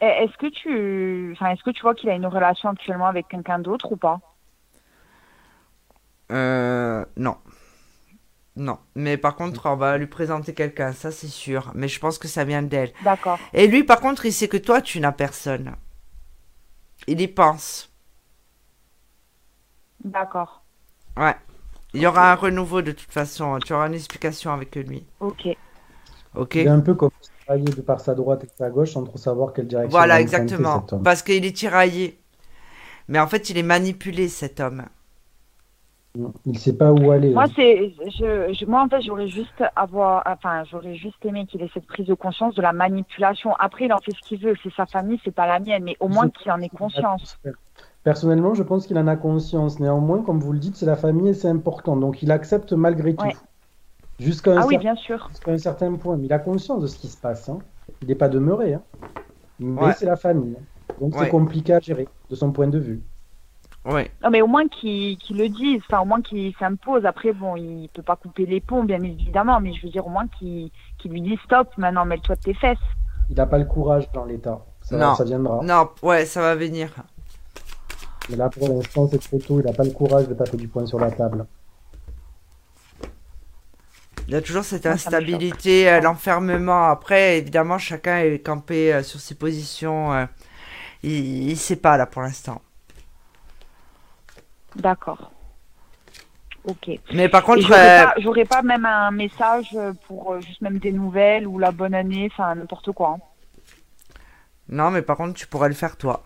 Et 0.00 0.04
Est-ce 0.04 0.36
que 0.36 0.46
tu, 0.48 1.32
enfin, 1.32 1.52
est-ce 1.52 1.62
que 1.62 1.70
tu 1.70 1.82
vois 1.82 1.94
qu'il 1.94 2.10
a 2.10 2.14
une 2.14 2.26
relation 2.26 2.68
actuellement 2.68 3.06
avec 3.06 3.28
quelqu'un 3.28 3.58
d'autre 3.58 3.92
ou 3.92 3.96
pas? 3.96 4.20
Euh, 6.32 7.04
non. 7.16 7.36
Non. 8.56 8.78
Mais 8.94 9.16
par 9.16 9.36
contre, 9.36 9.66
on 9.66 9.76
va 9.76 9.96
lui 9.98 10.06
présenter 10.06 10.54
quelqu'un, 10.54 10.92
ça 10.92 11.10
c'est 11.10 11.28
sûr. 11.28 11.70
Mais 11.74 11.88
je 11.88 11.98
pense 12.00 12.18
que 12.18 12.28
ça 12.28 12.44
vient 12.44 12.62
d'elle. 12.62 12.92
D'accord. 13.02 13.38
Et 13.52 13.66
lui, 13.68 13.84
par 13.84 14.00
contre, 14.00 14.26
il 14.26 14.32
sait 14.32 14.48
que 14.48 14.56
toi, 14.56 14.80
tu 14.80 15.00
n'as 15.00 15.12
personne. 15.12 15.76
Il 17.06 17.20
y 17.20 17.28
pense. 17.28 17.90
D'accord. 20.04 20.62
Ouais. 21.16 21.36
Il 21.94 22.00
y 22.00 22.06
aura 22.06 22.32
un 22.32 22.34
renouveau 22.34 22.82
de 22.82 22.92
toute 22.92 23.10
façon. 23.12 23.58
Tu 23.64 23.72
auras 23.72 23.86
une 23.86 23.94
explication 23.94 24.52
avec 24.52 24.74
lui. 24.76 25.06
Ok. 25.20 25.48
Ok 26.34 26.54
Il 26.56 26.66
est 26.66 26.68
un 26.68 26.80
peu 26.80 26.94
comme 26.94 27.10
tiraillé 27.46 27.64
de 27.64 27.80
par 27.80 28.00
sa 28.00 28.14
droite 28.14 28.44
et 28.44 28.48
sa 28.58 28.70
gauche 28.70 28.92
sans 28.92 29.04
trop 29.04 29.18
savoir 29.18 29.52
quelle 29.52 29.66
direction 29.68 29.90
Voilà, 29.96 30.20
exactement. 30.20 30.80
cet 30.80 30.92
homme. 30.94 31.02
Parce 31.02 31.22
qu'il 31.22 31.44
est 31.44 31.56
tiraillé. 31.56 32.18
Mais 33.08 33.20
en 33.20 33.26
fait, 33.28 33.50
il 33.50 33.58
est 33.58 33.62
manipulé, 33.62 34.28
cet 34.28 34.60
homme. 34.60 34.84
Il 36.46 36.58
sait 36.58 36.72
pas 36.72 36.92
où 36.92 37.10
aller. 37.10 37.30
Moi, 37.34 37.44
c'est, 37.54 37.92
je, 38.06 38.52
je- 38.58 38.64
moi, 38.64 38.82
en 38.82 38.88
fait, 38.88 39.02
j'aurais 39.02 39.28
juste 39.28 39.62
avoir, 39.76 40.22
enfin, 40.26 40.64
j'aurais 40.64 40.94
juste 40.94 41.22
aimé 41.26 41.44
qu'il 41.46 41.60
ait 41.62 41.70
cette 41.74 41.86
prise 41.86 42.06
de 42.06 42.14
conscience 42.14 42.54
de 42.54 42.62
la 42.62 42.72
manipulation. 42.72 43.52
Après, 43.58 43.84
il 43.84 43.92
en 43.92 43.98
fait 43.98 44.12
ce 44.12 44.26
qu'il 44.26 44.40
veut. 44.40 44.54
C'est 44.62 44.72
sa 44.72 44.86
famille, 44.86 45.20
c'est 45.24 45.34
pas 45.34 45.46
la 45.46 45.60
mienne. 45.60 45.84
Mais 45.84 45.96
au 46.00 46.08
moins 46.08 46.30
qu'il 46.30 46.50
en 46.50 46.60
ait 46.62 46.70
conscience. 46.70 47.38
Personnellement, 48.02 48.54
je 48.54 48.62
pense 48.62 48.86
qu'il 48.86 48.96
en 48.98 49.06
a 49.08 49.16
conscience. 49.16 49.78
Néanmoins, 49.78 50.22
comme 50.22 50.40
vous 50.40 50.52
le 50.54 50.58
dites, 50.58 50.76
c'est 50.76 50.86
la 50.86 50.96
famille 50.96 51.28
et 51.28 51.34
c'est 51.34 51.48
important. 51.48 51.96
Donc, 51.96 52.22
il 52.22 52.32
accepte 52.32 52.72
malgré 52.72 53.14
tout. 53.14 53.24
Ouais. 53.26 53.36
Jusqu'à 54.18 54.52
un, 54.52 54.58
Ah 54.62 54.66
oui, 54.66 54.76
cer- 54.76 54.80
bien 54.80 54.96
sûr. 54.96 55.26
jusqu'à 55.30 55.52
un 55.52 55.58
certain 55.58 55.92
point. 55.94 56.16
Mais 56.16 56.26
il 56.26 56.32
a 56.32 56.38
conscience 56.38 56.82
de 56.82 56.86
ce 56.86 56.96
qui 56.98 57.08
se 57.08 57.16
passe. 57.16 57.48
hein. 57.48 57.58
Il 58.02 58.08
n'est 58.08 58.14
pas 58.14 58.28
demeuré. 58.28 58.74
hein. 58.74 58.82
Mais 59.58 59.80
Ouais. 59.82 59.92
c'est 59.92 60.06
la 60.06 60.16
famille. 60.16 60.56
Donc, 61.00 61.14
Ouais. 61.14 61.24
c'est 61.24 61.30
compliqué 61.30 61.74
à 61.74 61.80
gérer, 61.80 62.08
de 62.30 62.34
son 62.34 62.52
point 62.52 62.68
de 62.68 62.78
vue. 62.78 63.02
Ouais. 63.84 64.10
Non, 64.22 64.30
mais 64.30 64.42
au 64.42 64.46
moins 64.48 64.66
qu'il 64.66 65.16
qu'il 65.18 65.36
le 65.38 65.48
dise, 65.48 65.80
enfin, 65.88 66.00
au 66.00 66.04
moins 66.04 66.20
qu'il 66.20 66.52
s'impose. 66.56 67.04
Après, 67.06 67.32
bon, 67.32 67.54
il 67.56 67.88
peut 67.92 68.02
pas 68.02 68.16
couper 68.16 68.44
les 68.46 68.60
ponts, 68.60 68.82
bien 68.84 69.00
évidemment, 69.02 69.60
mais 69.60 69.74
je 69.74 69.82
veux 69.86 69.92
dire, 69.92 70.06
au 70.06 70.10
moins 70.10 70.26
qu'il 70.38 70.70
qu'il 70.98 71.12
lui 71.12 71.20
dise 71.20 71.38
stop, 71.44 71.68
maintenant, 71.76 72.04
mets-toi 72.04 72.34
de 72.36 72.40
tes 72.40 72.54
fesses. 72.54 72.78
Il 73.30 73.36
n'a 73.36 73.46
pas 73.46 73.58
le 73.58 73.64
courage 73.64 74.10
dans 74.12 74.24
l'état. 74.24 74.60
Ça, 74.82 74.96
Non. 74.96 75.14
ça 75.14 75.24
viendra. 75.24 75.60
Non, 75.62 75.88
ouais, 76.02 76.24
ça 76.26 76.40
va 76.40 76.54
venir. 76.56 76.90
Mais 78.28 78.36
là, 78.36 78.48
pour 78.48 78.68
l'instant, 78.68 79.06
c'est 79.08 79.18
trop 79.20 79.38
tôt. 79.38 79.60
Il 79.60 79.66
n'a 79.66 79.72
pas 79.72 79.84
le 79.84 79.90
courage 79.90 80.26
de 80.28 80.34
taper 80.34 80.56
du 80.56 80.66
poing 80.68 80.86
sur 80.86 80.98
la 80.98 81.10
table. 81.12 81.46
Il 84.28 84.34
y 84.34 84.36
a 84.36 84.42
toujours 84.42 84.64
cette 84.64 84.86
me 84.86 84.92
instabilité, 84.92 85.88
euh, 85.90 86.00
l'enfermement. 86.00 86.86
Après, 86.88 87.38
évidemment, 87.38 87.78
chacun 87.78 88.18
est 88.18 88.38
campé 88.44 88.92
euh, 88.92 89.02
sur 89.02 89.20
ses 89.20 89.34
positions. 89.36 90.12
euh, 90.12 90.26
il, 91.02 91.50
il 91.50 91.56
sait 91.58 91.76
pas 91.76 91.96
là 91.96 92.06
pour 92.06 92.22
l'instant. 92.22 92.62
D'accord. 94.76 95.32
Ok. 96.64 96.90
Mais 97.12 97.28
par 97.28 97.44
contre, 97.44 97.62
j'aurais 97.62 98.02
euh, 98.02 98.44
pas, 98.44 98.44
pas 98.46 98.62
même 98.62 98.84
un 98.84 99.10
message 99.12 99.76
pour 100.06 100.40
juste 100.40 100.60
même 100.60 100.78
des 100.78 100.92
nouvelles 100.92 101.46
ou 101.46 101.58
la 101.58 101.70
bonne 101.70 101.94
année, 101.94 102.28
enfin 102.32 102.54
n'importe 102.56 102.92
quoi. 102.92 103.16
hein. 103.18 103.20
non, 104.68 104.90
mais 104.90 105.02
par 105.02 105.16
contre, 105.16 105.34
tu 105.34 105.46
pourrais 105.46 105.68
le 105.68 105.74
faire 105.74 105.96
toi. 105.96 106.22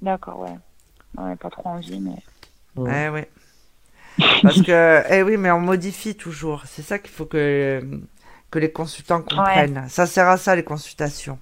D'accord, 0.00 0.40
ouais. 0.40 0.56
Ouais, 1.16 1.36
pas 1.36 1.50
trop 1.50 1.68
envie, 1.68 2.00
mais. 2.00 2.22
Ouais. 2.76 3.08
Oui. 3.08 3.22
Parce 4.42 4.62
que, 4.62 5.02
eh 5.12 5.22
oui, 5.22 5.36
mais 5.36 5.50
on 5.50 5.60
modifie 5.60 6.16
toujours. 6.16 6.62
C'est 6.66 6.82
ça 6.82 6.98
qu'il 6.98 7.10
faut 7.10 7.26
que, 7.26 7.82
que 8.50 8.58
les 8.58 8.72
consultants 8.72 9.22
comprennent. 9.22 9.88
Ça 9.88 10.06
sert 10.06 10.28
à 10.28 10.36
ça, 10.36 10.54
les 10.56 10.64
consultations. 10.64 11.38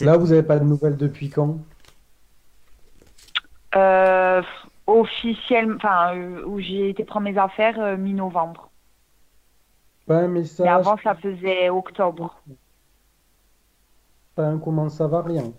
Là, 0.00 0.16
vous 0.16 0.28
n'avez 0.28 0.42
pas 0.42 0.58
de 0.58 0.64
nouvelles 0.64 0.96
depuis 0.96 1.30
quand? 1.30 1.58
Euh, 3.76 4.42
officiellement, 4.86 5.76
enfin, 5.76 6.14
euh, 6.16 6.44
où 6.46 6.60
j'ai 6.60 6.90
été 6.90 7.04
prendre 7.04 7.24
mes 7.28 7.38
affaires 7.38 7.78
euh, 7.80 7.96
mi-novembre. 7.96 8.70
Pas 10.06 10.18
un 10.20 10.28
message, 10.28 10.66
Mais 10.66 10.70
avant, 10.70 10.96
ça 11.02 11.14
faisait 11.14 11.68
octobre. 11.70 12.40
pas 14.34 14.46
un 14.46 14.58
comment 14.58 14.88
ça 14.88 15.06
va, 15.08 15.22
rien. 15.22 15.52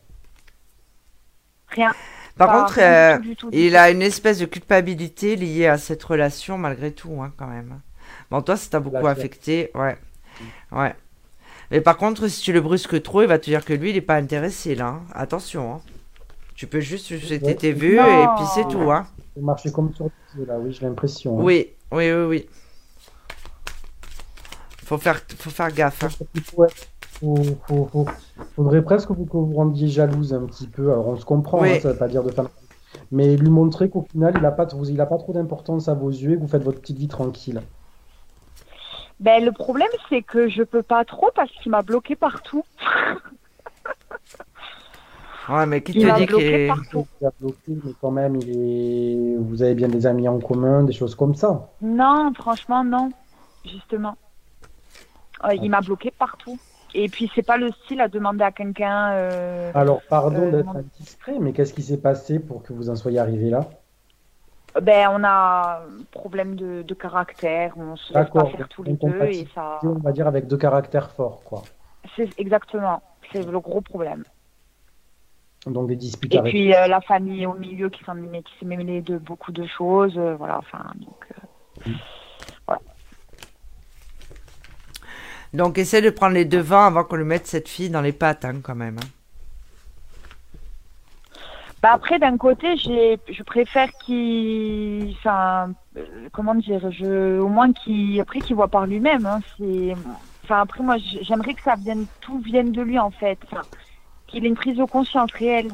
Rien. 1.67 1.93
Par 2.37 2.49
Pas- 2.49 2.61
contre, 2.61 2.79
euh, 2.81 3.17
du 3.17 3.21
tout, 3.21 3.29
du 3.29 3.35
tout, 3.35 3.51
du 3.51 3.57
il 3.57 3.71
tout. 3.71 3.77
a 3.77 3.89
une 3.91 4.01
espèce 4.01 4.39
de 4.39 4.45
culpabilité 4.45 5.35
liée 5.35 5.67
à 5.67 5.77
cette 5.77 6.03
relation, 6.03 6.57
malgré 6.57 6.91
tout, 6.91 7.21
hein, 7.21 7.31
quand 7.37 7.47
même. 7.47 7.79
Bon, 8.29 8.41
toi, 8.41 8.57
ça 8.57 8.69
t'a 8.69 8.79
beaucoup 8.79 9.07
affecté, 9.07 9.71
ouais. 9.75 9.97
Ouais. 10.71 10.93
Mais 11.71 11.81
par 11.81 11.97
contre, 11.97 12.27
si 12.27 12.41
tu 12.41 12.51
le 12.53 12.61
brusques 12.61 13.01
trop, 13.01 13.21
il 13.21 13.27
va 13.27 13.39
te 13.39 13.45
dire 13.45 13.63
que 13.63 13.73
lui, 13.73 13.91
il 13.91 13.93
n'est 13.95 14.01
pas 14.01 14.15
intéressé, 14.17 14.75
là. 14.75 14.87
hein. 14.87 15.01
Attention, 15.13 15.75
hein. 15.75 15.81
Tu 16.55 16.67
peux 16.67 16.79
juste 16.79 17.07
jeter 17.17 17.45
Ouais. 17.45 17.55
tes 17.55 17.71
vues 17.73 17.95
Non. 17.97 18.05
et 18.23 18.27
puis 18.37 18.45
c'est 18.53 18.67
tout, 18.67 18.91
hein. 18.91 19.07
Vous 19.35 19.45
marchez 19.45 19.71
comme 19.71 19.93
sur 19.93 20.05
là, 20.47 20.55
oui, 20.59 20.71
j'ai 20.73 20.85
l'impression. 20.85 21.39
hein. 21.39 21.43
Oui, 21.43 21.69
oui, 21.91 22.11
oui, 22.11 22.23
oui. 22.25 22.49
Faut 24.85 24.97
faire, 24.97 25.19
faut 25.39 25.49
faire 25.49 25.71
gaffe. 25.71 26.03
hein. 26.03 26.09
Il 27.21 27.55
faut 27.67 27.85
faut- 27.85 28.05
faudrait 28.55 28.81
presque 28.83 29.07
que 29.09 29.13
vous, 29.13 29.25
que 29.25 29.37
vous 29.37 29.53
rendiez 29.55 29.87
jalouse 29.87 30.33
un 30.33 30.45
petit 30.45 30.67
peu. 30.67 30.91
Alors, 30.91 31.07
on 31.07 31.15
se 31.15 31.25
comprend, 31.25 31.61
Oui. 31.61 31.71
hein, 31.71 31.79
ça 31.81 31.91
veut 31.93 31.97
pas 31.97 32.07
dire 32.07 32.23
de 32.23 32.31
faire. 32.31 32.45
Mais 33.11 33.35
lui 33.35 33.49
montrer 33.49 33.89
qu'au 33.89 34.01
final, 34.11 34.33
il 34.35 34.41
n'a 34.41 34.51
pas, 34.51 34.67
il 34.87 35.01
a 35.01 35.05
pas 35.05 35.17
trop 35.17 35.33
d'importance 35.33 35.87
à 35.87 35.93
vos 35.93 36.09
yeux 36.09 36.31
et 36.33 36.35
que 36.35 36.41
vous 36.41 36.47
faites 36.47 36.63
votre 36.63 36.81
petite 36.81 36.97
vie 36.97 37.07
tranquille. 37.07 37.61
Ben, 39.19 39.43
le 39.43 39.51
problème, 39.53 39.87
c'est 40.09 40.21
que 40.21 40.49
je 40.49 40.61
peux 40.63 40.83
pas 40.83 41.05
trop 41.05 41.29
parce 41.33 41.49
qu'il 41.61 41.71
m'a 41.71 41.81
bloqué 41.81 42.15
partout. 42.15 42.63
Ouais, 45.47 45.67
mais 45.67 45.81
qui 45.83 45.91
Il 45.91 46.07
te 46.07 46.17
dit 46.17 46.25
qu'il 46.25 46.41
est... 46.43 46.67
partout. 46.67 47.05
Il 47.21 47.27
a 47.27 47.31
bloqué, 47.39 47.77
mais 47.83 47.91
quand 48.01 48.09
même, 48.09 48.35
il 48.37 48.49
est... 48.49 49.37
vous 49.37 49.61
avez 49.61 49.75
bien 49.75 49.87
des 49.87 50.07
amis 50.07 50.27
en 50.27 50.39
commun, 50.39 50.83
des 50.83 50.91
choses 50.91 51.13
comme 51.13 51.35
ça. 51.35 51.69
Non, 51.83 52.31
franchement, 52.33 52.83
non. 52.83 53.11
Justement. 53.63 54.15
Euh, 55.43 55.53
il 55.53 55.69
m'a 55.69 55.81
bloqué 55.81 56.11
partout. 56.17 56.57
Et 56.97 57.09
puis, 57.09 57.29
c'est 57.35 57.45
pas 57.45 57.57
le 57.57 57.71
style 57.71 57.99
à 58.01 58.07
demander 58.07 58.43
à 58.43 58.51
quelqu'un. 58.51 59.11
euh, 59.11 59.71
Alors, 59.75 60.01
pardon 60.09 60.47
Euh, 60.47 60.51
d'être 60.51 60.75
indiscret, 60.75 61.37
mais 61.39 61.51
qu'est-ce 61.51 61.73
qui 61.73 61.83
s'est 61.83 62.01
passé 62.01 62.39
pour 62.39 62.63
que 62.63 62.71
vous 62.73 62.89
en 62.89 62.95
soyez 62.95 63.19
arrivé 63.19 63.49
là? 63.49 63.67
Ben, 64.81 65.09
on 65.11 65.23
a 65.23 65.81
un 65.87 66.03
problème 66.11 66.55
de, 66.55 66.81
de 66.81 66.93
caractère. 66.93 67.73
On 67.77 67.95
se 67.95 68.13
laisse 68.13 68.29
pas 68.29 68.45
faire 68.45 68.67
tous 68.69 68.83
les 68.83 68.93
deux. 68.93 69.23
Et 69.25 69.47
ça. 69.53 69.79
on 69.83 69.99
va 69.99 70.11
dire 70.11 70.27
avec 70.27 70.47
deux 70.47 70.57
caractères 70.57 71.11
forts, 71.11 71.43
quoi. 71.43 71.61
C'est 72.15 72.29
exactement. 72.39 73.01
C'est 73.31 73.43
le 73.45 73.59
gros 73.59 73.81
problème. 73.81 74.23
Donc 75.65 75.87
des 75.87 75.95
disputes 75.95 76.33
Et 76.35 76.37
avec 76.37 76.51
puis 76.51 76.75
euh, 76.75 76.87
la 76.87 77.01
famille 77.01 77.45
au 77.45 77.53
milieu 77.55 77.89
qui 77.89 78.03
s'est 78.03 78.65
mêlée 78.65 79.01
de 79.01 79.17
beaucoup 79.17 79.51
de 79.51 79.65
choses. 79.65 80.15
euh, 80.17 80.35
voilà, 80.35 80.59
enfin, 80.59 80.83
donc, 80.95 81.25
euh, 81.31 81.91
Donc, 85.55 85.77
essaie 85.77 86.01
de 86.01 86.09
prendre 86.09 86.33
les 86.33 86.45
devants 86.45 86.85
avant 86.85 87.03
qu'on 87.03 87.15
lui 87.15 87.25
mette 87.25 87.47
cette 87.47 87.69
fille 87.69 87.89
dans 87.89 88.01
les 88.01 88.11
pattes, 88.11 88.45
hein, 88.45 88.55
quand 88.61 88.75
même. 88.75 88.97
hein. 88.97 89.07
Bah 91.81 91.91
après, 91.93 92.17
d'un 92.17 92.35
côté, 92.37 92.75
je 92.77 93.43
préfère 93.43 93.91
qu'il, 94.03 95.13
enfin, 95.19 95.71
euh, 95.97 96.03
comment 96.33 96.55
dire, 96.55 96.89
je, 96.91 97.39
au 97.39 97.47
moins 97.47 97.71
qu'il, 97.73 98.19
après 98.19 98.39
qu'il 98.39 98.55
voit 98.55 98.69
par 98.69 98.87
lui-même. 98.87 99.27
Hein, 99.27 99.39
enfin 100.43 100.61
après 100.61 100.83
moi, 100.83 100.97
j'aimerais 101.21 101.53
que 101.53 101.61
ça 101.61 101.75
vienne, 101.75 102.07
tout 102.21 102.39
vienne 102.39 102.71
de 102.71 102.81
lui 102.81 102.97
en 102.97 103.11
fait, 103.11 103.37
qu'il 104.25 104.45
ait 104.45 104.47
une 104.47 104.55
prise 104.55 104.77
de 104.77 104.83
conscience 104.85 105.31
réelle. 105.33 105.67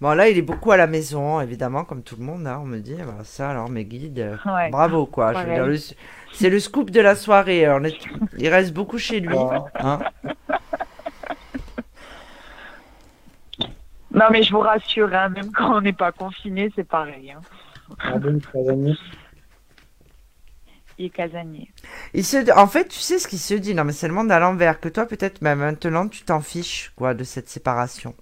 Bon, 0.00 0.12
là, 0.14 0.28
il 0.28 0.38
est 0.38 0.42
beaucoup 0.42 0.70
à 0.70 0.76
la 0.76 0.86
maison, 0.86 1.40
évidemment, 1.40 1.84
comme 1.84 2.02
tout 2.04 2.14
le 2.16 2.24
monde, 2.24 2.46
hein, 2.46 2.60
on 2.62 2.66
me 2.66 2.78
dit. 2.78 2.94
Bah, 2.94 3.24
ça, 3.24 3.50
alors, 3.50 3.68
mes 3.68 3.84
guides, 3.84 4.20
euh, 4.20 4.36
Ouais. 4.46 4.70
bravo, 4.70 5.06
quoi. 5.06 5.32
C'est 6.32 6.50
le 6.50 6.60
scoop 6.60 6.90
de 6.90 7.00
la 7.00 7.16
soirée. 7.16 7.68
On 7.68 7.82
est- 7.82 7.96
il 8.38 8.48
reste 8.48 8.72
beaucoup 8.72 8.98
chez 8.98 9.18
lui. 9.20 9.36
hein. 9.80 10.00
Non 14.10 14.24
mais 14.32 14.42
je 14.42 14.50
vous 14.52 14.60
rassure, 14.60 15.12
hein, 15.14 15.28
même 15.28 15.52
quand 15.52 15.76
on 15.76 15.80
n'est 15.82 15.92
pas 15.92 16.12
confiné, 16.12 16.72
c'est 16.74 16.84
pareil. 16.88 17.34
Casanier. 18.52 18.96
Il 20.98 21.04
est 21.06 21.10
casanier. 21.10 21.70
Il 22.14 22.24
se... 22.24 22.50
En 22.58 22.66
fait, 22.66 22.88
tu 22.88 22.98
sais 22.98 23.18
ce 23.18 23.28
qu'il 23.28 23.38
se 23.38 23.54
dit 23.54 23.74
Non, 23.74 23.84
mais 23.84 23.92
c'est 23.92 24.08
le 24.08 24.14
monde 24.14 24.32
à 24.32 24.38
l'envers. 24.40 24.80
Que 24.80 24.88
toi, 24.88 25.06
peut-être, 25.06 25.42
même 25.42 25.58
maintenant, 25.58 26.08
tu 26.08 26.22
t'en 26.24 26.40
fiches, 26.40 26.92
quoi, 26.96 27.14
de 27.14 27.22
cette 27.22 27.48
séparation. 27.48 28.14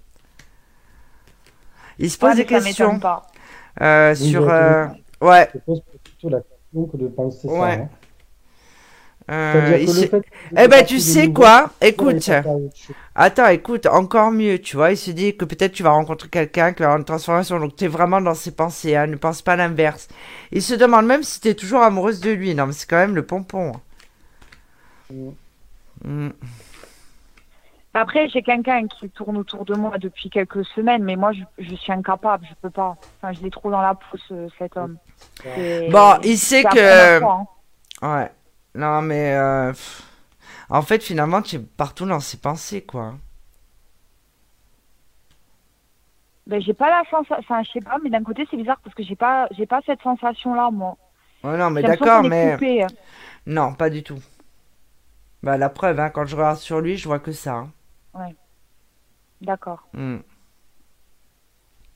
Il 1.99 2.09
se 2.11 2.17
pose 2.17 2.29
Ouais, 2.31 2.35
des 2.35 2.45
questions 2.45 2.99
pas. 2.99 3.27
euh, 3.81 4.15
Oui, 4.19 4.29
sur. 4.31 4.43
je- 4.43 4.49
euh, 4.49 4.85
Ouais. 5.21 5.49
Je 5.53 5.59
pose 5.59 5.81
plutôt 6.03 6.29
la 6.29 6.39
question 6.41 6.85
que 6.85 6.97
de 6.97 7.07
penser 7.07 7.47
Ouais. 7.47 7.77
ça. 7.77 7.81
hein. 7.83 7.89
euh, 9.29 9.77
il 9.81 9.89
se- 9.89 10.05
Eh 10.55 10.67
ben, 10.69 10.85
tu 10.85 10.99
sais 10.99 11.31
quoi? 11.33 11.71
Écoute. 11.81 12.29
Attends, 13.15 13.47
écoute, 13.49 13.85
encore 13.87 14.31
mieux, 14.31 14.59
tu 14.59 14.77
vois. 14.77 14.91
Il 14.91 14.97
se 14.97 15.11
dit 15.11 15.35
que 15.35 15.43
peut-être 15.43 15.73
tu 15.73 15.83
vas 15.83 15.89
rencontrer 15.89 16.29
quelqu'un 16.29 16.71
qui 16.71 16.79
va 16.79 16.85
avoir 16.85 16.99
une 16.99 17.03
transformation. 17.05 17.59
Donc, 17.59 17.75
tu 17.75 17.85
es 17.85 17.87
vraiment 17.89 18.21
dans 18.21 18.35
ses 18.35 18.51
pensées, 18.51 18.95
hein, 18.95 19.07
ne 19.07 19.15
pense 19.17 19.41
pas 19.41 19.55
l'inverse. 19.57 20.07
Il 20.51 20.61
se 20.61 20.75
demande 20.75 21.07
même 21.07 21.23
si 21.23 21.41
tu 21.41 21.49
es 21.49 21.55
toujours 21.55 21.81
amoureuse 21.81 22.21
de 22.21 22.29
lui. 22.31 22.55
Non, 22.55 22.67
mais 22.67 22.73
c'est 22.73 22.87
quand 22.89 22.95
même 22.97 23.15
le 23.15 23.25
pompon. 23.25 23.73
Mm. 26.05 26.29
Après, 27.97 28.29
j'ai 28.29 28.41
quelqu'un 28.43 28.87
qui 28.87 29.09
tourne 29.09 29.37
autour 29.37 29.65
de 29.65 29.73
moi 29.73 29.97
depuis 29.97 30.29
quelques 30.29 30.63
semaines, 30.65 31.03
mais 31.03 31.15
moi, 31.15 31.31
je, 31.33 31.41
je 31.57 31.75
suis 31.75 31.91
incapable, 31.91 32.45
je 32.49 32.53
peux 32.61 32.69
pas. 32.69 32.95
Enfin, 33.17 33.33
je 33.33 33.41
l'ai 33.41 33.49
trop 33.49 33.71
dans 33.71 33.81
la 33.81 33.95
peau, 33.95 34.17
ce- 34.27 34.47
cet 34.59 34.77
homme. 34.77 34.97
Bon, 35.89 36.13
il 36.23 36.37
sait 36.37 36.63
que- 36.63 37.19
fois, 37.19 37.47
hein. 38.01 38.19
Ouais. 38.19 38.31
Non, 38.75 39.01
mais. 39.01 39.33
euh. 39.35 39.73
En 40.69 40.81
fait, 40.81 41.01
finalement, 41.01 41.41
tu 41.41 41.55
es 41.55 41.59
partout 41.59 42.05
dans 42.05 42.19
ses 42.19 42.37
pensées, 42.37 42.83
quoi. 42.83 43.15
Ben, 46.45 46.61
j'ai 46.61 46.73
pas 46.73 46.89
la 46.89 47.03
sensation, 47.09 47.35
enfin, 47.39 47.63
je 47.63 47.71
sais 47.71 47.81
pas, 47.81 47.97
mais 48.03 48.09
d'un 48.09 48.23
côté, 48.23 48.47
c'est 48.49 48.57
bizarre 48.57 48.79
parce 48.83 48.95
que 48.95 49.03
j'ai 49.03 49.15
pas, 49.15 49.47
j'ai 49.51 49.65
pas 49.65 49.81
cette 49.85 50.01
sensation-là, 50.01 50.69
moi. 50.71 50.95
Ouais, 51.43 51.57
non, 51.57 51.69
mais 51.69 51.81
d'accord, 51.83 52.23
mais. 52.23 52.53
coupé. 52.53 52.83
hein. 52.83 52.87
Non, 53.45 53.73
pas 53.73 53.89
du 53.89 54.03
tout. 54.03 54.19
Bah, 55.43 55.57
la 55.57 55.69
preuve, 55.69 55.99
hein, 55.99 56.09
quand 56.09 56.25
je 56.25 56.35
regarde 56.35 56.57
sur 56.57 56.79
lui, 56.79 56.97
je 56.97 57.07
vois 57.07 57.19
que 57.19 57.31
ça. 57.31 57.53
hein. 57.55 57.71
D'accord. 59.41 59.87
Mm. 59.93 60.17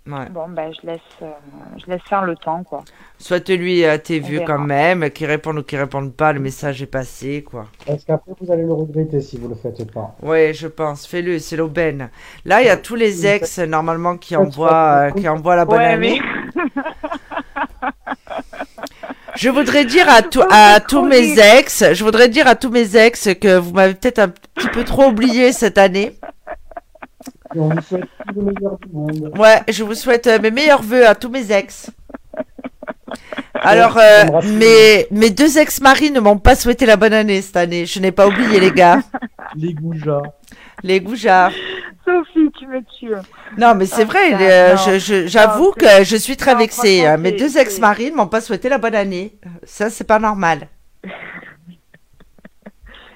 Ouais. 0.07 0.29
Bon, 0.29 0.49
ben, 0.49 0.73
je 0.73 0.88
laisse, 0.88 0.99
euh, 1.21 1.29
je 1.77 1.85
laisse 1.91 2.01
faire 2.09 2.23
le 2.23 2.35
temps, 2.35 2.63
quoi. 2.63 2.83
Souhaite-lui 3.19 3.85
à 3.85 3.99
tes 3.99 4.19
On 4.19 4.23
vieux 4.27 4.41
quand 4.45 4.57
même, 4.59 5.11
qu'ils 5.11 5.27
répondent 5.27 5.59
ou 5.59 5.63
qu'ils 5.63 5.77
répondent 5.79 6.13
pas, 6.15 6.33
le 6.33 6.39
message 6.39 6.81
est 6.81 6.88
passé, 6.88 7.43
quoi. 7.43 7.67
Parce 7.85 8.03
qu'après, 8.03 8.31
vous 8.39 8.51
allez 8.51 8.63
le 8.63 8.73
regretter 8.73 9.21
si 9.21 9.38
vous 9.38 9.47
le 9.47 9.53
faites 9.55 9.91
pas? 9.91 10.15
Ouais, 10.23 10.53
je 10.55 10.67
pense. 10.67 11.05
Fais-le, 11.05 11.38
c'est 11.38 11.55
l'aubaine. 11.55 12.09
Là, 12.45 12.61
il 12.61 12.65
y 12.65 12.69
a 12.69 12.77
tous 12.77 12.95
les 12.95 13.27
ex, 13.27 13.59
normalement, 13.59 14.17
qui 14.17 14.35
envoient, 14.35 15.09
euh, 15.09 15.11
qui 15.11 15.27
envoient 15.29 15.55
la 15.55 15.65
bonne 15.65 15.77
Ouais, 15.77 15.85
année. 15.85 16.19
mais- 16.55 16.61
Je 19.35 19.49
voudrais 19.49 19.85
dire 19.85 20.09
à, 20.09 20.21
tout- 20.21 20.43
à 20.49 20.79
tous 20.79 21.03
mes 21.05 21.39
ex, 21.39 21.83
je 21.93 22.03
voudrais 22.03 22.27
dire 22.29 22.47
à 22.47 22.55
tous 22.55 22.69
mes 22.69 22.95
ex 22.97 23.29
que 23.39 23.57
vous 23.57 23.71
m'avez 23.71 23.93
peut-être 23.93 24.19
un 24.19 24.29
petit 24.29 24.67
peu 24.73 24.83
trop 24.83 25.05
oublié 25.07 25.51
cette 25.53 25.77
année. 25.77 26.17
Ouais, 29.37 29.61
je 29.69 29.83
vous 29.83 29.95
souhaite 29.95 30.27
euh, 30.27 30.39
mes 30.41 30.51
meilleurs 30.51 30.81
voeux 30.81 31.05
à 31.07 31.15
tous 31.15 31.29
mes 31.29 31.51
ex. 31.51 31.89
Alors, 33.53 33.97
euh, 33.97 34.41
mes, 34.43 35.05
mes 35.11 35.29
deux 35.29 35.57
ex-maris 35.57 36.11
ne 36.11 36.19
m'ont 36.19 36.37
pas 36.37 36.55
souhaité 36.55 36.85
la 36.85 36.95
bonne 36.95 37.13
année 37.13 37.41
cette 37.41 37.57
année. 37.57 37.85
Je 37.85 37.99
n'ai 37.99 38.11
pas 38.11 38.27
oublié, 38.27 38.59
les 38.59 38.71
gars. 38.71 38.99
Les 39.55 39.73
goujats. 39.73 40.21
Les 40.83 41.01
goujats. 41.01 41.51
Tu 42.61 42.67
me 42.67 42.83
tues. 42.83 43.15
Non, 43.57 43.73
mais 43.73 43.88
c'est 43.88 44.03
Ah, 44.03 44.05
vrai, 44.05 44.33
euh, 44.35 44.75
j'avoue 45.27 45.71
que 45.71 46.03
je 46.03 46.15
suis 46.15 46.38
très 46.38 46.53
non, 46.53 46.59
hein. 46.59 47.17
Mes 47.17 47.31
deux 47.31 47.57
ex-maris 47.57 48.11
ne 48.11 48.17
m'ont 48.17 48.27
pas 48.27 48.39
souhaité 48.41 48.69
la 48.69 48.77
bonne 48.77 48.93
année. 48.93 49.35
Ça, 49.63 49.89
c'est 49.89 50.03
pas 50.03 50.19
normal. 50.19 50.67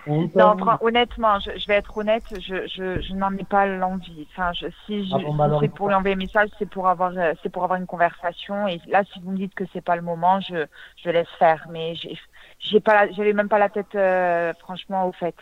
On 0.08 0.30
Non, 0.36 0.56
honnêtement, 0.82 1.40
je, 1.40 1.58
je 1.58 1.68
vais 1.68 1.76
être 1.76 1.98
honnête, 1.98 2.24
je, 2.40 2.68
je, 2.68 3.02
je 3.02 3.14
n'en 3.14 3.36
ai 3.38 3.44
pas 3.44 3.66
l'envie. 3.68 4.28
Enfin, 4.32 4.52
je, 4.54 4.68
si 4.86 5.08
je 5.08 5.16
Ah 5.16 5.20
bon, 5.20 5.34
bah 5.36 5.50
c'est 5.60 5.70
pour 5.70 5.88
lui 5.88 5.96
envoyer 5.96 6.16
un 6.16 6.18
message, 6.20 6.50
c'est 6.60 6.70
pour 6.70 6.88
avoir, 6.88 7.12
euh, 7.18 7.34
c'est 7.42 7.50
pour 7.50 7.64
avoir 7.64 7.80
une 7.80 7.88
conversation. 7.88 8.68
Et 8.68 8.80
là, 8.88 9.04
si 9.04 9.20
vous 9.22 9.32
me 9.32 9.38
dites 9.38 9.56
que 9.56 9.64
c'est 9.74 9.82
pas 9.82 9.96
le 9.96 10.04
moment, 10.04 10.40
je, 10.42 10.66
je 11.04 11.10
laisse 11.10 11.28
faire. 11.40 11.68
Mais 11.72 11.96
j'ai, 11.96 12.18
j'ai 12.60 12.80
pas, 12.80 13.10
j'avais 13.12 13.34
même 13.34 13.50
pas 13.50 13.60
la 13.60 13.70
tête, 13.70 13.96
euh, 13.96 14.54
franchement, 14.60 15.08
au 15.08 15.12
fait. 15.12 15.36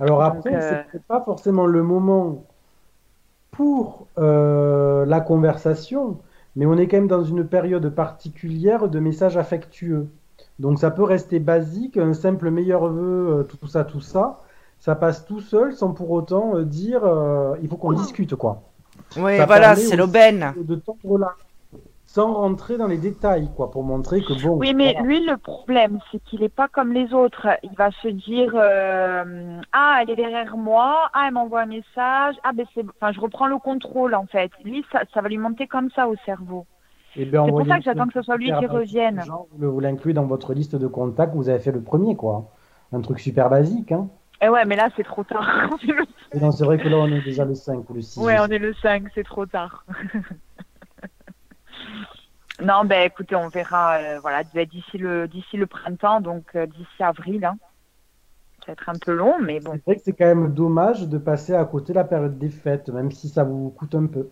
Alors 0.00 0.22
après, 0.22 0.54
euh, 0.54 0.82
c'est 0.92 1.06
pas 1.06 1.22
forcément 1.24 1.66
le 1.66 1.82
moment 1.82 2.44
pour 3.62 4.08
euh, 4.18 5.06
la 5.06 5.20
conversation, 5.20 6.18
mais 6.56 6.66
on 6.66 6.76
est 6.76 6.88
quand 6.88 6.96
même 6.96 7.06
dans 7.06 7.22
une 7.22 7.46
période 7.46 7.88
particulière 7.90 8.88
de 8.88 8.98
messages 8.98 9.36
affectueux. 9.36 10.08
Donc 10.58 10.80
ça 10.80 10.90
peut 10.90 11.04
rester 11.04 11.38
basique, 11.38 11.96
un 11.96 12.12
simple 12.12 12.50
meilleur 12.50 12.88
vœu, 12.88 13.28
euh, 13.28 13.42
tout 13.44 13.68
ça, 13.68 13.84
tout 13.84 14.00
ça. 14.00 14.40
Ça 14.80 14.96
passe 14.96 15.26
tout 15.26 15.40
seul 15.40 15.74
sans 15.74 15.92
pour 15.92 16.10
autant 16.10 16.56
euh, 16.56 16.64
dire 16.64 17.04
euh, 17.04 17.54
il 17.62 17.68
faut 17.68 17.76
qu'on 17.76 17.92
discute 17.92 18.34
quoi. 18.34 18.62
Oui, 19.16 19.36
voilà, 19.46 19.76
c'est 19.76 19.94
l'aubaine. 19.94 20.52
De 20.56 20.74
tendre 20.74 21.18
là, 21.18 21.36
sans 22.12 22.34
rentrer 22.34 22.76
dans 22.76 22.88
les 22.88 22.98
détails 22.98 23.48
quoi, 23.56 23.70
pour 23.70 23.84
montrer 23.84 24.20
que 24.20 24.34
bon. 24.42 24.58
Oui, 24.58 24.74
mais 24.74 24.92
voilà. 24.92 25.06
lui, 25.06 25.24
le 25.24 25.38
problème, 25.38 25.98
c'est 26.10 26.22
qu'il 26.22 26.42
est 26.42 26.54
pas 26.54 26.68
comme 26.68 26.92
les 26.92 27.14
autres. 27.14 27.46
Il 27.62 27.74
va 27.74 27.90
se 27.90 28.08
dire, 28.08 28.52
euh, 28.54 29.58
ah, 29.72 30.00
elle 30.02 30.10
est 30.10 30.16
derrière 30.16 30.58
moi, 30.58 31.08
ah, 31.14 31.24
elle 31.26 31.32
m'envoie 31.32 31.62
un 31.62 31.66
message, 31.66 32.34
ah, 32.44 32.52
ben 32.54 32.66
c'est, 32.74 32.84
enfin, 33.00 33.12
je 33.12 33.20
reprends 33.20 33.46
le 33.46 33.56
contrôle, 33.56 34.14
en 34.14 34.26
fait. 34.26 34.50
Lui, 34.62 34.84
ça, 34.92 35.04
ça 35.14 35.22
va 35.22 35.30
lui 35.30 35.38
monter 35.38 35.66
comme 35.66 35.88
ça 35.96 36.06
au 36.06 36.14
cerveau. 36.26 36.66
Eh 37.16 37.24
ben, 37.24 37.46
C'est 37.46 37.50
pour 37.50 37.66
ça 37.66 37.78
que 37.78 37.84
j'attends 37.84 38.06
que 38.06 38.12
ce 38.12 38.22
soit 38.22 38.36
lui 38.36 38.52
qui 38.58 38.66
revienne. 38.66 39.22
genre, 39.22 39.46
vous 39.56 39.80
l'incluez 39.80 40.12
dans 40.12 40.26
votre 40.26 40.52
liste 40.52 40.76
de 40.76 40.86
contacts, 40.86 41.34
vous 41.34 41.48
avez 41.48 41.60
fait 41.60 41.72
le 41.72 41.80
premier, 41.80 42.14
quoi. 42.14 42.50
Un 42.92 43.00
truc 43.00 43.20
super 43.20 43.48
basique, 43.48 43.90
hein. 43.90 44.08
Eh 44.42 44.50
ouais, 44.50 44.66
mais 44.66 44.76
là, 44.76 44.90
c'est 44.96 45.04
trop 45.04 45.24
tard. 45.24 45.70
Non, 46.40 46.50
c'est 46.50 46.64
vrai 46.64 46.78
que 46.78 46.88
là, 46.88 46.96
on 46.96 47.08
est 47.08 47.22
déjà 47.22 47.44
le 47.44 47.54
5 47.54 47.88
ou 47.90 47.94
le 47.94 48.00
6. 48.00 48.18
ouais, 48.20 48.38
on 48.40 48.46
est 48.46 48.58
le 48.58 48.72
5, 48.72 49.04
c'est 49.14 49.24
trop 49.24 49.44
tard. 49.44 49.84
non, 52.60 52.84
ben, 52.84 53.06
écoutez, 53.06 53.34
on 53.34 53.48
verra, 53.48 53.94
euh, 53.94 54.18
voilà, 54.20 54.42
d'ici 54.44 54.98
le, 54.98 55.26
d'ici 55.26 55.56
le 55.56 55.66
printemps, 55.66 56.20
donc 56.20 56.44
euh, 56.54 56.66
d'ici 56.66 57.02
avril, 57.02 57.44
hein. 57.44 57.56
Ça 58.60 58.66
va 58.68 58.72
être 58.74 58.88
un 58.88 58.98
peu 59.04 59.12
long, 59.12 59.40
mais 59.40 59.58
bon. 59.58 59.72
C'est 59.72 59.84
vrai 59.84 59.96
que 59.96 60.02
c'est 60.02 60.12
quand 60.12 60.26
même 60.26 60.54
dommage 60.54 61.08
de 61.08 61.18
passer 61.18 61.52
à 61.52 61.64
côté 61.64 61.92
de 61.92 61.98
la 61.98 62.04
période 62.04 62.38
des 62.38 62.50
fêtes, 62.50 62.90
même 62.90 63.10
si 63.10 63.28
ça 63.28 63.42
vous 63.42 63.70
coûte 63.70 63.94
un 63.96 64.06
peu. 64.06 64.28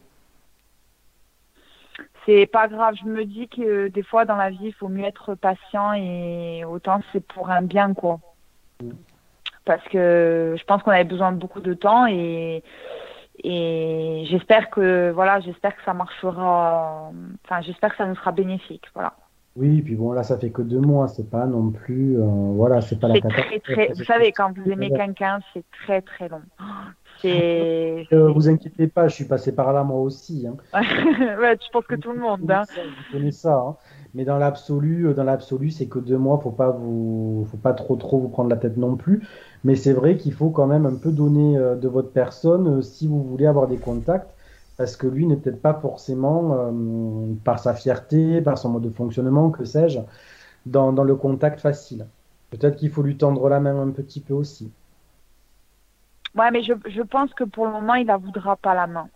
C'est 2.26 2.46
pas 2.46 2.68
grave, 2.68 2.94
je 3.02 3.08
me 3.08 3.24
dis 3.24 3.48
que 3.48 3.62
euh, 3.62 3.90
des 3.90 4.04
fois 4.04 4.24
dans 4.24 4.36
la 4.36 4.50
vie, 4.50 4.66
il 4.66 4.74
faut 4.74 4.88
mieux 4.88 5.04
être 5.04 5.34
patient 5.34 5.94
et 5.94 6.64
autant 6.64 7.00
c'est 7.12 7.26
pour 7.26 7.50
un 7.50 7.62
bien, 7.62 7.92
quoi. 7.94 8.20
Parce 9.64 9.82
que 9.88 10.54
je 10.56 10.64
pense 10.64 10.82
qu'on 10.82 10.92
avait 10.92 11.04
besoin 11.04 11.32
de 11.32 11.38
beaucoup 11.38 11.60
de 11.60 11.74
temps 11.74 12.06
et, 12.06 12.62
et 13.44 14.24
j'espère 14.30 14.70
que, 14.70 15.10
voilà, 15.10 15.40
j'espère 15.40 15.76
que 15.76 15.82
ça 15.84 15.94
marchera, 15.94 17.10
enfin, 17.44 17.60
j'espère 17.62 17.90
que 17.90 17.96
ça 17.96 18.06
nous 18.06 18.16
sera 18.16 18.32
bénéfique, 18.32 18.84
voilà. 18.94 19.14
Oui, 19.56 19.82
puis 19.82 19.96
bon, 19.96 20.12
là, 20.12 20.22
ça 20.22 20.38
fait 20.38 20.50
que 20.50 20.62
deux 20.62 20.80
mois, 20.80 21.08
c'est 21.08 21.28
pas 21.28 21.44
non 21.46 21.70
plus. 21.70 22.18
euh, 22.18 22.24
voilà, 22.24 22.80
c'est 22.80 23.00
pas 23.00 23.08
la 23.08 23.20
catastrophe. 23.20 23.62
très, 23.62 23.74
très, 23.74 23.92
vous 23.94 24.04
savez, 24.04 24.32
quand 24.32 24.52
vous 24.56 24.70
aimez 24.70 24.90
quelqu'un, 24.90 25.40
c'est 25.52 25.64
très, 25.84 26.00
très 26.02 26.28
long. 26.28 26.42
C'est, 27.18 28.06
Euh, 28.12 28.32
vous 28.32 28.48
inquiétez 28.48 28.86
pas, 28.86 29.08
je 29.08 29.14
suis 29.14 29.24
passé 29.24 29.54
par 29.54 29.72
là 29.72 29.84
moi 29.84 30.00
aussi. 30.00 30.46
Hein. 30.46 30.56
ouais, 30.72 31.56
je 31.60 31.70
pense 31.72 31.86
que 31.86 31.96
tout 31.96 32.12
le 32.12 32.20
monde, 32.20 32.50
hein. 32.50 32.62
Vous 32.74 33.18
connaissez 33.18 33.40
ça, 33.40 33.54
hein. 33.54 33.76
Mais 34.14 34.24
dans 34.24 34.38
l'absolu, 34.38 35.06
euh, 35.06 35.14
dans 35.14 35.24
l'absolu, 35.24 35.70
c'est 35.70 35.86
que 35.86 35.98
deux 35.98 36.18
mois, 36.18 36.38
faut 36.38 36.50
pas 36.50 36.70
vous, 36.70 37.46
faut 37.50 37.56
pas 37.56 37.72
trop 37.72 37.96
trop 37.96 38.18
vous 38.18 38.28
prendre 38.28 38.50
la 38.50 38.56
tête 38.56 38.76
non 38.76 38.96
plus. 38.96 39.26
Mais 39.64 39.76
c'est 39.76 39.92
vrai 39.92 40.16
qu'il 40.16 40.32
faut 40.32 40.50
quand 40.50 40.66
même 40.66 40.86
un 40.86 40.96
peu 40.96 41.12
donner 41.12 41.56
euh, 41.56 41.76
de 41.76 41.88
votre 41.88 42.10
personne 42.10 42.78
euh, 42.78 42.82
si 42.82 43.06
vous 43.06 43.22
voulez 43.22 43.46
avoir 43.46 43.68
des 43.68 43.76
contacts, 43.76 44.34
parce 44.76 44.96
que 44.96 45.06
lui 45.06 45.26
n'est 45.26 45.36
peut-être 45.36 45.62
pas 45.62 45.74
forcément, 45.74 46.72
par 47.44 47.58
sa 47.58 47.74
fierté, 47.74 48.40
par 48.40 48.56
son 48.56 48.70
mode 48.70 48.82
de 48.84 48.90
fonctionnement, 48.90 49.50
que 49.50 49.64
sais-je, 49.64 50.00
dans, 50.66 50.90
le 50.92 51.16
contact 51.16 51.60
facile. 51.60 52.06
Peut-être 52.50 52.76
qu'il 52.76 52.90
faut 52.90 53.02
lui 53.02 53.16
tendre 53.18 53.48
la 53.50 53.60
main 53.60 53.78
un 53.78 53.90
petit 53.90 54.20
peu 54.20 54.32
aussi. 54.32 54.72
Ouais, 56.34 56.50
mais 56.50 56.62
je, 56.62 56.72
je 56.88 57.02
pense 57.02 57.32
que 57.34 57.44
pour 57.44 57.66
le 57.66 57.72
moment, 57.72 57.94
il 57.94 58.06
la 58.06 58.16
voudra 58.16 58.56
pas 58.56 58.74
la 58.74 58.86
main. 58.86 59.08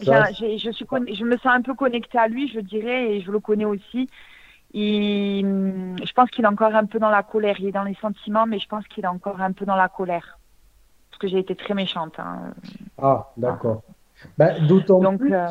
Je, 0.00 0.70
suis 0.72 0.86
conne- 0.86 1.12
je 1.12 1.24
me 1.24 1.36
sens 1.38 1.46
un 1.46 1.62
peu 1.62 1.74
connectée 1.74 2.18
à 2.18 2.28
lui, 2.28 2.48
je 2.48 2.60
dirais, 2.60 3.16
et 3.16 3.20
je 3.20 3.30
le 3.30 3.40
connais 3.40 3.64
aussi. 3.64 4.08
Il, 4.74 5.44
je 6.04 6.12
pense 6.14 6.30
qu'il 6.30 6.44
est 6.44 6.48
encore 6.48 6.74
un 6.74 6.86
peu 6.86 6.98
dans 6.98 7.10
la 7.10 7.22
colère. 7.22 7.56
Il 7.60 7.66
est 7.68 7.72
dans 7.72 7.84
les 7.84 7.94
sentiments, 7.96 8.46
mais 8.46 8.58
je 8.58 8.68
pense 8.68 8.86
qu'il 8.88 9.04
est 9.04 9.08
encore 9.08 9.40
un 9.40 9.52
peu 9.52 9.66
dans 9.66 9.76
la 9.76 9.88
colère. 9.88 10.38
Parce 11.10 11.20
que 11.20 11.28
j'ai 11.28 11.38
été 11.38 11.56
très 11.56 11.74
méchante. 11.74 12.18
hein. 12.18 12.54
Ah, 12.98 13.32
d'accord. 13.36 13.82
Ben, 14.38 14.66
d'autant 14.66 15.16
plus, 15.18 15.34
euh, 15.34 15.48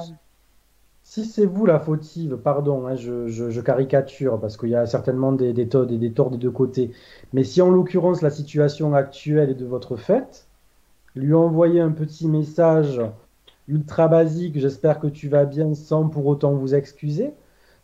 si 1.04 1.26
c'est 1.26 1.46
vous 1.46 1.66
la 1.66 1.80
fautive, 1.80 2.38
pardon, 2.38 2.86
hein, 2.88 2.96
je, 2.96 3.28
je- 3.28 3.50
je 3.50 3.62
caricature 3.62 4.40
parce 4.40 4.58
qu'il 4.58 4.70
y 4.70 4.76
a 4.76 4.86
certainement 4.86 5.32
des, 5.32 5.54
des, 5.54 5.68
torts, 5.70 5.86
des, 5.88 5.98
des 5.98 6.14
torts 6.14 6.30
des 6.32 6.38
deux 6.38 6.52
côtés. 6.52 6.92
Mais 7.34 7.44
si 7.44 7.62
en 7.62 7.70
l'occurrence 7.72 8.22
la 8.22 8.30
situation 8.30 8.94
actuelle 8.94 9.50
est 9.52 9.56
de 9.56 9.66
votre 9.66 9.96
fait, 9.96 10.48
lui 11.16 11.34
envoyer 11.34 11.82
un 11.82 11.92
petit 11.92 12.28
message 12.30 13.02
ultra 13.68 14.08
basique, 14.08 14.60
j'espère 14.60 15.00
que 15.00 15.08
tu 15.08 15.30
vas 15.30 15.46
bien, 15.46 15.74
sans 15.76 16.10
pour 16.10 16.26
autant 16.28 16.54
vous 16.56 16.76
excuser, 16.76 17.34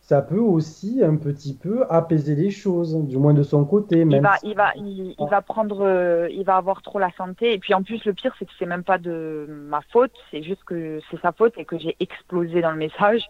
ça 0.02 0.22
peut 0.22 0.40
aussi 0.40 1.04
un 1.04 1.16
petit 1.18 1.54
peu 1.56 1.86
apaiser 1.90 2.36
les 2.36 2.52
choses, 2.52 2.96
du 3.06 3.18
moins 3.18 3.34
de 3.34 3.44
son 3.44 3.66
côté, 3.66 4.06
il 4.10 4.20
va, 4.22 4.38
si- 4.38 4.44
il 4.44 4.56
va, 4.56 4.72
il, 4.76 5.16
il 5.18 5.28
va 5.30 5.42
prendre, 5.42 5.82
euh, 5.82 6.28
il 6.30 6.44
va 6.46 6.58
avoir 6.58 6.82
trop 6.82 7.00
la 7.00 7.10
santé. 7.18 7.54
Et 7.54 7.60
puis 7.60 7.74
en 7.74 7.84
plus, 7.84 8.04
le 8.06 8.14
pire, 8.14 8.34
c'est 8.38 8.46
que 8.46 8.52
c'est 8.60 8.66
même 8.66 8.84
pas 8.84 8.98
de 8.98 9.48
ma 9.50 9.82
faute. 9.92 10.12
C'est 10.30 10.44
juste 10.44 10.64
que 10.66 11.00
c'est 11.10 11.20
sa 11.22 11.32
faute 11.32 11.54
et 11.58 11.66
que 11.66 11.80
j'ai 11.80 11.96
explosé 12.00 12.62
dans 12.62 12.72
le 12.72 12.78
message. 12.78 13.24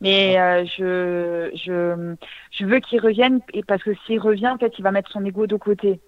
Mais 0.00 0.38
euh, 0.40 0.64
je, 0.66 1.50
je, 1.56 2.16
je 2.52 2.66
veux 2.66 2.80
qu'il 2.80 3.00
revienne 3.00 3.40
et 3.54 3.62
parce 3.64 3.82
que 3.82 3.94
s'il 4.06 4.20
revient, 4.20 4.48
en 4.48 4.58
fait, 4.58 4.74
il 4.78 4.82
va 4.82 4.92
mettre 4.92 5.10
son 5.10 5.24
ego 5.24 5.46
de 5.46 5.56
côté. 5.56 6.00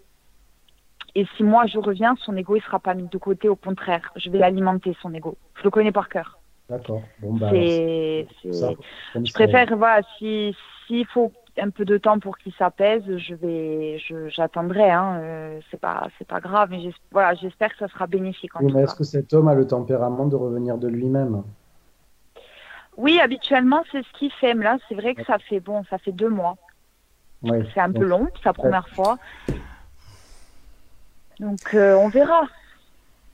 Et 1.18 1.26
si 1.34 1.42
moi 1.42 1.64
je 1.66 1.78
reviens, 1.78 2.14
son 2.20 2.36
ego 2.36 2.56
il 2.56 2.62
sera 2.62 2.78
pas 2.78 2.92
mis 2.92 3.08
de 3.08 3.16
côté. 3.18 3.48
Au 3.48 3.56
contraire, 3.56 4.12
je 4.16 4.28
vais 4.28 4.36
l'alimenter 4.38 4.94
son 5.00 5.14
ego. 5.14 5.38
Je 5.54 5.64
le 5.64 5.70
connais 5.70 5.90
par 5.90 6.10
cœur. 6.10 6.38
D'accord. 6.68 7.00
Bon, 7.20 7.32
bah, 7.32 7.48
C'est, 7.50 8.26
c'est 8.42 8.52
c'est- 8.52 9.24
je 9.24 9.32
préfère, 9.32 9.74
voilà, 9.78 10.02
si 10.18 10.54
s'il 10.86 11.06
faut 11.06 11.32
un 11.58 11.70
peu 11.70 11.86
de 11.86 11.96
temps 11.96 12.18
pour 12.18 12.36
qu'il 12.36 12.52
s'apaise, 12.52 13.02
je 13.16 13.34
vais, 13.34 13.98
j'attendrai. 14.28 14.90
Hein, 14.90 15.18
euh, 15.22 15.60
c'est 15.70 15.80
pas, 15.80 16.08
c'est 16.18 16.28
pas 16.28 16.40
grave, 16.40 16.68
mais 16.70 16.80
voilà, 17.10 17.34
j'espère 17.34 17.72
que 17.72 17.78
ça 17.78 17.88
sera 17.88 18.06
bénéfique 18.06 18.54
en 18.54 18.60
Oui, 18.60 18.66
tout 18.66 18.74
mais 18.74 18.80
cas. 18.82 18.90
est-ce 18.90 18.96
que 18.96 19.04
cet 19.04 19.32
homme 19.32 19.48
a 19.48 19.54
le 19.54 19.66
tempérament 19.66 20.26
de 20.26 20.36
revenir 20.36 20.76
de 20.76 20.88
lui-même? 20.88 21.44
Oui, 22.98 23.18
habituellement 23.20 23.82
c'est 23.90 24.02
ce 24.02 24.12
qu'il 24.18 24.32
fait, 24.32 24.52
mais 24.52 24.64
là 24.64 24.76
c'est 24.86 24.94
vrai 24.94 25.14
que 25.14 25.24
ça 25.24 25.38
fait 25.38 25.60
bon, 25.60 25.82
ça 25.88 25.96
fait 25.96 26.12
deux 26.12 26.28
mois. 26.28 26.56
Oui. 27.42 27.58
C'est 27.74 27.80
un 27.80 27.92
peu 27.92 28.04
long, 28.04 28.28
sa 28.44 28.52
première 28.52 28.88
fois. 28.90 29.16
Donc 31.40 31.74
euh, 31.74 31.94
on 31.96 32.08
verra 32.08 32.42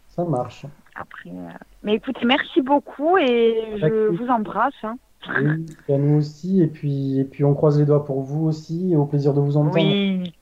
Ça 0.09 0.25
marche. 0.25 0.67
après. 0.95 1.31
euh. 1.31 1.49
Mais 1.83 1.95
écoutez, 1.95 2.25
merci 2.27 2.61
beaucoup 2.61 3.17
et 3.19 3.77
je 3.81 4.09
vous 4.17 4.29
embrasse. 4.29 4.75
hein. 4.83 4.97
Oui, 5.41 5.67
et 5.89 5.97
nous 5.99 6.19
aussi, 6.19 6.63
et 6.63 6.67
puis, 6.67 7.21
et 7.21 7.25
puis 7.25 7.45
on 7.45 7.55
croise 7.55 7.79
les 7.79 7.85
doigts 7.87 8.05
pour 8.05 8.23
vous 8.23 8.45
aussi, 8.47 8.93
et 8.93 8.97
au 8.97 9.05
plaisir 9.07 9.33
de 9.35 9.41
vous 9.41 9.57
entendre. 9.57 9.75
Oui. 9.77 10.33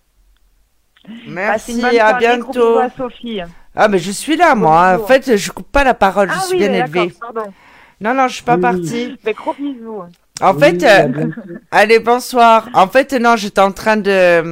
Merci, 1.27 1.75
une 1.75 1.81
bonne 1.83 1.99
à 1.99 2.13
bientôt. 2.15 2.79
à 2.79 2.89
Sophie. 2.91 3.41
Ah, 3.75 3.89
mais 3.89 3.99
je 3.99 4.11
suis 4.11 4.37
là, 4.37 4.55
moi. 4.55 4.93
bisous. 4.93 5.05
En 5.05 5.07
fait, 5.07 5.37
je 5.37 5.53
coupe 5.53 5.71
pas 5.71 5.85
la 5.85 5.95
parole, 5.95 6.31
je 6.31 6.35
ah 6.37 6.41
suis 6.41 6.57
oui, 6.59 6.67
bien 6.69 6.73
élevée. 6.73 7.13
pardon. 7.21 7.53
Non, 8.01 8.15
non, 8.15 8.29
je 8.29 8.37
suis 8.37 8.45
pas 8.45 8.57
Oui. 8.57 8.63
partie. 8.63 9.19
Mais 9.25 9.33
gros 9.35 9.53
bisous. 9.55 10.03
En 10.41 10.55
Oui, 10.55 10.55
fait, 10.55 10.83
euh, 10.83 11.09
allez, 11.71 11.99
bonsoir. 11.99 12.71
En 12.73 12.89
fait, 12.89 13.13
non, 13.13 13.37
j'étais 13.37 13.61
en 13.61 13.73
train 13.73 13.97
de, 13.97 14.43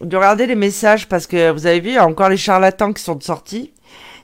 de 0.00 0.16
regarder 0.16 0.46
les 0.46 0.54
messages 0.54 1.08
parce 1.08 1.26
que 1.26 1.50
vous 1.50 1.66
avez 1.66 1.80
vu, 1.80 1.88
il 1.90 1.94
y 1.94 1.98
a 1.98 2.06
encore 2.06 2.28
les 2.28 2.36
charlatans 2.36 2.92
qui 2.92 3.02
sont 3.02 3.18
sortis. 3.20 3.72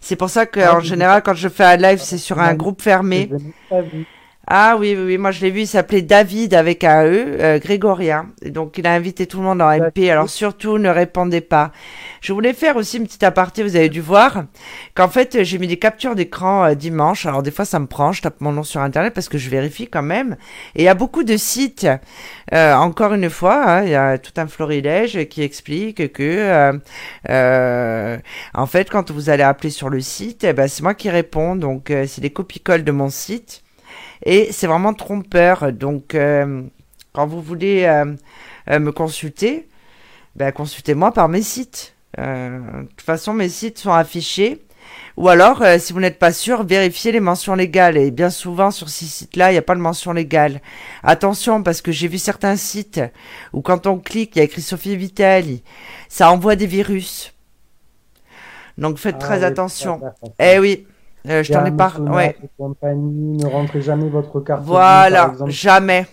C'est 0.00 0.16
pour 0.16 0.30
ça 0.30 0.46
que, 0.46 0.60
Ah, 0.60 0.80
général, 0.80 1.22
quand 1.22 1.34
je 1.34 1.48
fais 1.48 1.64
un 1.64 1.76
live, 1.76 2.00
c'est 2.00 2.18
sur 2.18 2.38
un 2.40 2.54
Oui. 2.54 2.56
groupe 2.56 2.82
fermé. 2.82 3.34
Ah 4.52 4.76
oui, 4.76 4.96
oui, 4.98 5.04
oui, 5.04 5.16
moi 5.16 5.30
je 5.30 5.42
l'ai 5.42 5.52
vu, 5.52 5.60
il 5.60 5.66
s'appelait 5.68 6.02
David 6.02 6.54
avec 6.54 6.82
un 6.82 7.04
E, 7.04 7.36
euh, 7.40 7.58
grégorien. 7.60 8.30
Et 8.42 8.50
donc 8.50 8.78
il 8.78 8.86
a 8.88 8.92
invité 8.92 9.26
tout 9.28 9.36
le 9.36 9.44
monde 9.44 9.62
en 9.62 9.70
MP, 9.70 10.10
alors 10.10 10.28
surtout 10.28 10.76
ne 10.76 10.88
répondez 10.88 11.40
pas. 11.40 11.70
Je 12.20 12.32
voulais 12.32 12.52
faire 12.52 12.74
aussi 12.74 12.96
une 12.96 13.04
petite 13.04 13.22
aparté, 13.22 13.62
vous 13.62 13.76
avez 13.76 13.88
dû 13.88 14.00
voir, 14.00 14.46
qu'en 14.96 15.08
fait 15.08 15.44
j'ai 15.44 15.58
mis 15.58 15.68
des 15.68 15.76
captures 15.76 16.16
d'écran 16.16 16.64
euh, 16.64 16.74
dimanche, 16.74 17.26
alors 17.26 17.44
des 17.44 17.52
fois 17.52 17.64
ça 17.64 17.78
me 17.78 17.86
prend, 17.86 18.10
je 18.10 18.22
tape 18.22 18.40
mon 18.40 18.50
nom 18.50 18.64
sur 18.64 18.80
Internet 18.80 19.14
parce 19.14 19.28
que 19.28 19.38
je 19.38 19.48
vérifie 19.50 19.86
quand 19.86 20.02
même. 20.02 20.36
Et 20.74 20.82
il 20.82 20.84
y 20.84 20.88
a 20.88 20.94
beaucoup 20.94 21.22
de 21.22 21.36
sites, 21.36 21.86
euh, 22.52 22.74
encore 22.74 23.14
une 23.14 23.30
fois, 23.30 23.62
hein, 23.64 23.84
il 23.84 23.90
y 23.90 23.94
a 23.94 24.18
tout 24.18 24.32
un 24.36 24.48
florilège 24.48 25.28
qui 25.28 25.42
explique 25.42 26.12
que, 26.12 26.22
euh, 26.24 26.72
euh, 27.28 28.18
en 28.54 28.66
fait 28.66 28.90
quand 28.90 29.12
vous 29.12 29.30
allez 29.30 29.44
appeler 29.44 29.70
sur 29.70 29.90
le 29.90 30.00
site, 30.00 30.42
eh 30.42 30.52
ben, 30.52 30.66
c'est 30.66 30.82
moi 30.82 30.94
qui 30.94 31.08
réponds, 31.08 31.54
donc 31.54 31.92
euh, 31.92 32.04
c'est 32.08 32.20
des 32.20 32.30
copie-colles 32.30 32.82
de 32.82 32.90
mon 32.90 33.10
site. 33.10 33.62
Et 34.24 34.52
c'est 34.52 34.66
vraiment 34.66 34.94
trompeur. 34.94 35.72
Donc, 35.72 36.14
euh, 36.14 36.62
quand 37.12 37.26
vous 37.26 37.40
voulez 37.40 37.84
euh, 37.84 38.14
euh, 38.70 38.78
me 38.78 38.92
consulter, 38.92 39.68
ben, 40.36 40.52
consultez-moi 40.52 41.12
par 41.12 41.28
mes 41.28 41.42
sites. 41.42 41.94
Euh, 42.18 42.58
de 42.82 42.86
toute 42.88 43.00
façon, 43.02 43.32
mes 43.32 43.48
sites 43.48 43.78
sont 43.78 43.92
affichés. 43.92 44.62
Ou 45.16 45.28
alors, 45.28 45.62
euh, 45.62 45.78
si 45.78 45.92
vous 45.92 46.00
n'êtes 46.00 46.18
pas 46.18 46.32
sûr, 46.32 46.64
vérifiez 46.64 47.12
les 47.12 47.20
mentions 47.20 47.54
légales. 47.54 47.96
Et 47.96 48.10
bien 48.10 48.30
souvent, 48.30 48.70
sur 48.70 48.88
ces 48.88 49.04
sites-là, 49.04 49.50
il 49.50 49.54
n'y 49.54 49.58
a 49.58 49.62
pas 49.62 49.74
de 49.74 49.80
mention 49.80 50.12
légale. 50.12 50.60
Attention, 51.02 51.62
parce 51.62 51.82
que 51.82 51.92
j'ai 51.92 52.08
vu 52.08 52.18
certains 52.18 52.56
sites 52.56 53.00
où 53.52 53.60
quand 53.60 53.86
on 53.86 53.98
clique, 53.98 54.36
il 54.36 54.38
y 54.38 54.42
a 54.42 54.44
écrit 54.44 54.62
Sophie 54.62 54.96
Vitali. 54.96 55.62
Ça 56.08 56.30
envoie 56.32 56.56
des 56.56 56.66
virus. 56.66 57.34
Donc, 58.78 58.98
faites 58.98 59.16
Ah 59.18 59.24
très 59.24 59.38
oui, 59.38 59.44
attention. 59.44 60.00
Eh 60.38 60.58
oui, 60.58 60.86
euh, 61.28 61.42
je 61.42 61.52
t'en 61.52 61.64
ai. 61.64 61.70
Sonar 61.70 62.00
Ouais. 62.14 62.36
compagnie, 62.58 63.36
ne 63.36 63.46
rentrez 63.46 63.82
jamais 63.82 64.08
votre 64.08 64.40
carte 64.40 64.62
Voilà, 64.64 65.32
jamais. 65.48 66.06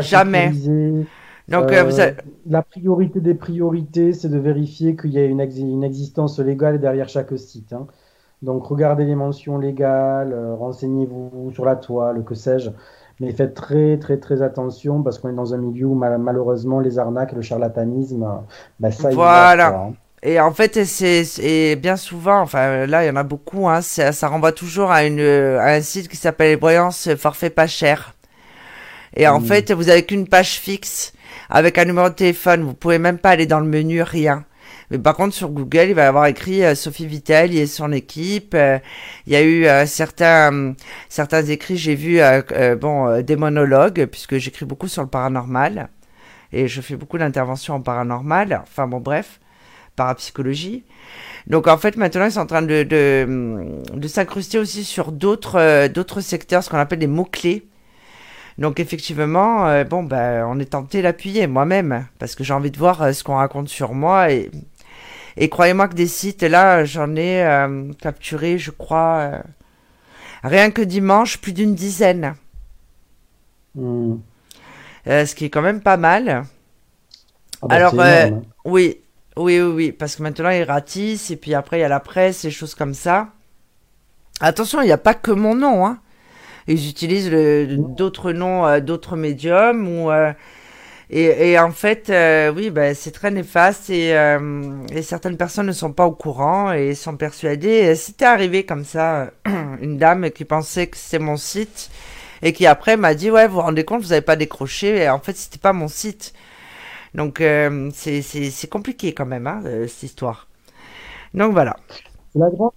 jamais. 0.00 0.52
Donc, 1.48 1.70
Euh, 1.72 1.80
euh, 1.80 1.84
vous 1.84 2.00
avez- 2.00 2.14
La 2.48 2.62
priorité 2.62 3.20
des 3.20 3.34
priorités, 3.34 4.12
c'est 4.14 4.28
de 4.30 4.38
vérifier 4.38 4.96
qu'il 4.96 5.10
y 5.12 5.18
a 5.18 5.24
une, 5.24 5.40
ex- 5.40 5.58
une 5.58 5.84
existence 5.84 6.38
légale 6.38 6.80
derrière 6.80 7.08
chaque 7.08 7.36
site. 7.38 7.72
hein. 7.72 7.86
Donc, 8.42 8.66
regardez 8.66 9.04
les 9.04 9.14
mentions 9.14 9.58
légales, 9.58 10.32
euh, 10.32 10.54
renseignez-vous 10.54 11.50
sur 11.52 11.64
la 11.64 11.76
toile, 11.76 12.24
que 12.24 12.34
sais-je. 12.34 12.70
Mais 13.20 13.32
faites 13.32 13.54
très, 13.54 13.96
très, 13.98 14.16
très 14.18 14.42
attention 14.42 15.02
parce 15.02 15.18
qu'on 15.18 15.28
est 15.28 15.34
dans 15.34 15.54
un 15.54 15.58
milieu 15.58 15.86
où 15.86 15.94
mal- 15.94 16.18
malheureusement 16.18 16.80
les 16.80 16.98
arnaques 16.98 17.32
et 17.32 17.36
le 17.36 17.42
charlatanisme, 17.42 18.26
bah, 18.80 18.90
ça 18.90 19.10
Voilà. 19.10 19.70
quoi, 19.70 19.80
hein. 19.80 19.92
Et 20.26 20.40
en 20.40 20.52
fait, 20.54 20.84
c'est 20.84 21.76
bien 21.76 21.96
souvent, 21.96 22.40
enfin 22.40 22.86
là, 22.86 23.04
il 23.04 23.08
y 23.08 23.10
en 23.10 23.16
a 23.16 23.22
beaucoup, 23.24 23.68
hein, 23.68 23.82
ça, 23.82 24.10
ça 24.12 24.28
renvoie 24.28 24.52
toujours 24.52 24.90
à, 24.90 25.04
une, 25.04 25.20
à 25.20 25.74
un 25.74 25.82
site 25.82 26.08
qui 26.08 26.16
s'appelle 26.16 26.58
Voyance 26.58 27.10
Forfait 27.16 27.50
Pas 27.50 27.66
Cher. 27.66 28.14
Et 29.16 29.28
en 29.28 29.40
Mm. 29.40 29.44
fait, 29.44 29.72
vous 29.72 29.90
avez 29.90 30.04
qu'une 30.04 30.26
page 30.26 30.52
fixe 30.58 31.12
avec 31.50 31.76
un 31.78 31.84
numéro 31.84 32.08
de 32.08 32.14
téléphone. 32.14 32.62
Vous 32.62 32.72
pouvez 32.74 32.98
même 32.98 33.18
pas 33.18 33.30
aller 33.30 33.46
dans 33.46 33.60
le 33.60 33.66
menu, 33.66 34.02
rien. 34.02 34.44
Mais 34.90 34.98
par 34.98 35.14
contre, 35.14 35.34
sur 35.34 35.50
Google, 35.50 35.88
il 35.88 35.94
va 35.94 36.04
y 36.04 36.06
avoir 36.06 36.26
écrit 36.26 36.64
euh, 36.64 36.74
Sophie 36.74 37.06
Vittel 37.06 37.54
et 37.54 37.66
son 37.66 37.92
équipe. 37.92 38.54
Euh, 38.54 38.78
il 39.26 39.34
y 39.34 39.36
a 39.36 39.42
eu 39.42 39.66
euh, 39.66 39.84
certains, 39.86 40.74
certains 41.10 41.42
écrits, 41.44 41.76
j'ai 41.76 41.94
vu 41.94 42.20
euh, 42.20 42.40
euh, 42.52 42.76
bon, 42.76 43.08
euh, 43.08 43.22
des 43.22 43.36
monologues, 43.36 44.06
puisque 44.06 44.38
j'écris 44.38 44.64
beaucoup 44.64 44.88
sur 44.88 45.02
le 45.02 45.08
paranormal. 45.08 45.88
Et 46.52 46.66
je 46.68 46.80
fais 46.80 46.96
beaucoup 46.96 47.18
d'interventions 47.18 47.74
en 47.74 47.80
paranormal. 47.82 48.62
Enfin 48.62 48.86
bon, 48.86 49.00
bref, 49.00 49.38
parapsychologie. 49.96 50.84
Donc 51.46 51.66
en 51.66 51.76
fait, 51.76 51.96
maintenant, 51.96 52.24
ils 52.24 52.32
sont 52.32 52.40
en 52.40 52.46
train 52.46 52.62
de, 52.62 52.82
de, 52.82 53.82
de 53.94 54.08
s'incruster 54.08 54.58
aussi 54.58 54.84
sur 54.84 55.12
d'autres 55.12 55.58
euh, 55.58 55.88
d'autres 55.88 56.20
secteurs, 56.20 56.62
ce 56.64 56.70
qu'on 56.70 56.78
appelle 56.78 57.00
des 57.00 57.06
mots-clés. 57.06 57.66
Donc 58.56 58.80
effectivement, 58.80 59.66
euh, 59.66 59.84
bon, 59.84 60.02
ben, 60.02 60.46
on 60.48 60.58
est 60.58 60.70
tenté 60.70 61.02
d'appuyer 61.02 61.46
moi-même, 61.46 62.06
parce 62.18 62.34
que 62.34 62.44
j'ai 62.44 62.54
envie 62.54 62.70
de 62.70 62.78
voir 62.78 63.02
euh, 63.02 63.12
ce 63.12 63.24
qu'on 63.24 63.36
raconte 63.36 63.68
sur 63.68 63.92
moi. 63.92 64.30
Et, 64.32 64.50
et 65.36 65.48
croyez-moi 65.48 65.88
que 65.88 65.94
des 65.94 66.06
sites, 66.06 66.42
là, 66.42 66.84
j'en 66.84 67.14
ai 67.16 67.44
capturé, 68.00 68.56
je 68.56 68.70
crois, 68.70 69.42
rien 70.44 70.70
que 70.70 70.80
dimanche, 70.80 71.38
plus 71.38 71.52
d'une 71.52 71.74
dizaine. 71.74 72.36
Hmm. 73.74 74.18
Ce 75.06 75.34
qui 75.34 75.46
est 75.46 75.50
quand 75.50 75.60
même 75.60 75.80
pas 75.80 75.96
mal. 75.96 76.44
Ah 77.60 77.66
bah, 77.66 77.74
Alors, 77.74 77.94
énorme, 77.94 78.08
hein. 78.08 78.42
Oui, 78.64 79.00
oui, 79.36 79.60
oui, 79.60 79.72
oui, 79.72 79.92
parce 79.92 80.16
que 80.16 80.22
maintenant 80.22 80.50
ils 80.50 80.62
ratissent, 80.62 81.30
et 81.30 81.36
puis 81.36 81.54
après 81.54 81.78
il 81.78 81.80
y 81.82 81.84
a 81.84 81.88
la 81.88 82.00
presse, 82.00 82.44
et 82.44 82.50
choses 82.50 82.74
comme 82.74 82.94
ça. 82.94 83.28
Attention, 84.40 84.80
il 84.82 84.86
n'y 84.86 84.92
a 84.92 84.98
pas 84.98 85.14
que 85.14 85.30
mon 85.30 85.54
nom, 85.54 85.86
hein. 85.86 85.98
Ils 86.66 86.88
utilisent 86.88 87.30
d'autres 87.30 88.32
noms, 88.32 88.66
euh, 88.66 88.80
d'autres 88.80 89.16
médiums 89.16 89.86
ou 89.86 90.10
euh, 90.10 90.32
et, 91.10 91.58
en 91.58 91.70
fait, 91.70 92.10
euh, 92.10 92.50
oui, 92.52 92.70
bah, 92.70 92.94
c'est 92.94 93.12
très 93.12 93.30
néfaste 93.30 93.90
et, 93.90 94.16
certaines 95.02 95.36
personnes 95.36 95.66
ne 95.66 95.72
sont 95.72 95.92
pas 95.92 96.06
au 96.06 96.12
courant 96.12 96.72
et 96.72 96.94
sont 96.94 97.16
persuadées. 97.16 97.94
C'était 97.94 98.24
arrivé 98.24 98.64
comme 98.64 98.84
ça, 98.84 99.30
une 99.82 99.98
dame 99.98 100.30
qui 100.30 100.44
pensait 100.44 100.86
que 100.88 100.96
c'était 100.96 101.22
mon 101.22 101.36
site 101.36 101.90
et 102.42 102.52
qui 102.52 102.66
après 102.66 102.96
m'a 102.96 103.14
dit 103.14 103.30
ouais, 103.30 103.46
vous 103.46 103.54
vous 103.54 103.60
rendez 103.60 103.84
compte, 103.84 104.02
vous 104.02 104.08
n'avez 104.08 104.22
pas 104.22 104.34
décroché. 104.34 105.02
Et 105.02 105.08
en 105.08 105.20
fait, 105.20 105.36
c'était 105.36 105.58
pas 105.58 105.72
mon 105.72 105.88
site. 105.88 106.32
Donc 107.14 107.40
euh, 107.40 107.90
c'est 107.92 108.68
compliqué 108.70 109.14
quand 109.14 109.26
même 109.26 109.46
hein, 109.46 109.62
euh, 109.66 109.86
cette 109.86 110.02
histoire. 110.04 110.48
Donc 111.34 111.52
voilà. 111.52 111.76
C'est 112.32 112.38
la 112.38 112.50
grande. 112.50 112.72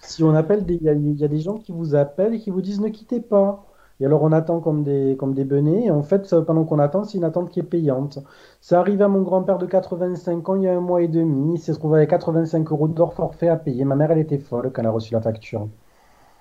Si 0.00 0.22
on 0.24 0.34
appelle 0.34 0.64
il 0.70 0.82
y, 0.82 0.88
a- 0.88 0.94
il 0.94 1.14
y 1.18 1.24
a 1.24 1.28
des 1.28 1.40
gens 1.40 1.58
qui 1.58 1.72
vous 1.72 1.94
appellent 1.96 2.34
et 2.34 2.40
qui 2.40 2.50
vous 2.50 2.62
disent 2.62 2.80
ne 2.80 2.88
quittez 2.90 3.20
pas. 3.20 3.66
Et 4.00 4.06
alors 4.06 4.22
on 4.22 4.32
attend 4.32 4.60
comme 4.60 4.84
des, 4.84 5.16
comme 5.18 5.34
des 5.34 5.44
benets. 5.44 5.86
Et 5.86 5.90
en 5.92 6.02
fait, 6.02 6.34
pendant 6.46 6.64
qu'on 6.64 6.78
attend, 6.80 7.04
c'est 7.04 7.18
une 7.18 7.24
attente 7.24 7.50
qui 7.50 7.60
est 7.60 7.62
payante. 7.64 8.18
Ça 8.60 8.80
arrive 8.80 9.02
à 9.02 9.08
mon 9.08 9.22
grand-père 9.22 9.58
de 9.58 9.66
85 9.66 10.48
ans 10.48 10.56
il 10.56 10.64
y 10.64 10.68
a 10.68 10.76
un 10.76 10.80
mois 10.80 11.02
et 11.02 11.08
demi. 11.08 11.54
Il 11.56 11.60
s'est 11.60 11.72
retrouvé 11.72 11.98
avec 11.98 12.10
85 12.10 12.70
euros 12.72 12.88
d'or 12.88 13.14
forfait 13.14 13.48
à 13.48 13.56
payer. 13.56 13.84
Ma 13.84 13.96
mère, 13.96 14.10
elle 14.12 14.18
était 14.20 14.38
folle 14.38 14.72
quand 14.72 14.82
elle 14.82 14.88
a 14.88 14.92
reçu 14.92 15.14
la 15.14 15.20
facture. 15.22 15.68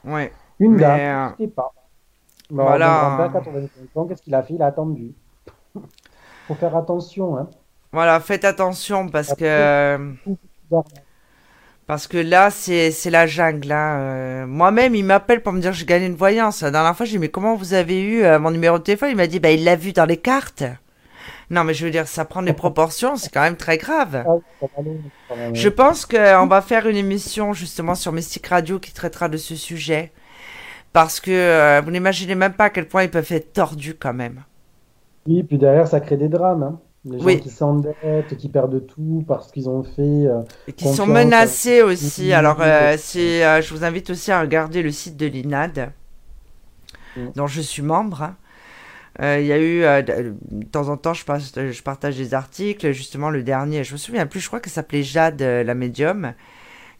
Ouais. 0.03 0.33
Une 0.59 0.77
Mais, 0.77 0.79
dame, 0.79 1.01
euh, 1.09 1.29
ne 1.29 1.45
quittez 1.45 1.47
pas. 1.53 1.71
Alors, 2.57 2.79
voilà. 2.79 2.79
Mon 2.81 2.95
grand-père, 2.95 3.31
85 3.31 3.97
ans, 3.97 4.07
qu'est-ce 4.07 4.21
qu'il 4.23 4.35
a 4.35 4.43
fait? 4.43 4.55
Il 4.55 4.61
a 4.63 4.67
attendu. 4.67 5.15
Faut 6.47 6.55
faire 6.55 6.75
attention, 6.75 7.37
hein. 7.37 7.49
Voilà, 7.91 8.19
faites 8.19 8.43
attention 8.43 9.07
parce 9.07 9.33
que 9.35 10.15
parce 11.85 12.07
que 12.07 12.17
là 12.17 12.49
c'est 12.49 12.91
la 13.11 13.27
jungle. 13.27 13.71
hein. 13.71 13.99
Euh, 13.99 14.47
Moi-même, 14.47 14.95
il 14.95 15.05
m'appelle 15.05 15.41
pour 15.43 15.53
me 15.53 15.61
dire 15.61 15.71
que 15.71 15.77
j'ai 15.77 15.85
gagné 15.85 16.07
une 16.07 16.15
voyance. 16.15 16.63
La 16.63 16.71
dernière 16.71 16.95
fois, 16.95 17.05
j'ai 17.05 17.13
dit 17.13 17.19
mais 17.19 17.29
comment 17.29 17.55
vous 17.55 17.73
avez 17.73 18.01
eu 18.01 18.23
euh, 18.23 18.39
mon 18.39 18.51
numéro 18.51 18.77
de 18.79 18.83
téléphone? 18.83 19.09
Il 19.11 19.15
m'a 19.15 19.27
dit 19.27 19.39
bah 19.39 19.51
il 19.51 19.63
l'a 19.63 19.75
vu 19.75 19.93
dans 19.93 20.05
les 20.05 20.17
cartes. 20.17 20.63
Non 21.49 21.63
mais 21.63 21.73
je 21.75 21.85
veux 21.85 21.91
dire 21.91 22.07
ça 22.07 22.25
prend 22.25 22.41
des 22.41 22.53
proportions, 22.53 23.15
c'est 23.15 23.31
quand 23.31 23.41
même 23.41 23.57
très 23.57 23.77
grave. 23.77 24.23
Ah. 24.25 24.65
Je 25.53 25.69
pense 25.69 26.05
qu'on 26.05 26.47
va 26.47 26.61
faire 26.61 26.87
une 26.87 26.97
émission 26.97 27.53
justement 27.53 27.95
sur 27.95 28.11
Mystique 28.11 28.47
Radio 28.47 28.79
qui 28.79 28.91
traitera 28.93 29.29
de 29.29 29.37
ce 29.37 29.55
sujet. 29.55 30.11
Parce 30.93 31.19
que 31.19 31.31
euh, 31.31 31.81
vous 31.83 31.91
n'imaginez 31.91 32.35
même 32.35 32.53
pas 32.53 32.65
à 32.65 32.69
quel 32.69 32.87
point 32.87 33.03
ils 33.03 33.11
peuvent 33.11 33.31
être 33.31 33.53
tordus 33.53 33.95
quand 33.95 34.13
même. 34.13 34.43
Oui, 35.27 35.43
puis 35.43 35.57
derrière, 35.57 35.87
ça 35.87 35.99
crée 35.99 36.17
des 36.17 36.27
drames. 36.29 36.63
Hein. 36.63 36.79
Les 37.05 37.19
gens 37.19 37.25
Oui. 37.25 37.39
qui 37.41 37.49
s'endettent, 37.49 38.37
qui 38.37 38.47
perdent 38.49 38.85
tout 38.87 39.23
parce 39.27 39.51
qu'ils 39.51 39.67
ont 39.69 39.83
fait. 39.83 40.01
euh, 40.01 40.41
Et 40.67 40.73
qui 40.73 40.87
sont 40.93 41.05
menacés 41.07 41.81
à- 41.81 41.85
aussi. 41.85 42.31
Alors, 42.33 42.57
euh, 42.61 42.95
c'est, 42.97 43.45
euh, 43.45 43.61
je 43.61 43.73
vous 43.73 43.83
invite 43.83 44.09
aussi 44.09 44.31
à 44.31 44.39
regarder 44.41 44.81
le 44.81 44.91
site 44.91 45.17
de 45.17 45.25
l'INAD, 45.25 45.91
dont 47.35 47.47
je 47.47 47.61
suis 47.61 47.81
membre. 47.81 48.21
hein. 48.23 48.35
Euh, 49.21 49.39
Il 49.39 49.45
y 49.45 49.51
a 49.53 49.59
eu, 49.59 49.81
de 50.03 50.65
temps 50.71 50.89
en 50.89 50.97
temps, 50.97 51.13
je, 51.13 51.23
passe- 51.25 51.53
je 51.55 51.83
partage 51.83 52.15
des 52.17 52.33
articles. 52.33 52.91
Justement, 52.93 53.29
le 53.29 53.43
dernier, 53.43 53.83
je 53.83 53.93
me 53.93 53.97
souviens 53.97 54.25
plus, 54.25 54.39
je 54.39 54.47
crois 54.47 54.59
qu'elle 54.59 54.73
s'appelait 54.73 55.03
Jade, 55.03 55.41
la 55.41 55.75
médium. 55.75 56.33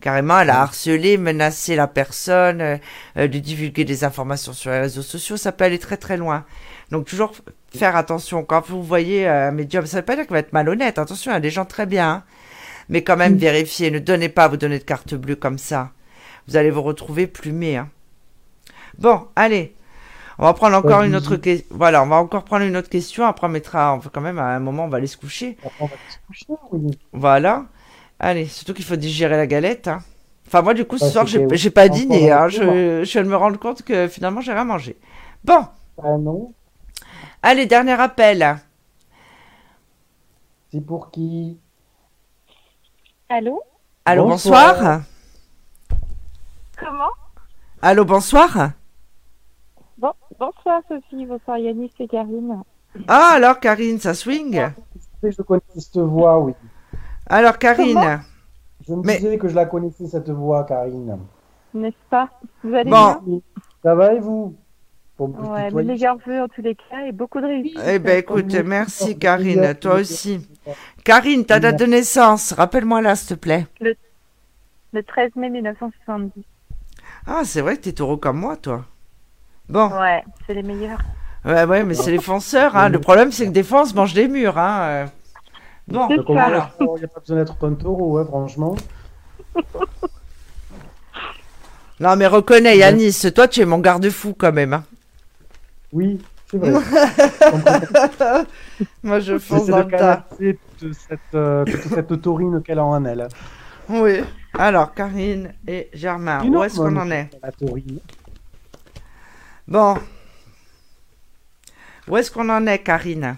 Carrément, 0.02 0.40
elle 0.42 0.50
a 0.50 0.62
harcelé, 0.62 1.18
menacé 1.18 1.76
la 1.78 1.88
personne, 1.88 2.78
de 3.16 3.26
divulguer 3.40 3.86
des 3.86 4.04
informations 4.04 4.52
sur 4.54 4.70
les 4.70 4.80
réseaux 4.82 5.02
sociaux. 5.02 5.38
Ça 5.38 5.54
peut 5.54 5.64
aller 5.64 5.80
très 5.80 5.96
très 5.98 6.18
loin. 6.18 6.46
Donc, 6.92 7.06
toujours 7.06 7.32
faire 7.74 7.96
attention. 7.96 8.44
Quand 8.44 8.66
vous 8.68 8.84
voyez 8.84 9.28
euh, 9.28 9.50
un 9.50 9.52
médium, 9.52 9.86
ça 9.86 9.98
ne 9.98 10.02
veut 10.02 10.06
pas 10.06 10.16
dire 10.16 10.26
qu'il 10.26 10.34
va 10.34 10.40
être 10.40 10.54
malhonnête. 10.54 10.98
Attention, 11.00 11.32
il 11.32 11.36
y 11.36 11.38
a 11.38 11.42
des 11.42 11.50
gens 11.52 11.66
très 11.66 11.86
bien. 11.86 12.10
hein. 12.10 12.24
Mais 12.90 13.04
quand 13.04 13.18
même, 13.18 13.38
vérifiez. 13.38 13.92
Ne 13.92 14.00
donnez 14.00 14.30
pas 14.30 14.48
vous 14.50 14.58
donner 14.58 14.80
de 14.80 14.84
carte 14.86 15.16
bleue 15.16 15.36
comme 15.38 15.58
ça. 15.60 15.92
Vous 16.48 16.58
allez 16.58 16.72
vous 16.72 16.84
retrouver 16.84 17.28
plumé. 17.28 17.78
hein. 17.78 17.90
Bon, 18.98 19.28
allez. 19.36 19.76
On 20.40 20.44
va 20.46 20.54
prendre 20.54 20.78
encore 20.78 21.04
une 21.04 21.16
autre 21.16 21.38
question. 21.38 21.68
Voilà, 21.72 22.04
on 22.04 22.08
va 22.08 22.18
encore 22.18 22.46
prendre 22.46 22.66
une 22.66 22.78
autre 22.78 22.90
question. 22.90 23.26
Après, 23.26 23.48
on 23.48 23.52
mettra, 23.52 23.96
on 23.96 24.00
quand 24.02 24.22
même, 24.22 24.40
à 24.40 24.48
un 24.56 24.60
moment, 24.60 24.86
on 24.86 24.90
va 24.90 24.98
aller 24.98 25.08
se 25.08 25.18
coucher. 25.18 25.58
On 25.80 25.88
va 25.88 25.98
se 26.08 26.18
coucher, 26.28 26.54
oui. 26.72 27.00
Voilà. 27.14 27.66
Allez, 28.20 28.48
surtout 28.48 28.74
qu'il 28.74 28.86
faut 28.86 28.96
digérer 28.96 29.38
la 29.38 29.48
galette. 29.48 29.88
hein. 29.90 30.00
Enfin, 30.48 30.62
moi, 30.62 30.74
du 30.74 30.86
coup, 30.86 30.98
ce 30.98 31.12
soir, 31.12 31.28
j'ai 31.28 31.72
pas 31.72 31.90
dîné. 31.90 32.32
Hein. 32.32 32.48
Je, 32.50 33.04
je 33.06 33.12
viens 33.12 33.24
de 33.24 33.30
me 33.30 33.36
rendre 33.36 33.60
compte 33.60 33.84
que 33.84 34.08
finalement, 34.08 34.42
j'ai 34.42 34.54
rien 34.54 34.66
mangé. 34.66 34.98
Bon, 35.44 35.66
Ah 35.98 36.18
non, 36.20 36.54
allez, 37.44 37.66
dernier 37.66 37.94
appel. 37.94 38.58
c'est 40.72 40.82
pour 40.82 41.12
qui? 41.12 41.58
Allô? 43.30 43.62
Allô, 44.06 44.28
Bonsoir. 44.28 44.74
bonsoir. 44.76 45.02
Comment? 46.80 47.12
Allô, 47.82 48.06
bonsoir. 48.06 48.72
bon, 49.98 50.12
Bonsoir 50.40 50.82
Sophie, 50.88 51.26
bonsoir 51.26 51.58
Yannis 51.58 51.92
et 52.00 52.08
Karine. 52.08 52.62
Ah, 53.08 53.32
alors, 53.36 53.60
Karine, 53.60 54.00
ça 54.00 54.14
swing. 54.14 54.62
Je 55.24 55.42
connaissais 55.42 55.80
cette 55.80 55.98
voix, 55.98 56.40
oui. 56.40 56.54
Alors, 57.28 57.58
Karine. 57.58 58.22
Je 58.88 58.94
me 58.94 59.02
Mais- 59.04 59.16
disais 59.18 59.38
que 59.38 59.48
je 59.48 59.56
la 59.56 59.66
connaissais, 59.66 60.08
cette 60.08 60.30
voix, 60.30 60.64
Karine. 60.66 61.18
N'est-ce 61.74 61.96
pas? 62.10 62.30
Vous 62.64 62.74
allez 62.74 62.90
Bon. 62.92 63.16
bien? 63.22 63.40
Ça 63.82 63.96
va 63.96 64.14
et 64.14 64.20
vous? 64.20 64.56
Pour 65.32 65.42
me 65.42 65.48
Ouais, 65.54 65.72
mais 65.72 65.84
les 65.84 66.00
nerveux 66.00 66.42
en 66.42 66.48
tous 66.50 66.62
les 66.62 66.76
cas 66.76 67.06
et 67.08 67.12
beaucoup 67.14 67.40
de 67.40 67.46
réussite. 67.46 67.80
Eh 67.88 68.00
ben, 68.00 68.18
écoute, 68.20 68.54
merci, 68.66 69.18
Karine. 69.18 69.74
Toi 69.76 69.96
aussi. 69.96 70.46
Karine, 71.06 71.46
ta 71.46 71.60
date 71.60 71.80
de 71.80 71.86
naissance, 71.86 72.52
rappelle-moi 72.54 73.02
là, 73.02 73.16
s'il 73.16 73.30
te 73.38 73.42
plaît. 73.42 73.68
Le 73.80 75.04
13 75.04 75.32
mai 75.38 75.50
1970. 75.50 76.44
Ah, 77.26 77.42
c'est 77.46 77.62
vrai 77.62 77.78
que 77.78 77.84
t'es 77.84 77.94
taureau 77.94 78.18
comme 78.18 78.38
moi, 78.38 78.58
toi. 78.58 78.86
Bon, 79.70 79.88
Ouais, 79.90 80.24
c'est 80.46 80.54
les 80.54 80.62
meilleurs. 80.62 81.00
ouais, 81.46 81.64
ouais, 81.64 81.84
mais 81.86 81.94
c'est 81.94 82.12
les 82.12 82.20
fonceurs, 82.22 82.76
hein. 82.76 82.90
Le 82.90 83.00
problème, 83.00 83.32
c'est 83.32 83.46
que 83.48 83.52
des 83.52 83.64
fois, 83.64 83.84
on 83.84 83.86
se 83.86 83.96
mange 83.96 84.14
des 84.14 84.28
murs, 84.28 84.58
hein. 84.58 84.82
euh. 84.82 85.06
Bon. 85.88 86.08
Il 86.10 86.18
n'y 86.18 86.40
a 86.40 87.08
pas 87.08 87.20
besoin 87.22 87.38
d'être 87.38 87.56
un 87.66 87.74
taureau, 87.76 88.18
hein, 88.18 88.26
franchement. 88.26 88.76
non, 92.00 92.16
mais 92.18 92.28
reconnais, 92.28 92.78
Yanis, 92.78 93.32
toi, 93.34 93.48
tu 93.48 93.62
es 93.62 93.66
mon 93.66 93.80
garde-fou 93.80 94.36
quand 94.38 94.52
même. 94.52 94.74
hein. 94.74 94.84
Oui, 95.94 96.20
c'est 96.48 96.58
vrai. 96.58 96.72
Moi, 99.04 99.20
je 99.20 99.38
fonce 99.38 99.68
dans 99.68 99.78
le 99.78 99.88
tas. 99.88 100.26
toute 100.80 100.94
cette, 100.94 101.20
euh, 101.36 101.64
cette 101.94 102.20
taurine 102.22 102.62
qu'elle 102.64 102.80
a 102.80 102.84
en 102.84 103.06
elle. 103.06 103.28
Oui. 103.90 104.22
Alors, 104.58 104.94
Karine 104.94 105.54
et 105.68 105.90
Germain, 105.94 106.42
Une 106.44 106.58
où 106.58 106.64
est-ce 106.64 106.78
qu'on 106.78 106.98
en 106.98 107.12
est 107.12 107.30
La 107.44 107.52
taurine. 107.52 108.00
Bon. 109.68 109.96
Où 112.08 112.18
est-ce 112.18 112.32
qu'on 112.32 112.50
en 112.50 112.66
est, 112.66 112.80
Karine? 112.80 113.38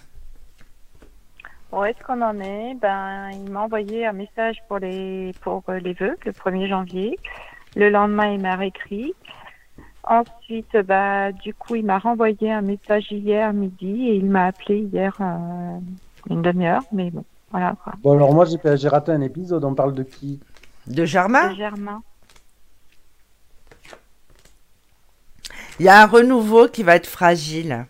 Où 1.74 1.84
est-ce 1.84 2.02
qu'on 2.06 2.22
en 2.22 2.40
est? 2.40 2.76
Ben, 2.82 3.32
il 3.34 3.52
m'a 3.52 3.62
envoyé 3.62 4.06
un 4.06 4.14
message 4.14 4.58
pour 4.70 4.80
les 4.80 5.34
pour 5.42 5.62
euh, 5.68 5.80
les 5.80 5.94
vœux 5.94 6.16
le 6.26 6.32
1er 6.32 6.70
janvier. 6.70 7.20
Le 7.76 7.90
lendemain, 7.90 8.32
il 8.32 8.42
m'a 8.42 8.56
réécrit. 8.56 9.14
Ensuite, 10.08 10.78
bah, 10.86 11.32
du 11.32 11.54
coup, 11.54 11.76
il 11.76 11.86
m'a 11.86 11.98
renvoyé 11.98 12.52
un 12.52 12.62
message 12.62 13.12
hier 13.12 13.52
midi 13.54 14.10
et 14.10 14.16
il 14.16 14.26
m'a 14.26 14.48
appelé 14.48 14.80
hier 14.80 15.16
euh, 15.20 15.78
une 16.30 16.42
demi-heure, 16.44 16.84
mais 16.92 17.10
bon, 17.10 17.24
voilà 17.50 17.76
quoi. 17.84 17.94
Bon, 18.04 18.14
alors 18.14 18.34
moi, 18.34 18.46
j'ai 18.46 18.78
j'ai 18.78 18.88
raté 18.88 19.12
un 19.12 19.22
épisode. 19.22 19.64
On 19.66 19.74
parle 19.74 19.96
de 19.96 20.04
qui? 20.04 20.40
De 20.86 21.06
Germain? 21.06 21.52
De 21.52 21.56
Germain. 21.56 22.04
Il 25.80 25.86
y 25.86 25.90
a 25.90 26.02
un 26.02 26.06
renouveau 26.06 26.68
qui 26.68 26.84
va 26.84 26.96
être 26.96 27.08
fragile. 27.08 27.86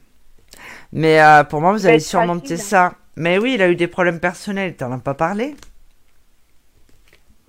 Mais 0.91 1.21
euh, 1.21 1.43
pour 1.43 1.59
moi, 1.59 1.73
vous 1.73 1.85
allez 1.85 1.99
surmonter 1.99 2.55
fragile. 2.55 2.65
ça. 2.65 2.93
Mais 3.17 3.37
oui, 3.37 3.55
il 3.55 3.61
a 3.61 3.69
eu 3.69 3.75
des 3.75 3.87
problèmes 3.87 4.19
personnels. 4.19 4.75
T'en 4.75 4.91
as 4.91 4.97
pas 4.99 5.13
parlé? 5.13 5.55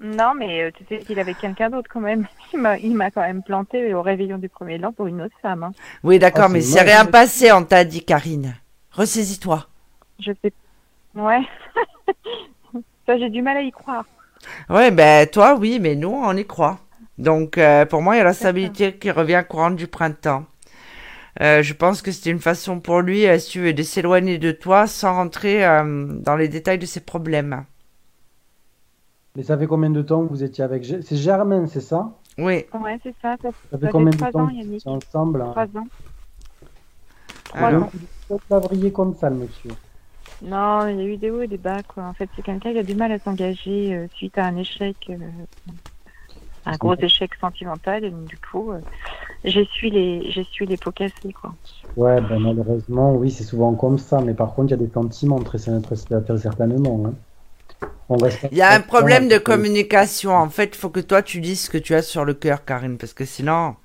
Non, 0.00 0.34
mais 0.34 0.62
euh, 0.62 0.70
tu 0.76 0.84
sais 0.88 0.98
qu'il 0.98 1.18
avait 1.18 1.34
quelqu'un 1.34 1.70
d'autre 1.70 1.88
quand 1.90 2.00
même. 2.00 2.26
Il 2.52 2.60
m'a, 2.60 2.78
il 2.78 2.94
m'a 2.94 3.10
quand 3.10 3.22
même 3.22 3.42
planté 3.42 3.92
au 3.94 4.02
réveillon 4.02 4.38
du 4.38 4.48
premier 4.48 4.78
l'an 4.78 4.92
pour 4.92 5.06
une 5.08 5.20
autre 5.20 5.34
femme. 5.42 5.64
hein. 5.64 5.72
Oui, 6.04 6.18
d'accord, 6.18 6.44
Ah, 6.44 6.48
mais 6.48 6.60
c'est 6.60 6.72
c'est 6.78 6.82
rien 6.82 7.04
passé, 7.06 7.50
on 7.52 7.64
t'a 7.64 7.84
dit, 7.84 8.04
Karine. 8.04 8.54
Ressaisis-toi. 8.92 9.66
Je 10.20 10.32
sais. 10.42 10.52
Ouais. 11.14 11.40
Ça, 13.06 13.18
j'ai 13.18 13.30
du 13.30 13.42
mal 13.42 13.56
à 13.56 13.62
y 13.62 13.70
croire. 13.72 14.04
Ouais, 14.68 14.90
ben 14.90 15.26
toi, 15.26 15.54
oui, 15.58 15.78
mais 15.80 15.94
nous, 15.96 16.10
on 16.10 16.36
y 16.36 16.46
croit. 16.46 16.78
Donc, 17.18 17.58
euh, 17.58 17.84
pour 17.86 18.02
moi, 18.02 18.14
il 18.14 18.18
y 18.18 18.20
a 18.20 18.24
la 18.24 18.32
stabilité 18.32 18.94
qui 18.96 19.10
revient 19.10 19.42
courante 19.48 19.76
du 19.76 19.86
printemps. 19.86 20.44
Euh, 21.42 21.62
je 21.62 21.74
pense 21.74 22.00
que 22.02 22.12
c'était 22.12 22.30
une 22.30 22.40
façon 22.40 22.80
pour 22.80 23.00
lui, 23.00 23.26
euh, 23.26 23.38
si 23.38 23.50
tu 23.50 23.60
veux, 23.60 23.72
de 23.74 23.82
s'éloigner 23.82 24.38
de 24.38 24.52
toi 24.52 24.86
sans 24.86 25.14
rentrer 25.14 25.64
euh, 25.66 26.06
dans 26.08 26.36
les 26.36 26.48
détails 26.48 26.78
de 26.78 26.86
ses 26.86 27.00
problèmes. 27.00 27.64
Mais 29.36 29.44
ça 29.44 29.56
fait 29.56 29.68
combien 29.68 29.90
de 29.90 30.02
temps 30.02 30.24
que 30.26 30.30
vous 30.30 30.42
étiez 30.42 30.64
avec 30.64 30.84
C'est 30.84 31.16
Germaine, 31.16 31.68
c'est 31.68 31.80
ça? 31.80 32.18
Oui. 32.38 32.64
Ouais, 32.74 32.98
c'est 33.02 33.14
ça. 33.22 33.36
Ça, 33.42 33.50
Ça 33.70 33.78
ça 33.78 33.78
fait 33.78 33.88
fait 33.88 33.92
combien 33.92 34.14
de 34.16 34.24
temps 34.26 34.34
ans, 34.34 34.48
que 34.48 34.54
vous 34.54 34.58
Yannick. 34.58 34.74
étiez 34.80 34.90
ensemble 34.90 35.42
hein? 35.42 35.50
Trois 35.52 35.66
ans. 35.80 35.86
Alors, 37.52 37.86
Trois 37.86 37.90
il 37.94 38.04
est 38.04 38.08
peut-être 38.28 38.44
lavrier 38.50 38.92
comme 38.92 39.14
ça, 39.14 39.30
le 39.30 39.36
monsieur. 39.36 39.76
Non, 40.42 40.86
il 40.88 40.96
y 40.98 41.00
a 41.00 41.04
eu 41.04 41.16
des 41.16 41.30
hauts 41.30 41.42
et 41.42 41.48
des 41.48 41.58
bas, 41.58 41.82
quoi. 41.82 42.04
En 42.04 42.14
fait, 42.14 42.28
c'est 42.36 42.42
quelqu'un 42.42 42.72
qui 42.72 42.78
a 42.78 42.82
du 42.82 42.94
mal 42.94 43.12
à 43.12 43.18
s'engager 43.18 43.94
euh, 43.94 44.06
suite 44.14 44.36
à 44.38 44.46
un 44.46 44.56
échec. 44.56 44.96
euh. 45.10 45.16
un 46.66 46.76
gros 46.76 46.96
échec 46.96 47.34
sentimental 47.36 48.04
et 48.04 48.10
donc, 48.10 48.24
du 48.26 48.36
coup, 48.38 48.72
euh, 48.72 48.80
j'essuie 49.44 49.90
les, 49.90 50.30
j'essuie 50.30 50.66
les 50.66 50.76
pots 50.76 50.92
cassés, 50.92 51.32
quoi. 51.32 51.54
Ouais, 51.96 52.20
ben, 52.20 52.38
malheureusement, 52.40 53.14
oui, 53.14 53.30
c'est 53.30 53.44
souvent 53.44 53.74
comme 53.74 53.98
ça. 53.98 54.20
Mais 54.20 54.34
par 54.34 54.54
contre, 54.54 54.68
il 54.68 54.70
y 54.72 54.74
a 54.74 54.86
des 54.86 54.92
sentiments 54.92 55.38
très, 55.40 55.58
très 55.58 56.38
certainement. 56.38 57.02
Hein. 57.06 57.14
Il 58.52 58.56
y 58.56 58.62
a 58.62 58.70
un 58.70 58.80
problème 58.80 59.28
de 59.28 59.38
communication. 59.38 60.32
En 60.34 60.48
fait, 60.48 60.66
il 60.66 60.76
faut 60.76 60.90
que 60.90 61.00
toi, 61.00 61.22
tu 61.22 61.40
dises 61.40 61.64
ce 61.64 61.70
que 61.70 61.78
tu 61.78 61.94
as 61.94 62.02
sur 62.02 62.24
le 62.24 62.34
cœur, 62.34 62.64
Karine, 62.64 62.98
parce 62.98 63.12
que 63.12 63.24
sinon... 63.24 63.76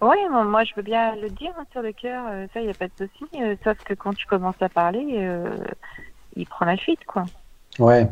Oui, 0.00 0.16
moi, 0.30 0.42
moi, 0.42 0.64
je 0.64 0.72
veux 0.74 0.82
bien 0.82 1.14
le 1.14 1.30
dire 1.30 1.52
hein, 1.56 1.64
sur 1.70 1.80
le 1.80 1.92
cœur, 1.92 2.24
euh, 2.28 2.46
ça, 2.52 2.58
il 2.58 2.64
n'y 2.64 2.72
a 2.72 2.74
pas 2.74 2.88
de 2.88 2.92
souci. 2.98 3.24
euh, 3.40 3.54
sauf 3.62 3.78
que 3.84 3.94
quand 3.94 4.12
tu 4.12 4.26
commences 4.26 4.60
à 4.60 4.68
parler, 4.68 5.06
euh, 5.12 5.56
il 6.34 6.44
prend 6.44 6.66
la 6.66 6.76
fuite, 6.76 7.04
quoi. 7.06 7.24
Ouais. 7.78 8.08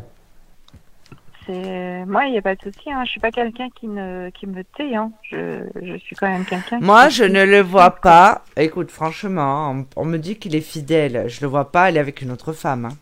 C'est 1.53 2.05
moi, 2.05 2.25
il 2.25 2.31
n'y 2.31 2.37
a 2.37 2.41
pas 2.41 2.55
de 2.55 2.61
souci. 2.61 2.91
Hein. 2.91 3.03
Je 3.05 3.11
suis 3.11 3.19
pas 3.19 3.31
quelqu'un 3.31 3.69
qui 3.69 3.87
ne 3.87 4.29
qui 4.29 4.47
me 4.47 4.63
tait. 4.63 4.95
Hein. 4.95 5.11
Je, 5.29 5.63
je 5.81 5.97
suis 5.97 6.15
quand 6.15 6.29
même 6.29 6.45
quelqu'un. 6.45 6.79
qui- 6.79 6.83
Moi, 6.85 7.09
je 7.09 7.23
ne 7.23 7.43
le 7.43 7.61
vois 7.61 7.91
pas. 7.91 8.43
Écoute, 8.57 8.91
franchement, 8.91 9.71
on, 9.71 10.01
on 10.01 10.05
me 10.05 10.17
dit 10.17 10.37
qu'il 10.37 10.55
est 10.55 10.61
fidèle. 10.61 11.25
Je 11.27 11.41
le 11.41 11.47
vois 11.47 11.71
pas 11.71 11.83
aller 11.83 11.99
avec 11.99 12.21
une 12.21 12.31
autre 12.31 12.53
femme. 12.53 12.85
hein. 12.85 12.97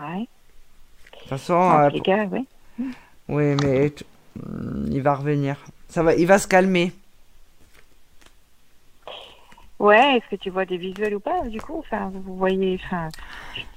Ouais. 0.00 0.20
De 0.20 1.18
toute 1.20 1.28
façon, 1.28 1.54
euh, 1.54 1.88
oui. 2.32 2.46
oui, 3.28 3.56
mais 3.62 3.90
t- 3.90 4.04
il 4.90 5.00
va 5.02 5.14
revenir. 5.14 5.56
Ça 5.88 6.02
va, 6.02 6.14
il 6.14 6.26
va 6.26 6.38
se 6.38 6.48
calmer. 6.48 6.92
Ouais. 9.78 10.16
Est-ce 10.16 10.28
que 10.30 10.36
tu 10.36 10.50
vois 10.50 10.64
des 10.64 10.76
visuels 10.76 11.14
ou 11.14 11.20
pas 11.20 11.42
Du 11.48 11.60
coup, 11.60 11.78
enfin, 11.78 12.10
vous 12.12 12.36
voyez, 12.36 12.80
enfin, 12.84 13.08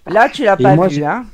Là, 0.06 0.30
tu 0.30 0.44
l'as 0.44 0.58
pas 0.58 0.76
moi, 0.76 0.88
vu, 0.88 0.96
j'ai- 0.96 1.06
hein 1.06 1.26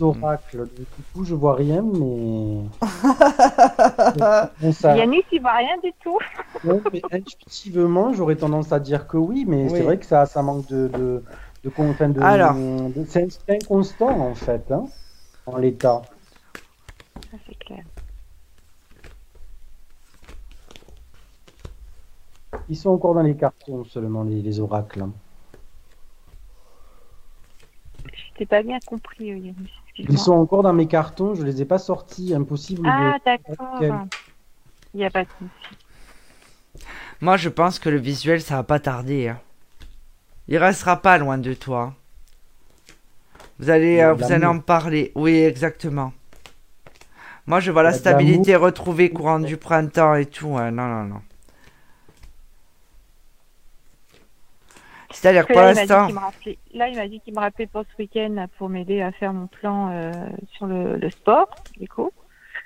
Oracle. 0.00 0.68
Du 0.96 1.04
coup, 1.12 1.24
je 1.24 1.34
vois 1.34 1.54
rien, 1.54 1.82
mais. 1.82 2.62
Bon, 4.60 4.72
ça- 4.72 4.96
Yannis, 4.96 5.22
il 5.32 5.40
voit 5.40 5.54
rien 5.56 5.76
du 5.82 5.92
tout. 6.02 6.18
Ouais, 6.64 6.80
mais 6.92 7.02
intuitivement, 7.10 8.12
j'aurais 8.12 8.36
tendance 8.36 8.72
à 8.72 8.80
dire 8.80 9.06
que 9.08 9.16
oui, 9.16 9.44
mais 9.46 9.64
Oui. 9.64 9.70
c'est 9.70 9.82
vrai 9.82 9.98
que 9.98 10.06
ça, 10.06 10.26
ça 10.26 10.42
manque 10.42 10.66
de, 10.68 10.88
de, 10.88 11.24
de, 11.64 11.70
de- 11.70 12.22
Alors. 12.22 12.54
de- 12.54 13.04
c'est 13.04 13.26
inconstant 13.48 14.20
en 14.20 14.34
fait, 14.34 14.70
hein, 14.70 14.86
en 15.46 15.56
l'état. 15.56 16.02
C'est 17.46 17.58
clair. 17.58 17.82
Ils 22.68 22.76
sont 22.76 22.90
encore 22.90 23.14
dans 23.14 23.22
les 23.22 23.36
cartons 23.36 23.84
seulement 23.84 24.22
les, 24.22 24.40
les 24.42 24.60
oracles. 24.60 25.02
hein. 25.02 25.12
Je 28.04 28.38
t'ai 28.38 28.46
pas 28.46 28.62
bien 28.62 28.78
compris, 28.80 29.26
Yannis. 29.26 29.70
Ils 29.98 30.18
sont 30.18 30.32
encore 30.32 30.62
dans 30.62 30.72
mes 30.72 30.86
cartons, 30.88 31.34
je 31.34 31.42
les 31.42 31.62
ai 31.62 31.64
pas 31.64 31.78
sortis, 31.78 32.34
impossible 32.34 32.88
Ah, 32.88 33.18
de. 33.18 33.24
d'accord. 33.24 34.06
Il 34.94 34.98
n'y 34.98 35.04
a 35.04 35.10
pas 35.10 35.24
de 35.24 35.28
souci. 35.38 35.76
Moi, 37.20 37.36
je 37.36 37.48
pense 37.48 37.78
que 37.78 37.88
le 37.88 37.98
visuel, 37.98 38.40
ça 38.42 38.56
va 38.56 38.62
pas 38.64 38.80
tarder. 38.80 39.28
hein. 39.28 39.38
Il 40.48 40.58
restera 40.58 40.96
pas 41.00 41.18
loin 41.18 41.38
de 41.38 41.54
toi. 41.54 41.94
Vous 43.58 43.70
allez, 43.70 44.00
euh, 44.00 44.12
vous 44.12 44.32
allez 44.32 44.46
en 44.46 44.58
parler. 44.58 45.12
Oui, 45.14 45.36
exactement. 45.36 46.12
Moi, 47.46 47.60
je 47.60 47.70
vois 47.70 47.82
la 47.82 47.92
stabilité 47.92 48.56
retrouvée 48.56 49.10
courant 49.10 49.38
du 49.40 49.56
printemps 49.56 50.14
et 50.14 50.26
tout. 50.26 50.56
hein. 50.58 50.70
Non, 50.72 50.86
non, 50.88 51.04
non. 51.04 51.22
C'est-à-dire 55.12 55.46
pour 55.46 55.56
que 55.56 55.60
là, 55.60 55.72
il 55.72 55.74
m'a 55.74 55.82
dit 55.82 55.88
l'instant, 55.88 56.52
Là, 56.74 56.88
il 56.88 56.96
m'a 56.96 57.08
dit 57.08 57.20
qu'il 57.20 57.34
me 57.34 57.40
rappelait 57.40 57.66
pour 57.66 57.82
ce 57.82 58.02
week-end 58.02 58.46
pour 58.58 58.68
m'aider 58.68 59.02
à 59.02 59.12
faire 59.12 59.32
mon 59.32 59.46
plan 59.46 59.90
euh, 59.90 60.12
sur 60.52 60.66
le, 60.66 60.96
le 60.96 61.10
sport, 61.10 61.48
du 61.78 61.88
coup. 61.88 62.10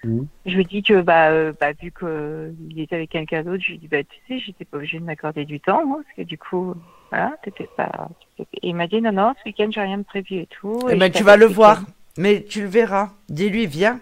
Mhm. 0.04 0.26
Je 0.46 0.54
lui 0.54 0.62
ai 0.62 0.64
dit 0.64 0.82
que, 0.82 1.00
bah, 1.00 1.30
euh, 1.30 1.52
bah 1.58 1.72
vu 1.72 1.92
qu'il 1.92 2.80
était 2.80 2.96
avec 2.96 3.10
quelqu'un 3.10 3.42
d'autre, 3.42 3.62
je 3.62 3.68
lui 3.68 3.74
ai 3.74 3.78
dit, 3.78 3.88
bah, 3.88 4.02
tu 4.04 4.16
sais, 4.28 4.38
j'étais 4.38 4.64
pas 4.64 4.76
obligée 4.76 4.98
de 4.98 5.04
m'accorder 5.04 5.44
du 5.44 5.60
temps, 5.60 5.84
moi, 5.84 6.00
parce 6.02 6.16
que 6.16 6.22
du 6.22 6.38
coup, 6.38 6.74
voilà, 7.10 7.32
t'étais 7.42 7.68
pas. 7.76 8.08
Et 8.38 8.46
il 8.62 8.74
m'a 8.74 8.86
dit, 8.86 9.00
non, 9.00 9.12
non, 9.12 9.34
ce 9.38 9.48
week-end, 9.48 9.68
j'ai 9.70 9.80
rien 9.80 9.98
de 9.98 10.04
prévu 10.04 10.36
et 10.36 10.46
tout. 10.46 10.78
eh 10.88 10.94
et 10.94 10.96
ben, 10.96 11.10
tu 11.10 11.22
vas 11.22 11.36
le 11.36 11.46
voir. 11.46 11.82
Mais 12.18 12.42
tu 12.42 12.62
le 12.62 12.68
verras. 12.68 13.10
Dis-lui, 13.28 13.66
viens. 13.66 14.00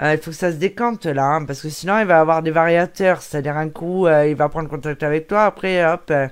Euh, 0.00 0.14
il 0.14 0.18
faut 0.18 0.30
que 0.30 0.36
ça 0.36 0.52
se 0.52 0.56
décante 0.56 1.06
là, 1.06 1.24
hein, 1.24 1.44
parce 1.44 1.60
que 1.60 1.68
sinon 1.68 1.98
il 1.98 2.06
va 2.06 2.20
avoir 2.20 2.42
des 2.42 2.52
variateurs. 2.52 3.20
C'est-à-dire 3.20 3.56
un 3.56 3.68
coup, 3.68 4.06
euh, 4.06 4.28
il 4.28 4.36
va 4.36 4.48
prendre 4.48 4.68
contact 4.68 5.02
avec 5.02 5.26
toi, 5.26 5.44
après 5.44 5.84
hop. 5.84 6.04
euh, 6.10 6.28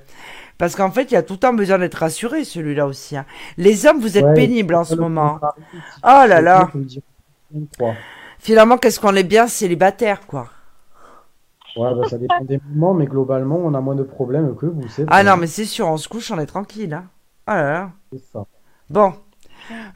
parce 0.57 0.75
qu'en 0.75 0.91
fait, 0.91 1.11
il 1.11 1.13
y 1.13 1.17
a 1.17 1.23
tout 1.23 1.33
le 1.33 1.39
temps 1.39 1.53
besoin 1.53 1.79
d'être 1.79 1.95
rassuré, 1.95 2.43
celui-là 2.43 2.85
aussi. 2.87 3.17
hein. 3.17 3.25
Les 3.57 3.85
hommes, 3.85 3.99
vous 3.99 4.17
êtes 4.17 4.25
Ouais, 4.25 4.33
pénibles 4.33 4.75
en 4.75 4.83
ce 4.83 4.95
moment. 4.95 5.39
Oh 6.03 6.23
là 6.27 6.41
là. 6.41 6.69
Finalement, 8.39 8.77
qu'est-ce 8.77 8.99
qu'on 8.99 9.15
est 9.15 9.23
bien 9.23 9.47
célibataire, 9.47 10.25
quoi. 10.27 10.49
Ouais, 11.75 11.93
bah, 11.93 12.07
ça 12.09 12.17
dépend 12.17 12.41
des 12.43 12.59
moments, 12.69 12.93
mais 12.93 13.05
globalement, 13.05 13.57
on 13.57 13.73
a 13.73 13.81
moins 13.81 13.95
de 13.95 14.03
problèmes 14.03 14.55
que 14.55 14.65
vous, 14.65 14.87
c'est 14.87 15.05
Ah 15.09 15.23
non, 15.23 15.37
mais 15.37 15.47
c'est 15.47 15.65
sûr, 15.65 15.87
on 15.87 15.97
se 15.97 16.07
couche, 16.07 16.31
on 16.31 16.39
est 16.39 16.45
tranquille. 16.47 16.93
Hein. 16.93 17.05
Oh 17.47 17.51
là 17.51 17.71
là. 17.71 17.91
C'est 18.11 18.23
ça. 18.31 18.45
Bon. 18.89 19.13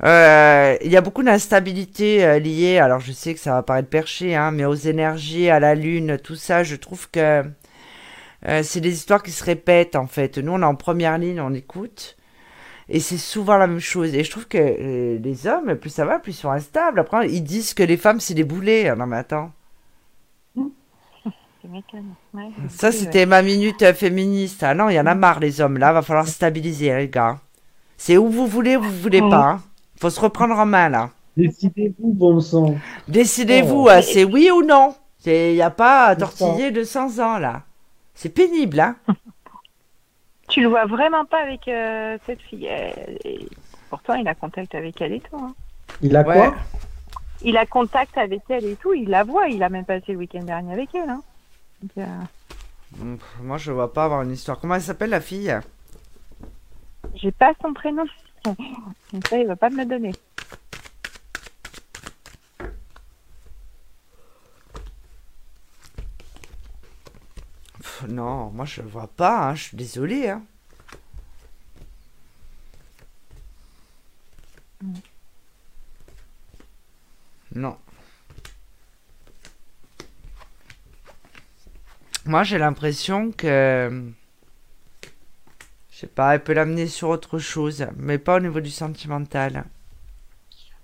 Euh, 0.04 0.78
Il 0.84 0.92
y 0.92 0.98
a 0.98 1.02
beaucoup 1.02 1.24
d'instabilité 1.24 2.26
euh, 2.26 2.40
liée, 2.40 2.78
alors 2.80 3.00
je 3.00 3.12
sais 3.12 3.34
que 3.34 3.40
ça 3.40 3.54
va 3.54 3.64
paraître 3.64 3.90
perché, 3.90 4.36
hein, 4.36 4.52
mais 4.52 4.66
aux 4.66 4.74
énergies, 4.76 5.50
à 5.50 5.60
la 5.60 5.76
lune, 5.76 6.18
tout 6.24 6.36
ça, 6.36 6.64
je 6.64 6.76
trouve 6.76 7.10
que 7.10 7.44
euh, 8.48 8.64
c'est 8.64 8.82
des 8.82 8.94
histoires 8.94 9.24
qui 9.24 9.32
se 9.32 9.44
répètent 9.44 9.96
en 9.96 10.08
fait. 10.08 10.38
Nous, 10.38 10.52
on 10.52 10.62
est 10.62 10.66
en 10.66 10.76
première 10.76 11.18
ligne, 11.18 11.40
on 11.42 11.54
écoute, 11.54 12.18
et 12.90 13.00
c'est 13.00 13.18
souvent 13.18 13.58
la 13.58 13.68
même 13.68 13.80
chose. 13.80 14.14
Et 14.16 14.24
je 14.24 14.32
trouve 14.32 14.48
que 14.48 14.58
euh, 14.58 15.20
les 15.24 15.48
hommes, 15.48 15.76
plus 15.76 15.90
ça 15.92 16.06
va, 16.06 16.20
plus 16.20 16.32
ils 16.34 16.36
sont 16.36 16.52
instables. 16.52 17.00
Après, 17.00 17.30
ils 17.32 17.44
disent 17.44 17.74
que 17.74 17.84
les 17.84 17.98
femmes, 17.98 18.20
c'est 18.20 18.34
des 18.34 18.44
boulets. 18.44 18.90
Ah 18.90 18.96
Non, 18.96 19.08
mais 19.08 19.18
attends. 19.18 19.52
Ouais. 21.64 22.50
Ça, 22.70 22.88
Ouais. 22.88 22.92
c'était 22.92 23.26
ma 23.28 23.42
minute 23.44 23.82
euh, 23.84 23.94
féministe. 23.94 24.64
Ah 24.64 24.74
non, 24.74 24.90
il 24.90 24.96
y 24.96 25.00
en 25.00 25.06
a 25.06 25.14
marre, 25.16 25.40
les 25.40 25.62
hommes. 25.62 25.78
Là, 25.78 25.94
va 25.94 26.02
falloir 26.02 26.28
stabiliser, 26.28 26.92
hein, 26.92 26.98
les 26.98 27.08
gars. 27.08 27.40
C'est 27.98 28.18
où 28.18 28.30
vous 28.30 28.48
voulez, 28.48 28.76
où 28.78 28.82
vous 28.82 29.00
voulez 29.00 29.22
pas. 29.22 29.48
hein. 29.52 29.62
Faut 30.00 30.10
se 30.10 30.20
reprendre 30.20 30.58
en 30.58 30.66
main, 30.66 30.90
là. 30.90 31.12
Décidez-vous, 31.38 32.14
bon 32.14 32.40
sang. 32.40 32.76
Décidez-vous, 33.08 33.86
Oh. 33.86 33.90
hein, 33.90 34.02
c'est 34.02 34.24
oui 34.24 34.50
ou 34.52 34.64
non. 34.64 34.96
Il 35.26 35.54
n'y 35.54 35.62
a 35.62 35.70
pas 35.70 36.06
à 36.08 36.16
tortiller 36.16 36.72
de 36.72 36.84
100 36.84 37.20
ans, 37.20 37.38
là. 37.38 37.62
C'est 38.14 38.30
pénible, 38.30 38.80
hein. 38.80 38.96
Tu 40.50 40.62
le 40.62 40.68
vois 40.68 40.86
vraiment 40.86 41.24
pas 41.24 41.42
avec 41.44 41.68
euh, 41.70 42.18
cette 42.26 42.42
fille. 42.42 42.66
Elle- 42.66 43.18
et 43.24 43.48
Pourtant, 43.90 44.16
il 44.16 44.28
a 44.28 44.36
contact 44.36 44.76
avec 44.76 45.00
elle 45.02 45.14
et 45.14 45.20
tout. 45.22 45.38
hein. 45.38 45.54
Il 46.02 46.16
a 46.16 46.24
Ouais. 46.24 46.36
quoi 46.36 46.56
Il 47.42 47.56
a 47.58 47.66
contact 47.66 48.18
avec 48.18 48.42
elle 48.50 48.66
et 48.66 48.76
tout. 48.76 48.94
Il 48.94 49.10
la 49.10 49.24
voit. 49.24 49.48
Il 49.48 49.64
a 49.64 49.70
même 49.70 49.86
passé 49.86 50.12
le 50.12 50.18
week-end 50.18 50.44
dernier 50.44 50.74
avec 50.74 50.94
elle. 50.94 51.10
Hein. 51.10 51.22
Donc, 51.82 51.92
euh, 51.98 52.06
Hum, 53.02 53.18
Moi, 53.42 53.58
je 53.58 53.72
vois 53.72 53.94
pas 53.94 54.04
avoir 54.06 54.22
une 54.24 54.32
histoire. 54.32 54.60
Comment 54.60 54.76
elle 54.76 54.82
s'appelle, 54.82 55.12
la 55.12 55.22
fille? 55.22 55.58
J'ai 57.16 57.32
pas 57.32 57.54
son 57.62 57.74
prénom. 57.74 58.04
Donc 58.44 58.58
ça, 59.30 59.38
il 59.38 59.48
va 59.48 59.56
pas 59.56 59.70
me 59.70 59.78
le 59.78 59.86
donner. 59.86 60.12
Pff, 67.82 68.06
Non, 68.08 68.50
moi, 68.52 68.66
je 68.66 68.82
vois 68.82 69.08
pas. 69.08 69.50
hein, 69.50 69.56
Je 69.56 69.64
suis 69.64 69.78
désolé. 69.78 70.30
Hein. 70.30 70.44
Non. 77.52 77.78
Moi, 82.26 82.44
j'ai 82.44 82.58
l'impression 82.58 83.32
que. 83.32 84.12
Je 85.92 85.98
sais 86.00 86.08
pas, 86.08 86.34
elle 86.34 86.44
peut 86.44 86.54
l'amener 86.54 86.88
sur 86.88 87.10
autre 87.10 87.38
chose, 87.38 87.86
mais 87.96 88.18
pas 88.18 88.38
au 88.38 88.40
niveau 88.40 88.62
du 88.62 88.72
sentimental. 88.72 89.66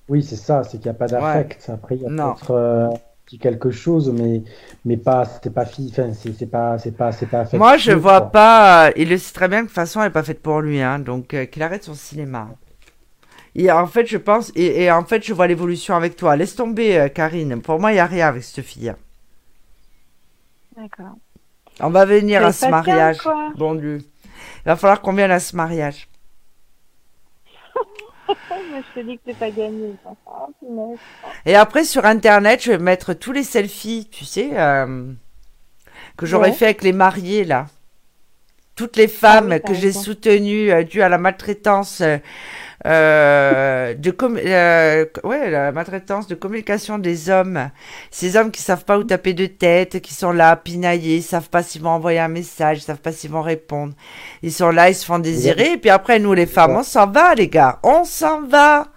Oui, 0.09 0.23
c'est 0.23 0.35
ça, 0.37 0.63
c'est 0.63 0.77
qu'il 0.79 0.89
n'y 0.91 0.95
a 0.95 0.99
pas 0.99 1.07
d'affect. 1.07 1.69
Après, 1.69 1.95
il 1.95 2.01
y 2.01 2.05
a 2.05 2.09
peut-être 2.09 2.51
euh, 2.51 2.89
quelque 3.39 3.71
chose, 3.71 4.09
mais, 4.11 4.43
mais 4.85 4.97
pas, 4.97 5.25
c'est 5.25 5.53
pas 5.53 5.65
fi- 5.65 5.89
enfin, 5.91 6.13
c'est 6.13 6.33
c'est 6.33 6.47
pas, 6.47 6.77
c'est 6.77 6.91
pas, 6.93 7.11
c'est 7.11 7.25
pas 7.27 7.45
Moi, 7.51 7.75
je 7.77 7.91
vois 7.91 8.21
quoi. 8.21 8.31
pas. 8.31 8.91
Il 8.95 9.09
le 9.09 9.17
sait 9.17 9.33
très 9.33 9.47
bien 9.49 9.59
que 9.59 9.63
de 9.63 9.67
toute 9.67 9.75
façon, 9.75 9.99
elle 10.01 10.07
n'est 10.07 10.13
pas 10.13 10.23
faite 10.23 10.41
pour 10.41 10.61
lui, 10.61 10.81
hein, 10.81 10.99
donc 10.99 11.33
euh, 11.33 11.45
qu'il 11.45 11.61
arrête 11.63 11.83
son 11.83 11.93
cinéma. 11.93 12.49
Et 13.55 13.69
en 13.71 13.87
fait, 13.87 14.05
je 14.07 14.17
pense, 14.17 14.51
et, 14.55 14.83
et 14.83 14.91
en 14.91 15.03
fait, 15.03 15.25
je 15.25 15.33
vois 15.33 15.47
l'évolution 15.47 15.95
avec 15.95 16.15
toi. 16.15 16.35
Laisse 16.37 16.55
tomber, 16.55 16.97
euh, 16.97 17.09
Karine. 17.09 17.61
Pour 17.61 17.79
moi, 17.79 17.91
il 17.91 17.95
n'y 17.95 17.99
a 17.99 18.05
rien 18.05 18.27
avec 18.29 18.43
cette 18.43 18.63
fille. 18.65 18.93
D'accord. 20.75 21.17
On 21.79 21.89
va 21.89 22.05
venir 22.05 22.45
à 22.45 22.51
ce 22.53 22.67
mariage. 22.67 23.31
Bon 23.55 23.73
Dieu. 23.75 23.97
Il 24.65 24.65
va 24.67 24.75
falloir 24.75 25.01
qu'on 25.01 25.13
vienne 25.13 25.31
à 25.31 25.39
ce 25.39 25.55
mariage. 25.55 26.07
Moi, 28.49 28.81
je 28.95 29.01
te 29.01 29.05
dis 29.05 29.15
que 29.17 29.21
c'est 29.27 29.37
pas 29.37 29.49
gagné. 29.51 29.93
Punaise. 30.59 30.97
Et 31.45 31.55
après, 31.55 31.83
sur 31.83 32.05
Internet, 32.05 32.61
je 32.63 32.71
vais 32.71 32.77
mettre 32.77 33.13
tous 33.13 33.31
les 33.31 33.43
selfies, 33.43 34.07
tu 34.11 34.25
sais, 34.25 34.49
euh, 34.53 35.11
que 36.17 36.25
j'aurais 36.25 36.49
Ouais. 36.49 36.55
fait 36.55 36.65
avec 36.65 36.83
les 36.83 36.93
mariés, 36.93 37.43
là. 37.43 37.67
Toutes 38.75 38.95
les 38.97 39.07
femmes 39.07 39.51
Ah 39.53 39.55
oui, 39.55 39.61
que 39.61 39.73
j'ai 39.73 39.91
soutenues 39.91 40.71
euh, 40.71 40.83
dues 40.83 41.01
à 41.01 41.09
la 41.09 41.17
maltraitance 41.17 42.01
euh, 42.85 43.95
de 43.95 44.11
com- 44.11 44.37
euh, 44.37 45.05
ouais, 45.23 45.49
la 45.49 45.71
maltraitance 45.71 46.27
de 46.27 46.35
communication 46.35 46.99
des 46.99 47.29
hommes. 47.29 47.69
Ces 48.11 48.37
hommes 48.37 48.51
qui 48.51 48.61
savent 48.61 48.85
pas 48.85 48.99
où 48.99 49.03
taper 49.03 49.33
de 49.33 49.47
tête, 49.47 49.99
qui 50.01 50.13
sont 50.13 50.31
là, 50.31 50.55
pinaillés, 50.55 51.17
ils 51.17 51.23
savent 51.23 51.49
pas 51.49 51.63
s'ils 51.63 51.81
vont 51.81 51.89
envoyer 51.89 52.19
un 52.19 52.27
message, 52.27 52.81
savent 52.81 52.97
pas 52.97 53.11
s'ils 53.11 53.31
vont 53.31 53.41
répondre. 53.41 53.93
Ils 54.43 54.53
sont 54.53 54.69
là, 54.69 54.89
ils 54.89 54.95
se 54.95 55.05
font 55.05 55.19
désirer, 55.19 55.73
et 55.73 55.77
puis 55.77 55.89
après, 55.89 56.19
nous, 56.19 56.33
les 56.33 56.45
femmes, 56.45 56.75
on 56.75 56.83
s'en 56.83 57.07
va, 57.07 57.33
les 57.33 57.47
gars, 57.47 57.79
on 57.83 58.03
s'en 58.03 58.41
va. 58.43 58.87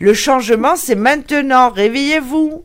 Le 0.00 0.14
changement, 0.14 0.76
c'est 0.76 0.94
maintenant, 0.94 1.68
réveillez-vous. 1.70 2.64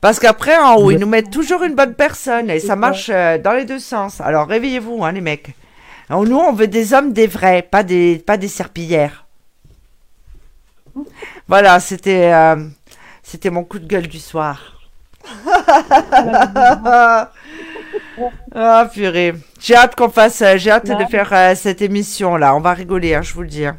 Parce 0.00 0.18
qu'après, 0.18 0.56
en 0.56 0.76
haut, 0.76 0.90
ils 0.90 0.98
nous 0.98 1.06
mettent 1.06 1.30
toujours 1.30 1.62
une 1.62 1.74
bonne 1.74 1.94
personne, 1.94 2.48
et 2.48 2.60
ça 2.60 2.76
marche 2.76 3.10
euh, 3.12 3.36
dans 3.36 3.52
les 3.52 3.64
deux 3.66 3.80
sens. 3.80 4.20
Alors, 4.20 4.46
réveillez-vous, 4.46 5.04
hein, 5.04 5.12
les 5.12 5.20
mecs. 5.20 5.54
Alors, 6.08 6.24
nous, 6.24 6.36
on 6.38 6.52
veut 6.52 6.68
des 6.68 6.92
hommes 6.94 7.12
des 7.12 7.26
vrais, 7.26 7.62
pas 7.62 7.82
des, 7.82 8.18
pas 8.18 8.36
des 8.36 8.48
serpillères. 8.48 9.26
Voilà, 11.48 11.78
c'était, 11.80 12.32
euh, 12.32 12.56
c'était 13.22 13.50
mon 13.50 13.64
coup 13.64 13.78
de 13.78 13.86
gueule 13.86 14.06
du 14.06 14.18
soir. 14.18 14.78
ah, 18.54 18.88
purée. 18.92 19.34
J'ai 19.60 19.74
hâte 19.74 19.94
qu'on 19.96 20.08
fasse, 20.08 20.40
euh, 20.42 20.56
j'ai 20.56 20.70
hâte 20.70 20.86
de 20.86 20.94
Ouais. 20.94 21.06
faire 21.06 21.32
euh, 21.32 21.54
cette 21.54 21.82
émission-là. 21.82 22.54
On 22.54 22.60
va 22.60 22.72
rigoler, 22.72 23.14
hein, 23.14 23.22
je 23.22 23.34
vous 23.34 23.42
le 23.42 23.48
dis. 23.48 23.66
hein. 23.66 23.76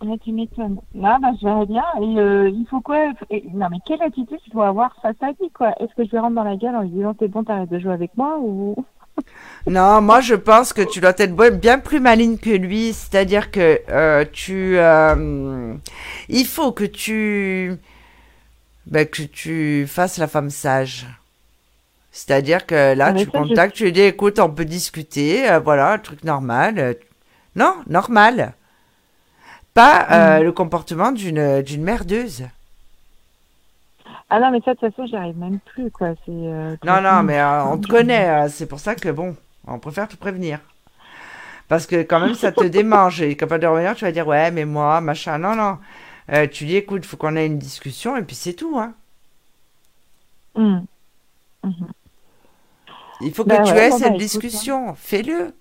Là, 0.00 0.14
tu 0.22 0.30
m'étonnes. 0.32 0.78
Là, 0.94 1.18
bah, 1.20 1.30
je 1.40 1.44
verrai 1.46 1.66
bien. 1.66 1.82
Et 2.00 2.18
euh, 2.20 2.48
il 2.50 2.64
faut 2.70 2.80
quoi 2.80 2.98
et- 3.30 3.44
Non, 3.52 3.66
mais 3.70 3.78
quelle 3.84 4.00
attitude 4.02 4.38
je 4.46 4.52
dois 4.52 4.68
avoir 4.68 4.94
face 5.02 5.16
à 5.20 5.26
lui, 5.40 5.50
quoi? 5.52 5.72
Est-ce 5.80 5.92
que 5.96 6.04
je 6.04 6.10
lui 6.10 6.18
rentre 6.18 6.36
dans 6.36 6.44
la 6.44 6.56
gueule 6.56 6.76
en 6.76 6.82
lui 6.82 6.90
disant 6.90 7.14
c'est 7.18 7.26
bon, 7.28 7.42
t'arrêtes 7.42 7.68
de 7.70 7.78
jouer 7.80 7.92
avec 7.92 8.16
moi 8.16 8.38
ou? 8.40 8.76
Non, 9.66 10.00
moi 10.00 10.20
je 10.20 10.34
pense 10.34 10.72
que 10.72 10.80
tu 10.82 11.00
dois 11.00 11.12
être 11.18 11.34
bien 11.60 11.78
plus 11.78 12.00
maligne 12.00 12.38
que 12.38 12.50
lui. 12.50 12.92
C'est-à-dire 12.94 13.50
que 13.50 13.80
euh, 13.90 14.24
tu, 14.32 14.78
euh, 14.78 15.74
il 16.28 16.46
faut 16.46 16.72
que 16.72 16.84
tu, 16.84 17.74
ben, 18.86 19.06
que 19.06 19.22
tu 19.22 19.86
fasses 19.86 20.16
la 20.18 20.26
femme 20.28 20.50
sage. 20.50 21.06
C'est-à-dire 22.12 22.66
que 22.66 22.94
là, 22.94 23.12
mais 23.12 23.24
tu 23.24 23.30
ça, 23.30 23.42
je- 23.42 23.48
contactes, 23.48 23.76
tu 23.76 23.84
lui 23.84 23.92
dis, 23.92 24.00
écoute, 24.00 24.38
on 24.40 24.48
peut 24.50 24.64
discuter, 24.64 25.48
euh, 25.50 25.58
voilà, 25.60 25.92
un 25.92 25.98
truc 25.98 26.24
normal. 26.24 26.96
Non, 27.54 27.74
normal. 27.88 28.54
Pas 29.74 30.38
Mm. 30.40 30.42
le 30.44 30.52
comportement 30.52 31.12
d'une 31.12 31.62
d'une 31.62 31.82
merdeuse. 31.82 32.44
Ah 34.30 34.40
non, 34.40 34.50
mais 34.50 34.60
ça, 34.62 34.74
de 34.74 34.78
toute 34.80 34.90
façon, 34.94 35.06
j'y 35.06 35.16
arrive 35.16 35.36
même 35.38 35.60
plus, 35.60 35.90
quoi. 35.90 36.14
C'est. 36.24 36.30
euh, 36.30 36.76
Non, 36.84 37.00
non, 37.00 37.22
mais 37.22 37.38
euh, 37.40 37.64
on 37.66 37.78
te 37.78 37.86
connaît, 37.86 38.28
euh, 38.46 38.48
c'est 38.48 38.66
pour 38.66 38.80
ça 38.80 38.94
que 38.96 39.08
bon, 39.10 39.36
on 39.66 39.78
préfère 39.78 40.08
te 40.08 40.16
prévenir. 40.16 40.60
Parce 41.68 41.86
que 41.86 42.02
quand 42.02 42.20
même, 42.20 42.34
ça 42.34 42.52
te 42.52 42.64
démange. 42.64 43.20
Et 43.22 43.36
capable 43.36 43.62
de 43.62 43.66
revenir, 43.66 43.94
tu 43.94 44.04
vas 44.04 44.12
dire, 44.12 44.26
ouais, 44.26 44.50
mais 44.50 44.64
moi, 44.64 45.00
machin. 45.00 45.38
Non, 45.38 45.54
non. 45.54 45.78
Euh, 46.32 46.46
tu 46.46 46.66
dis, 46.66 46.76
écoute, 46.76 47.04
faut 47.06 47.16
qu'on 47.16 47.36
ait 47.36 47.46
une 47.46 47.58
discussion, 47.58 48.16
et 48.16 48.22
puis 48.22 48.36
c'est 48.36 48.54
tout, 48.54 48.78
hein. 48.78 48.94
Hum. 50.54 50.88
Il 53.20 53.32
faut 53.32 53.44
que 53.44 53.54
Bah 53.54 53.56
tu 53.56 53.76
ouais, 53.76 53.78
aies 53.78 53.90
bon, 53.90 53.98
cette 53.98 54.16
bah, 54.16 54.18
écoute, 54.34 54.44
discussion. 54.44 54.94
Fais-le. 54.94 55.52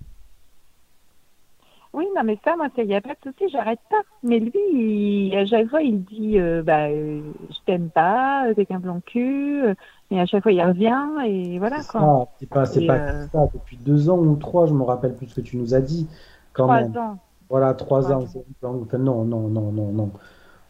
Oui, 1.97 2.05
non, 2.15 2.23
mais 2.23 2.37
ça, 2.45 2.55
moi, 2.55 2.67
il 2.77 2.85
n'y 2.85 2.95
a 2.95 3.01
pas 3.01 3.15
de 3.15 3.31
souci, 3.31 3.49
j'arrête 3.51 3.79
pas. 3.89 4.01
Mais 4.23 4.39
lui, 4.39 4.51
il- 4.71 5.35
à 5.35 5.45
chaque 5.47 5.67
fois, 5.69 5.81
il 5.81 6.03
dit 6.03 6.39
euh, 6.39 6.61
bah, 6.61 6.87
euh, 6.89 7.21
Je 7.49 7.57
t'aime 7.65 7.89
pas, 7.89 8.47
euh, 8.47 8.53
t'es 8.53 8.65
qu'un 8.67 8.79
blanc 8.79 9.01
cul. 9.05 9.63
euh, 9.63 9.73
Et 10.11 10.19
à 10.21 10.25
chaque 10.27 10.43
fois, 10.43 10.51
il 10.51 10.61
revient, 10.61 10.95
et 11.25 11.57
voilà, 11.59 11.83
quoi. 11.83 12.27
c'est 12.39 12.49
pas, 12.49 12.65
c'est 12.65 12.85
pas 12.85 12.99
euh, 12.99 13.27
ça. 13.33 13.39
Depuis 13.53 13.77
deux 13.77 14.09
ans 14.09 14.17
ou 14.19 14.35
trois, 14.35 14.67
je 14.67 14.73
me 14.73 14.83
rappelle 14.83 15.15
plus 15.15 15.27
ce 15.27 15.35
que 15.35 15.41
tu 15.41 15.57
nous 15.57 15.73
as 15.73 15.81
dit. 15.81 16.07
Quand 16.53 16.65
Trois 16.65 16.81
même. 16.81 16.97
ans. 16.97 17.17
Voilà, 17.49 17.73
trois 17.73 18.01
Trois 18.01 18.13
ans. 18.13 18.23
enfin, 18.63 18.97
non, 18.99 19.25
non, 19.25 19.47
non, 19.47 19.71
non, 19.71 19.91
non. 19.91 20.11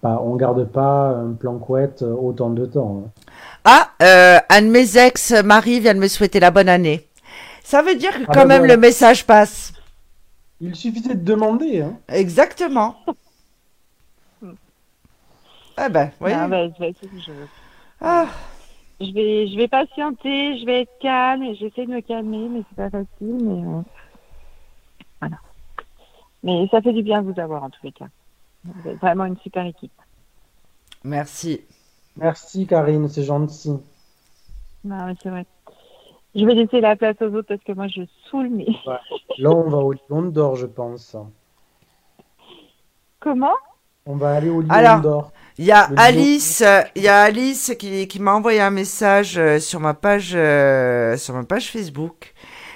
Pas, 0.01 0.21
on 0.23 0.35
garde 0.35 0.65
pas 0.65 1.09
un 1.09 1.33
plan 1.33 1.57
couette 1.59 2.03
autant 2.03 2.51
de 2.51 2.65
temps. 2.65 3.03
hein. 3.05 3.11
Ah, 3.65 3.89
euh, 4.03 4.39
un 4.49 4.61
de 4.61 4.67
mes 4.67 4.97
ex, 4.97 5.33
Marie, 5.43 5.79
vient 5.79 5.95
de 5.95 5.99
me 5.99 6.07
souhaiter 6.07 6.39
la 6.39 6.51
bonne 6.51 6.69
année. 6.69 7.07
Ça 7.63 7.81
veut 7.81 7.95
dire 7.95 8.11
que 8.11 8.23
Ah 8.27 8.31
quand 8.33 8.41
ben 8.43 8.47
même 8.47 8.59
voilà. 8.59 8.75
le 8.75 8.77
message 8.77 9.25
passe. 9.25 9.73
Il 10.59 10.75
suffisait 10.75 11.15
de 11.15 11.23
demander. 11.23 11.81
Hein. 11.81 11.99
Exactement. 12.07 12.97
Eh 15.79 15.89
ben, 15.89 16.11
voyez. 16.19 16.35
Ah, 16.35 16.47
je, 16.49 16.79
vais, 16.79 16.95
je, 17.01 17.31
Ah, 18.01 18.27
je 18.99 19.11
vais, 19.13 19.47
je 19.47 19.55
vais 19.57 19.67
patienter, 19.67 20.57
je 20.59 20.65
vais 20.65 20.81
être 20.81 20.99
calme, 20.99 21.43
et 21.43 21.55
j'essaie 21.55 21.85
de 21.85 21.91
me 21.91 22.01
calmer, 22.01 22.49
mais 22.49 22.63
c'est 22.69 22.75
pas 22.75 22.89
facile, 22.89 23.37
mais 23.43 23.63
euh, 23.63 23.81
voilà. 25.21 25.37
Mais 26.43 26.67
ça 26.69 26.81
fait 26.81 26.93
du 26.93 27.03
bien 27.03 27.21
de 27.21 27.31
vous 27.31 27.39
avoir, 27.39 27.63
en 27.63 27.69
tous 27.69 27.83
les 27.83 27.91
cas. 27.91 28.07
Vous 28.63 28.89
êtes 28.89 28.99
vraiment 28.99 29.25
une 29.25 29.37
super 29.37 29.65
équipe. 29.65 29.91
merci. 31.03 31.61
Merci 32.15 32.65
Karine, 32.65 33.07
c'est 33.09 33.23
gentil. 33.23 33.79
Non, 34.83 35.05
mais 35.05 35.15
c'est 35.21 35.29
vrai. 35.29 35.45
Je 36.37 36.45
vais 36.45 36.53
laisser 36.53 36.79
la 36.81 36.95
place 36.95 37.15
aux 37.21 37.33
autres 37.33 37.47
parce 37.47 37.63
que 37.63 37.71
moi, 37.73 37.87
je 37.87 38.01
saoule, 38.29 38.49
mais 38.51 38.67
Là, 39.39 39.51
on 39.51 39.69
va 39.69 39.77
au 39.79 39.93
Lion 39.93 40.21
d'Or, 40.21 40.55
je 40.55 40.67
pense. 40.67 41.15
comment? 43.19 43.53
On 44.05 44.15
va 44.15 44.35
aller 44.35 44.49
au 44.49 44.61
Lion 44.61 44.69
Alors, 44.69 45.01
d'Or. 45.01 45.31
Il 45.57 45.65
y 45.65 45.71
a 45.71 45.89
Alice, 45.97 46.63
il 46.95 47.01
y 47.01 47.07
a 47.07 47.21
Alice 47.23 47.73
qui, 47.79 48.07
qui 48.07 48.19
m'a 48.21 48.33
envoyé 48.33 48.61
un 48.61 48.69
message 48.69 49.39
euh, 49.39 49.59
sur 49.59 49.79
ma 49.79 49.95
page 49.95 50.33
euh, 50.35 51.17
sur 51.17 51.33
ma 51.33 51.43
page 51.43 51.71
Facebook 51.71 52.33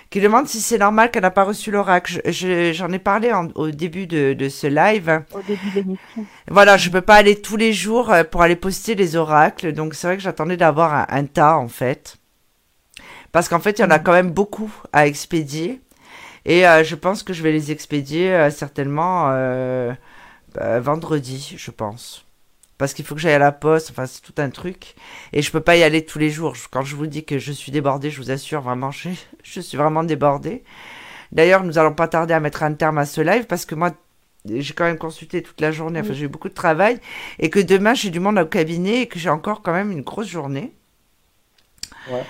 qui 0.10 0.20
demande 0.20 0.48
si 0.48 0.60
c'est 0.60 0.80
normal 0.80 1.10
qu'elle 1.12 1.22
n'a 1.22 1.30
pas 1.32 1.44
reçu 1.44 1.70
l'oracle. 1.72 2.20
Je- 2.26 2.32
je- 2.32 2.74
J'en 2.74 2.92
ai 2.92 2.98
parlé 3.00 3.32
en- 3.32 3.48
au 3.56 3.70
début 3.70 4.08
de, 4.08 4.34
de 4.34 4.50
ce 4.50 4.66
live. 4.68 5.24
Au 5.34 5.42
début 5.48 5.70
de 5.70 5.76
l'émission. 5.76 6.26
Voilà, 6.50 6.76
je 6.76 6.90
peux 6.90 7.02
pas 7.02 7.16
aller 7.16 7.40
tous 7.40 7.56
les 7.56 7.72
jours 7.72 8.12
euh, 8.12 8.24
pour 8.24 8.42
aller 8.42 8.56
poster 8.58 8.96
les 8.96 9.16
oracles, 9.16 9.72
donc 9.74 9.94
c'est 9.94 10.08
vrai 10.08 10.18
que 10.18 10.24
j'attendais 10.24 10.58
d'avoir 10.58 10.94
un, 10.94 11.06
un 11.08 11.26
tas 11.26 11.58
en 11.60 11.68
fait, 11.68 12.18
parce 13.32 13.50
qu'en 13.50 13.60
fait 13.60 13.80
il 13.80 13.82
y 13.82 13.86
en 13.86 13.92
a 13.92 14.00
quand 14.00 14.14
même 14.14 14.32
beaucoup 14.32 14.72
à 14.94 15.08
expédier, 15.08 15.82
et 16.46 16.68
euh, 16.68 16.84
je 16.84 16.96
pense 16.96 17.24
que 17.24 17.34
je 17.34 17.44
vais 17.44 17.52
les 17.52 17.72
expédier 17.72 18.34
euh, 18.34 18.50
certainement 18.50 19.30
euh, 19.32 19.94
bah, 20.56 20.80
vendredi, 20.80 21.56
je 21.58 21.72
pense. 21.72 22.26
Parce 22.78 22.94
qu'il 22.96 23.06
faut 23.06 23.14
que 23.14 23.22
j'aille 23.22 23.34
à 23.34 23.40
la 23.40 23.52
poste, 23.52 23.92
enfin 23.92 24.08
c'est 24.08 24.22
tout 24.22 24.34
un 24.38 24.50
truc. 24.50 24.96
Et 25.34 25.44
je 25.44 25.52
peux 25.52 25.60
pas 25.60 25.76
y 25.78 25.84
aller 25.84 26.04
tous 26.04 26.18
les 26.18 26.32
jours. 26.32 26.56
Quand 26.72 26.82
je 26.82 26.96
vous 26.96 27.06
dis 27.06 27.24
que 27.24 27.38
je 27.38 27.52
suis 27.52 27.72
débordée, 27.72 28.10
je 28.10 28.18
vous 28.20 28.32
assure 28.32 28.62
vraiment, 28.62 28.90
je, 28.90 29.10
je 29.44 29.62
suis 29.62 29.78
vraiment 29.78 30.04
débordée. 30.04 30.64
D'ailleurs, 31.32 31.64
nous 31.64 31.78
allons 31.78 31.94
pas 31.94 32.08
tarder 32.08 32.34
à 32.34 32.40
mettre 32.40 32.64
un 32.64 32.74
terme 32.74 32.98
à 32.98 33.06
ce 33.06 33.22
live 33.22 33.46
parce 33.46 33.66
que 33.66 33.76
moi, 33.76 33.92
j'ai 34.46 34.74
quand 34.74 34.86
même 34.86 34.98
consulté 34.98 35.44
toute 35.44 35.62
la 35.62 35.72
journée, 35.72 36.00
enfin 36.00 36.14
j'ai 36.14 36.26
eu 36.26 36.28
beaucoup 36.28 36.50
de 36.50 36.56
travail. 36.56 37.00
Et 37.38 37.52
que 37.52 37.60
demain, 37.60 37.94
j'ai 37.94 38.10
du 38.10 38.20
monde 38.20 38.40
au 38.40 38.46
cabinet 38.48 39.02
et 39.02 39.08
que 39.08 39.20
j'ai 39.20 39.30
encore 39.30 39.62
quand 39.62 39.74
même 39.74 39.92
une 39.92 40.02
grosse 40.02 40.28
journée. 40.28 40.74
Ouais. 42.10 42.26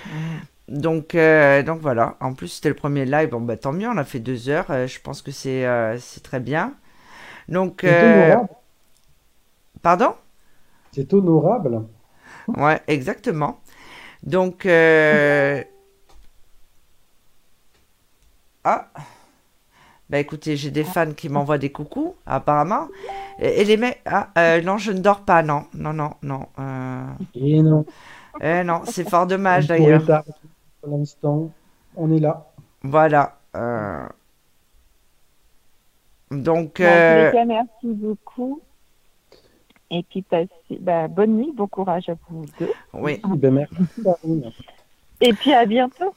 Donc, 0.68 1.14
euh, 1.14 1.62
donc 1.62 1.80
voilà. 1.80 2.16
En 2.20 2.34
plus, 2.34 2.48
c'était 2.48 2.68
le 2.68 2.74
premier 2.74 3.04
live. 3.04 3.30
Bon, 3.30 3.40
bah 3.40 3.56
tant 3.56 3.72
mieux, 3.72 3.88
on 3.88 3.96
a 3.96 4.04
fait 4.04 4.20
deux 4.20 4.48
heures. 4.48 4.70
Euh, 4.70 4.86
je 4.86 5.00
pense 5.00 5.22
que 5.22 5.30
c'est 5.30 5.66
euh, 5.66 5.98
c'est 5.98 6.22
très 6.22 6.40
bien. 6.40 6.74
Donc, 7.48 7.84
C'est 7.84 8.02
honorable. 8.02 8.48
pardon? 9.82 10.14
C'est 10.90 11.12
honorable. 11.12 11.86
Ouais, 12.56 12.80
exactement. 12.86 13.60
Donc, 14.24 14.66
ah, 18.64 18.88
bah 20.10 20.18
écoutez, 20.18 20.56
j'ai 20.56 20.70
des 20.70 20.84
fans 20.84 21.12
qui 21.14 21.28
m'envoient 21.28 21.58
des 21.58 21.72
coucous, 21.72 22.14
apparemment. 22.26 22.88
Et, 23.38 23.62
et 23.62 23.64
les 23.64 23.76
mecs, 23.76 24.00
ah, 24.06 24.28
non, 24.62 24.78
je 24.78 24.92
ne 24.92 24.98
dors 25.00 25.24
pas, 25.24 25.42
non, 25.42 25.64
non, 25.74 25.92
non, 25.92 26.12
non. 26.22 26.46
Et 27.34 27.62
non. 27.62 27.84
Eh 28.40 28.64
non, 28.64 28.82
c'est 28.86 29.08
fort 29.08 29.26
dommage 29.26 29.68
d'ailleurs. 29.68 30.10
Pour 30.82 30.98
l'instant, 30.98 31.50
on 31.96 32.12
est 32.14 32.18
là. 32.18 32.46
Voilà. 32.82 33.38
euh. 33.54 34.06
Donc, 36.30 36.80
euh, 36.80 37.30
cas, 37.30 37.44
merci 37.44 37.70
beaucoup. 37.84 38.60
Et 39.90 40.02
puis, 40.02 40.22
passez, 40.22 40.48
bah, 40.80 41.06
bonne 41.06 41.36
nuit, 41.36 41.52
bon 41.54 41.66
courage 41.68 42.08
à 42.08 42.14
vous 42.28 42.46
deux. 42.58 42.72
oui. 42.94 43.20
Eh 43.22 43.36
Ben, 43.36 43.52
merci 43.54 43.74
Karine. 44.02 44.50
Et 45.20 45.32
puis, 45.34 45.52
à 45.52 45.66
bientôt. 45.66 46.14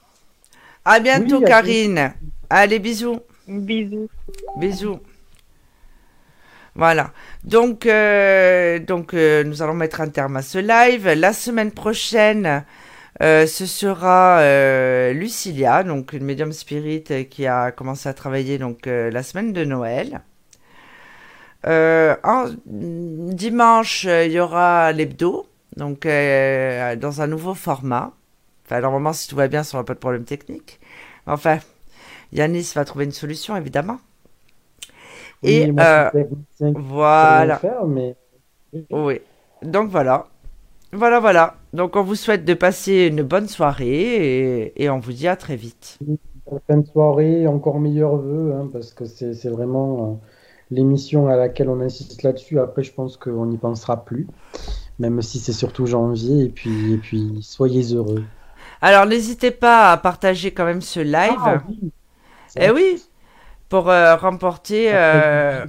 À 0.86 1.00
bientôt, 1.00 1.38
Oui, 1.38 1.44
à 1.44 1.48
Karine. 1.48 2.14
Allez, 2.50 2.80
bisous. 2.80 3.20
Bisous. 3.48 4.08
Bisous. 4.58 5.00
Voilà. 6.76 7.12
Donc, 7.44 7.86
euh, 7.86 8.80
donc 8.80 9.14
euh, 9.14 9.44
nous 9.44 9.62
allons 9.62 9.74
mettre 9.74 10.02
un 10.02 10.10
terme 10.10 10.38
à 10.38 10.42
ce 10.42 10.58
live. 10.58 11.08
La 11.10 11.34
semaine 11.34 11.72
prochaine, 11.72 12.64
euh, 13.22 13.48
ce 13.48 13.66
sera 13.66 14.40
euh, 14.40 15.14
Lucilia, 15.14 15.84
donc 15.84 16.12
une 16.12 16.26
médium 16.26 16.52
spirit 16.52 17.06
euh, 17.12 17.24
qui 17.24 17.48
a 17.48 17.72
commencé 17.72 18.10
à 18.10 18.14
travailler 18.14 18.58
donc 18.58 18.88
euh, 18.88 19.10
la 19.10 19.24
semaine 19.24 19.54
de 19.54 19.64
Noël. 19.64 20.22
En, 21.68 22.46
dimanche, 22.68 24.04
il 24.04 24.32
y 24.32 24.40
aura 24.40 24.92
l'hebdo, 24.92 25.48
donc 25.76 26.06
dans 26.06 27.22
un 27.22 27.28
nouveau 27.28 27.56
format. 27.56 28.12
Enfin, 28.66 28.82
normalement, 28.82 29.14
si 29.14 29.28
tout 29.28 29.36
va 29.36 29.48
bien, 29.48 29.64
ça 29.64 29.76
n'aura 29.78 29.86
pas 29.86 29.96
de 29.96 30.00
problème 30.00 30.26
technique. 30.26 30.80
Enfin, 31.26 31.58
Yanis 32.34 32.72
va 32.76 32.86
trouver 32.86 33.06
une 33.06 33.12
solution, 33.12 33.56
évidemment. 33.58 34.00
Et 35.42 35.72
moi, 35.72 36.12
voilà. 36.60 37.58
faire, 37.58 37.86
mais 37.86 38.16
Oui. 38.92 39.22
Donc 39.64 39.90
voilà. 39.90 40.28
Voilà, 40.92 41.20
voilà. 41.20 41.56
Donc 41.76 41.98
on 41.98 42.04
vous 42.04 42.16
souhaite 42.16 42.46
de 42.46 42.54
passer 42.54 43.08
une 43.08 43.22
bonne 43.22 43.50
soirée 43.50 44.64
et, 44.64 44.84
et 44.84 44.90
on 44.90 45.00
vous 45.00 45.12
dit 45.12 45.28
à 45.28 45.36
très 45.36 45.58
vite. 45.58 46.00
de 46.70 46.84
soirée, 46.86 47.48
encore 47.48 47.80
meilleurs 47.80 48.16
vœux, 48.16 48.54
hein, 48.54 48.70
parce 48.72 48.94
que 48.94 49.04
c'est 49.06 49.50
vraiment 49.50 50.22
euh, 50.24 50.28
l'émission 50.72 51.28
à 51.28 51.36
laquelle 51.36 51.70
on 51.70 51.82
insiste 51.82 52.24
là-dessus. 52.24 52.60
Après, 52.60 52.84
je 52.84 52.94
pense 52.94 53.18
qu'on 53.18 53.46
n'y 53.48 53.58
pensera 53.58 54.06
plus, 54.06 54.26
même 55.00 55.22
si 55.22 55.40
c'est 55.40 55.54
surtout 55.54 55.86
janvier. 55.86 56.46
Et 56.46 56.50
puis, 56.50 56.94
et 56.94 56.98
puis, 56.98 57.40
soyez 57.42 57.94
heureux. 57.94 58.24
Alors 58.82 59.06
n'hésitez 59.06 59.52
pas 59.52 59.92
à 59.92 59.98
partager 59.98 60.52
quand 60.52 60.66
même 60.66 60.82
ce 60.82 61.02
live. 61.02 61.36
Ah, 61.40 61.64
oui. 61.68 61.92
Eh 62.58 62.72
oui, 62.72 63.04
pour 63.70 63.90
euh, 63.90 64.16
remporter. 64.16 64.92
euh. 64.94 65.66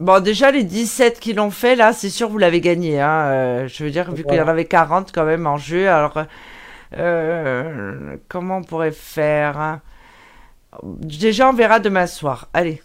Bon, 0.00 0.20
déjà 0.22 0.50
les 0.50 0.62
17 0.64 1.18
qui 1.18 1.32
l'ont 1.32 1.50
fait 1.50 1.74
là, 1.74 1.92
c'est 1.92 2.10
sûr 2.10 2.28
vous 2.28 2.38
l'avez 2.38 2.60
gagné. 2.60 3.00
Hein. 3.00 3.08
euh, 3.30 3.68
je 3.68 3.84
veux 3.84 3.90
dire, 3.90 4.12
vu 4.12 4.24
qu'il 4.24 4.36
y 4.36 4.40
en 4.40 4.48
avait 4.48 4.64
40 4.64 5.10
quand 5.12 5.24
même 5.24 5.46
en 5.46 5.56
jeu, 5.56 5.88
alors 5.88 6.24
euh, 6.96 8.16
comment 8.28 8.58
on 8.58 8.62
pourrait 8.62 8.92
faire 8.92 9.58
hein? 9.58 9.80
Déjà, 10.82 11.48
on 11.48 11.52
verra 11.52 11.80
demain 11.80 12.06
soir. 12.06 12.48
Allez. 12.52 12.82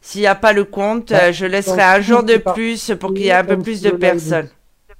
S'il 0.00 0.22
n'y 0.22 0.26
a 0.26 0.34
pas 0.34 0.52
le 0.52 0.64
compte, 0.64 1.10
Bah, 1.10 1.24
euh, 1.24 1.32
je 1.32 1.46
laisserai 1.46 1.82
un 1.82 2.00
jour 2.00 2.22
de 2.22 2.36
plus 2.36 2.92
pour 2.98 3.12
qu'il 3.12 3.24
y 3.24 3.28
ait 3.28 3.32
un 3.32 3.44
peu 3.44 3.58
plus 3.58 3.76
si 3.76 3.82
de 3.84 3.90
live- 3.90 3.98
personnes. 3.98 4.48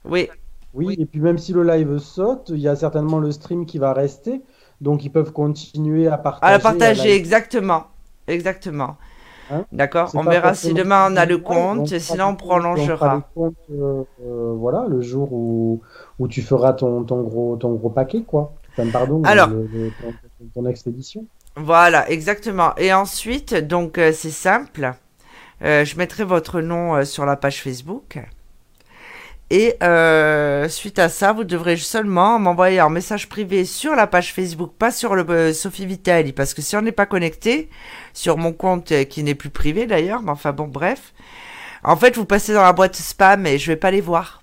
Oui. 0.05 0.29
Oui, 0.75 0.97
et 0.99 1.07
puis 1.07 1.21
même 1.21 1.39
si 1.39 1.53
le 1.53 1.65
live 1.65 1.99
saute, 1.99 2.51
il 2.51 2.61
y 2.61 2.69
a 2.69 2.77
certainement 2.77 3.19
le 3.19 3.33
stream 3.33 3.65
qui 3.67 3.79
va 3.79 3.93
rester. 3.93 4.43
Donc, 4.81 5.05
ils 5.05 5.11
peuvent 5.11 5.33
continuer 5.33 6.07
à 6.09 6.19
partager. 6.19 6.53
À 6.53 6.57
la 6.57 6.59
partager, 6.61 7.15
exactement. 7.15 7.87
Exactement. 8.29 8.97
Hein 9.51 9.65
D'accord 9.73 10.11
On 10.15 10.23
verra 10.23 10.55
si 10.55 10.75
demain 10.75 11.09
on 11.13 11.17
a 11.17 11.25
le 11.25 11.39
compte, 11.39 11.89
fera 11.89 12.01
sinon 12.01 12.25
on 12.27 12.35
prolongera. 12.37 13.15
le 13.17 13.23
compte, 13.35 13.57
voilà, 14.19 14.87
le 14.89 15.01
jour 15.01 15.33
où, 15.33 15.81
où 16.19 16.29
tu 16.29 16.43
feras 16.43 16.73
ton, 16.75 17.05
ton, 17.05 17.23
gros, 17.23 17.57
ton 17.57 17.73
gros 17.75 17.91
paquet, 17.91 18.23
quoi. 18.23 18.53
Enfin, 18.73 18.89
pardon, 18.91 19.23
Alors. 19.25 19.49
le- 19.49 19.69
le- 19.73 19.91
ton, 20.03 20.13
ton 20.63 20.69
expédition. 20.69 21.25
Voilà, 21.57 22.09
exactement. 22.11 22.75
Et 22.77 22.93
ensuite, 22.93 23.55
donc 23.55 23.99
euh, 23.99 24.13
c'est 24.13 24.31
simple. 24.31 24.93
Euh, 25.65 25.85
je 25.85 25.97
mettrai 25.97 26.23
votre 26.23 26.61
nom 26.61 26.95
euh, 26.95 27.05
sur 27.05 27.27
la 27.27 27.35
page 27.37 27.63
Facebook. 27.63 28.21
Et 29.51 29.77
euh, 29.83 30.69
suite 30.69 30.99
à 30.99 31.09
ça, 31.09 31.33
vous 31.33 31.45
devrez 31.45 31.77
seulement 31.79 32.39
m'envoyer 32.39 32.81
un 32.81 32.91
message 32.91 33.31
privé 33.31 33.65
sur 33.65 33.95
la 33.95 34.07
page 34.07 34.35
Facebook, 34.35 34.73
pas 34.79 34.91
sur 34.91 35.15
le 35.15 35.25
euh, 35.31 35.53
Sophie 35.55 35.87
Vitali, 35.87 36.35
parce 36.35 36.53
que 36.53 36.61
si 36.61 36.77
on 36.77 36.83
n'est 36.83 36.93
pas 36.93 37.07
connecté 37.07 37.71
sur 38.13 38.37
mon 38.37 38.53
compte 38.53 38.93
euh, 38.93 39.05
qui 39.05 39.23
n'est 39.23 39.35
plus 39.35 39.49
privé 39.49 39.87
d'ailleurs, 39.87 40.21
mais 40.21 40.33
enfin 40.33 40.53
bon, 40.53 40.67
bref. 40.67 41.15
En 41.83 41.97
fait, 41.97 42.17
vous 42.17 42.27
passez 42.27 42.53
dans 42.53 42.63
la 42.63 42.75
boîte 42.75 42.97
spam 42.97 43.47
et 43.47 43.59
je 43.59 43.73
vais 43.73 43.77
pas 43.77 43.91
les 43.91 44.03
voir. 44.03 44.43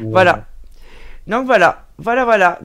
Voilà. 0.00 0.46
Donc 1.28 1.46
voilà, 1.46 1.86
voilà, 1.98 2.24
voilà. 2.24 2.58